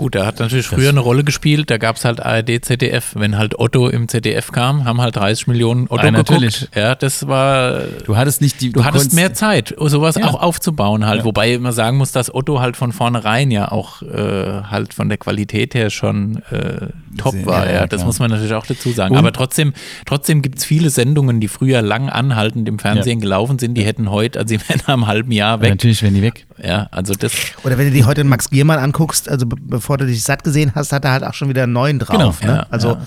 Gut, 0.00 0.14
da 0.14 0.24
hat 0.24 0.40
natürlich 0.40 0.66
früher 0.66 0.88
eine 0.88 1.00
Rolle 1.00 1.24
gespielt, 1.24 1.68
da 1.68 1.76
gab 1.76 1.96
es 1.96 2.06
halt 2.06 2.20
ARD, 2.24 2.64
ZDF. 2.64 3.12
Wenn 3.16 3.36
halt 3.36 3.58
Otto 3.58 3.86
im 3.90 4.08
ZDF 4.08 4.50
kam, 4.50 4.86
haben 4.86 4.98
halt 4.98 5.14
30 5.14 5.46
Millionen 5.46 5.84
Otto 5.90 5.96
Ah, 5.96 6.10
geguckt. 6.10 6.30
natürlich. 6.30 6.68
Ja, 6.74 6.94
das 6.94 7.28
war, 7.28 7.80
Du 8.06 8.16
hattest 8.16 8.40
nicht 8.40 8.62
die. 8.62 8.72
du 8.72 8.80
hattest 8.82 9.10
konntest- 9.10 9.14
mehr 9.14 9.34
Zeit, 9.34 9.74
sowas 9.78 10.14
Ja. 10.16 10.24
auch 10.26 10.40
aufzubauen 10.40 11.04
halt. 11.04 11.24
Wobei 11.24 11.58
man 11.58 11.72
sagen 11.72 11.98
muss, 11.98 12.12
dass 12.12 12.34
Otto 12.34 12.60
halt 12.60 12.76
von 12.78 12.92
vornherein 12.92 13.50
ja 13.50 13.70
auch 13.70 14.00
äh, 14.00 14.62
halt 14.70 14.94
von 14.94 15.10
der 15.10 15.18
Qualität 15.18 15.74
her 15.74 15.90
schon 15.90 16.36
äh, 16.50 16.86
top 17.18 17.32
Sehr- 17.34 17.44
war. 17.44 17.66
ja, 17.66 17.70
Ja, 17.72 17.80
ja, 17.80 17.86
das 17.86 18.02
muss 18.06 18.18
man 18.20 18.30
natürlich 18.30 18.54
auch 18.54 18.64
dazu 18.64 18.92
sagen. 18.92 19.12
Und- 19.12 19.18
Aber 19.18 19.32
trotzdem, 19.32 19.74
trotzdem 20.06 20.40
gibt 20.40 20.60
es 20.60 20.64
viele 20.64 20.88
Sendungen, 20.88 21.40
die 21.40 21.48
früher 21.48 21.82
lang 21.82 22.08
anhaltend 22.08 22.66
im 22.70 22.78
Fernsehen 22.78 23.20
gelaufen 23.20 23.58
sind, 23.58 23.74
die 23.74 23.84
hätten 23.84 24.10
heute, 24.10 24.38
also 24.38 24.54
die 24.56 24.60
wären 24.68 24.80
einem 24.86 25.06
halben 25.06 25.30
Jahr 25.32 25.58
Ja, 25.58 25.62
weg. 25.62 25.70
natürlich 25.72 26.02
werden 26.02 26.14
die 26.14 26.22
weg. 26.22 26.46
Ja, 26.62 26.88
also 26.90 27.14
das, 27.14 27.32
oder 27.62 27.78
wenn 27.78 27.86
du 27.86 27.92
dir 27.92 28.06
heute 28.06 28.22
den 28.22 28.28
Max 28.28 28.50
Giermann 28.50 28.78
anguckst, 28.78 29.28
also 29.28 29.46
be 29.46 29.56
bevor 29.60 29.98
du 29.98 30.06
dich 30.06 30.22
satt 30.22 30.44
gesehen 30.44 30.72
hast, 30.74 30.92
hat 30.92 31.04
er 31.04 31.12
halt 31.12 31.24
auch 31.24 31.34
schon 31.34 31.48
wieder 31.48 31.62
einen 31.62 31.72
neuen 31.72 31.98
drauf. 31.98 32.40
Genau, 32.40 32.52
ne? 32.52 32.58
ja, 32.58 32.66
also 32.70 32.88
ja. 32.90 33.06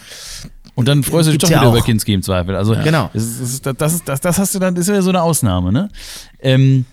Und 0.76 0.88
dann 0.88 1.04
freust 1.04 1.28
du 1.28 1.32
dich 1.32 1.40
doch 1.40 1.50
ja 1.50 1.60
wieder 1.60 1.70
auch. 1.70 1.76
über 1.76 1.84
Kinski 1.84 2.14
im 2.14 2.24
Zweifel. 2.24 2.56
Also, 2.56 2.76
Genau. 2.84 3.10
Das, 3.14 3.24
ist, 3.24 3.40
das, 3.40 3.52
ist, 3.52 3.82
das, 3.82 3.94
ist, 3.94 4.10
das, 4.10 4.22
das 4.22 4.40
hast 4.40 4.56
du 4.56 4.60
dann, 4.60 4.74
das 4.74 4.88
ist 4.88 4.96
ja 4.96 5.02
so 5.02 5.10
eine 5.10 5.22
Ausnahme, 5.22 5.72
ne? 5.72 5.90
Ähm, 6.40 6.86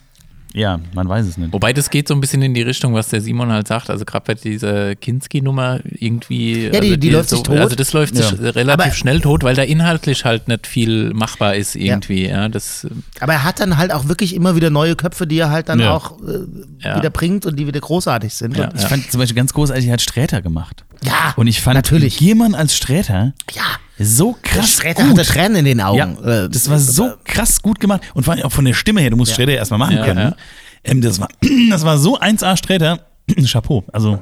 ja, 0.53 0.80
man 0.94 1.09
weiß 1.09 1.26
es 1.26 1.36
nicht. 1.36 1.53
Wobei 1.53 1.72
das 1.72 1.90
geht 1.90 2.09
so 2.09 2.14
ein 2.14 2.20
bisschen 2.20 2.42
in 2.42 2.55
die 2.55 2.62
Richtung, 2.62 2.92
was 2.94 3.09
der 3.09 3.20
Simon 3.20 3.53
halt 3.53 3.68
sagt. 3.68 3.88
Also 3.90 4.05
gerade 4.05 4.24
bei 4.26 4.34
dieser 4.34 4.96
Kinski-Nummer 4.96 5.80
irgendwie. 5.84 6.64
Ja, 6.64 6.70
die- 6.72 6.78
also 6.78 6.96
die 6.96 7.11
läuft 7.11 7.28
sich 7.30 7.42
tot. 7.42 7.59
Also 7.59 7.76
das 7.76 7.92
läuft 7.92 8.16
Ja. 8.16 8.22
sich 8.22 8.40
relativ 8.40 8.68
Aber- 8.86 8.92
schnell 8.92 9.20
tot, 9.20 9.42
weil 9.44 9.55
da 9.55 9.62
inhaltlich 9.62 10.24
halt 10.24 10.48
nicht 10.48 10.66
viel 10.66 11.12
machbar 11.14 11.55
ist 11.55 11.76
irgendwie. 11.76 12.26
Ja, 12.28 12.48
das, 12.48 12.86
Aber 13.20 13.32
er 13.34 13.44
hat 13.44 13.61
dann 13.61 13.76
halt 13.76 13.92
auch 13.92 14.09
wirklich 14.09 14.34
immer 14.34 14.57
wieder 14.57 14.70
neue 14.70 14.96
Köpfe, 14.96 15.26
die 15.26 15.38
er 15.38 15.51
halt 15.51 15.68
dann 15.68 15.80
Ja. 15.80 15.94
auch 15.94 16.18
äh, 16.20 16.38
Ja. 16.84 16.96
wieder 16.98 17.11
bringt 17.11 17.46
und 17.46 17.57
die 17.57 17.66
wieder 17.66 17.80
großartig 17.80 18.34
sind. 18.34 18.57
Ja, 18.57 18.70
Ich 18.74 18.82
fand 18.82 19.11
zum 19.11 19.20
Beispiel 19.20 19.36
ganz 19.36 19.53
großartig, 19.53 19.86
er 19.86 19.92
hat 19.94 20.01
Sträter 20.03 20.42
gemacht. 20.42 20.84
Ja, 21.05 21.32
Und 21.36 21.46
ich 21.46 21.61
fand 21.61 21.74
natürlich. 21.76 22.18
Giermann 22.18 22.55
als 22.55 22.74
Sträter 22.76 23.32
Ja, 23.53 23.62
so 23.98 24.36
der 24.44 24.51
krass 24.53 24.70
Sträter 24.74 25.03
gut. 25.05 25.18
hatte 25.18 25.28
Tränen 25.28 25.57
in 25.57 25.64
den 25.66 25.80
Augen. 25.80 26.18
Ja, 26.24 26.44
Äh, 26.44 26.48
das 26.48 26.68
war 26.70 26.78
so 26.78 27.12
krass 27.24 27.61
gut 27.62 27.80
gemacht 27.80 28.03
und 28.14 28.24
vor 28.24 28.34
allem 28.34 28.44
auch 28.44 28.53
von 28.53 28.64
der 28.64 28.74
Stimme 28.74 29.01
her, 29.01 29.11
du 29.11 29.16
musst 29.16 29.32
Sträter 29.32 29.53
erstmal 29.53 29.78
machen 29.78 29.96
Ja, 29.96 30.05
können. 30.05 30.20
ja. 30.20 30.36
Ähm, 30.84 31.01
das, 31.01 31.20
war, 31.20 31.28
das 31.70 31.84
war 31.84 31.98
so 31.98 32.18
1A 32.18 32.57
Sträter, 32.57 33.01
Chapeau. 33.46 33.84
Also 33.92 34.20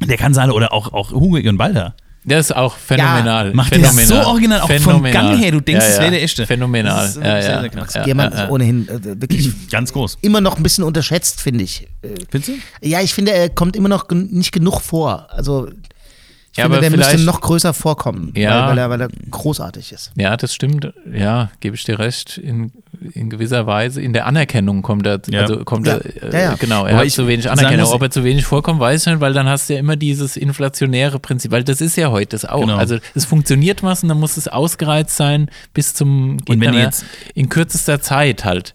der 0.00 0.16
kann 0.16 0.34
oder 0.50 0.72
auch, 0.72 0.92
auch 0.92 1.10
Hugo 1.12 1.36
und 1.48 1.58
Balder. 1.58 1.94
der 2.24 2.38
ist 2.40 2.54
auch 2.56 2.76
phänomenal. 2.76 3.52
Macht 3.52 3.72
der 3.72 3.80
phänomenal. 3.80 4.06
so 4.24 4.28
original, 4.28 4.60
auch 4.60 4.68
vom 4.70 4.78
Phänomenal. 4.78 5.12
Gang 5.12 5.38
her, 5.38 5.52
du 5.52 5.60
denkst, 5.60 5.84
ja, 5.84 5.90
es 5.90 5.96
ja. 5.96 6.02
wäre 6.02 6.10
der 6.12 6.22
echte. 6.22 6.46
Phänomenal. 6.46 7.02
Das 7.06 7.16
ist, 7.16 7.22
äh, 7.22 7.26
ja, 7.28 7.42
sehr, 7.42 7.50
ja. 7.52 7.60
sehr 7.60 7.68
krass. 7.70 7.94
Ja, 7.94 8.04
Giermann 8.04 8.30
ja, 8.32 8.38
ja. 8.38 8.44
ist 8.44 8.50
ohnehin 8.50 8.88
äh, 8.88 9.20
wirklich 9.20 9.50
Ganz 9.70 9.92
groß. 9.92 10.18
immer 10.22 10.40
noch 10.40 10.56
ein 10.56 10.62
bisschen 10.62 10.84
unterschätzt, 10.84 11.40
finde 11.40 11.64
ich. 11.64 11.86
Äh, 12.02 12.08
Findest 12.30 12.48
du? 12.48 12.86
Ja, 12.88 13.00
ich 13.00 13.12
finde, 13.12 13.32
er 13.32 13.48
kommt 13.50 13.76
immer 13.76 13.88
noch 13.88 14.08
gen 14.08 14.28
nicht 14.30 14.52
genug 14.52 14.80
vor. 14.80 15.26
Also, 15.30 15.68
ich 16.52 16.58
Ja, 16.58 16.64
finde, 16.64 16.78
aber 16.78 16.80
der 16.80 16.90
müsste 16.90 17.10
vielleicht- 17.10 17.26
noch 17.26 17.40
größer 17.40 17.72
vorkommen, 17.72 18.32
Ja. 18.36 18.62
weil, 18.62 18.70
weil, 18.70 18.78
er, 18.78 18.90
weil 18.90 19.00
er 19.02 19.08
großartig 19.30 19.92
ist. 19.92 20.10
Ja, 20.16 20.36
das 20.36 20.52
stimmt. 20.52 20.92
Ja, 21.12 21.50
gebe 21.60 21.76
ich 21.76 21.84
dir 21.84 21.98
recht. 22.00 22.38
In, 22.38 22.72
in 23.12 23.30
gewisser 23.30 23.66
Weise. 23.68 24.02
In 24.02 24.12
der 24.12 24.26
Anerkennung 24.26 24.82
kommt 24.82 25.06
er, 25.06 25.20
Ja. 25.28 25.42
also 25.42 25.64
kommt 25.64 25.86
Ja. 25.86 25.98
er, 25.98 26.04
äh, 26.24 26.32
Ja, 26.32 26.38
ja. 26.50 26.54
genau, 26.58 26.84
er 26.86 26.92
Wobei 26.92 26.98
hat 26.98 27.06
ich 27.06 27.14
zu 27.14 27.28
wenig 27.28 27.48
Anerkennung. 27.48 27.86
muss- 27.86 27.92
Ob 27.94 28.02
er 28.02 28.10
zu 28.10 28.24
wenig 28.24 28.44
vorkommt, 28.46 28.80
weiß 28.80 29.02
ich 29.02 29.12
nicht, 29.12 29.20
weil 29.20 29.32
dann 29.32 29.48
hast 29.48 29.68
du 29.68 29.74
ja 29.74 29.78
immer 29.78 29.94
dieses 29.94 30.36
inflationäre 30.36 31.20
Prinzip, 31.20 31.52
weil 31.52 31.62
das 31.62 31.80
ist 31.80 31.96
ja 31.96 32.10
heute 32.10 32.30
das 32.30 32.44
auch. 32.44 32.60
Genau. 32.62 32.76
Also 32.76 32.98
es 33.14 33.24
funktioniert 33.24 33.84
was 33.84 34.02
und 34.02 34.08
dann 34.08 34.18
muss 34.18 34.36
es 34.36 34.48
ausgereizt 34.48 35.16
sein 35.16 35.50
bis 35.72 35.94
zum 35.94 36.38
jetzt- 36.48 37.04
in 37.34 37.48
kürzester 37.48 38.00
Zeit 38.00 38.44
halt. 38.44 38.74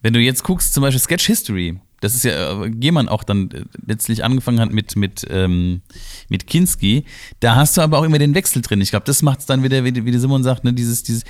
Wenn 0.00 0.12
du 0.12 0.20
jetzt 0.20 0.42
guckst, 0.44 0.74
zum 0.74 0.82
Beispiel 0.82 1.00
Sketch 1.00 1.26
History, 1.26 1.78
Das 2.02 2.16
ist 2.16 2.24
ja, 2.24 2.64
äh, 2.64 2.72
jemand 2.80 3.08
auch 3.08 3.22
dann 3.22 3.50
äh, 3.52 3.64
letztlich 3.86 4.24
angefangen 4.24 4.58
hat 4.58 4.72
mit, 4.72 4.96
mit, 4.96 5.24
ähm, 5.30 5.82
mit 6.28 6.48
Kinski. 6.48 7.04
Da 7.38 7.54
hast 7.54 7.76
du 7.76 7.80
aber 7.80 7.98
auch 7.98 8.02
immer 8.02 8.18
den 8.18 8.34
Wechsel 8.34 8.60
drin. 8.60 8.80
Ich 8.80 8.90
glaube, 8.90 9.06
das 9.06 9.22
macht 9.22 9.38
es 9.38 9.46
dann 9.46 9.62
wieder, 9.62 9.84
wie, 9.84 10.04
wie 10.04 10.18
Simon 10.18 10.42
sagt, 10.42 10.64
ne, 10.64 10.72
dieses, 10.72 11.04
dieses, 11.04 11.22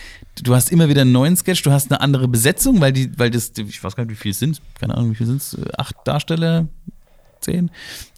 du 0.43 0.55
hast 0.55 0.73
immer 0.73 0.89
wieder 0.89 1.03
einen 1.03 1.13
neuen 1.13 1.37
Sketch, 1.37 1.63
du 1.63 1.71
hast 1.71 1.93
eine 1.93 2.01
andere 2.01 2.27
Besetzung, 2.27 2.81
weil 2.81 2.93
die, 2.93 3.17
weil 3.19 3.31
das, 3.31 3.53
ich 3.55 3.85
weiß 3.85 3.95
gar 3.95 4.07
nicht, 4.07 4.13
wie 4.13 4.21
viel 4.23 4.31
es 4.31 4.39
sind, 4.39 4.63
keine 4.81 4.97
Ahnung, 4.97 5.11
wie 5.11 5.15
viel 5.15 5.27
sind 5.27 5.43
es, 5.43 5.59
acht 5.77 5.95
Darsteller, 6.07 6.67
zehn, 7.43 7.71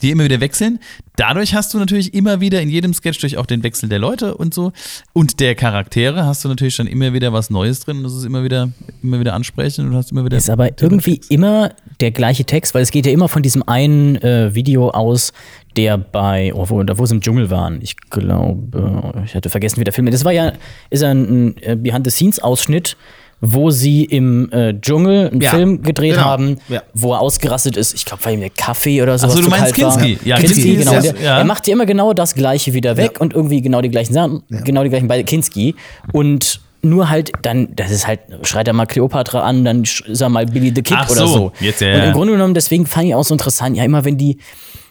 die 0.03 0.11
immer 0.11 0.25
wieder 0.25 0.41
wechseln. 0.41 0.79
Dadurch 1.17 1.55
hast 1.55 1.73
du 1.75 1.79
natürlich 1.79 2.15
immer 2.15 2.41
wieder 2.41 2.61
in 2.61 2.69
jedem 2.69 2.93
Sketch 2.93 3.21
durch 3.21 3.37
auch 3.37 3.47
den 3.47 3.63
Wechsel 3.63 3.89
der 3.89 3.99
Leute 3.99 4.37
und 4.37 4.53
so 4.53 4.73
und 5.13 5.41
der 5.41 5.55
Charaktere 5.55 6.25
hast 6.27 6.45
du 6.45 6.49
natürlich 6.49 6.77
dann 6.77 6.87
immer 6.87 7.13
wieder 7.13 7.33
was 7.33 7.51
Neues 7.51 7.81
drin. 7.81 8.03
Das 8.03 8.15
ist 8.15 8.25
immer 8.25 8.45
wieder, 8.45 8.71
immer 9.03 9.21
wieder 9.21 9.35
ansprechend 9.35 9.89
und 9.89 9.95
hast 9.95 10.13
immer 10.13 10.25
wieder. 10.25 10.37
Ist 10.37 10.51
aber 10.51 10.81
irgendwie 10.81 11.21
immer 11.29 11.71
der 12.01 12.11
gleiche 12.11 12.45
Text, 12.45 12.75
weil 12.75 12.83
es 12.83 12.91
geht 12.91 13.07
ja 13.07 13.13
immer 13.13 13.29
von 13.29 13.43
diesem 13.43 13.63
einen 13.67 14.17
äh, 14.17 14.55
Video 14.55 14.91
aus, 14.91 15.33
der 15.77 15.99
bei, 15.99 16.53
oh, 16.55 16.69
wo, 16.69 16.83
da 16.83 16.99
wo 16.99 17.07
sie 17.07 17.15
im 17.15 17.21
Dschungel 17.21 17.51
waren. 17.51 17.81
Ich 17.83 17.97
glaube, 18.11 19.23
ich 19.25 19.35
hatte 19.35 19.51
vergessen, 19.51 19.81
wie 19.81 19.85
der 19.85 19.93
Film 19.93 20.07
ist. 20.07 20.15
Das 20.15 20.25
war 20.25 20.33
ja, 20.33 20.53
ist 20.91 21.03
ein, 21.03 21.23
ein 21.49 21.63
äh, 21.63 21.77
Behind-the-Scenes-Ausschnitt, 21.77 22.97
wo 23.41 23.71
sie 23.71 24.05
im 24.05 24.51
äh, 24.53 24.75
Dschungel 24.81 25.29
einen 25.31 25.41
Ja, 25.41 25.51
Film 25.51 25.83
gedreht 25.83 26.15
genau. 26.15 26.25
haben, 26.25 26.59
Ja. 26.69 26.83
wo 26.95 27.13
er 27.13 27.21
ausgerastet 27.21 27.77
ist. 27.77 27.95
Ich 27.95 28.05
glaube, 28.05 28.25
war 28.25 28.33
ihm 28.33 28.41
der 28.41 28.51
Kaffee 28.51 29.03
oder 29.03 29.19
so. 29.19 29.27
Ach 29.27 29.31
so, 29.31 29.41
du 29.43 29.49
meinst 29.49 29.75
Kinski. 29.75 30.19
Ja, 30.25 30.37
Ja, 30.37 30.37
Kinski, 30.37 30.63
Kinski 30.63 30.77
genau. 30.77 30.93
das, 30.95 31.03
Der, 31.05 31.21
ja. 31.23 31.39
Er 31.39 31.45
macht 31.45 31.67
ja 31.67 31.73
immer 31.75 31.87
genau 31.87 32.13
das 32.15 32.35
Gleiche 32.35 32.73
wieder 32.73 32.97
weg 32.97 33.21
und 33.21 33.35
irgendwie 33.35 33.61
genau 33.61 33.81
die 33.83 33.91
gleichen 33.91 34.15
Sachen, 34.15 34.43
genau 34.49 34.83
die 34.83 34.89
gleichen 34.91 35.09
bei 35.09 35.23
Kinski. 35.23 35.75
Und 36.13 36.61
nur 36.83 37.09
halt 37.11 37.33
dann, 37.43 37.69
das 37.77 37.91
ist 37.91 38.07
halt, 38.07 38.21
schreit 38.43 38.69
er 38.69 38.75
mal 38.75 38.87
Cleopatra 38.87 39.41
an, 39.41 39.65
dann 39.65 39.83
ist 39.85 40.21
er 40.21 40.29
mal 40.29 40.47
Billy 40.47 40.73
the 40.75 40.83
Kid 40.83 40.97
Ach 41.01 41.11
oder 41.11 41.27
so, 41.27 41.35
so. 41.35 41.53
jetzt, 41.61 41.81
ja, 41.81 41.95
und 41.95 42.01
im 42.09 42.13
Grunde 42.13 42.33
genommen, 42.35 42.53
deswegen 42.55 42.87
fand 42.87 43.07
ich 43.07 43.15
auch 43.15 43.25
so 43.25 43.35
interessant, 43.35 43.77
ja, 43.77 43.85
immer 43.85 44.05
wenn 44.05 44.19
die, 44.19 44.37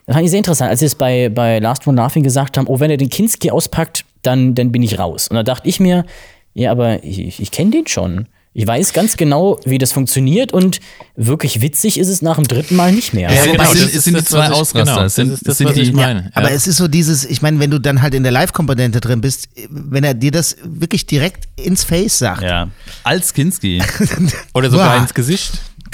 das 0.08 0.16
fand 0.16 0.26
ich 0.26 0.32
sehr 0.32 0.40
interessant, 0.40 0.72
als 0.72 0.80
sie 0.80 0.88
es 0.88 0.96
bei, 0.96 1.30
bei 1.30 1.60
Last 1.60 1.88
One 1.88 1.98
Laughing 1.98 2.24
gesagt 2.24 2.58
haben, 2.58 2.66
oh, 2.68 2.80
wenn 2.80 2.90
er 2.90 2.98
den 2.98 3.10
Kinski 3.10 3.52
auspackt, 3.52 4.06
dann, 4.24 4.56
dann 4.56 4.72
bin 4.72 4.82
ich 4.82 4.98
raus. 4.98 5.28
Und 5.28 5.36
da 5.36 5.44
dachte 5.44 5.70
ich 5.70 5.80
mir, 5.80 6.04
ja, 6.56 6.72
aber 6.72 7.04
ich, 7.04 7.40
ich 7.40 7.52
kenne 7.52 7.72
den 7.72 7.86
schon. 7.88 8.28
Ich 8.56 8.68
weiß 8.68 8.94
ganz 8.94 9.18
genau, 9.18 9.60
wie 9.66 9.80
das 9.80 9.92
funktioniert 9.92 10.54
und 10.54 10.80
wirklich 11.16 11.62
witzig 11.62 11.98
ist 12.00 12.08
es 12.08 12.22
nach 12.22 12.36
dem 12.36 12.44
dritten 12.48 12.76
Mal 12.76 12.92
nicht 12.92 13.12
mehr. 13.14 13.32
Ja, 13.32 13.46
Ja, 13.46 13.52
genau, 13.52 13.64
das 13.64 13.74
es 13.74 13.80
sind- 13.80 13.96
es 13.96 14.04
sind 14.04 14.14
die 14.18 14.20
das, 14.22 14.30
zwei 14.30 14.38
was 14.38 14.50
ich- 14.50 14.54
Ausraster. 14.56 14.94
Genau, 14.96 15.08
sind- 15.08 15.28
das 15.32 15.38
ist 15.40 15.48
das, 15.48 15.58
sind 15.58 15.68
was 15.70 15.74
die- 15.76 15.82
ich 15.82 15.88
Ja, 15.90 15.94
meine. 15.96 16.32
Aber 16.36 16.50
ja. 16.50 16.56
es 16.56 16.68
ist 16.68 16.78
so 16.78 16.88
dieses, 16.88 17.26
ich 17.26 17.42
meine, 17.42 17.60
wenn 17.60 17.72
du 17.72 17.80
dann 17.80 18.02
halt 18.04 18.14
in 18.14 18.22
der 18.22 18.32
Live-Komponente 18.32 19.02
drin 19.02 19.22
bist, 19.22 19.50
wenn 19.70 20.04
er 20.04 20.14
dir 20.14 20.30
das 20.32 20.56
wirklich 20.64 21.08
direkt 21.08 21.48
ins 21.56 21.84
Face 21.84 22.20
sagt. 22.20 22.44
ja, 22.44 22.70
als 23.04 23.34
Kinski. 23.34 23.82
Oder 24.54 24.70
sogar 24.70 24.98
ins 24.98 25.14
Gesicht. 25.16 25.54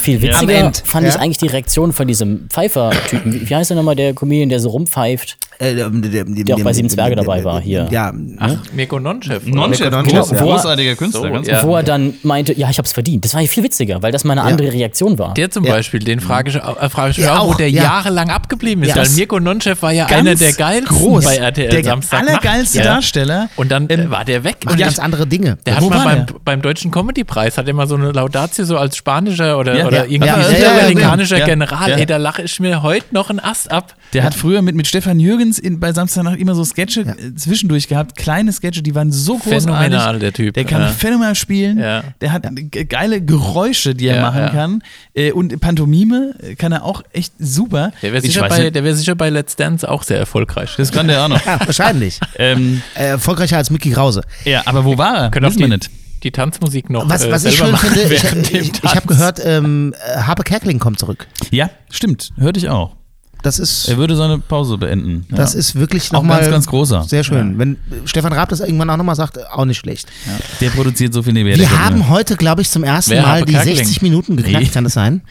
Viel 0.00 0.22
witziger 0.22 0.72
fand 0.84 1.06
ich 1.08 1.16
eigentlich 1.16 1.38
die 1.38 1.46
Reaktion 1.48 1.92
von 1.92 2.06
diesem 2.08 2.48
Pfeifer-Typen. 2.48 3.34
Wie 3.34 3.48
wie 3.50 3.54
heißt 3.54 3.70
der 3.70 3.76
nochmal, 3.76 3.96
der 3.96 4.14
Comedian, 4.14 4.48
der 4.48 4.60
so 4.60 4.70
rumpfeift? 4.70 5.36
Äh, 5.60 5.74
der, 5.74 5.90
der, 5.90 6.24
Der 6.24 6.54
auch 6.56 6.60
bei 6.62 6.72
Sieben 6.72 6.88
Zwerge 6.88 7.16
dabei 7.16 7.42
war, 7.42 7.60
hier. 7.60 7.88
Ja, 7.90 8.12
Ach, 8.38 8.54
Mirko 8.72 9.00
Nonchef. 9.00 9.42
oder? 9.44 9.54
Nonchef, 9.56 9.90
Nonchef, 9.90 10.14
groß- 10.20 10.34
ja. 10.36 10.42
großartiger 10.42 10.94
Künstler. 10.94 11.22
So, 11.22 11.30
ganz 11.32 11.48
ja. 11.48 11.64
Wo 11.64 11.74
er 11.74 11.82
dann 11.82 12.14
meinte, 12.22 12.52
ja, 12.52 12.70
ich 12.70 12.78
hab's 12.78 12.92
verdient. 12.92 13.24
Das 13.24 13.34
war 13.34 13.40
ja 13.40 13.48
viel 13.48 13.64
witziger, 13.64 14.00
weil 14.00 14.12
das 14.12 14.22
mal 14.22 14.34
eine 14.38 14.42
andere 14.44 14.72
Reaktion 14.72 15.18
war. 15.18 15.34
Der 15.34 15.50
zum 15.50 15.64
Ja. 15.64 15.72
Beispiel, 15.72 15.98
den 15.98 16.20
frage 16.20 16.50
ich, 16.50 16.62
auch- 16.62 16.80
äh, 16.80 16.88
frage 16.88 17.10
ich 17.10 17.16
Ja, 17.16 17.38
auch, 17.40 17.48
wo 17.48 17.54
der 17.54 17.70
ja. 17.70 17.82
jahrelang 17.82 18.30
abgeblieben 18.30 18.84
ist. 18.84 18.90
Ja, 18.90 18.96
weil 19.02 19.08
Mirko 19.10 19.40
Nonchef 19.40 19.82
war 19.82 19.92
ja 19.92 20.06
einer 20.06 20.36
der 20.36 20.52
geilsten 20.52 20.96
groß. 20.96 21.24
bei 21.24 21.36
RTL 21.38 21.70
Der 21.70 21.82
Samstag. 21.84 22.20
allergeilste 22.20 22.80
Darsteller. 22.82 23.48
Und 23.56 23.72
dann 23.72 23.86
Ähm, 23.88 24.00
äh, 24.00 24.10
war 24.12 24.24
der 24.24 24.44
weg. 24.44 24.58
Und 24.64 24.78
ganz 24.78 25.00
andere 25.00 25.26
Dinge. 25.26 25.58
der 25.66 25.74
hat 25.76 25.82
mal 25.90 26.04
beim, 26.04 26.26
der? 26.26 26.34
beim 26.44 26.62
Deutschen 26.62 26.92
Comedy-Preis, 26.92 27.58
hat 27.58 27.66
er 27.66 27.74
mal 27.74 27.88
so 27.88 27.96
eine 27.96 28.12
Laudatio 28.12 28.64
so 28.64 28.76
als 28.78 28.96
spanischer 28.96 29.58
oder, 29.58 29.74
irgendwie 30.08 30.28
südamerikanischer. 30.54 31.40
General. 31.40 31.90
Ey, 31.98 32.06
da 32.06 32.16
lache 32.16 32.42
ich 32.42 32.60
mir 32.60 32.82
heute 32.82 33.06
noch 33.12 33.30
einen 33.30 33.40
Ast 33.40 33.72
ab. 33.72 33.94
Der 34.12 34.22
hat 34.22 34.34
früher 34.34 34.62
mit, 34.62 34.74
mit 34.76 34.86
Stefan 34.86 35.18
Jürgens 35.48 35.58
in, 35.58 35.80
bei 35.80 35.92
Samstagnacht 35.92 36.38
immer 36.38 36.54
so 36.54 36.64
Sketche 36.64 37.00
äh, 37.02 37.34
zwischendurch 37.34 37.88
gehabt, 37.88 38.16
kleine 38.16 38.52
Sketche, 38.52 38.82
die 38.82 38.94
waren 38.94 39.10
so 39.12 39.36
großartig. 39.38 39.64
Phänomenal, 39.64 40.18
der 40.18 40.32
Typ. 40.32 40.54
Der 40.54 40.64
kann 40.64 40.82
Ja. 40.82 40.88
phänomenal 40.88 41.34
spielen. 41.34 41.78
Ja. 41.78 42.04
Der 42.20 42.32
hat 42.32 42.46
ge- 42.52 42.84
geile 42.84 43.20
Geräusche, 43.22 43.94
die 43.94 44.06
er 44.06 44.16
Ja, 44.16 44.22
machen 44.22 44.40
ja. 44.40 44.48
kann. 44.50 44.82
Äh, 45.14 45.32
und 45.32 45.58
Pantomime 45.60 46.34
äh, 46.42 46.54
kann 46.54 46.72
er 46.72 46.84
auch 46.84 47.02
echt 47.12 47.32
super. 47.38 47.92
Der 48.02 48.12
wäre 48.12 48.24
Ich 48.24 48.32
sicher, 48.34 48.48
bei, 48.48 48.70
der 48.70 48.84
wär 48.84 48.94
sicher 48.94 49.14
bei 49.14 49.30
Let's 49.30 49.56
Dance 49.56 49.88
auch 49.88 50.02
sehr 50.02 50.18
erfolgreich. 50.18 50.74
Das 50.76 50.92
kann 50.92 51.08
der 51.08 51.24
auch 51.24 51.28
noch. 51.28 51.38
Ja, 51.46 51.58
wahrscheinlich. 51.64 52.18
ähm, 52.36 52.82
äh, 52.94 53.04
erfolgreicher 53.10 53.56
als 53.56 53.70
Mickey 53.70 53.90
Krause. 53.90 54.22
ja, 54.44 54.62
aber 54.66 54.84
wo 54.84 54.98
war 54.98 55.16
er? 55.16 55.30
Können 55.30 55.46
Wissen 55.46 55.60
wir 55.60 55.66
die, 55.68 55.72
nicht. 55.74 55.90
die 56.24 56.30
Tanzmusik 56.30 56.90
noch 56.90 57.08
Was, 57.08 57.24
äh, 57.24 57.30
was 57.30 57.44
ich 57.44 57.56
selber 57.56 57.78
schön 57.78 57.90
finde, 57.94 58.14
ich, 58.14 58.22
während 58.22 58.52
dem 58.52 58.62
ich, 58.62 58.72
ich 58.82 58.94
habe 58.94 59.06
gehört, 59.06 59.40
ähm, 59.44 59.94
äh, 60.14 60.20
Harpe 60.20 60.42
Kerkeling 60.42 60.78
kommt 60.78 60.98
zurück. 60.98 61.26
Ja, 61.50 61.70
stimmt. 61.90 62.30
Hörte 62.36 62.58
ich 62.58 62.68
auch. 62.68 62.96
Das 63.42 63.58
ist, 63.60 63.88
Er 63.88 63.96
würde 63.98 64.16
seine 64.16 64.38
Pause 64.38 64.78
beenden. 64.78 65.24
Ja. 65.30 65.36
das 65.36 65.54
ist 65.54 65.76
wirklich 65.76 66.08
Auch 66.08 66.14
nochmal 66.14 66.40
ganz, 66.40 66.50
ganz 66.50 66.66
großer. 66.66 67.04
Sehr 67.04 67.22
schön. 67.22 67.56
Wenn 67.58 67.74
äh, 67.74 67.76
Stefan 68.06 68.32
Raab 68.32 68.48
das 68.48 68.60
irgendwann 68.60 68.90
auch 68.90 68.96
nochmal 68.96 69.14
sagt, 69.14 69.38
auch 69.52 69.64
nicht 69.64 69.78
schlecht. 69.78 70.08
Der 70.60 70.70
produziert 70.70 71.14
so 71.14 71.22
viel 71.22 71.32
nebenher. 71.32 71.56
Wir 71.58 71.70
haben 71.84 71.98
Junge. 71.98 72.08
heute, 72.10 72.36
glaube 72.36 72.62
ich, 72.62 72.70
zum 72.70 72.82
ersten 72.82 73.12
Wer, 73.12 73.22
Mal 73.22 73.44
die 73.44 73.52
Kerkeling? 73.52 73.76
60 73.76 74.02
Minuten 74.02 74.36
geknackt, 74.36 74.64
Nee. 74.64 74.70
kann 74.70 74.84
das 74.84 74.94
sein? 74.94 75.22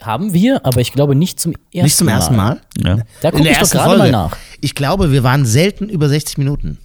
Haben 0.00 0.32
wir, 0.32 0.64
aber 0.66 0.80
ich 0.80 0.92
glaube 0.92 1.14
nicht 1.14 1.38
zum 1.38 1.52
ersten 1.52 1.76
Mal. 1.78 1.82
Nicht 1.84 1.96
zum 1.96 2.08
ersten 2.08 2.36
Mal? 2.36 2.60
Ja. 2.82 2.98
Da 3.20 3.30
gucke 3.30 3.48
ich 3.48 3.56
doch 3.58 3.70
gerade 3.70 3.84
Folge. 3.84 3.98
mal 3.98 4.10
nach. 4.10 4.36
Ich 4.60 4.74
glaube, 4.74 5.12
wir 5.12 5.22
waren 5.22 5.46
selten 5.46 5.88
über 5.88 6.08
60 6.08 6.38
Minuten. 6.38 6.78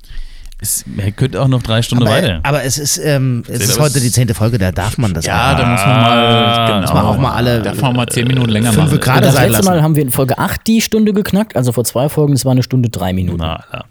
Es, 0.59 0.83
er 0.97 1.11
könnte 1.11 1.39
auch 1.39 1.47
noch 1.47 1.61
drei 1.61 1.83
Stunden 1.83 2.05
Aber, 2.07 2.15
weiter. 2.15 2.39
aber 2.41 2.63
es 2.63 2.79
ist, 2.79 2.97
ähm, 2.97 3.43
es 3.47 3.59
ist 3.59 3.79
heute 3.79 3.99
die 3.99 4.09
zehnte 4.11 4.33
Folge, 4.33 4.57
da 4.57 4.71
darf 4.71 4.97
man 4.97 5.13
das 5.13 5.23
Ja, 5.25 5.53
auch. 5.53 5.57
da 5.59 5.65
muss 5.67 5.81
man 5.85 6.01
mal, 6.01 6.65
genau, 6.67 6.81
muss 6.81 6.93
man 6.93 7.05
auch 7.05 7.17
mal 7.19 7.31
alle- 7.35 7.61
Darf 7.61 7.79
man 7.79 7.95
mal 7.95 8.07
zehn 8.07 8.25
Minuten 8.25 8.49
länger 8.49 8.73
fünf 8.73 8.87
machen. 8.87 8.99
Gerade 8.99 9.21
das 9.21 9.35
letzte 9.35 9.51
lassen. 9.51 9.65
Mal 9.65 9.83
haben 9.83 9.95
wir 9.95 10.01
in 10.01 10.09
Folge 10.09 10.37
8 10.39 10.65
die 10.65 10.81
Stunde 10.81 11.13
geknackt, 11.13 11.55
also 11.55 11.71
vor 11.71 11.83
zwei 11.83 12.09
Folgen, 12.09 12.33
das 12.33 12.43
war 12.43 12.53
eine 12.53 12.63
Stunde 12.63 12.89
drei 12.89 13.13
Minuten. 13.13 13.37
Na, 13.39 13.63
na. 13.71 13.85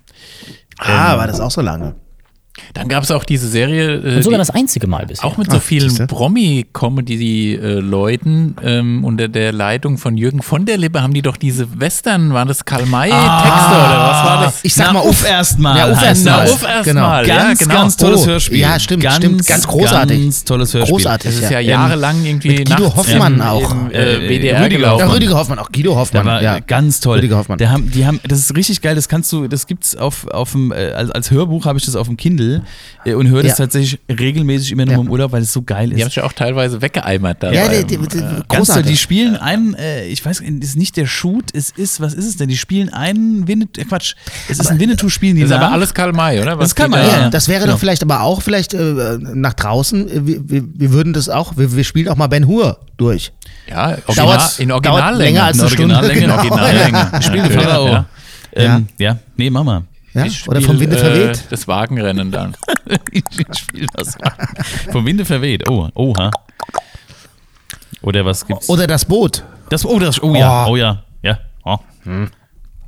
Ah, 0.78 1.16
war 1.16 1.26
das 1.28 1.38
auch 1.40 1.50
so 1.52 1.60
lange? 1.60 1.94
Dann 2.74 2.88
gab 2.88 3.02
es 3.04 3.10
auch 3.10 3.24
diese 3.24 3.48
Serie, 3.48 3.94
äh, 3.96 4.16
Und 4.16 4.22
sogar 4.22 4.38
die, 4.38 4.46
das 4.46 4.50
einzige 4.50 4.86
Mal 4.86 5.06
bisher. 5.06 5.24
auch 5.24 5.36
mit 5.36 5.50
so 5.50 5.56
Ach, 5.58 5.62
siehste. 5.62 5.90
vielen 5.90 6.06
Promi-Comedy-Leuten 6.08 8.56
ähm, 8.62 9.04
unter 9.04 9.28
der 9.28 9.52
Leitung 9.52 9.98
von 9.98 10.16
Jürgen 10.16 10.42
von 10.42 10.64
der 10.66 10.76
Lippe 10.78 11.02
haben 11.02 11.12
die 11.14 11.22
doch 11.22 11.36
diese 11.36 11.80
Western, 11.80 12.32
waren 12.32 12.48
das 12.48 12.64
Karl-May-Texte 12.64 13.20
oder 13.20 14.08
was 14.08 14.24
war 14.24 14.42
das? 14.44 14.60
Ich 14.62 14.74
sag 14.74 14.86
Na, 14.88 14.92
mal 14.94 15.00
uff 15.08 15.26
erstmal. 15.28 15.78
Ja, 15.78 15.88
uff 15.90 16.02
erstmal. 16.02 16.48
Uff 16.48 16.62
erst 16.66 16.84
Genau. 16.84 17.00
mal. 17.02 17.26
Ganz, 17.26 17.60
ja, 17.60 17.66
genau. 17.66 17.80
ganz 17.80 17.96
tolles 17.96 18.22
Oh, 18.22 18.26
Hörspiel. 18.26 18.58
ja, 18.58 18.78
stimmt, 18.78 19.02
ganz, 19.02 19.16
stimmt, 19.16 19.46
ganz 19.46 19.66
großartig. 19.66 20.22
Ganz 20.22 20.44
tolles 20.44 20.74
Hörspiel. 20.74 20.92
Großartig. 20.96 21.30
Das 21.30 21.34
ist 21.42 21.50
Ja. 21.50 21.60
ja 21.60 21.70
jahrelang 21.70 22.24
irgendwie 22.24 22.48
Mit 22.48 22.68
Guido 22.68 22.82
nachts 22.84 22.96
Hoffmann 22.96 23.34
im, 23.34 23.40
auch. 23.42 23.70
im 23.72 23.90
Äh, 23.90 24.26
äh, 24.26 24.28
WDR 24.28 24.60
Rüdiger 24.60 24.68
gelaufen. 24.68 24.80
Ja, 24.80 24.90
Hoffmann. 25.04 25.10
Rüdiger 25.10 25.34
Hoffmann, 25.36 25.58
auch 25.58 25.72
Guido 25.72 25.96
Hoffmann. 25.96 26.26
war 26.26 26.42
ja. 26.42 26.56
äh, 26.56 26.62
ganz 26.66 27.00
toll. 27.00 27.16
Rüdiger 27.18 27.36
Hoffmann. 27.38 27.58
Der 27.58 27.70
haben, 27.70 27.90
die 27.90 28.06
haben, 28.06 28.20
das 28.26 28.38
ist 28.40 28.54
richtig 28.56 28.80
geil. 28.82 28.94
Das 28.94 29.08
kannst 29.08 29.32
du, 29.32 29.48
das 29.48 29.66
gibt's 29.66 29.96
auf, 29.96 30.26
auf 30.28 30.52
dem, 30.52 30.72
äh, 30.72 30.92
als, 30.92 31.10
als 31.10 31.30
Hörbuch 31.30 31.64
habe 31.66 31.78
ich 31.78 31.84
das 31.84 31.96
auf 31.96 32.06
dem 32.06 32.16
Kindle 32.16 32.45
äh, 33.04 33.14
und 33.14 33.28
höre 33.28 33.42
das 33.42 33.52
Ja. 33.52 33.64
tatsächlich 33.64 34.00
regelmäßig 34.08 34.72
immer 34.72 34.84
nur 34.84 34.94
Ja. 34.94 35.00
im 35.00 35.10
Urlaub, 35.10 35.32
weil 35.32 35.42
es 35.42 35.52
so 35.52 35.62
geil 35.62 35.88
Die 35.88 35.94
haben 35.94 35.98
ist. 36.00 36.04
sich 36.06 36.16
ja 36.16 36.24
auch 36.24 36.32
teilweise 36.32 36.80
weggeeimert 36.82 37.42
da. 37.42 37.52
Ja, 37.52 37.66
beim, 37.68 37.86
die, 37.86 37.96
die, 37.98 38.08
die, 38.08 38.18
äh, 38.18 38.42
großartig. 38.48 38.90
Die 38.92 38.96
spielen 38.96 39.36
einen, 39.36 39.74
äh, 39.74 40.06
ich 40.06 40.24
weiß, 40.24 40.40
es 40.40 40.68
ist 40.68 40.76
nicht 40.76 40.96
der 40.96 41.06
Shoot, 41.06 41.44
es 41.54 41.70
ist, 41.70 42.00
was 42.00 42.14
ist 42.14 42.26
es 42.26 42.36
denn? 42.36 42.48
Die 42.48 42.56
spielen 42.56 42.88
einen 42.92 43.46
Winnetou, 43.48 43.80
äh, 43.80 43.84
Quatsch, 43.84 44.14
es 44.48 44.58
ist 44.58 44.66
ein 44.70 44.78
Winnetou, 44.80 45.08
spielen 45.08 45.36
die 45.36 45.42
Das 45.42 45.50
ist 45.50 45.56
aber 45.56 45.66
nach. 45.66 45.72
alles 45.72 45.94
Karl 45.94 46.12
May, 46.12 46.40
oder? 46.40 46.56
Das 46.56 46.68
ist 46.68 46.74
Karl 46.74 46.88
May, 46.88 47.06
ja. 47.06 47.30
Das 47.30 47.48
wäre 47.48 47.60
Genau. 47.60 47.72
doch 47.72 47.78
vielleicht 47.80 48.02
aber 48.02 48.22
auch 48.22 48.42
vielleicht 48.42 48.74
äh, 48.74 49.18
nach 49.34 49.54
draußen. 49.54 50.26
Wir, 50.26 50.48
wir, 50.48 50.64
wir 50.74 50.92
würden 50.92 51.12
das 51.12 51.28
auch, 51.28 51.56
wir, 51.56 51.74
wir 51.76 51.84
spielen 51.84 52.08
auch 52.08 52.16
mal 52.16 52.26
Ben 52.28 52.46
Hur 52.46 52.78
durch. 52.96 53.32
Ja, 53.68 53.96
original, 54.06 54.16
Dauert's- 54.16 54.58
in 54.58 54.68
dauert 54.68 54.86
Originallänge. 54.86 55.24
länger 55.24 55.44
als 55.44 55.56
In 55.56 55.62
eine 55.62 55.70
Stunde. 55.70 55.94
Originallänge, 55.96 56.24
in 56.24 56.42
Genau. 56.46 56.62
Originallänge. 56.64 57.10
Ja. 57.12 57.22
Spielen 57.22 57.48
die 57.48 57.54
Ja. 57.54 58.06
Ähm, 58.76 58.86
ja, 58.98 59.18
nee, 59.36 59.50
Mama. 59.50 59.82
Ja? 60.16 60.24
Ich 60.24 60.48
Oder 60.48 60.60
spiel, 60.60 60.66
vom 60.72 60.80
Winde 60.80 60.96
verweht. 60.98 61.36
Äh, 61.36 61.42
das 61.50 61.68
Wagenrennen 61.68 62.30
dann. 62.30 62.56
ich 63.12 63.22
spiel 63.58 63.86
das. 63.94 64.16
Vom 64.90 65.04
Winde 65.06 65.24
verweht. 65.24 65.68
Oh, 65.68 65.88
oha. 65.94 66.30
Oder 68.02 68.24
was 68.24 68.46
gibt's? 68.46 68.68
Oder 68.68 68.86
das 68.86 69.04
Boot. 69.04 69.44
Das, 69.70 69.84
oh, 69.84 69.98
das, 69.98 70.22
oh 70.22 70.34
ja, 70.34 70.64
Oh. 70.66 70.70
oh 70.72 70.76
ja, 70.76 71.02
ja. 71.22 71.38
Oh. 71.64 71.78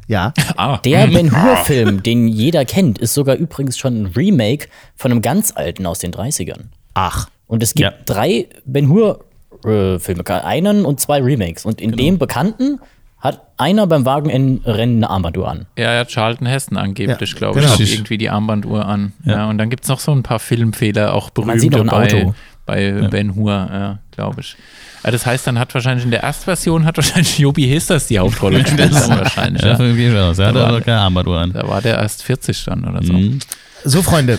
Ja. 0.07 0.33
Ah, 0.57 0.79
Der 0.79 1.07
Ben 1.09 1.31
Hur-Film, 1.33 2.03
den 2.03 2.29
jeder 2.29 2.65
kennt, 2.65 2.99
ist 2.99 3.15
sogar 3.15 3.37
übrigens 3.37 3.77
schon 3.77 4.03
ein 4.03 4.07
Remake 4.07 4.69
von 4.97 5.11
einem 5.11 5.23
ganz 5.23 5.53
alten 5.55 5.87
aus 5.87 5.99
den 5.99 6.13
30ern. 6.13 6.67
Ach. 6.95 7.29
Und 7.47 7.63
es 7.63 7.75
gibt 7.75 7.81
Ja. 7.91 7.93
drei 8.07 8.49
Ben 8.65 8.89
Hur-Filme, 8.89 10.25
einen 10.45 10.85
und 10.85 11.01
zwei 11.01 11.21
Remakes. 11.21 11.65
Und 11.67 11.81
in 11.81 11.93
dem 11.93 12.19
bekannten 12.19 12.81
hat 13.21 13.41
einer 13.57 13.87
beim 13.89 14.05
Wagenrennen 14.05 14.63
eine 14.67 15.11
Armbanduhr 15.11 15.49
an. 15.49 15.67
ja, 15.77 15.87
er 15.93 16.01
hat 16.01 16.09
Charlton 16.11 16.47
Heston 16.47 16.77
angeblich, 16.77 17.33
Ja, 17.33 17.37
glaube 17.39 17.61
genau. 17.61 17.75
ich, 17.75 17.81
hat 17.81 17.89
irgendwie 17.99 18.19
die 18.19 18.31
Armbanduhr 18.31 18.87
an. 18.87 19.13
Ja. 19.25 19.49
und 19.49 19.59
dann 19.59 19.71
gibt 19.71 19.83
es 19.85 19.89
noch 19.89 19.99
so 20.01 20.13
ein 20.13 20.23
paar 20.23 20.39
Filmfehler, 20.39 21.15
auch 21.15 21.31
berühmte 21.31 21.83
bei, 21.85 21.93
Auto. 22.21 22.35
bei 22.65 22.93
Ben 23.11 23.35
Hur, 23.35 23.53
ja, 23.53 23.99
glaube 24.13 24.43
ich. 24.43 24.57
Ja, 25.05 25.11
das 25.11 25.27
heißt, 25.27 25.47
dann 25.47 25.59
hat 25.59 25.73
wahrscheinlich 25.75 26.05
in 26.05 26.11
der 26.11 26.23
Erstversion 26.23 26.85
hat 26.85 26.97
wahrscheinlich 26.97 27.39
Jobi 27.39 27.67
Hesters 27.69 28.07
die 28.09 28.19
Hauptrolle 28.19 28.63
gespielt. 28.63 28.93
wahrscheinlich, 28.93 29.63
Ja, 29.63 29.79
ja. 29.83 30.13
das. 30.29 30.39
Er 30.39 30.47
hat 30.49 30.55
Da 30.55 30.61
war- 30.61 30.69
aber 30.69 30.81
keine 30.81 30.99
Armbanduhr 31.01 31.39
an. 31.39 31.53
Da 31.53 31.67
war 31.69 31.81
der 31.83 31.97
erst 31.99 32.23
40 32.25 32.65
dann 32.67 32.85
oder 32.85 33.03
so. 33.05 33.13
Mhm. 33.13 33.39
So, 33.85 34.03
Freunde. 34.03 34.39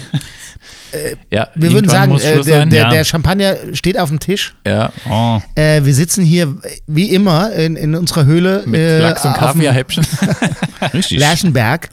Ja, 1.31 1.49
Wir 1.55 1.71
würden 1.71 1.89
sagen, 1.89 2.17
äh, 2.17 2.41
der, 2.43 2.65
der, 2.65 2.81
ja. 2.81 2.89
der 2.89 3.03
Champagner 3.03 3.55
steht 3.73 3.97
auf 3.99 4.09
dem 4.09 4.19
Tisch. 4.19 4.55
ja. 4.65 4.91
Oh, 5.09 5.39
Äh, 5.55 5.83
wir 5.85 5.93
sitzen 5.93 6.23
hier 6.23 6.55
wie 6.87 7.09
immer 7.13 7.51
in, 7.53 7.75
in 7.75 7.95
unserer 7.95 8.25
Höhle 8.25 8.63
Mit 8.65 8.79
äh, 8.79 8.99
Lachs 8.99 9.25
und 9.25 9.33
Kaviarhäppchen. 9.33 10.05
richtig. 10.93 11.19
Lerchenberg 11.19 11.89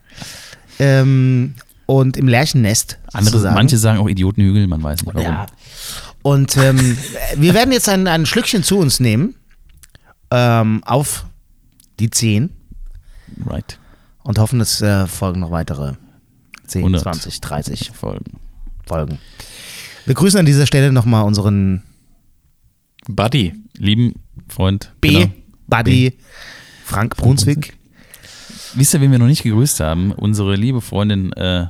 ähm, 0.79 1.55
und 1.87 2.17
im 2.17 2.29
Lerchennest. 2.29 2.99
Andere, 3.13 3.33
sozusagen. 3.33 3.55
manche 3.55 3.79
sagen 3.79 3.99
auch 3.99 4.09
Idiotenhügel, 4.09 4.67
man 4.67 4.83
weiß 4.83 5.03
nicht 5.03 5.15
warum. 5.15 5.23
Ja. 5.23 5.47
Und 6.23 6.57
ähm, 6.57 6.97
wir 7.37 7.55
werden 7.55 7.73
jetzt 7.73 7.89
ein, 7.89 8.07
ein 8.09 8.27
Schlückchen 8.27 8.63
zu 8.63 8.79
uns 8.79 9.01
nehmen 9.01 9.35
ähm, 10.31 10.83
auf 10.85 11.27
die 12.01 12.11
10 12.11 12.51
Right. 13.47 13.79
und 14.23 14.39
hoffen, 14.39 14.61
es 14.61 14.81
äh, 14.83 15.07
folgen 15.07 15.41
noch 15.41 15.51
weitere 15.51 15.95
10, 16.67 16.81
100. 16.83 17.03
20, 17.03 17.41
30 17.41 17.91
Folgen. 17.95 18.39
Folgen. 18.87 19.19
Wir 20.05 20.15
grüßen 20.15 20.39
an 20.39 20.47
dieser 20.47 20.67
Stelle 20.67 20.93
nochmal 20.93 21.25
unseren 21.25 21.83
Buddy. 23.09 23.55
Lieben 23.77 24.15
Freund. 24.49 24.93
B. 25.01 25.13
genau. 25.13 25.27
Buddy 25.69 26.17
Frank 26.85 27.17
Brunswick. 27.17 27.77
Wisst 28.75 28.95
ihr, 28.95 29.01
wen 29.01 29.11
wir 29.11 29.19
noch 29.19 29.27
nicht 29.27 29.43
gegrüßt 29.43 29.81
haben? 29.81 30.13
Unsere 30.13 30.55
liebe 30.55 30.81
Freundin 30.81 31.33
äh, 31.33 31.67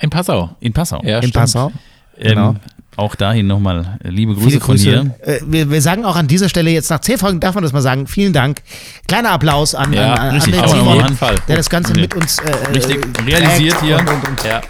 In 0.00 0.10
Passau. 0.10 0.56
in 0.60 0.72
Passau. 0.72 1.00
Ja, 1.04 1.16
in 1.16 1.22
stimmt. 1.22 1.34
Passau. 1.34 1.72
Ähm, 2.18 2.28
genau. 2.30 2.54
Auch 2.96 3.14
dahin 3.14 3.46
nochmal 3.46 3.98
äh, 4.04 4.08
liebe 4.10 4.34
Grüße, 4.34 4.48
Viele 4.48 4.60
von 4.60 4.76
Grüße. 4.76 4.90
hier. 4.90 5.14
Äh, 5.20 5.40
wir, 5.46 5.70
wir 5.70 5.80
sagen 5.80 6.04
auch 6.04 6.16
an 6.16 6.26
dieser 6.28 6.48
Stelle 6.48 6.70
jetzt 6.70 6.90
nach 6.90 7.00
10 7.00 7.18
Folgen, 7.18 7.40
darf 7.40 7.54
man 7.54 7.62
das 7.62 7.72
mal 7.72 7.80
sagen, 7.80 8.06
vielen 8.06 8.32
Dank. 8.32 8.62
Kleiner 9.06 9.30
Applaus 9.30 9.74
an, 9.74 9.92
Ja, 9.92 10.12
an, 10.14 10.28
an, 10.28 10.34
richtig. 10.34 10.58
an 10.60 11.06
den 11.06 11.16
Fall. 11.16 11.36
der 11.48 11.56
das 11.56 11.70
Ganze 11.70 11.94
mit 11.94 12.14
uns 12.14 12.38
äh, 12.40 12.50
Richtig 12.74 12.96
äh, 13.18 13.22
realisiert 13.22 13.80
hier. 13.80 13.98
Und, 13.98 14.08
und, 14.10 14.28
und 14.28 14.44
Ja. 14.44 14.60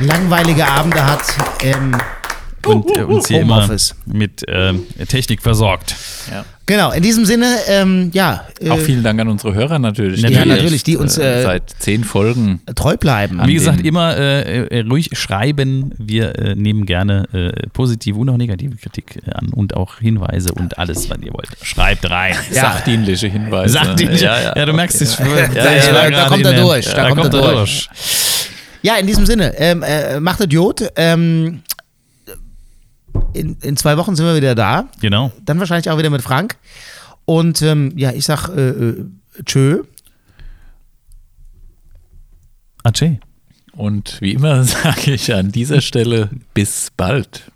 Langweilige 0.00 0.66
Abende 0.66 1.04
hat. 1.04 1.22
Ähm, 1.62 1.96
Und 2.64 2.96
äh, 2.96 3.02
uns 3.02 3.26
hier 3.28 3.40
immer 3.40 3.56
Homeoffice. 3.56 3.94
mit 4.06 4.44
ähm, 4.48 4.86
Technik 5.08 5.42
versorgt. 5.42 5.96
ja. 6.30 6.44
genau, 6.64 6.92
in 6.92 7.02
diesem 7.02 7.24
Sinne, 7.24 7.56
ähm, 7.66 8.10
ja, 8.14 8.46
äh, 8.60 8.70
Auch 8.70 8.78
vielen 8.78 9.02
Dank 9.02 9.20
an 9.20 9.26
unsere 9.28 9.52
Hörer 9.52 9.80
natürlich. 9.80 10.20
Ja, 10.22 10.44
natürlich, 10.44 10.84
die 10.84 10.96
uns, 10.96 11.18
äh, 11.18 11.42
seit 11.42 11.70
zehn 11.80 12.04
Folgen. 12.04 12.60
treu 12.76 12.96
bleiben. 12.96 13.40
Wie 13.46 13.54
gesagt, 13.54 13.84
immer 13.84 14.16
äh, 14.16 14.66
äh, 14.66 14.84
ruhig 14.88 15.10
schreiben. 15.14 15.92
Wir 15.98 16.38
äh, 16.38 16.54
nehmen 16.54 16.86
gerne 16.86 17.24
äh, 17.32 17.66
positive 17.72 18.16
und 18.16 18.28
auch 18.28 18.36
negative 18.36 18.76
Kritik 18.76 19.20
äh, 19.26 19.32
an 19.32 19.48
und 19.48 19.74
auch 19.74 19.98
Hinweise 19.98 20.52
und 20.52 20.78
alles, 20.78 21.10
was 21.10 21.18
ihr 21.20 21.32
wollt. 21.32 21.48
Schreibt 21.62 22.08
rein. 22.08 22.36
Sachdienliche 22.52 23.26
Hinweise. 23.26 23.72
Sachdienliche. 23.72 24.26
Ja, 24.26 24.40
ja. 24.40 24.56
ja, 24.56 24.66
du 24.66 24.72
merkst 24.72 25.02
es. 25.02 25.18
ja, 25.18 25.24
ja, 25.72 26.10
da 26.10 26.26
kommt 26.28 26.46
er 26.46 26.52
durch, 26.62 26.84
Da, 26.86 27.08
kommt 27.08 27.24
er 27.24 27.54
durch. 27.54 27.88
Ja, 28.82 28.96
in 28.96 29.06
diesem 29.06 29.26
Sinne, 29.26 29.56
ähm, 29.58 29.82
äh, 29.82 30.18
macht 30.20 30.40
Idiot. 30.40 30.90
Ähm, 30.96 31.62
in, 33.32 33.56
in 33.62 33.76
zwei 33.76 33.96
Wochen 33.96 34.16
sind 34.16 34.26
wir 34.26 34.34
wieder 34.34 34.54
da. 34.54 34.88
Genau. 35.00 35.32
Dann 35.44 35.58
wahrscheinlich 35.58 35.88
auch 35.90 35.98
wieder 35.98 36.10
mit 36.10 36.22
Frank. 36.22 36.56
Und 37.24 37.62
ähm, 37.62 37.92
ja, 37.96 38.10
ich 38.12 38.24
sag 38.24 38.48
äh, 38.48 38.70
äh, 38.70 39.04
tschö. 39.44 39.84
Ache. 42.82 43.20
Und 43.72 44.20
wie 44.20 44.32
immer 44.32 44.64
sage 44.64 45.12
ich 45.12 45.32
an 45.32 45.52
dieser 45.52 45.80
Stelle 45.80 46.30
bis 46.52 46.90
bald. 46.96 47.51